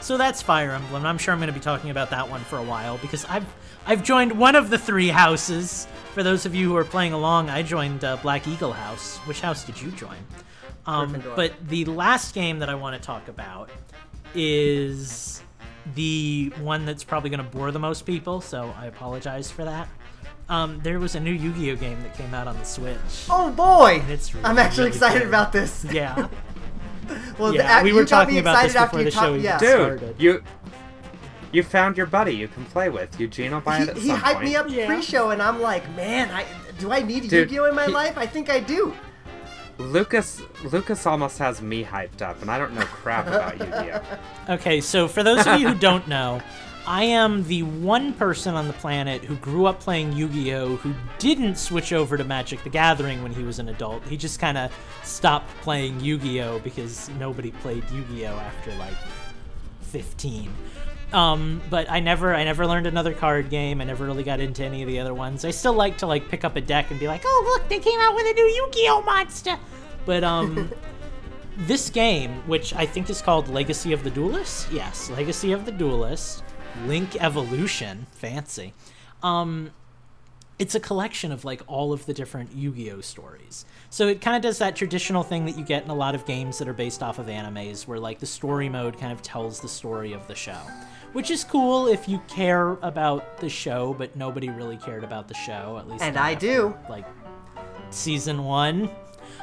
So 0.00 0.16
that's 0.16 0.42
Fire 0.42 0.72
Emblem. 0.72 1.04
I'm 1.06 1.18
sure 1.18 1.32
I'm 1.32 1.40
going 1.40 1.48
to 1.48 1.52
be 1.58 1.60
talking 1.60 1.90
about 1.90 2.10
that 2.10 2.28
one 2.30 2.40
for 2.42 2.58
a 2.58 2.62
while 2.62 2.98
because 2.98 3.24
I've 3.24 3.46
I've 3.88 4.04
joined 4.04 4.32
one 4.38 4.54
of 4.54 4.68
the 4.70 4.78
three 4.78 5.08
houses. 5.08 5.88
For 6.14 6.22
those 6.22 6.44
of 6.46 6.54
you 6.54 6.68
who 6.68 6.76
are 6.76 6.84
playing 6.84 7.14
along, 7.14 7.48
I 7.48 7.62
joined 7.62 8.04
uh, 8.04 8.18
Black 8.18 8.46
Eagle 8.46 8.72
House. 8.72 9.16
Which 9.18 9.40
house 9.40 9.64
did 9.64 9.80
you 9.80 9.90
join? 9.92 10.18
Um, 10.86 11.22
but 11.34 11.52
the 11.68 11.84
last 11.86 12.34
game 12.34 12.58
that 12.60 12.68
I 12.68 12.74
want 12.74 13.00
to 13.00 13.04
talk 13.04 13.28
about 13.28 13.70
is 14.34 15.42
the 15.94 16.52
one 16.60 16.84
that's 16.84 17.02
probably 17.02 17.30
going 17.30 17.42
to 17.44 17.50
bore 17.50 17.70
the 17.70 17.78
most 17.78 18.02
people. 18.04 18.40
So 18.42 18.74
I 18.78 18.86
apologize 18.86 19.50
for 19.50 19.64
that. 19.64 19.88
Um, 20.50 20.80
there 20.82 20.98
was 20.98 21.14
a 21.14 21.20
new 21.20 21.32
Yu-Gi-Oh 21.32 21.76
game 21.76 22.00
that 22.02 22.14
came 22.14 22.32
out 22.34 22.46
on 22.46 22.58
the 22.58 22.64
Switch. 22.64 22.96
Oh 23.28 23.50
boy! 23.50 24.02
It's 24.08 24.34
I'm 24.44 24.58
actually 24.58 24.84
really 24.84 24.96
excited 24.96 25.18
good. 25.20 25.28
about 25.28 25.52
this. 25.52 25.84
Yeah. 25.90 26.28
Well, 27.38 27.54
Yeah, 27.54 27.78
the, 27.78 27.84
we 27.84 27.94
were 27.94 28.04
talking 28.04 28.36
about 28.36 28.62
this 28.64 28.74
before 28.74 29.02
the 29.02 29.10
talked- 29.10 29.24
show 29.24 29.30
even 29.32 29.42
Yeah. 29.42 29.56
started. 29.56 30.00
Dude, 30.18 30.20
you 30.22 30.42
you 31.52 31.62
found 31.62 31.96
your 31.96 32.06
buddy 32.06 32.32
you 32.34 32.48
can 32.48 32.64
play 32.66 32.88
with. 32.88 33.18
Eugene 33.18 33.52
will 33.52 33.60
buy 33.60 33.78
He, 33.78 33.82
it 33.84 33.88
at 33.90 33.96
he 33.98 34.08
some 34.08 34.20
hyped 34.20 34.32
point. 34.34 34.44
me 34.44 34.56
up 34.56 34.66
Yeah. 34.68 34.86
pre-show, 34.86 35.30
and 35.30 35.40
I'm 35.42 35.60
like, 35.60 35.88
man, 35.96 36.30
I 36.30 36.44
do 36.78 36.92
I 36.92 37.02
need 37.02 37.22
Dude, 37.28 37.50
Yu-Gi-Oh 37.50 37.64
in 37.64 37.74
my 37.74 37.86
he- 37.86 37.92
life? 37.92 38.16
I 38.18 38.26
think 38.26 38.50
I 38.50 38.60
do. 38.60 38.94
Lucas 39.78 40.42
Lucas 40.64 41.06
almost 41.06 41.38
has 41.38 41.62
me 41.62 41.84
hyped 41.84 42.20
up, 42.20 42.40
and 42.42 42.50
I 42.50 42.58
don't 42.58 42.74
know 42.74 42.82
crap 42.82 43.26
about 43.28 43.58
Yu-Gi-Oh. 43.60 44.54
Okay, 44.54 44.80
so 44.80 45.06
for 45.08 45.22
those 45.22 45.46
of 45.46 45.60
you 45.60 45.68
who 45.68 45.74
don't 45.76 46.06
know, 46.08 46.40
I 46.86 47.04
am 47.04 47.44
the 47.44 47.62
one 47.64 48.12
person 48.14 48.54
on 48.54 48.66
the 48.66 48.72
planet 48.72 49.22
who 49.22 49.36
grew 49.36 49.66
up 49.66 49.78
playing 49.78 50.14
Yu 50.14 50.26
Gi 50.28 50.54
Oh! 50.54 50.76
who 50.76 50.94
didn't 51.18 51.56
switch 51.58 51.92
over 51.92 52.16
to 52.16 52.24
Magic 52.24 52.64
the 52.64 52.70
Gathering 52.70 53.22
when 53.22 53.30
he 53.32 53.42
was 53.42 53.58
an 53.58 53.68
adult. 53.68 54.02
He 54.06 54.16
just 54.16 54.40
kind 54.40 54.56
of 54.56 54.72
stopped 55.04 55.48
playing 55.60 56.00
Yu 56.00 56.16
Gi 56.18 56.40
Oh! 56.40 56.58
because 56.60 57.10
nobody 57.20 57.50
played 57.50 57.84
Yu 57.90 58.04
Gi 58.10 58.26
Oh! 58.26 58.36
after 58.36 58.74
like 58.76 58.94
15. 59.82 60.50
Um, 61.12 61.62
but 61.70 61.90
I 61.90 62.00
never, 62.00 62.34
I 62.34 62.44
never 62.44 62.66
learned 62.66 62.86
another 62.86 63.14
card 63.14 63.48
game. 63.48 63.80
I 63.80 63.84
never 63.84 64.04
really 64.04 64.24
got 64.24 64.40
into 64.40 64.62
any 64.62 64.82
of 64.82 64.88
the 64.88 64.98
other 64.98 65.14
ones. 65.14 65.44
I 65.44 65.50
still 65.50 65.72
like 65.72 65.98
to 65.98 66.06
like 66.06 66.28
pick 66.28 66.44
up 66.44 66.56
a 66.56 66.60
deck 66.60 66.90
and 66.90 67.00
be 67.00 67.06
like, 67.08 67.22
"Oh, 67.24 67.56
look, 67.56 67.68
they 67.68 67.78
came 67.78 67.98
out 68.00 68.14
with 68.14 68.26
a 68.26 68.34
new 68.34 68.44
Yu-Gi-Oh 68.44 69.02
monster." 69.02 69.56
But 70.04 70.22
um, 70.22 70.70
this 71.56 71.88
game, 71.88 72.46
which 72.46 72.74
I 72.74 72.84
think 72.84 73.08
is 73.08 73.22
called 73.22 73.48
Legacy 73.48 73.92
of 73.92 74.04
the 74.04 74.10
Duelist, 74.10 74.70
yes, 74.70 75.08
Legacy 75.10 75.52
of 75.52 75.64
the 75.64 75.72
Duelist, 75.72 76.44
Link 76.86 77.16
Evolution, 77.22 78.06
fancy. 78.12 78.74
Um, 79.22 79.70
it's 80.58 80.74
a 80.74 80.80
collection 80.80 81.30
of 81.32 81.44
like 81.44 81.62
all 81.66 81.92
of 81.92 82.04
the 82.06 82.12
different 82.14 82.52
Yu-Gi-Oh 82.52 83.00
stories. 83.00 83.64
So 83.90 84.08
it 84.08 84.20
kind 84.20 84.36
of 84.36 84.42
does 84.42 84.58
that 84.58 84.74
traditional 84.74 85.22
thing 85.22 85.44
that 85.46 85.56
you 85.56 85.64
get 85.64 85.84
in 85.84 85.90
a 85.90 85.94
lot 85.94 86.14
of 86.14 86.24
games 86.26 86.58
that 86.58 86.66
are 86.68 86.72
based 86.72 87.02
off 87.02 87.18
of 87.18 87.26
animes 87.26 87.86
where 87.86 87.98
like 88.00 88.18
the 88.18 88.26
story 88.26 88.68
mode 88.68 88.98
kind 88.98 89.12
of 89.12 89.22
tells 89.22 89.60
the 89.60 89.68
story 89.68 90.12
of 90.12 90.26
the 90.26 90.34
show. 90.34 90.58
Which 91.12 91.30
is 91.30 91.42
cool 91.44 91.86
if 91.86 92.08
you 92.08 92.20
care 92.28 92.72
about 92.82 93.38
the 93.38 93.48
show, 93.48 93.94
but 93.96 94.14
nobody 94.16 94.50
really 94.50 94.76
cared 94.76 95.04
about 95.04 95.26
the 95.28 95.34
show, 95.34 95.76
at 95.78 95.88
least 95.88 96.02
And 96.04 96.18
I 96.18 96.32
after, 96.32 96.46
do. 96.46 96.76
Like 96.90 97.06
season 97.90 98.44
1. 98.44 98.90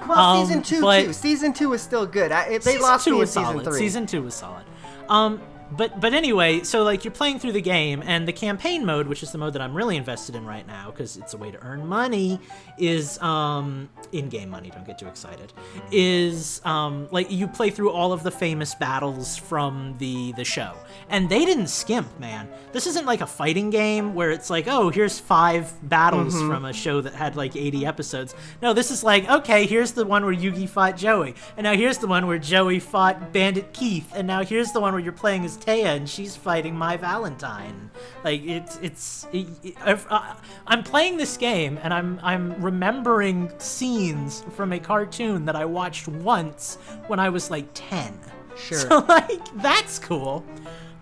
Well, 0.07 0.20
Um, 0.20 0.45
season 0.45 0.61
two 0.61 0.82
too. 0.82 1.13
Season 1.13 1.53
two 1.53 1.70
was 1.70 1.82
still 1.82 2.05
good. 2.05 2.32
I, 2.32 2.43
it- 2.47 2.61
they 2.63 2.72
season 2.74 2.82
lost 2.82 3.05
two 3.05 3.11
me 3.11 3.18
in 3.18 3.20
was 3.22 3.30
season 3.32 3.43
solid. 3.45 3.63
three. 3.63 3.80
Season 3.80 4.05
two 4.05 4.22
was 4.24 4.34
solid. 4.36 4.66
Um, 5.09 5.41
but 5.72 5.99
but 5.99 6.13
anyway, 6.13 6.61
so 6.63 6.84
like 6.84 7.03
you're 7.03 7.11
playing 7.11 7.39
through 7.39 7.53
the 7.53 7.61
game, 7.61 8.03
and 8.05 8.28
the 8.28 8.34
campaign 8.34 8.86
mode, 8.86 9.07
which 9.07 9.24
is 9.24 9.32
the 9.32 9.38
mode 9.38 9.53
that 9.53 9.61
I'm 9.61 9.74
really 9.74 9.97
invested 9.97 10.36
in 10.36 10.45
right 10.45 10.66
now, 10.68 10.91
because 10.91 11.18
it's 11.18 11.34
a 11.34 11.38
way 11.38 11.51
to 11.51 11.61
earn 11.63 11.86
money, 11.88 12.39
is 12.78 13.20
um 13.22 13.89
in-game 14.11 14.49
money. 14.49 14.70
Don't 14.70 14.86
get 14.86 14.97
too 14.99 15.07
excited. 15.07 15.51
Is 15.91 16.61
um 16.66 17.07
like 17.11 17.32
you 17.32 17.47
play 17.47 17.70
through 17.70 17.91
all 17.91 18.11
of 18.13 18.24
the 18.24 18.32
famous 18.32 18.76
battles 18.76 19.38
from 19.38 19.95
the 19.97 20.32
the 20.34 20.43
show, 20.43 20.74
and 21.09 21.30
they 21.30 21.45
didn't 21.45 21.68
skimp, 21.68 22.20
man. 22.20 22.47
This 22.72 22.88
isn't 22.88 23.05
like 23.05 23.22
a 23.22 23.28
fighting 23.28 23.70
game 23.70 24.13
where 24.16 24.32
it's 24.32 24.49
like, 24.49 24.68
oh, 24.68 24.89
here's 24.89 25.20
five 25.20 25.72
battles 25.88 26.36
Mm-hmm. 26.36 26.49
from 26.49 26.66
a 26.66 26.74
show 26.74 27.01
that 27.01 27.13
had 27.13 27.36
like 27.36 27.55
80 27.55 27.86
episodes. 27.86 28.36
No, 28.61 28.74
this 28.74 28.89
is 28.91 29.03
like, 29.03 29.30
okay, 29.30 29.66
here's 29.66 29.91
the 29.91 30.05
one 30.05 30.26
where 30.26 30.34
Yugi 30.34 30.68
fought 30.68 30.97
Joey, 30.97 31.36
and 31.57 31.63
now 31.63 31.74
here's 31.76 31.97
the 31.99 32.07
one 32.07 32.26
where 32.28 32.39
Joey 32.39 32.80
fought 32.80 33.32
Bandit 33.32 33.74
Keith, 33.74 34.11
and 34.16 34.26
now 34.28 34.43
here's 34.43 34.72
the 34.72 34.80
one 34.80 34.93
where 34.93 35.01
you're 35.01 35.11
playing 35.13 35.45
as 35.45 35.55
Téa 35.58 35.95
and 35.95 36.10
she's 36.10 36.36
fighting 36.36 36.76
Mai 36.76 36.97
Valentine. 36.97 37.89
Like 38.24 38.43
it's 38.43 38.78
it's 38.82 39.28
it, 39.34 39.47
it- 39.64 39.76
I've- 39.84 40.06
uh, 40.10 40.36
I'm 40.68 40.84
playing 40.84 41.18
this 41.18 41.38
game 41.38 41.80
and 41.84 41.93
I'm 41.93 42.20
I'm 42.24 42.62
remembering 42.62 43.51
scenes 43.60 44.43
from 44.56 44.74
a 44.74 44.80
cartoon 44.80 45.45
that 45.45 45.56
I 45.56 45.66
watched 45.66 46.08
once 46.08 46.78
when 47.08 47.20
I 47.20 47.30
was 47.30 47.49
like 47.51 47.68
10. 47.74 48.18
Sure. 48.58 48.78
So 48.80 48.99
like 49.10 49.41
that's 49.62 49.99
cool. 49.99 50.45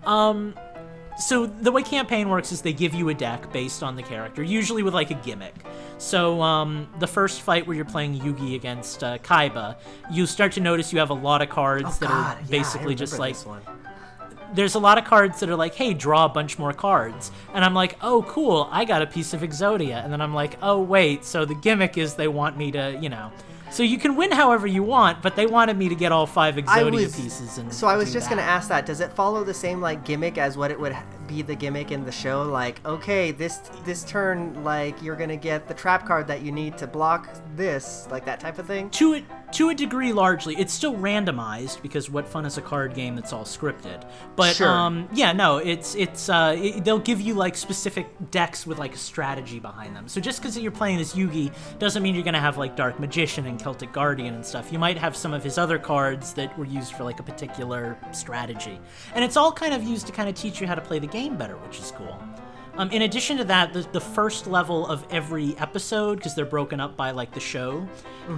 Um 0.04 0.54
so 1.16 1.46
the 1.46 1.70
way 1.70 1.82
campaign 1.84 2.28
works 2.28 2.50
is 2.50 2.60
they 2.60 2.72
give 2.72 2.92
you 2.92 3.08
a 3.08 3.14
deck 3.14 3.52
based 3.52 3.84
on 3.84 3.94
the 3.94 4.02
character, 4.02 4.42
usually 4.42 4.82
with 4.82 4.94
like 4.94 5.12
a 5.12 5.14
gimmick. 5.14 5.54
So 5.96 6.42
um, 6.42 6.88
the 6.98 7.06
first 7.06 7.42
fight 7.42 7.68
where 7.68 7.76
you're 7.76 7.84
playing 7.84 8.18
Yugi 8.18 8.56
against 8.56 9.04
uh, 9.04 9.18
Kaiba, 9.18 9.76
you 10.10 10.26
start 10.26 10.50
to 10.52 10.60
notice 10.60 10.92
you 10.92 10.98
have 10.98 11.10
a 11.10 11.14
lot 11.14 11.40
of 11.40 11.48
cards 11.50 11.84
Oh, 11.86 11.96
that 12.00 12.08
God, 12.08 12.36
are 12.36 12.40
yeah, 12.40 12.46
basically 12.50 12.96
just 12.96 13.20
like 13.20 13.36
one. 13.46 13.62
There's 14.54 14.74
a 14.74 14.78
lot 14.78 14.98
of 14.98 15.04
cards 15.04 15.40
that 15.40 15.48
are 15.48 15.56
like, 15.56 15.74
hey, 15.74 15.94
draw 15.94 16.24
a 16.24 16.28
bunch 16.28 16.58
more 16.58 16.72
cards. 16.72 17.30
And 17.52 17.64
I'm 17.64 17.74
like, 17.74 17.96
oh, 18.02 18.22
cool, 18.22 18.68
I 18.70 18.84
got 18.84 19.02
a 19.02 19.06
piece 19.06 19.34
of 19.34 19.40
Exodia. 19.40 20.02
And 20.02 20.12
then 20.12 20.20
I'm 20.20 20.34
like, 20.34 20.56
oh, 20.62 20.80
wait, 20.80 21.24
so 21.24 21.44
the 21.44 21.54
gimmick 21.54 21.98
is 21.98 22.14
they 22.14 22.28
want 22.28 22.56
me 22.56 22.70
to, 22.72 22.98
you 23.00 23.08
know. 23.08 23.32
So 23.74 23.82
you 23.82 23.98
can 23.98 24.14
win 24.14 24.30
however 24.30 24.68
you 24.68 24.84
want, 24.84 25.20
but 25.20 25.34
they 25.34 25.46
wanted 25.46 25.76
me 25.76 25.88
to 25.88 25.96
get 25.96 26.12
all 26.12 26.26
five 26.26 26.54
Exodia 26.54 26.92
was 26.92 27.16
pieces. 27.16 27.58
And 27.58 27.74
so 27.74 27.88
I 27.88 27.96
was 27.96 28.12
just 28.12 28.28
gonna 28.30 28.40
ask 28.40 28.68
that. 28.68 28.86
Does 28.86 29.00
it 29.00 29.12
follow 29.12 29.42
the 29.42 29.52
same 29.52 29.80
like 29.80 30.04
gimmick 30.04 30.38
as 30.38 30.56
what 30.56 30.70
it 30.70 30.78
would 30.78 30.96
be 31.26 31.42
the 31.42 31.56
gimmick 31.56 31.90
in 31.90 32.04
the 32.04 32.12
show? 32.12 32.42
Like, 32.44 32.84
okay, 32.86 33.32
this 33.32 33.56
this 33.84 34.04
turn, 34.04 34.62
like 34.62 35.02
you're 35.02 35.16
gonna 35.16 35.36
get 35.36 35.66
the 35.66 35.74
trap 35.74 36.06
card 36.06 36.28
that 36.28 36.42
you 36.42 36.52
need 36.52 36.78
to 36.78 36.86
block 36.86 37.28
this, 37.56 38.06
like 38.12 38.24
that 38.26 38.38
type 38.38 38.60
of 38.60 38.66
thing. 38.68 38.90
to 38.90 39.14
it 39.14 39.24
to 39.54 39.70
a 39.70 39.74
degree 39.74 40.12
largely. 40.12 40.54
It's 40.56 40.72
still 40.72 40.94
randomized 40.94 41.80
because 41.82 42.10
what 42.10 42.28
fun 42.28 42.44
is 42.44 42.58
a 42.58 42.62
card 42.62 42.94
game 42.94 43.14
that's 43.16 43.32
all 43.32 43.44
scripted? 43.44 44.08
But 44.36 44.56
Sure. 44.56 44.68
um 44.68 45.08
yeah 45.12 45.32
no 45.32 45.58
it's 45.58 45.94
it's 45.94 46.28
uh 46.28 46.56
it, 46.58 46.84
they'll 46.84 46.98
give 46.98 47.20
you 47.20 47.34
like 47.34 47.56
specific 47.56 48.06
decks 48.30 48.66
with 48.66 48.78
like 48.78 48.94
a 48.94 48.98
strategy 48.98 49.58
behind 49.60 49.94
them. 49.96 50.08
So 50.08 50.20
just 50.20 50.40
because 50.40 50.58
you're 50.58 50.70
playing 50.72 50.98
as 51.00 51.14
yugi 51.14 51.52
doesn't 51.78 52.02
mean 52.02 52.14
you're 52.14 52.24
gonna 52.24 52.40
have 52.40 52.58
like 52.58 52.76
dark 52.76 52.98
magician 53.00 53.46
and 53.46 53.58
celtic 53.60 53.92
guardian 53.92 54.34
and 54.34 54.44
stuff. 54.44 54.72
You 54.72 54.78
might 54.78 54.98
have 54.98 55.16
some 55.16 55.32
of 55.32 55.42
his 55.44 55.58
other 55.58 55.78
cards 55.78 56.32
that 56.34 56.56
were 56.58 56.66
used 56.66 56.92
for 56.94 57.04
like 57.04 57.20
a 57.20 57.22
particular 57.24 57.96
strategy. 58.12 58.78
And 59.14 59.24
it's 59.24 59.36
all 59.36 59.52
kind 59.52 59.72
of 59.74 59.82
used 59.82 60.06
to 60.06 60.12
kind 60.12 60.28
of 60.28 60.34
teach 60.34 60.60
you 60.60 60.66
how 60.66 60.74
to 60.74 60.80
play 60.80 60.98
the 60.98 61.06
game 61.06 61.36
better 61.36 61.56
which 61.58 61.78
is 61.78 61.90
cool 61.92 62.18
um, 62.76 62.90
in 62.90 63.02
addition 63.02 63.36
to 63.38 63.44
that, 63.44 63.72
the, 63.72 63.82
the 63.92 64.00
first 64.00 64.46
level 64.46 64.86
of 64.86 65.06
every 65.10 65.56
episode, 65.58 66.16
because 66.16 66.34
they're 66.34 66.44
broken 66.44 66.80
up 66.80 66.96
by 66.96 67.10
like 67.12 67.32
the 67.32 67.40
show, 67.40 67.86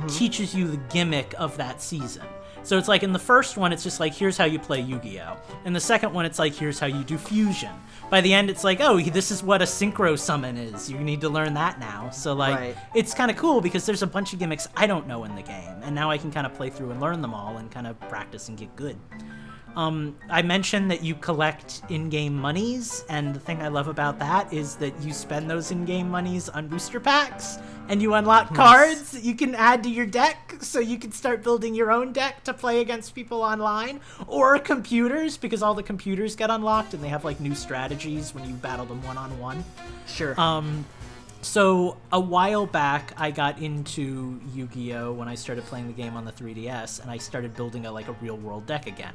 teaches 0.09 0.55
you 0.55 0.69
the 0.69 0.77
gimmick 0.89 1.35
of 1.39 1.57
that 1.57 1.81
season. 1.81 2.25
So 2.63 2.77
it's 2.79 2.89
like 2.89 3.05
in 3.05 3.13
the 3.13 3.19
first 3.21 3.57
one, 3.57 3.73
it's 3.73 3.85
just 3.85 4.01
like, 4.01 4.13
here's 4.13 4.37
how 4.37 4.45
you 4.45 4.59
play 4.59 4.81
Yu 4.81 4.99
Gi 4.99 5.21
Oh! 5.21 5.37
In 5.65 5.73
the 5.73 5.79
second 5.79 6.13
one, 6.13 6.25
it's 6.27 6.41
like, 6.41 6.53
here's 6.53 6.81
how 6.81 6.87
you 6.89 7.05
do 7.05 7.17
fusion. 7.17 7.71
By 8.11 8.21
the 8.21 8.35
end, 8.35 8.51
it's 8.51 8.65
like, 8.65 8.81
oh, 8.81 8.99
this 9.01 9.31
is 9.31 9.41
what 9.41 9.63
a 9.63 9.65
synchro 9.67 10.19
summon 10.19 10.57
is. 10.57 10.91
You 10.91 10.99
need 10.99 11.21
to 11.21 11.29
learn 11.29 11.55
that 11.55 11.79
now. 11.79 12.11
So, 12.11 12.35
like, 12.35 12.59
Right. 12.59 12.77
it's 12.93 13.15
kind 13.15 13.31
of 13.31 13.37
cool 13.37 13.61
because 13.61 13.87
there's 13.87 14.03
a 14.03 14.07
bunch 14.07 14.33
of 14.33 14.41
gimmicks 14.41 14.67
I 14.77 14.89
don't 14.89 15.07
know 15.07 15.23
in 15.23 15.37
the 15.37 15.43
game. 15.43 15.77
And 15.85 15.95
now 15.95 16.11
I 16.11 16.19
can 16.19 16.33
kind 16.33 16.45
of 16.45 16.55
play 16.55 16.69
through 16.71 16.91
and 16.91 17.01
learn 17.01 17.23
them 17.23 17.35
all 17.35 17.57
and 17.59 17.71
kind 17.71 17.87
of 17.87 18.01
practice 18.09 18.49
and 18.49 18.59
get 18.59 18.75
good. 18.75 18.97
Um, 19.77 20.17
I 20.31 20.41
mentioned 20.41 20.91
that 20.91 21.03
you 21.03 21.15
collect 21.15 21.83
in-game 21.91 22.35
monies, 22.35 23.05
and 23.11 23.35
the 23.35 23.41
thing 23.41 23.61
I 23.61 23.69
love 23.69 23.89
about 23.89 24.19
that 24.21 24.51
is 24.51 24.77
that 24.77 24.99
you 25.03 25.13
spend 25.13 25.51
those 25.51 25.71
in-game 25.71 26.11
monies 26.11 26.49
on 26.49 26.67
booster 26.67 26.99
packs, 26.99 27.59
and 27.91 28.01
you 28.01 28.15
unlock 28.15 28.55
cards 28.55 29.11
that 29.11 29.23
you 29.23 29.35
can 29.35 29.55
add 29.55 29.83
to 29.83 29.91
your 29.91 30.07
deck, 30.07 30.57
so 30.61 30.81
you 30.81 30.99
can 30.99 31.13
start 31.13 31.43
building 31.43 31.75
your 31.75 31.93
own 31.93 32.15
deck 32.15 32.43
to 32.45 32.55
play 32.55 32.81
against 32.81 33.15
people 33.15 33.43
online, 33.43 34.01
or 34.27 34.59
computers, 34.59 35.37
because 35.37 35.63
all 35.63 35.75
the 35.75 35.83
computers 35.83 36.35
get 36.35 36.49
unlocked, 36.49 36.95
and 36.95 37.05
they 37.05 37.09
have 37.09 37.27
like 37.27 37.39
new 37.39 37.55
strategies 37.55 38.35
when 38.35 38.49
you 38.49 38.55
battle 38.55 38.87
them 38.87 39.03
one-on-one. 39.05 39.63
Sure. 40.07 40.41
Um, 40.41 40.87
so 41.43 41.99
a 42.13 42.19
while 42.19 42.65
back, 42.65 43.13
I 43.19 43.31
got 43.31 43.59
into 43.61 44.41
Yu-Gi-Oh 44.55 45.13
when 45.13 45.29
I 45.29 45.35
started 45.35 45.65
playing 45.67 45.87
the 45.87 45.93
game 45.93 46.17
on 46.17 46.25
the 46.25 46.33
3DS, 46.33 47.03
and 47.03 47.11
I 47.11 47.19
started 47.19 47.55
building 47.55 47.85
a 47.85 47.93
like 47.93 48.09
a 48.09 48.13
real-world 48.23 48.67
deck 48.67 48.87
again. 48.87 49.15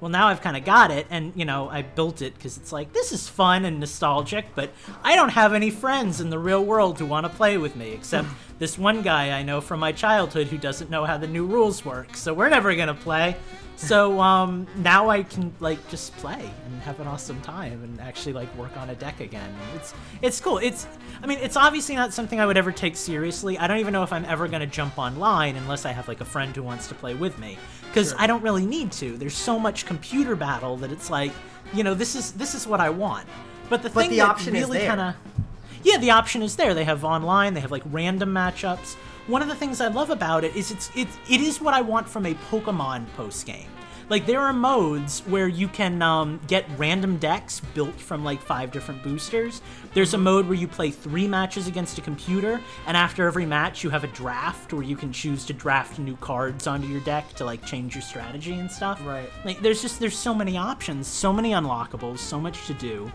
Well, 0.00 0.10
now 0.10 0.28
I've 0.28 0.40
kind 0.40 0.56
of 0.56 0.64
got 0.64 0.90
it, 0.90 1.06
and 1.10 1.32
you 1.36 1.44
know 1.44 1.68
I 1.68 1.82
built 1.82 2.22
it 2.22 2.34
because 2.34 2.56
it's 2.56 2.72
like 2.72 2.92
this 2.92 3.12
is 3.12 3.28
fun 3.28 3.64
and 3.64 3.80
nostalgic, 3.80 4.46
but 4.54 4.72
I 5.04 5.14
don't 5.14 5.28
have 5.30 5.52
any 5.52 5.70
friends 5.70 6.20
in 6.20 6.30
the 6.30 6.38
real 6.38 6.64
world 6.64 6.98
who 6.98 7.06
want 7.06 7.26
to 7.26 7.30
play 7.30 7.58
with 7.58 7.76
me 7.76 7.92
except 7.92 8.28
this 8.58 8.78
one 8.78 9.02
guy 9.02 9.38
I 9.38 9.42
know 9.42 9.60
from 9.60 9.80
my 9.80 9.92
childhood 9.92 10.46
who 10.46 10.56
doesn't 10.56 10.90
know 10.90 11.04
how 11.04 11.18
the 11.18 11.26
new 11.26 11.44
rules 11.44 11.84
work. 11.84 12.16
So 12.16 12.32
we're 12.32 12.48
never 12.48 12.74
gonna 12.74 12.94
play. 12.94 13.36
So 13.76 14.20
um, 14.20 14.66
now 14.76 15.08
I 15.08 15.22
can 15.22 15.54
like 15.58 15.86
just 15.88 16.14
play 16.18 16.50
and 16.66 16.82
have 16.82 17.00
an 17.00 17.06
awesome 17.06 17.40
time 17.40 17.82
and 17.82 17.98
actually 17.98 18.34
like 18.34 18.54
work 18.54 18.76
on 18.76 18.90
a 18.90 18.94
deck 18.94 19.20
again. 19.20 19.54
It's 19.74 19.94
it's 20.20 20.40
cool. 20.40 20.58
It's 20.58 20.86
I 21.22 21.26
mean 21.26 21.38
it's 21.38 21.56
obviously 21.56 21.94
not 21.94 22.12
something 22.12 22.38
I 22.38 22.46
would 22.46 22.58
ever 22.58 22.72
take 22.72 22.94
seriously. 22.94 23.58
I 23.58 23.66
don't 23.66 23.78
even 23.78 23.92
know 23.92 24.02
if 24.02 24.12
I'm 24.12 24.26
ever 24.26 24.48
gonna 24.48 24.66
jump 24.66 24.98
online 24.98 25.56
unless 25.56 25.86
I 25.86 25.92
have 25.92 26.08
like 26.08 26.20
a 26.20 26.26
friend 26.26 26.54
who 26.54 26.62
wants 26.62 26.88
to 26.88 26.94
play 26.94 27.14
with 27.14 27.38
me 27.38 27.58
because 27.90 28.14
I 28.18 28.26
don't 28.26 28.42
really 28.42 28.64
need 28.66 28.92
to. 28.92 29.16
There's 29.16 29.36
so 29.36 29.58
much 29.58 29.86
computer 29.86 30.36
battle 30.36 30.76
that 30.78 30.92
it's 30.92 31.10
like 31.10 31.32
you 31.72 31.84
know 31.84 31.94
this 31.94 32.14
is 32.14 32.32
this 32.32 32.54
is 32.54 32.66
what 32.66 32.80
I 32.80 32.90
want. 32.90 33.26
But 33.68 33.82
the 33.82 33.90
But 33.90 34.02
thing 34.02 34.10
the 34.10 34.16
that 34.18 34.28
option 34.28 34.56
is 34.56 34.66
really 34.68 34.86
kind 34.86 35.00
of 35.00 35.14
yeah, 35.82 35.98
the 35.98 36.10
option 36.10 36.42
is 36.42 36.56
there. 36.56 36.74
They 36.74 36.84
have 36.84 37.04
online. 37.04 37.54
They 37.54 37.60
have 37.60 37.70
like 37.70 37.82
random 37.86 38.32
matchups. 38.32 38.94
One 39.26 39.42
of 39.42 39.48
the 39.48 39.54
things 39.54 39.80
I 39.80 39.88
love 39.88 40.10
about 40.10 40.44
it 40.44 40.54
is 40.56 40.70
it's 40.70 40.90
it 40.94 41.08
it 41.28 41.40
is 41.40 41.60
what 41.60 41.74
I 41.74 41.80
want 41.80 42.08
from 42.08 42.26
a 42.26 42.34
Pokemon 42.50 43.06
post 43.16 43.46
game. 43.46 43.68
Like 44.10 44.26
there 44.26 44.40
are 44.40 44.52
modes 44.52 45.20
where 45.20 45.46
you 45.46 45.68
can 45.68 46.02
um, 46.02 46.40
get 46.48 46.66
random 46.76 47.16
decks 47.18 47.60
built 47.74 47.94
from 47.94 48.24
like 48.24 48.42
five 48.42 48.72
different 48.72 49.04
boosters. 49.04 49.62
There's 49.94 50.14
a 50.14 50.18
mode 50.18 50.46
where 50.46 50.56
you 50.56 50.66
play 50.66 50.90
three 50.90 51.28
matches 51.28 51.68
against 51.68 51.96
a 51.96 52.00
computer, 52.00 52.60
and 52.88 52.96
after 52.96 53.28
every 53.28 53.46
match 53.46 53.84
you 53.84 53.90
have 53.90 54.02
a 54.02 54.08
draft 54.08 54.72
where 54.72 54.82
you 54.82 54.96
can 54.96 55.12
choose 55.12 55.46
to 55.46 55.52
draft 55.52 56.00
new 56.00 56.16
cards 56.16 56.66
onto 56.66 56.88
your 56.88 57.00
deck 57.02 57.32
to 57.34 57.44
like 57.44 57.64
change 57.64 57.94
your 57.94 58.02
strategy 58.02 58.54
and 58.54 58.68
stuff. 58.68 59.00
Right. 59.06 59.30
Like 59.44 59.60
there's 59.60 59.80
just 59.80 60.00
there's 60.00 60.18
so 60.18 60.34
many 60.34 60.56
options, 60.56 61.06
so 61.06 61.32
many 61.32 61.52
unlockables, 61.52 62.18
so 62.18 62.40
much 62.40 62.66
to 62.66 62.74
do 62.74 63.12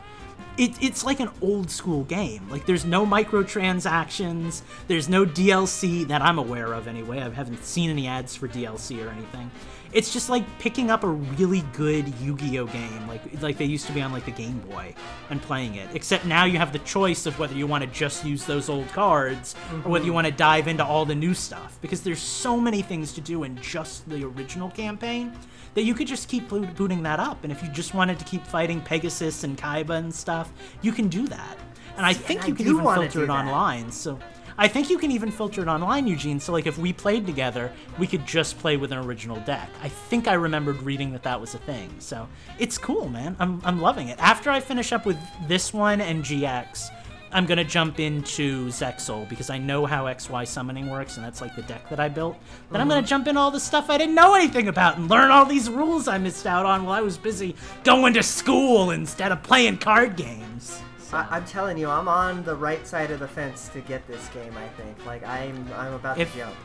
it, 0.58 0.82
it's 0.82 1.04
like 1.04 1.20
an 1.20 1.30
old 1.42 1.70
school 1.70 2.04
game. 2.04 2.48
Like 2.50 2.66
there's 2.66 2.86
no 2.86 3.06
microtransactions, 3.06 4.62
there's 4.88 5.10
no 5.10 5.26
DLC 5.26 6.08
that 6.08 6.22
I'm 6.22 6.38
aware 6.38 6.74
of 6.74 6.88
anyway. 6.88 7.20
I 7.20 7.30
haven't 7.30 7.64
seen 7.64 7.90
any 7.90 8.08
ads 8.08 8.36
for 8.36 8.48
DLC 8.48 9.06
or 9.06 9.10
anything. 9.10 9.52
It's 9.94 10.12
just 10.12 10.30
like 10.30 10.44
picking 10.60 10.92
up 10.92 11.06
a 11.06 11.08
really 11.08 11.64
good 11.72 12.14
Yu-Gi-Oh 12.20 12.66
game, 12.66 13.08
like 13.08 13.42
like 13.42 13.58
they 13.58 13.66
used 13.66 13.88
to 13.88 13.94
be 13.94 14.02
on 14.02 14.12
like 14.12 14.26
the 14.26 14.32
Game 14.32 14.60
Boy, 14.60 14.94
and 15.30 15.42
playing 15.42 15.76
it. 15.76 15.88
Except 15.94 16.26
now 16.26 16.44
you 16.44 16.58
have 16.58 16.74
the 16.74 16.80
choice 16.80 17.26
of 17.26 17.40
whether 17.40 17.56
you 17.56 17.66
want 17.66 17.84
to 17.84 17.90
just 17.90 18.26
use 18.26 18.44
those 18.44 18.68
old 18.68 18.88
cards 18.90 19.56
or 19.86 19.92
whether 19.92 20.04
you 20.04 20.10
mm-hmm. 20.10 20.16
want 20.16 20.28
to 20.28 20.34
dive 20.34 20.68
into 20.68 20.84
all 20.84 21.06
the 21.06 21.16
new 21.16 21.34
stuff. 21.34 21.78
Because 21.82 22.02
there's 22.02 22.20
so 22.20 22.60
many 22.60 22.82
things 22.82 23.14
to 23.14 23.22
do 23.22 23.44
in 23.44 23.56
just 23.62 24.10
the 24.10 24.26
original 24.26 24.70
campaign 24.70 25.32
that 25.76 25.84
you 25.84 25.94
could 25.94 26.08
just 26.08 26.28
keep 26.28 26.50
booting 26.50 27.04
that 27.04 27.20
up. 27.20 27.44
And 27.44 27.52
if 27.52 27.62
you 27.62 27.70
just 27.70 27.94
wanted 27.94 28.18
to 28.20 28.26
keep 28.26 28.46
fighting 28.46 28.82
Pegasus 28.82 29.44
and 29.44 29.58
Kaiba 29.58 29.92
and 29.92 30.14
stuff, 30.14 30.52
you 30.82 30.92
can 30.92 31.08
do 31.08 31.28
that. 31.28 31.58
And 31.98 32.06
I 32.06 32.14
think 32.14 32.44
I 32.44 32.48
you 32.48 32.56
can 32.56 32.68
even 32.68 32.84
filter 32.84 33.24
it 33.24 33.28
that. 33.28 33.46
online. 33.46 33.92
So 33.92 34.20
I 34.58 34.68
think 34.68 34.90
you 34.90 34.98
can 34.98 35.12
even 35.12 35.32
filter 35.32 35.62
it 35.62 35.68
online, 35.68 36.08
Eugene. 36.08 36.40
So 36.40 36.54
like 36.54 36.66
if 36.66 36.78
we 36.78 36.94
played 36.94 37.26
together, 37.26 37.72
we 38.00 38.08
could 38.08 38.26
just 38.26 38.58
play 38.60 38.78
with 38.78 38.92
an 38.92 39.00
original 39.00 39.40
deck. 39.42 39.70
I 39.84 39.90
think 39.90 40.28
I 40.28 40.34
remembered 40.34 40.82
reading 40.82 41.12
that 41.12 41.24
that 41.24 41.40
was 41.40 41.56
a 41.56 41.60
thing. 41.60 41.94
So 42.00 42.28
it's 42.58 42.78
cool, 42.78 43.10
man. 43.10 43.36
I'm 43.40 43.62
I'm 43.66 43.80
loving 43.80 44.08
it. 44.10 44.20
After 44.20 44.50
I 44.50 44.60
finish 44.62 44.92
up 44.94 45.06
with 45.06 45.18
this 45.48 45.74
one 45.74 46.02
and 46.02 46.24
GX. 46.24 46.90
I'm 47.36 47.46
gonna 47.46 47.64
jump 47.66 48.00
into 48.00 48.68
Zexal 48.68 49.28
because 49.28 49.50
I 49.50 49.58
know 49.58 49.86
how 49.86 50.06
XY 50.06 50.48
summoning 50.48 50.90
works, 50.90 51.18
and 51.18 51.26
that's 51.26 51.42
like 51.42 51.56
the 51.56 51.62
deck 51.64 51.90
that 51.90 52.00
I 52.00 52.08
built. 52.10 52.38
Then 52.72 52.80
I'm 52.82 52.88
gonna 52.88 53.02
Mm-hmm. 53.02 53.08
jump 53.08 53.28
in 53.28 53.36
all 53.38 53.52
the 53.52 53.60
stuff 53.60 53.90
I 53.90 53.98
didn't 53.98 54.16
know 54.16 54.36
anything 54.36 54.68
about 54.70 54.98
and 54.98 55.10
learn 55.10 55.30
all 55.32 55.46
these 55.46 55.70
rules 55.70 56.08
I 56.08 56.18
missed 56.18 56.48
out 56.48 56.66
on 56.66 56.86
while 56.86 56.94
I 56.98 57.02
was 57.02 57.18
busy 57.18 57.56
going 57.84 58.14
to 58.14 58.24
school 58.24 58.92
instead 58.92 59.32
of 59.34 59.44
playing 59.44 59.78
card 59.80 60.16
games. 60.16 60.82
So- 60.98 61.18
I, 61.18 61.28
I'm 61.30 61.46
telling 61.46 61.78
you, 61.78 61.90
I'm 61.90 62.08
on 62.08 62.44
the 62.46 62.56
right 62.56 62.88
side 62.88 63.12
of 63.12 63.20
the 63.20 63.28
fence 63.28 63.68
to 63.70 63.82
get 63.82 64.08
this 64.08 64.28
game. 64.30 64.54
I 64.58 64.68
think. 64.82 65.06
Like 65.06 65.24
I'm, 65.28 65.68
I'm 65.76 65.94
about 65.94 66.18
If- 66.18 66.32
to 66.32 66.38
jump. 66.40 66.56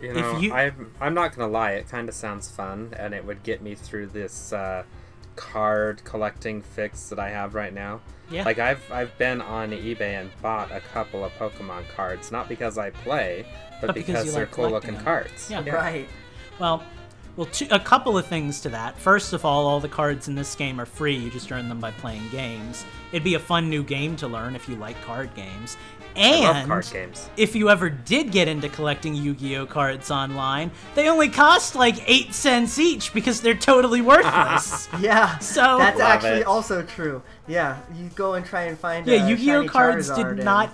You 0.00 0.14
know, 0.14 0.38
you- 0.38 0.52
I'm 0.52 0.92
I'm 1.00 1.14
not 1.14 1.36
gonna 1.36 1.50
lie. 1.52 1.72
It 1.72 1.88
kind 1.88 2.08
of 2.08 2.14
sounds 2.14 2.48
fun, 2.50 2.94
and 2.96 3.14
it 3.14 3.24
would 3.24 3.42
get 3.42 3.62
me 3.62 3.74
through 3.74 4.06
this 4.08 4.52
uh, 4.52 4.84
card 5.36 6.02
collecting 6.04 6.60
fix 6.62 7.08
that 7.08 7.18
I 7.18 7.30
have 7.30 7.54
right 7.54 7.72
now. 7.72 8.00
Yeah. 8.32 8.44
Like 8.44 8.58
I've 8.58 8.90
I've 8.90 9.16
been 9.18 9.40
on 9.40 9.70
eBay 9.70 10.20
and 10.20 10.30
bought 10.40 10.70
a 10.72 10.80
couple 10.80 11.24
of 11.24 11.32
Pokemon 11.38 11.84
cards, 11.94 12.32
not 12.32 12.48
because 12.48 12.78
I 12.78 12.90
play, 12.90 13.44
but, 13.80 13.88
But 13.88 13.94
because 13.94 14.06
because, 14.22 14.32
they're 14.34 14.44
like 14.44 14.52
cool 14.52 14.70
looking 14.70 14.94
them. 14.94 15.04
cards. 15.04 15.50
Yeah. 15.50 15.68
Right. 15.68 16.08
Well, 16.58 16.82
well, 17.36 17.46
two, 17.46 17.66
a 17.70 17.80
couple 17.80 18.18
of 18.18 18.26
things 18.26 18.60
to 18.60 18.68
that. 18.70 18.98
First 18.98 19.32
of 19.32 19.44
all, 19.44 19.66
all 19.66 19.80
the 19.80 19.88
cards 19.88 20.28
in 20.28 20.34
this 20.34 20.54
game 20.54 20.78
are 20.80 20.84
free. 20.86 21.16
You 21.16 21.30
just 21.30 21.50
earn 21.50 21.68
them 21.68 21.80
by 21.80 21.90
playing 21.92 22.28
games. 22.30 22.84
It'd 23.10 23.24
be 23.24 23.34
a 23.34 23.38
fun 23.40 23.70
new 23.70 23.82
game 23.82 24.16
to 24.16 24.28
learn 24.28 24.54
if 24.54 24.68
you 24.68 24.76
like 24.76 25.00
card 25.02 25.34
games. 25.34 25.76
And 26.16 26.44
I 26.46 26.58
love 26.60 26.68
card 26.68 26.86
games. 26.92 27.28
if 27.36 27.54
you 27.56 27.70
ever 27.70 27.88
did 27.90 28.30
get 28.32 28.48
into 28.48 28.68
collecting 28.68 29.14
Yu-Gi-Oh 29.14 29.66
cards 29.66 30.10
online, 30.10 30.70
they 30.94 31.08
only 31.08 31.28
cost 31.28 31.74
like 31.74 31.96
eight 32.08 32.34
cents 32.34 32.78
each 32.78 33.12
because 33.14 33.40
they're 33.40 33.54
totally 33.54 34.00
worthless. 34.12 34.88
Yeah. 35.00 35.38
So- 35.38 35.78
that's 35.78 36.00
actually 36.00 36.40
it. 36.40 36.46
also 36.46 36.82
true. 36.82 37.22
Yeah, 37.48 37.78
you 37.96 38.08
go 38.14 38.34
and 38.34 38.44
try 38.46 38.62
and 38.64 38.78
find. 38.78 39.06
yeah, 39.06 39.26
Yu-Gi-Oh 39.28 39.66
cards 39.68 40.10
Charizard 40.10 40.16
did 40.16 40.26
and- 40.26 40.44
not. 40.44 40.70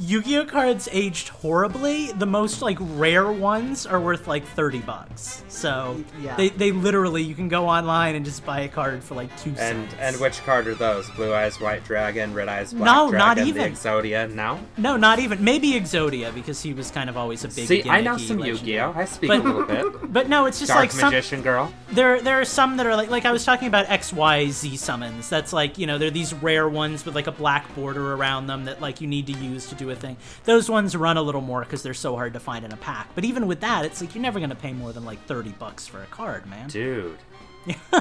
Yu-Gi-Oh 0.00 0.46
cards 0.46 0.88
aged 0.92 1.28
horribly. 1.28 2.10
The 2.12 2.24
most 2.26 2.62
like 2.62 2.78
rare 2.80 3.30
ones 3.30 3.84
are 3.86 4.00
worth 4.00 4.26
like 4.26 4.44
thirty 4.46 4.78
bucks. 4.78 5.44
So 5.48 6.02
Yeah. 6.22 6.34
they 6.36 6.48
they 6.48 6.72
literally 6.72 7.22
you 7.22 7.34
can 7.34 7.48
go 7.48 7.68
online 7.68 8.14
and 8.14 8.24
just 8.24 8.44
buy 8.46 8.60
a 8.60 8.68
card 8.68 9.04
for 9.04 9.14
like 9.14 9.28
two 9.38 9.50
And 9.50 9.56
cents. 9.90 9.94
and 10.00 10.16
which 10.18 10.42
card 10.46 10.66
are 10.68 10.74
those? 10.74 11.10
Blue 11.10 11.34
Eyes 11.34 11.60
White 11.60 11.84
Dragon, 11.84 12.32
Red 12.32 12.48
Eyes 12.48 12.72
Black 12.72 12.86
No, 12.86 13.10
Dragon, 13.10 13.18
not 13.18 13.36
the 13.36 13.44
even. 13.44 13.72
Exodia. 13.72 14.32
No. 14.32 14.58
no, 14.78 14.96
not 14.96 15.18
even 15.18 15.44
maybe 15.44 15.72
Exodia 15.72 16.32
because 16.34 16.62
he 16.62 16.72
was 16.72 16.90
kind 16.90 17.10
of 17.10 17.16
always 17.18 17.44
a 17.44 17.48
big. 17.48 17.66
See, 17.68 17.88
I 17.88 18.00
know 18.00 18.16
some 18.16 18.38
legendary. 18.38 18.72
Yu-Gi-Oh. 18.72 18.94
I 18.96 19.04
speak 19.04 19.28
But- 19.28 19.40
a 19.40 19.42
little 19.42 19.64
bit. 19.64 19.86
But 20.10 20.28
no, 20.28 20.46
it's 20.46 20.58
just 20.58 20.70
Dark 20.70 20.80
like 20.80 20.90
some, 20.90 21.10
Magician 21.12 21.40
Girl. 21.42 21.72
there 21.92 22.20
there 22.20 22.40
are 22.40 22.44
some 22.44 22.78
that 22.78 22.86
are 22.86 22.96
like 22.96 23.10
like 23.10 23.24
I 23.26 23.30
was 23.32 23.44
talking 23.44 23.68
about 23.68 23.88
X 23.88 24.12
Y 24.12 24.48
Z 24.50 24.76
summons. 24.76 25.28
That's 25.28 25.52
like 25.52 25.78
you 25.78 25.86
know 25.86 25.98
they're 25.98 26.10
these 26.10 26.32
rare 26.34 26.68
ones 26.68 27.04
with 27.04 27.14
like 27.14 27.26
a 27.28 27.32
black 27.32 27.72
border 27.76 28.14
around 28.14 28.46
them 28.48 28.64
that 28.64 28.80
like 28.80 29.00
you 29.00 29.06
need 29.06 29.26
to 29.28 29.32
use 29.34 29.66
to 29.68 29.74
do 29.76 29.89
a 29.90 29.96
thing. 29.96 30.16
Those 30.44 30.70
ones 30.70 30.96
run 30.96 31.16
a 31.16 31.22
little 31.22 31.40
more 31.40 31.60
because 31.60 31.82
they're 31.82 31.94
so 31.94 32.14
hard 32.16 32.32
to 32.34 32.40
find 32.40 32.64
in 32.64 32.72
a 32.72 32.76
pack. 32.76 33.08
But 33.14 33.24
even 33.24 33.46
with 33.46 33.60
that, 33.60 33.84
it's 33.84 34.00
like 34.00 34.14
you're 34.14 34.22
never 34.22 34.40
gonna 34.40 34.54
pay 34.54 34.72
more 34.72 34.92
than 34.92 35.04
like 35.04 35.24
thirty 35.26 35.50
bucks 35.50 35.86
for 35.86 36.02
a 36.02 36.06
card, 36.06 36.46
man. 36.46 36.68
Dude. 36.68 37.18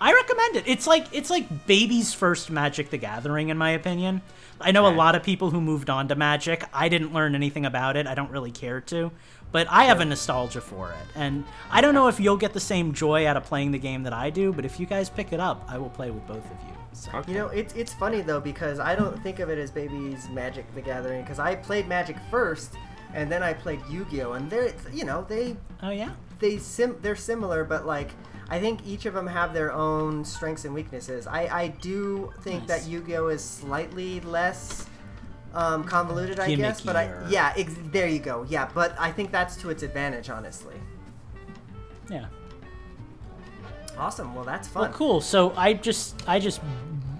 I 0.00 0.12
recommend 0.12 0.56
it. 0.56 0.64
It's 0.66 0.86
like 0.86 1.06
it's 1.12 1.30
like 1.30 1.66
baby's 1.66 2.12
first 2.12 2.50
Magic 2.50 2.90
the 2.90 2.98
Gathering 2.98 3.48
in 3.48 3.56
my 3.56 3.70
opinion. 3.70 4.22
I 4.60 4.72
know 4.72 4.86
a 4.86 4.92
lot 4.92 5.14
of 5.14 5.22
people 5.22 5.50
who 5.50 5.60
moved 5.60 5.90
on 5.90 6.08
to 6.08 6.14
Magic. 6.14 6.64
I 6.72 6.88
didn't 6.88 7.12
learn 7.12 7.34
anything 7.34 7.66
about 7.66 7.96
it. 7.96 8.06
I 8.06 8.14
don't 8.14 8.30
really 8.30 8.50
care 8.50 8.80
to, 8.82 9.10
but 9.52 9.66
I 9.70 9.84
have 9.84 10.00
a 10.00 10.04
nostalgia 10.04 10.60
for 10.60 10.90
it. 10.90 11.06
And 11.14 11.44
I 11.70 11.80
don't 11.80 11.94
know 11.94 12.08
if 12.08 12.20
you'll 12.20 12.36
get 12.36 12.52
the 12.52 12.60
same 12.60 12.92
joy 12.92 13.26
out 13.26 13.36
of 13.36 13.44
playing 13.44 13.72
the 13.72 13.78
game 13.78 14.02
that 14.04 14.12
I 14.12 14.30
do, 14.30 14.52
but 14.52 14.64
if 14.64 14.80
you 14.80 14.86
guys 14.86 15.10
pick 15.10 15.32
it 15.32 15.40
up, 15.40 15.64
I 15.68 15.78
will 15.78 15.90
play 15.90 16.10
with 16.10 16.26
both 16.26 16.44
of 16.44 16.68
you. 16.68 16.75
So. 16.96 17.10
Okay. 17.18 17.32
You 17.32 17.38
know, 17.38 17.48
it's 17.48 17.74
it's 17.74 17.92
funny 17.92 18.22
though 18.22 18.40
because 18.40 18.80
I 18.80 18.94
don't 18.94 19.22
think 19.22 19.38
of 19.38 19.50
it 19.50 19.58
as 19.58 19.70
baby's 19.70 20.28
Magic 20.30 20.64
the 20.74 20.80
Gathering 20.80 21.22
because 21.22 21.38
I 21.38 21.54
played 21.54 21.86
Magic 21.86 22.16
first 22.30 22.74
and 23.14 23.30
then 23.30 23.42
I 23.42 23.52
played 23.52 23.80
Yu-Gi-Oh 23.90 24.32
and 24.32 24.48
they're 24.50 24.72
you 24.92 25.04
know 25.04 25.24
they 25.28 25.56
Oh 25.82 25.90
yeah. 25.90 26.10
they 26.38 26.56
sim 26.58 26.96
they're 27.02 27.14
similar 27.14 27.64
but 27.64 27.86
like 27.86 28.10
I 28.48 28.58
think 28.58 28.80
each 28.86 29.04
of 29.06 29.14
them 29.14 29.26
have 29.26 29.52
their 29.52 29.72
own 29.72 30.24
strengths 30.24 30.64
and 30.64 30.74
weaknesses. 30.74 31.26
I 31.26 31.42
I 31.64 31.68
do 31.68 32.32
think 32.42 32.66
Nice. 32.68 32.82
that 32.82 32.90
Yu-Gi-Oh 32.90 33.28
is 33.28 33.44
slightly 33.44 34.20
less 34.20 34.86
um, 35.54 35.84
convoluted, 35.84 36.38
I 36.38 36.54
guess. 36.54 36.80
But 36.80 36.96
I 36.96 37.28
yeah, 37.28 37.52
ex- 37.56 37.74
there 37.86 38.06
you 38.08 38.18
go. 38.20 38.46
Yeah, 38.48 38.68
but 38.74 38.94
I 38.98 39.10
think 39.10 39.32
that's 39.32 39.56
to 39.62 39.70
its 39.70 39.82
advantage, 39.82 40.28
honestly. 40.30 40.76
Yeah. 42.10 42.26
Awesome. 43.98 44.34
Well, 44.34 44.44
that's 44.44 44.68
fun. 44.68 44.82
Well, 44.82 44.92
cool. 44.92 45.20
So 45.20 45.52
I 45.56 45.72
just 45.72 46.28
I 46.28 46.38
just 46.38 46.60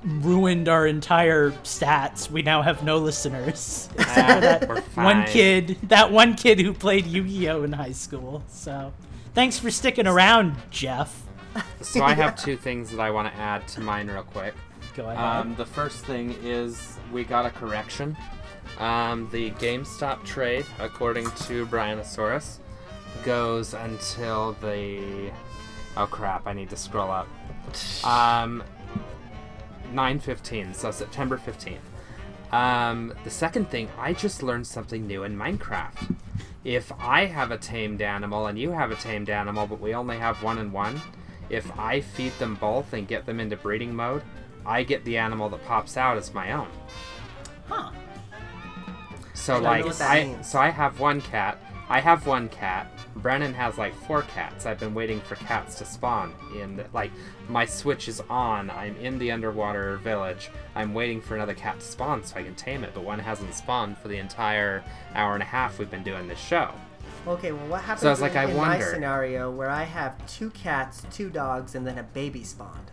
ruined 0.05 0.69
our 0.69 0.87
entire 0.87 1.51
stats. 1.63 2.31
We 2.31 2.43
now 2.43 2.63
have 2.63 2.85
no 2.85 2.99
listeners 2.99 3.89
except 3.99 4.35
for 4.35 4.41
that 4.41 4.69
We're 4.69 5.05
one 5.05 5.25
kid, 5.25 5.77
that 5.85 6.13
one 6.13 6.35
kid 6.35 6.61
who 6.61 6.73
played 6.73 7.07
Yu-Gi-Oh 7.07 7.65
in 7.65 7.73
high 7.73 7.93
school. 7.93 8.43
So, 8.49 8.93
thanks 9.35 9.59
for 9.59 9.71
sticking 9.71 10.07
around, 10.07 10.57
Jeff. 10.71 11.25
So 11.81 12.03
I 12.05 12.15
have 12.15 12.37
two 12.43 12.57
things 12.57 12.91
that 12.91 13.01
I 13.01 13.11
want 13.11 13.33
to 13.33 13.39
add 13.39 13.67
to 13.69 13.81
mine 13.81 14.09
real 14.09 14.23
quick. 14.23 14.55
Go 14.95 15.07
ahead. 15.07 15.19
Um, 15.19 15.55
the 15.57 15.67
first 15.67 16.05
thing 16.05 16.35
is 16.43 16.99
we 17.13 17.25
got 17.25 17.45
a 17.45 17.51
correction. 17.51 18.17
Um, 18.79 19.29
the 19.33 19.51
GameStop 19.53 20.25
trade, 20.25 20.67
according 20.79 21.25
to 21.25 21.67
Brianosaurus, 21.67 22.59
goes 23.25 23.75
until 23.75 24.53
the. 24.61 25.31
Oh 25.97 26.07
crap! 26.07 26.47
I 26.47 26.53
need 26.53 26.71
to 26.71 26.77
scroll 26.77 27.11
up. 27.11 27.29
Um, 28.05 28.63
9:15, 29.93 30.75
so 30.75 30.91
September 30.91 31.37
15th. 31.39 31.79
Um, 32.55 33.13
the 33.25 33.31
second 33.31 33.71
thing, 33.71 33.89
I 33.99 34.13
just 34.13 34.43
learned 34.43 34.67
something 34.67 35.07
new 35.07 35.25
in 35.25 35.37
Minecraft. 35.37 36.15
If 36.65 36.93
I 36.99 37.27
have 37.27 37.51
a 37.51 37.59
tamed 37.59 38.03
animal 38.03 38.47
and 38.47 38.59
you 38.59 38.71
have 38.71 38.91
a 38.91 38.97
tamed 38.97 39.31
animal, 39.31 39.67
but 39.67 39.81
we 39.81 39.95
only 39.95 40.19
have 40.19 40.43
one 40.43 40.59
and 40.59 40.73
one, 40.73 41.01
if 41.51 41.77
I 41.79 42.01
feed 42.01 42.33
them 42.39 42.57
both 42.57 42.93
and 42.93 43.07
get 43.07 43.27
them 43.27 43.41
into 43.41 43.57
breeding 43.57 43.95
mode, 43.95 44.23
I 44.65 44.83
get 44.83 45.05
the 45.05 45.17
animal 45.19 45.49
that 45.51 45.65
pops 45.65 45.97
out 45.97 46.17
as 46.17 46.35
my 46.35 46.53
own. 46.53 46.69
huh. 47.69 47.91
So 49.35 49.57
I 49.57 49.59
like 49.81 50.01
I 50.01 50.25
means. 50.25 50.51
so 50.51 50.59
I 50.59 50.71
have 50.71 50.99
one 50.99 51.21
cat. 51.21 51.59
I 51.89 52.01
have 52.01 52.27
one 52.27 52.49
cat. 52.49 52.91
Brennan 53.17 53.55
has 53.55 53.79
like 53.79 53.95
four 53.95 54.23
cats. 54.23 54.67
I've 54.67 54.79
been 54.79 54.95
waiting 54.95 55.21
for 55.21 55.37
cats 55.37 55.77
to 55.79 55.85
spawn 55.85 56.35
in 56.55 56.77
the, 56.77 56.87
like 56.93 57.11
my 57.49 57.65
switch 57.65 58.09
is 58.09 58.21
on. 58.29 58.71
I'm 58.71 58.97
in 58.97 59.19
the 59.19 59.33
underwater 59.33 59.97
village. 59.99 60.51
I'm 60.75 60.95
waiting 60.95 61.21
for 61.21 61.35
another 61.35 61.55
cat 61.55 61.81
to 61.81 61.87
spawn 61.87 62.25
so 62.25 62.37
I 62.37 62.43
can 62.43 62.55
tame 62.55 62.85
it, 62.85 62.93
but 62.95 63.05
one 63.05 63.19
hasn't 63.19 63.55
spawned 63.55 63.99
for 63.99 64.09
the 64.09 64.19
entire 64.19 64.85
hour 65.15 65.35
and 65.35 65.43
a 65.43 65.47
half 65.47 65.79
we've 65.79 65.91
been 65.91 66.03
doing 66.05 66.29
this 66.29 66.39
show. 66.39 66.71
Okay, 67.27 67.51
well, 67.53 67.67
what 67.67 67.81
happens 67.81 68.03
So 68.03 68.09
I 68.09 68.11
was 68.11 68.21
like, 68.21 68.33
in, 68.33 68.39
I 68.39 68.45
in 68.45 68.57
my 68.57 68.81
scenario 68.81 69.51
where 69.51 69.71
I 69.71 69.83
have 69.83 70.25
two 70.27 70.51
cats, 70.51 71.05
two 71.11 71.29
dogs, 71.29 71.75
and 71.75 71.87
then 71.87 71.99
a 71.99 72.03
baby 72.05 72.45
spawned? 72.45 72.93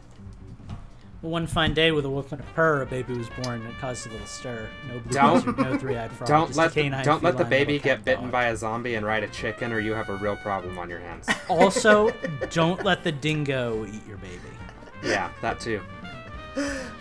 Well, 1.23 1.31
one 1.31 1.47
fine 1.47 1.73
day, 1.73 1.91
with 1.91 2.03
a 2.05 2.09
wolf 2.09 2.31
and 2.33 2.41
a 2.41 2.43
purr, 2.53 2.81
a 2.81 2.85
baby 2.85 3.17
was 3.17 3.29
born, 3.41 3.61
and 3.61 3.69
it 3.69 3.79
caused 3.79 4.05
a 4.07 4.11
little 4.11 4.27
stir. 4.27 4.69
No 4.89 4.99
blue 4.99 5.13
Don't- 5.13 5.35
lizard, 5.35 5.57
no 5.57 5.77
three-eyed 5.79 6.11
frog. 6.11 6.27
Don't 6.27 6.47
just 6.47 6.57
let 6.59 6.71
a 6.71 6.73
canine 6.73 7.05
don't 7.05 7.23
let 7.23 7.37
the 7.37 7.45
baby 7.45 7.79
get 7.79 8.03
bitten 8.03 8.25
dog. 8.25 8.31
by 8.33 8.45
a 8.47 8.57
zombie 8.57 8.95
and 8.95 9.05
ride 9.05 9.23
a 9.23 9.29
chicken, 9.29 9.71
or 9.71 9.79
you 9.79 9.93
have 9.93 10.09
a 10.09 10.15
real 10.17 10.35
problem 10.35 10.77
on 10.77 10.89
your 10.89 10.99
hands. 10.99 11.27
Also, 11.49 12.11
don't 12.51 12.83
let 12.83 13.03
the 13.03 13.11
dingo 13.11 13.85
eat 13.85 14.05
your 14.07 14.17
baby. 14.17 14.37
yeah, 15.03 15.29
that 15.41 15.59
too. 15.59 15.81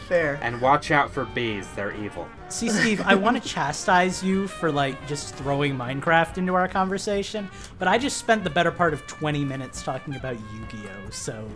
Fair. 0.09 0.39
And 0.43 0.61
watch 0.61 0.91
out 0.91 1.11
for 1.11 1.25
bees, 1.27 1.67
they're 1.77 1.95
evil. 1.95 2.27
See, 2.49 2.69
Steve, 2.71 3.01
I 3.05 3.15
want 3.15 3.43
to 3.43 3.49
chastise 3.49 4.23
you 4.23 4.47
for 4.49 4.71
like 4.73 5.07
just 5.07 5.35
throwing 5.35 5.77
Minecraft 5.77 6.39
into 6.39 6.55
our 6.55 6.69
conversation, 6.69 7.51
but 7.79 7.89
I 7.89 7.99
just 7.99 8.17
spent 8.19 8.45
the 8.45 8.51
better 8.51 8.71
part 8.71 8.95
of 8.95 9.07
20 9.07 9.45
minutes 9.45 9.83
talking 9.83 10.15
about 10.17 10.37
Yu-Gi-Oh. 10.55 11.11
So 11.11 11.47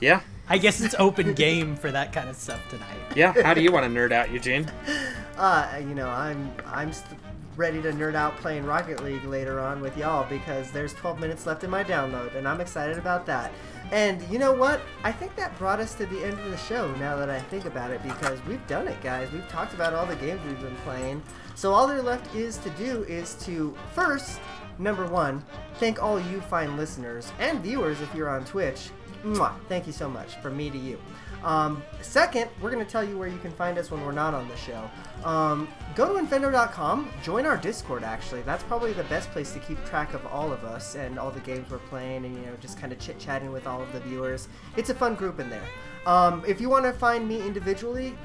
Yeah? 0.00 0.20
I 0.48 0.58
guess 0.58 0.80
it's 0.80 0.94
open 0.98 1.34
game 1.34 1.76
for 1.76 1.90
that 1.90 2.12
kind 2.12 2.28
of 2.28 2.36
stuff 2.36 2.60
tonight. 2.70 2.96
Yeah, 3.14 3.34
how 3.42 3.54
do 3.54 3.60
you 3.60 3.70
want 3.72 3.84
to 3.84 3.90
nerd 3.90 4.12
out, 4.12 4.30
Eugene? 4.30 4.70
Uh, 5.38 5.78
you 5.78 5.94
know, 5.94 6.08
I'm 6.08 6.50
I'm 6.66 6.92
st- 6.92 7.16
ready 7.54 7.80
to 7.80 7.92
nerd 7.92 8.16
out 8.16 8.36
playing 8.38 8.64
Rocket 8.64 9.04
League 9.04 9.22
later 9.24 9.60
on 9.60 9.80
with 9.80 9.96
y'all 9.96 10.28
because 10.28 10.72
there's 10.72 10.92
12 10.94 11.20
minutes 11.20 11.46
left 11.46 11.62
in 11.62 11.70
my 11.70 11.84
download, 11.84 12.34
and 12.34 12.48
I'm 12.48 12.60
excited 12.60 12.98
about 12.98 13.24
that. 13.26 13.52
And 13.92 14.20
you 14.30 14.40
know 14.40 14.52
what? 14.52 14.80
I 15.04 15.12
think 15.12 15.36
that 15.36 15.56
brought 15.56 15.78
us 15.78 15.94
to 15.94 16.06
the 16.06 16.24
end 16.24 16.40
of 16.40 16.50
the 16.50 16.56
show. 16.56 16.92
Now 16.96 17.16
that 17.16 17.30
I 17.30 17.38
think 17.38 17.66
about 17.66 17.92
it, 17.92 18.02
because 18.02 18.44
we've 18.46 18.64
done 18.66 18.88
it, 18.88 19.00
guys. 19.00 19.30
We've 19.30 19.48
talked 19.48 19.74
about 19.74 19.94
all 19.94 20.06
the 20.06 20.16
games 20.16 20.40
we've 20.44 20.60
been 20.60 20.74
playing. 20.84 21.22
So 21.54 21.72
all 21.72 21.86
there 21.86 22.02
left 22.02 22.34
is 22.34 22.56
to 22.58 22.70
do 22.70 23.04
is 23.04 23.34
to 23.46 23.76
first, 23.94 24.40
number 24.78 25.06
one, 25.06 25.44
thank 25.74 26.02
all 26.02 26.18
you 26.18 26.40
fine 26.40 26.76
listeners 26.76 27.32
and 27.38 27.60
viewers 27.60 28.00
if 28.00 28.12
you're 28.12 28.28
on 28.28 28.44
Twitch. 28.44 28.90
Mwah, 29.24 29.54
thank 29.68 29.86
you 29.86 29.92
so 29.92 30.08
much 30.08 30.36
from 30.36 30.56
me 30.56 30.70
to 30.70 30.78
you. 30.78 30.98
Um, 31.44 31.82
second, 32.00 32.50
we're 32.60 32.70
going 32.70 32.84
to 32.84 32.90
tell 32.90 33.04
you 33.04 33.16
where 33.16 33.28
you 33.28 33.38
can 33.38 33.52
find 33.52 33.78
us 33.78 33.90
when 33.90 34.04
we're 34.04 34.12
not 34.12 34.34
on 34.34 34.48
the 34.48 34.56
show. 34.56 34.90
Um, 35.24 35.68
go 35.94 36.12
to 36.12 36.24
Infendo.com, 36.24 37.10
join 37.22 37.46
our 37.46 37.56
Discord, 37.56 38.04
actually. 38.04 38.42
That's 38.42 38.62
probably 38.64 38.92
the 38.92 39.04
best 39.04 39.30
place 39.30 39.52
to 39.52 39.60
keep 39.60 39.84
track 39.84 40.14
of 40.14 40.24
all 40.26 40.52
of 40.52 40.64
us 40.64 40.94
and 40.94 41.18
all 41.18 41.30
the 41.30 41.40
games 41.40 41.70
we're 41.70 41.78
playing 41.78 42.24
and, 42.24 42.34
you 42.36 42.42
know, 42.42 42.56
just 42.60 42.78
kind 42.78 42.92
of 42.92 42.98
chit 42.98 43.18
chatting 43.18 43.52
with 43.52 43.66
all 43.66 43.82
of 43.82 43.92
the 43.92 44.00
viewers. 44.00 44.48
It's 44.76 44.90
a 44.90 44.94
fun 44.94 45.14
group 45.14 45.40
in 45.40 45.50
there. 45.50 45.66
Um, 46.06 46.42
if 46.46 46.60
you 46.60 46.68
want 46.68 46.84
to 46.84 46.92
find 46.92 47.28
me 47.28 47.46
individually, 47.46 48.16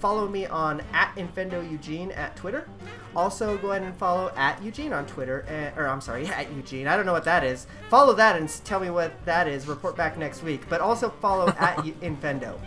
follow 0.00 0.28
me 0.28 0.46
on 0.46 0.82
at 0.92 1.14
Infendo 1.16 1.68
Eugene 1.70 2.10
at 2.12 2.34
Twitter. 2.36 2.68
Also, 3.14 3.56
go 3.58 3.70
ahead 3.70 3.82
and 3.82 3.96
follow 3.96 4.32
at 4.36 4.62
Eugene 4.62 4.92
on 4.92 5.06
Twitter, 5.06 5.44
eh, 5.48 5.70
or 5.76 5.88
I'm 5.88 6.00
sorry, 6.00 6.26
at 6.28 6.52
Eugene. 6.52 6.86
I 6.86 6.96
don't 6.96 7.06
know 7.06 7.12
what 7.12 7.24
that 7.24 7.44
is. 7.44 7.66
Follow 7.88 8.14
that 8.14 8.36
and 8.36 8.48
tell 8.64 8.80
me 8.80 8.90
what 8.90 9.24
that 9.24 9.46
is. 9.48 9.66
Report 9.66 9.96
back 9.96 10.18
next 10.18 10.42
week. 10.42 10.62
But 10.68 10.80
also 10.80 11.10
follow 11.20 11.48
at 11.58 11.76
Infendo. 12.00 12.58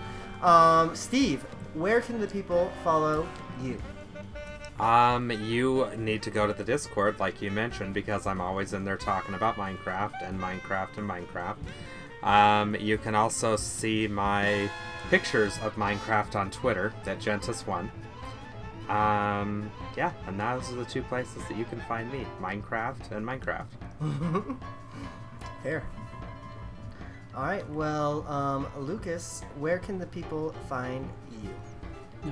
Um, 0.42 0.96
Steve, 0.96 1.44
where 1.74 2.02
can 2.02 2.20
the 2.20 2.28
people 2.28 2.72
follow 2.84 3.28
you? 3.62 3.78
Um, 4.80 5.30
you 5.32 5.88
need 5.96 6.24
to 6.24 6.32
go 6.32 6.48
to 6.48 6.54
the 6.54 6.64
Discord, 6.64 7.20
like 7.20 7.42
you 7.42 7.52
mentioned, 7.52 7.94
because 7.94 8.26
I'm 8.26 8.42
always 8.42 8.74
in 8.74 8.84
there 8.84 8.98
talking 8.98 9.36
about 9.36 9.56
Minecraft 9.56 10.28
and 10.28 10.40
Minecraft 10.40 10.98
and 10.98 11.08
Minecraft. 11.10 11.58
Um, 12.24 12.76
you 12.76 12.98
can 12.98 13.16
also 13.16 13.56
see 13.56 14.08
my 14.08 14.70
pictures 15.10 15.58
of 15.64 15.76
Minecraft 15.76 16.36
on 16.36 16.52
Twitter, 16.52 16.94
that 17.04 17.20
Gentis1. 17.20 17.90
Um, 18.90 19.72
yeah, 19.96 20.12
and 20.28 20.40
those 20.40 20.72
are 20.72 20.76
the 20.76 20.86
two 20.86 21.02
places 21.04 21.44
that 21.48 21.58
you 21.58 21.66
can 21.66 21.80
find 21.82 22.12
me 22.12 22.26
Minecraft 22.42 23.12
and 23.12 23.26
Minecraft. 23.26 23.68
Fair. 25.64 25.84
All 27.36 27.44
right. 27.44 27.68
Well, 27.70 28.28
um, 28.28 28.68
Lucas, 28.78 29.44
where 29.58 29.80
can 29.80 29.98
the 29.98 30.08
people 30.08 30.54
find 30.68 31.08
you? 31.42 31.50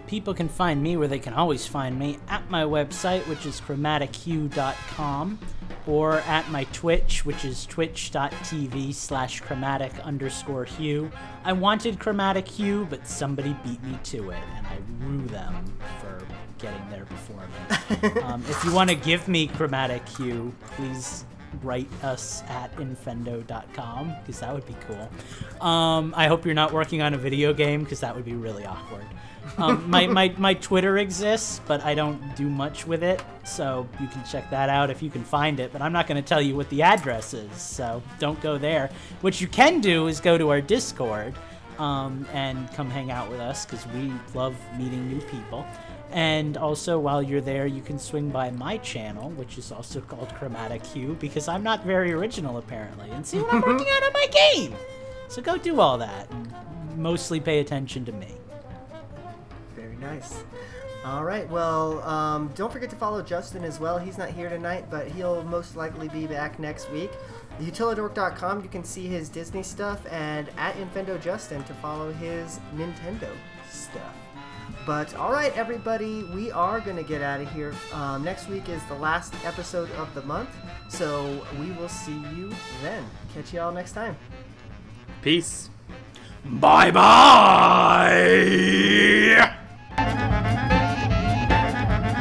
People 0.07 0.33
can 0.33 0.49
find 0.49 0.81
me 0.81 0.97
where 0.97 1.07
they 1.07 1.19
can 1.19 1.33
always 1.33 1.65
find 1.65 1.97
me 1.97 2.17
at 2.27 2.49
my 2.49 2.63
website, 2.63 3.27
which 3.27 3.45
is 3.45 3.59
chromatichue.com, 3.61 5.39
or 5.87 6.19
at 6.19 6.49
my 6.51 6.63
Twitch, 6.65 7.25
which 7.25 7.43
is 7.43 7.65
twitch.tv 7.65 8.93
slash 8.93 9.39
chromatic 9.41 9.91
underscore 9.99 10.65
hue. 10.65 11.11
I 11.43 11.53
wanted 11.53 11.99
chromatic 11.99 12.47
hue, 12.47 12.85
but 12.89 13.07
somebody 13.07 13.55
beat 13.63 13.81
me 13.83 13.97
to 14.03 14.29
it, 14.29 14.39
and 14.55 14.67
I 14.67 14.77
rue 14.99 15.25
them 15.27 15.77
for 15.99 16.21
getting 16.59 16.87
there 16.89 17.05
before 17.05 17.47
me. 17.47 18.21
um, 18.21 18.43
if 18.47 18.63
you 18.63 18.73
want 18.73 18.89
to 18.89 18.95
give 18.95 19.27
me 19.27 19.47
chromatic 19.47 20.07
hue, 20.07 20.53
please 20.75 21.25
write 21.63 21.89
us 22.03 22.43
at 22.47 22.75
infendo.com 22.77 24.15
because 24.21 24.39
that 24.39 24.53
would 24.53 24.65
be 24.65 24.75
cool. 24.87 25.65
Um, 25.65 26.13
I 26.15 26.27
hope 26.27 26.45
you're 26.45 26.55
not 26.55 26.71
working 26.71 27.01
on 27.01 27.13
a 27.13 27.17
video 27.17 27.53
game 27.53 27.83
because 27.83 27.99
that 28.01 28.15
would 28.15 28.25
be 28.25 28.33
really 28.33 28.65
awkward. 28.65 29.05
Um, 29.57 29.89
my, 29.89 30.07
my, 30.07 30.33
my 30.37 30.53
Twitter 30.53 30.97
exists, 30.97 31.61
but 31.67 31.83
I 31.83 31.95
don't 31.95 32.35
do 32.35 32.49
much 32.49 32.85
with 32.85 33.03
it, 33.03 33.21
so 33.43 33.87
you 33.99 34.07
can 34.07 34.23
check 34.25 34.49
that 34.49 34.69
out 34.69 34.89
if 34.89 35.01
you 35.01 35.09
can 35.09 35.23
find 35.23 35.59
it. 35.59 35.71
But 35.71 35.81
I'm 35.81 35.93
not 35.93 36.07
going 36.07 36.21
to 36.21 36.27
tell 36.27 36.41
you 36.41 36.55
what 36.55 36.69
the 36.69 36.81
address 36.81 37.33
is, 37.33 37.51
so 37.61 38.01
don't 38.19 38.39
go 38.41 38.57
there. 38.57 38.89
What 39.21 39.41
you 39.41 39.47
can 39.47 39.81
do 39.81 40.07
is 40.07 40.19
go 40.19 40.37
to 40.37 40.49
our 40.49 40.61
Discord 40.61 41.35
um, 41.77 42.25
and 42.33 42.71
come 42.73 42.89
hang 42.89 43.09
out 43.11 43.29
with 43.29 43.39
us 43.39 43.65
because 43.65 43.85
we 43.87 44.11
love 44.33 44.55
meeting 44.77 45.07
new 45.09 45.21
people. 45.21 45.65
And 46.11 46.57
also, 46.57 46.97
while 46.97 47.21
you're 47.21 47.41
there, 47.41 47.67
you 47.67 47.81
can 47.81 47.99
swing 47.99 48.29
by 48.29 48.49
my 48.51 48.77
channel, 48.77 49.29
which 49.31 49.57
is 49.57 49.71
also 49.71 50.01
called 50.01 50.33
Chromatic 50.35 50.83
Hue, 50.85 51.15
because 51.19 51.47
I'm 51.47 51.61
not 51.61 51.85
very 51.85 52.11
original 52.11 52.57
apparently, 52.57 53.11
and 53.11 53.25
see 53.25 53.39
what 53.39 53.53
I'm 53.53 53.61
working 53.65 53.87
on 53.87 54.03
in 54.03 54.13
my 54.13 54.27
game. 54.27 54.75
So 55.27 55.41
go 55.41 55.57
do 55.57 55.79
all 55.79 55.99
that, 55.99 56.29
and 56.31 56.51
mostly 56.97 57.39
pay 57.39 57.59
attention 57.59 58.05
to 58.05 58.11
me. 58.11 58.33
Very 59.75 59.95
nice. 59.97 60.43
All 61.05 61.23
right. 61.23 61.49
Well, 61.49 62.01
um, 62.03 62.51
don't 62.55 62.71
forget 62.73 62.89
to 62.89 62.95
follow 62.95 63.21
Justin 63.21 63.63
as 63.63 63.79
well. 63.79 63.97
He's 63.97 64.17
not 64.17 64.29
here 64.29 64.49
tonight, 64.49 64.85
but 64.89 65.07
he'll 65.07 65.43
most 65.43 65.75
likely 65.75 66.09
be 66.09 66.27
back 66.27 66.59
next 66.59 66.91
week. 66.91 67.11
Utilidork.com, 67.61 68.63
you 68.63 68.69
can 68.69 68.83
see 68.83 69.07
his 69.07 69.29
Disney 69.29 69.63
stuff, 69.63 70.01
and 70.11 70.49
at 70.57 70.75
Infendo 70.75 71.21
Justin 71.21 71.63
to 71.65 71.73
follow 71.75 72.11
his 72.13 72.59
Nintendo. 72.75 73.29
But 74.89 75.13
all 75.17 75.31
right, 75.31 75.55
everybody, 75.55 76.23
we 76.23 76.49
are 76.49 76.79
going 76.79 76.95
to 76.95 77.03
get 77.03 77.21
out 77.21 77.39
of 77.39 77.51
here. 77.51 77.75
Um, 77.93 78.23
next 78.23 78.49
week 78.49 78.69
is 78.69 78.83
the 78.85 78.95
last 78.95 79.35
episode 79.45 79.91
of 79.91 80.11
the 80.15 80.23
month, 80.23 80.49
so 80.87 81.45
we 81.59 81.69
will 81.73 81.87
see 81.87 82.19
you 82.35 82.49
then. 82.81 83.05
Catch 83.35 83.53
you 83.53 83.61
all 83.61 83.71
next 83.71 83.91
time. 83.91 84.17
Peace. 85.21 85.69
Bye 86.43 86.89
bye! 86.89 87.05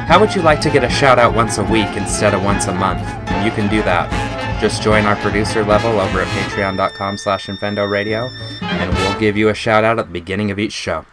How 0.07 0.19
would 0.19 0.35
you 0.35 0.43
like 0.43 0.61
to 0.61 0.69
get 0.69 0.83
a 0.83 0.89
shout 0.91 1.17
out 1.17 1.33
once 1.33 1.57
a 1.57 1.63
week 1.63 1.89
instead 1.97 2.35
of 2.35 2.43
once 2.43 2.67
a 2.67 2.73
month? 2.75 3.01
You 3.43 3.49
can 3.49 3.67
do 3.67 3.81
that. 3.81 4.61
Just 4.61 4.83
join 4.83 5.05
our 5.05 5.15
producer 5.15 5.65
level 5.65 5.99
over 5.99 6.21
at 6.21 6.27
patreon.com 6.27 7.17
slash 7.17 7.47
Infendo 7.47 7.89
Radio, 7.89 8.29
and 8.61 8.93
we'll 8.93 9.19
give 9.19 9.35
you 9.35 9.49
a 9.49 9.55
shout 9.55 9.83
out 9.83 9.97
at 9.97 10.05
the 10.05 10.11
beginning 10.11 10.51
of 10.51 10.59
each 10.59 10.73
show. 10.73 11.03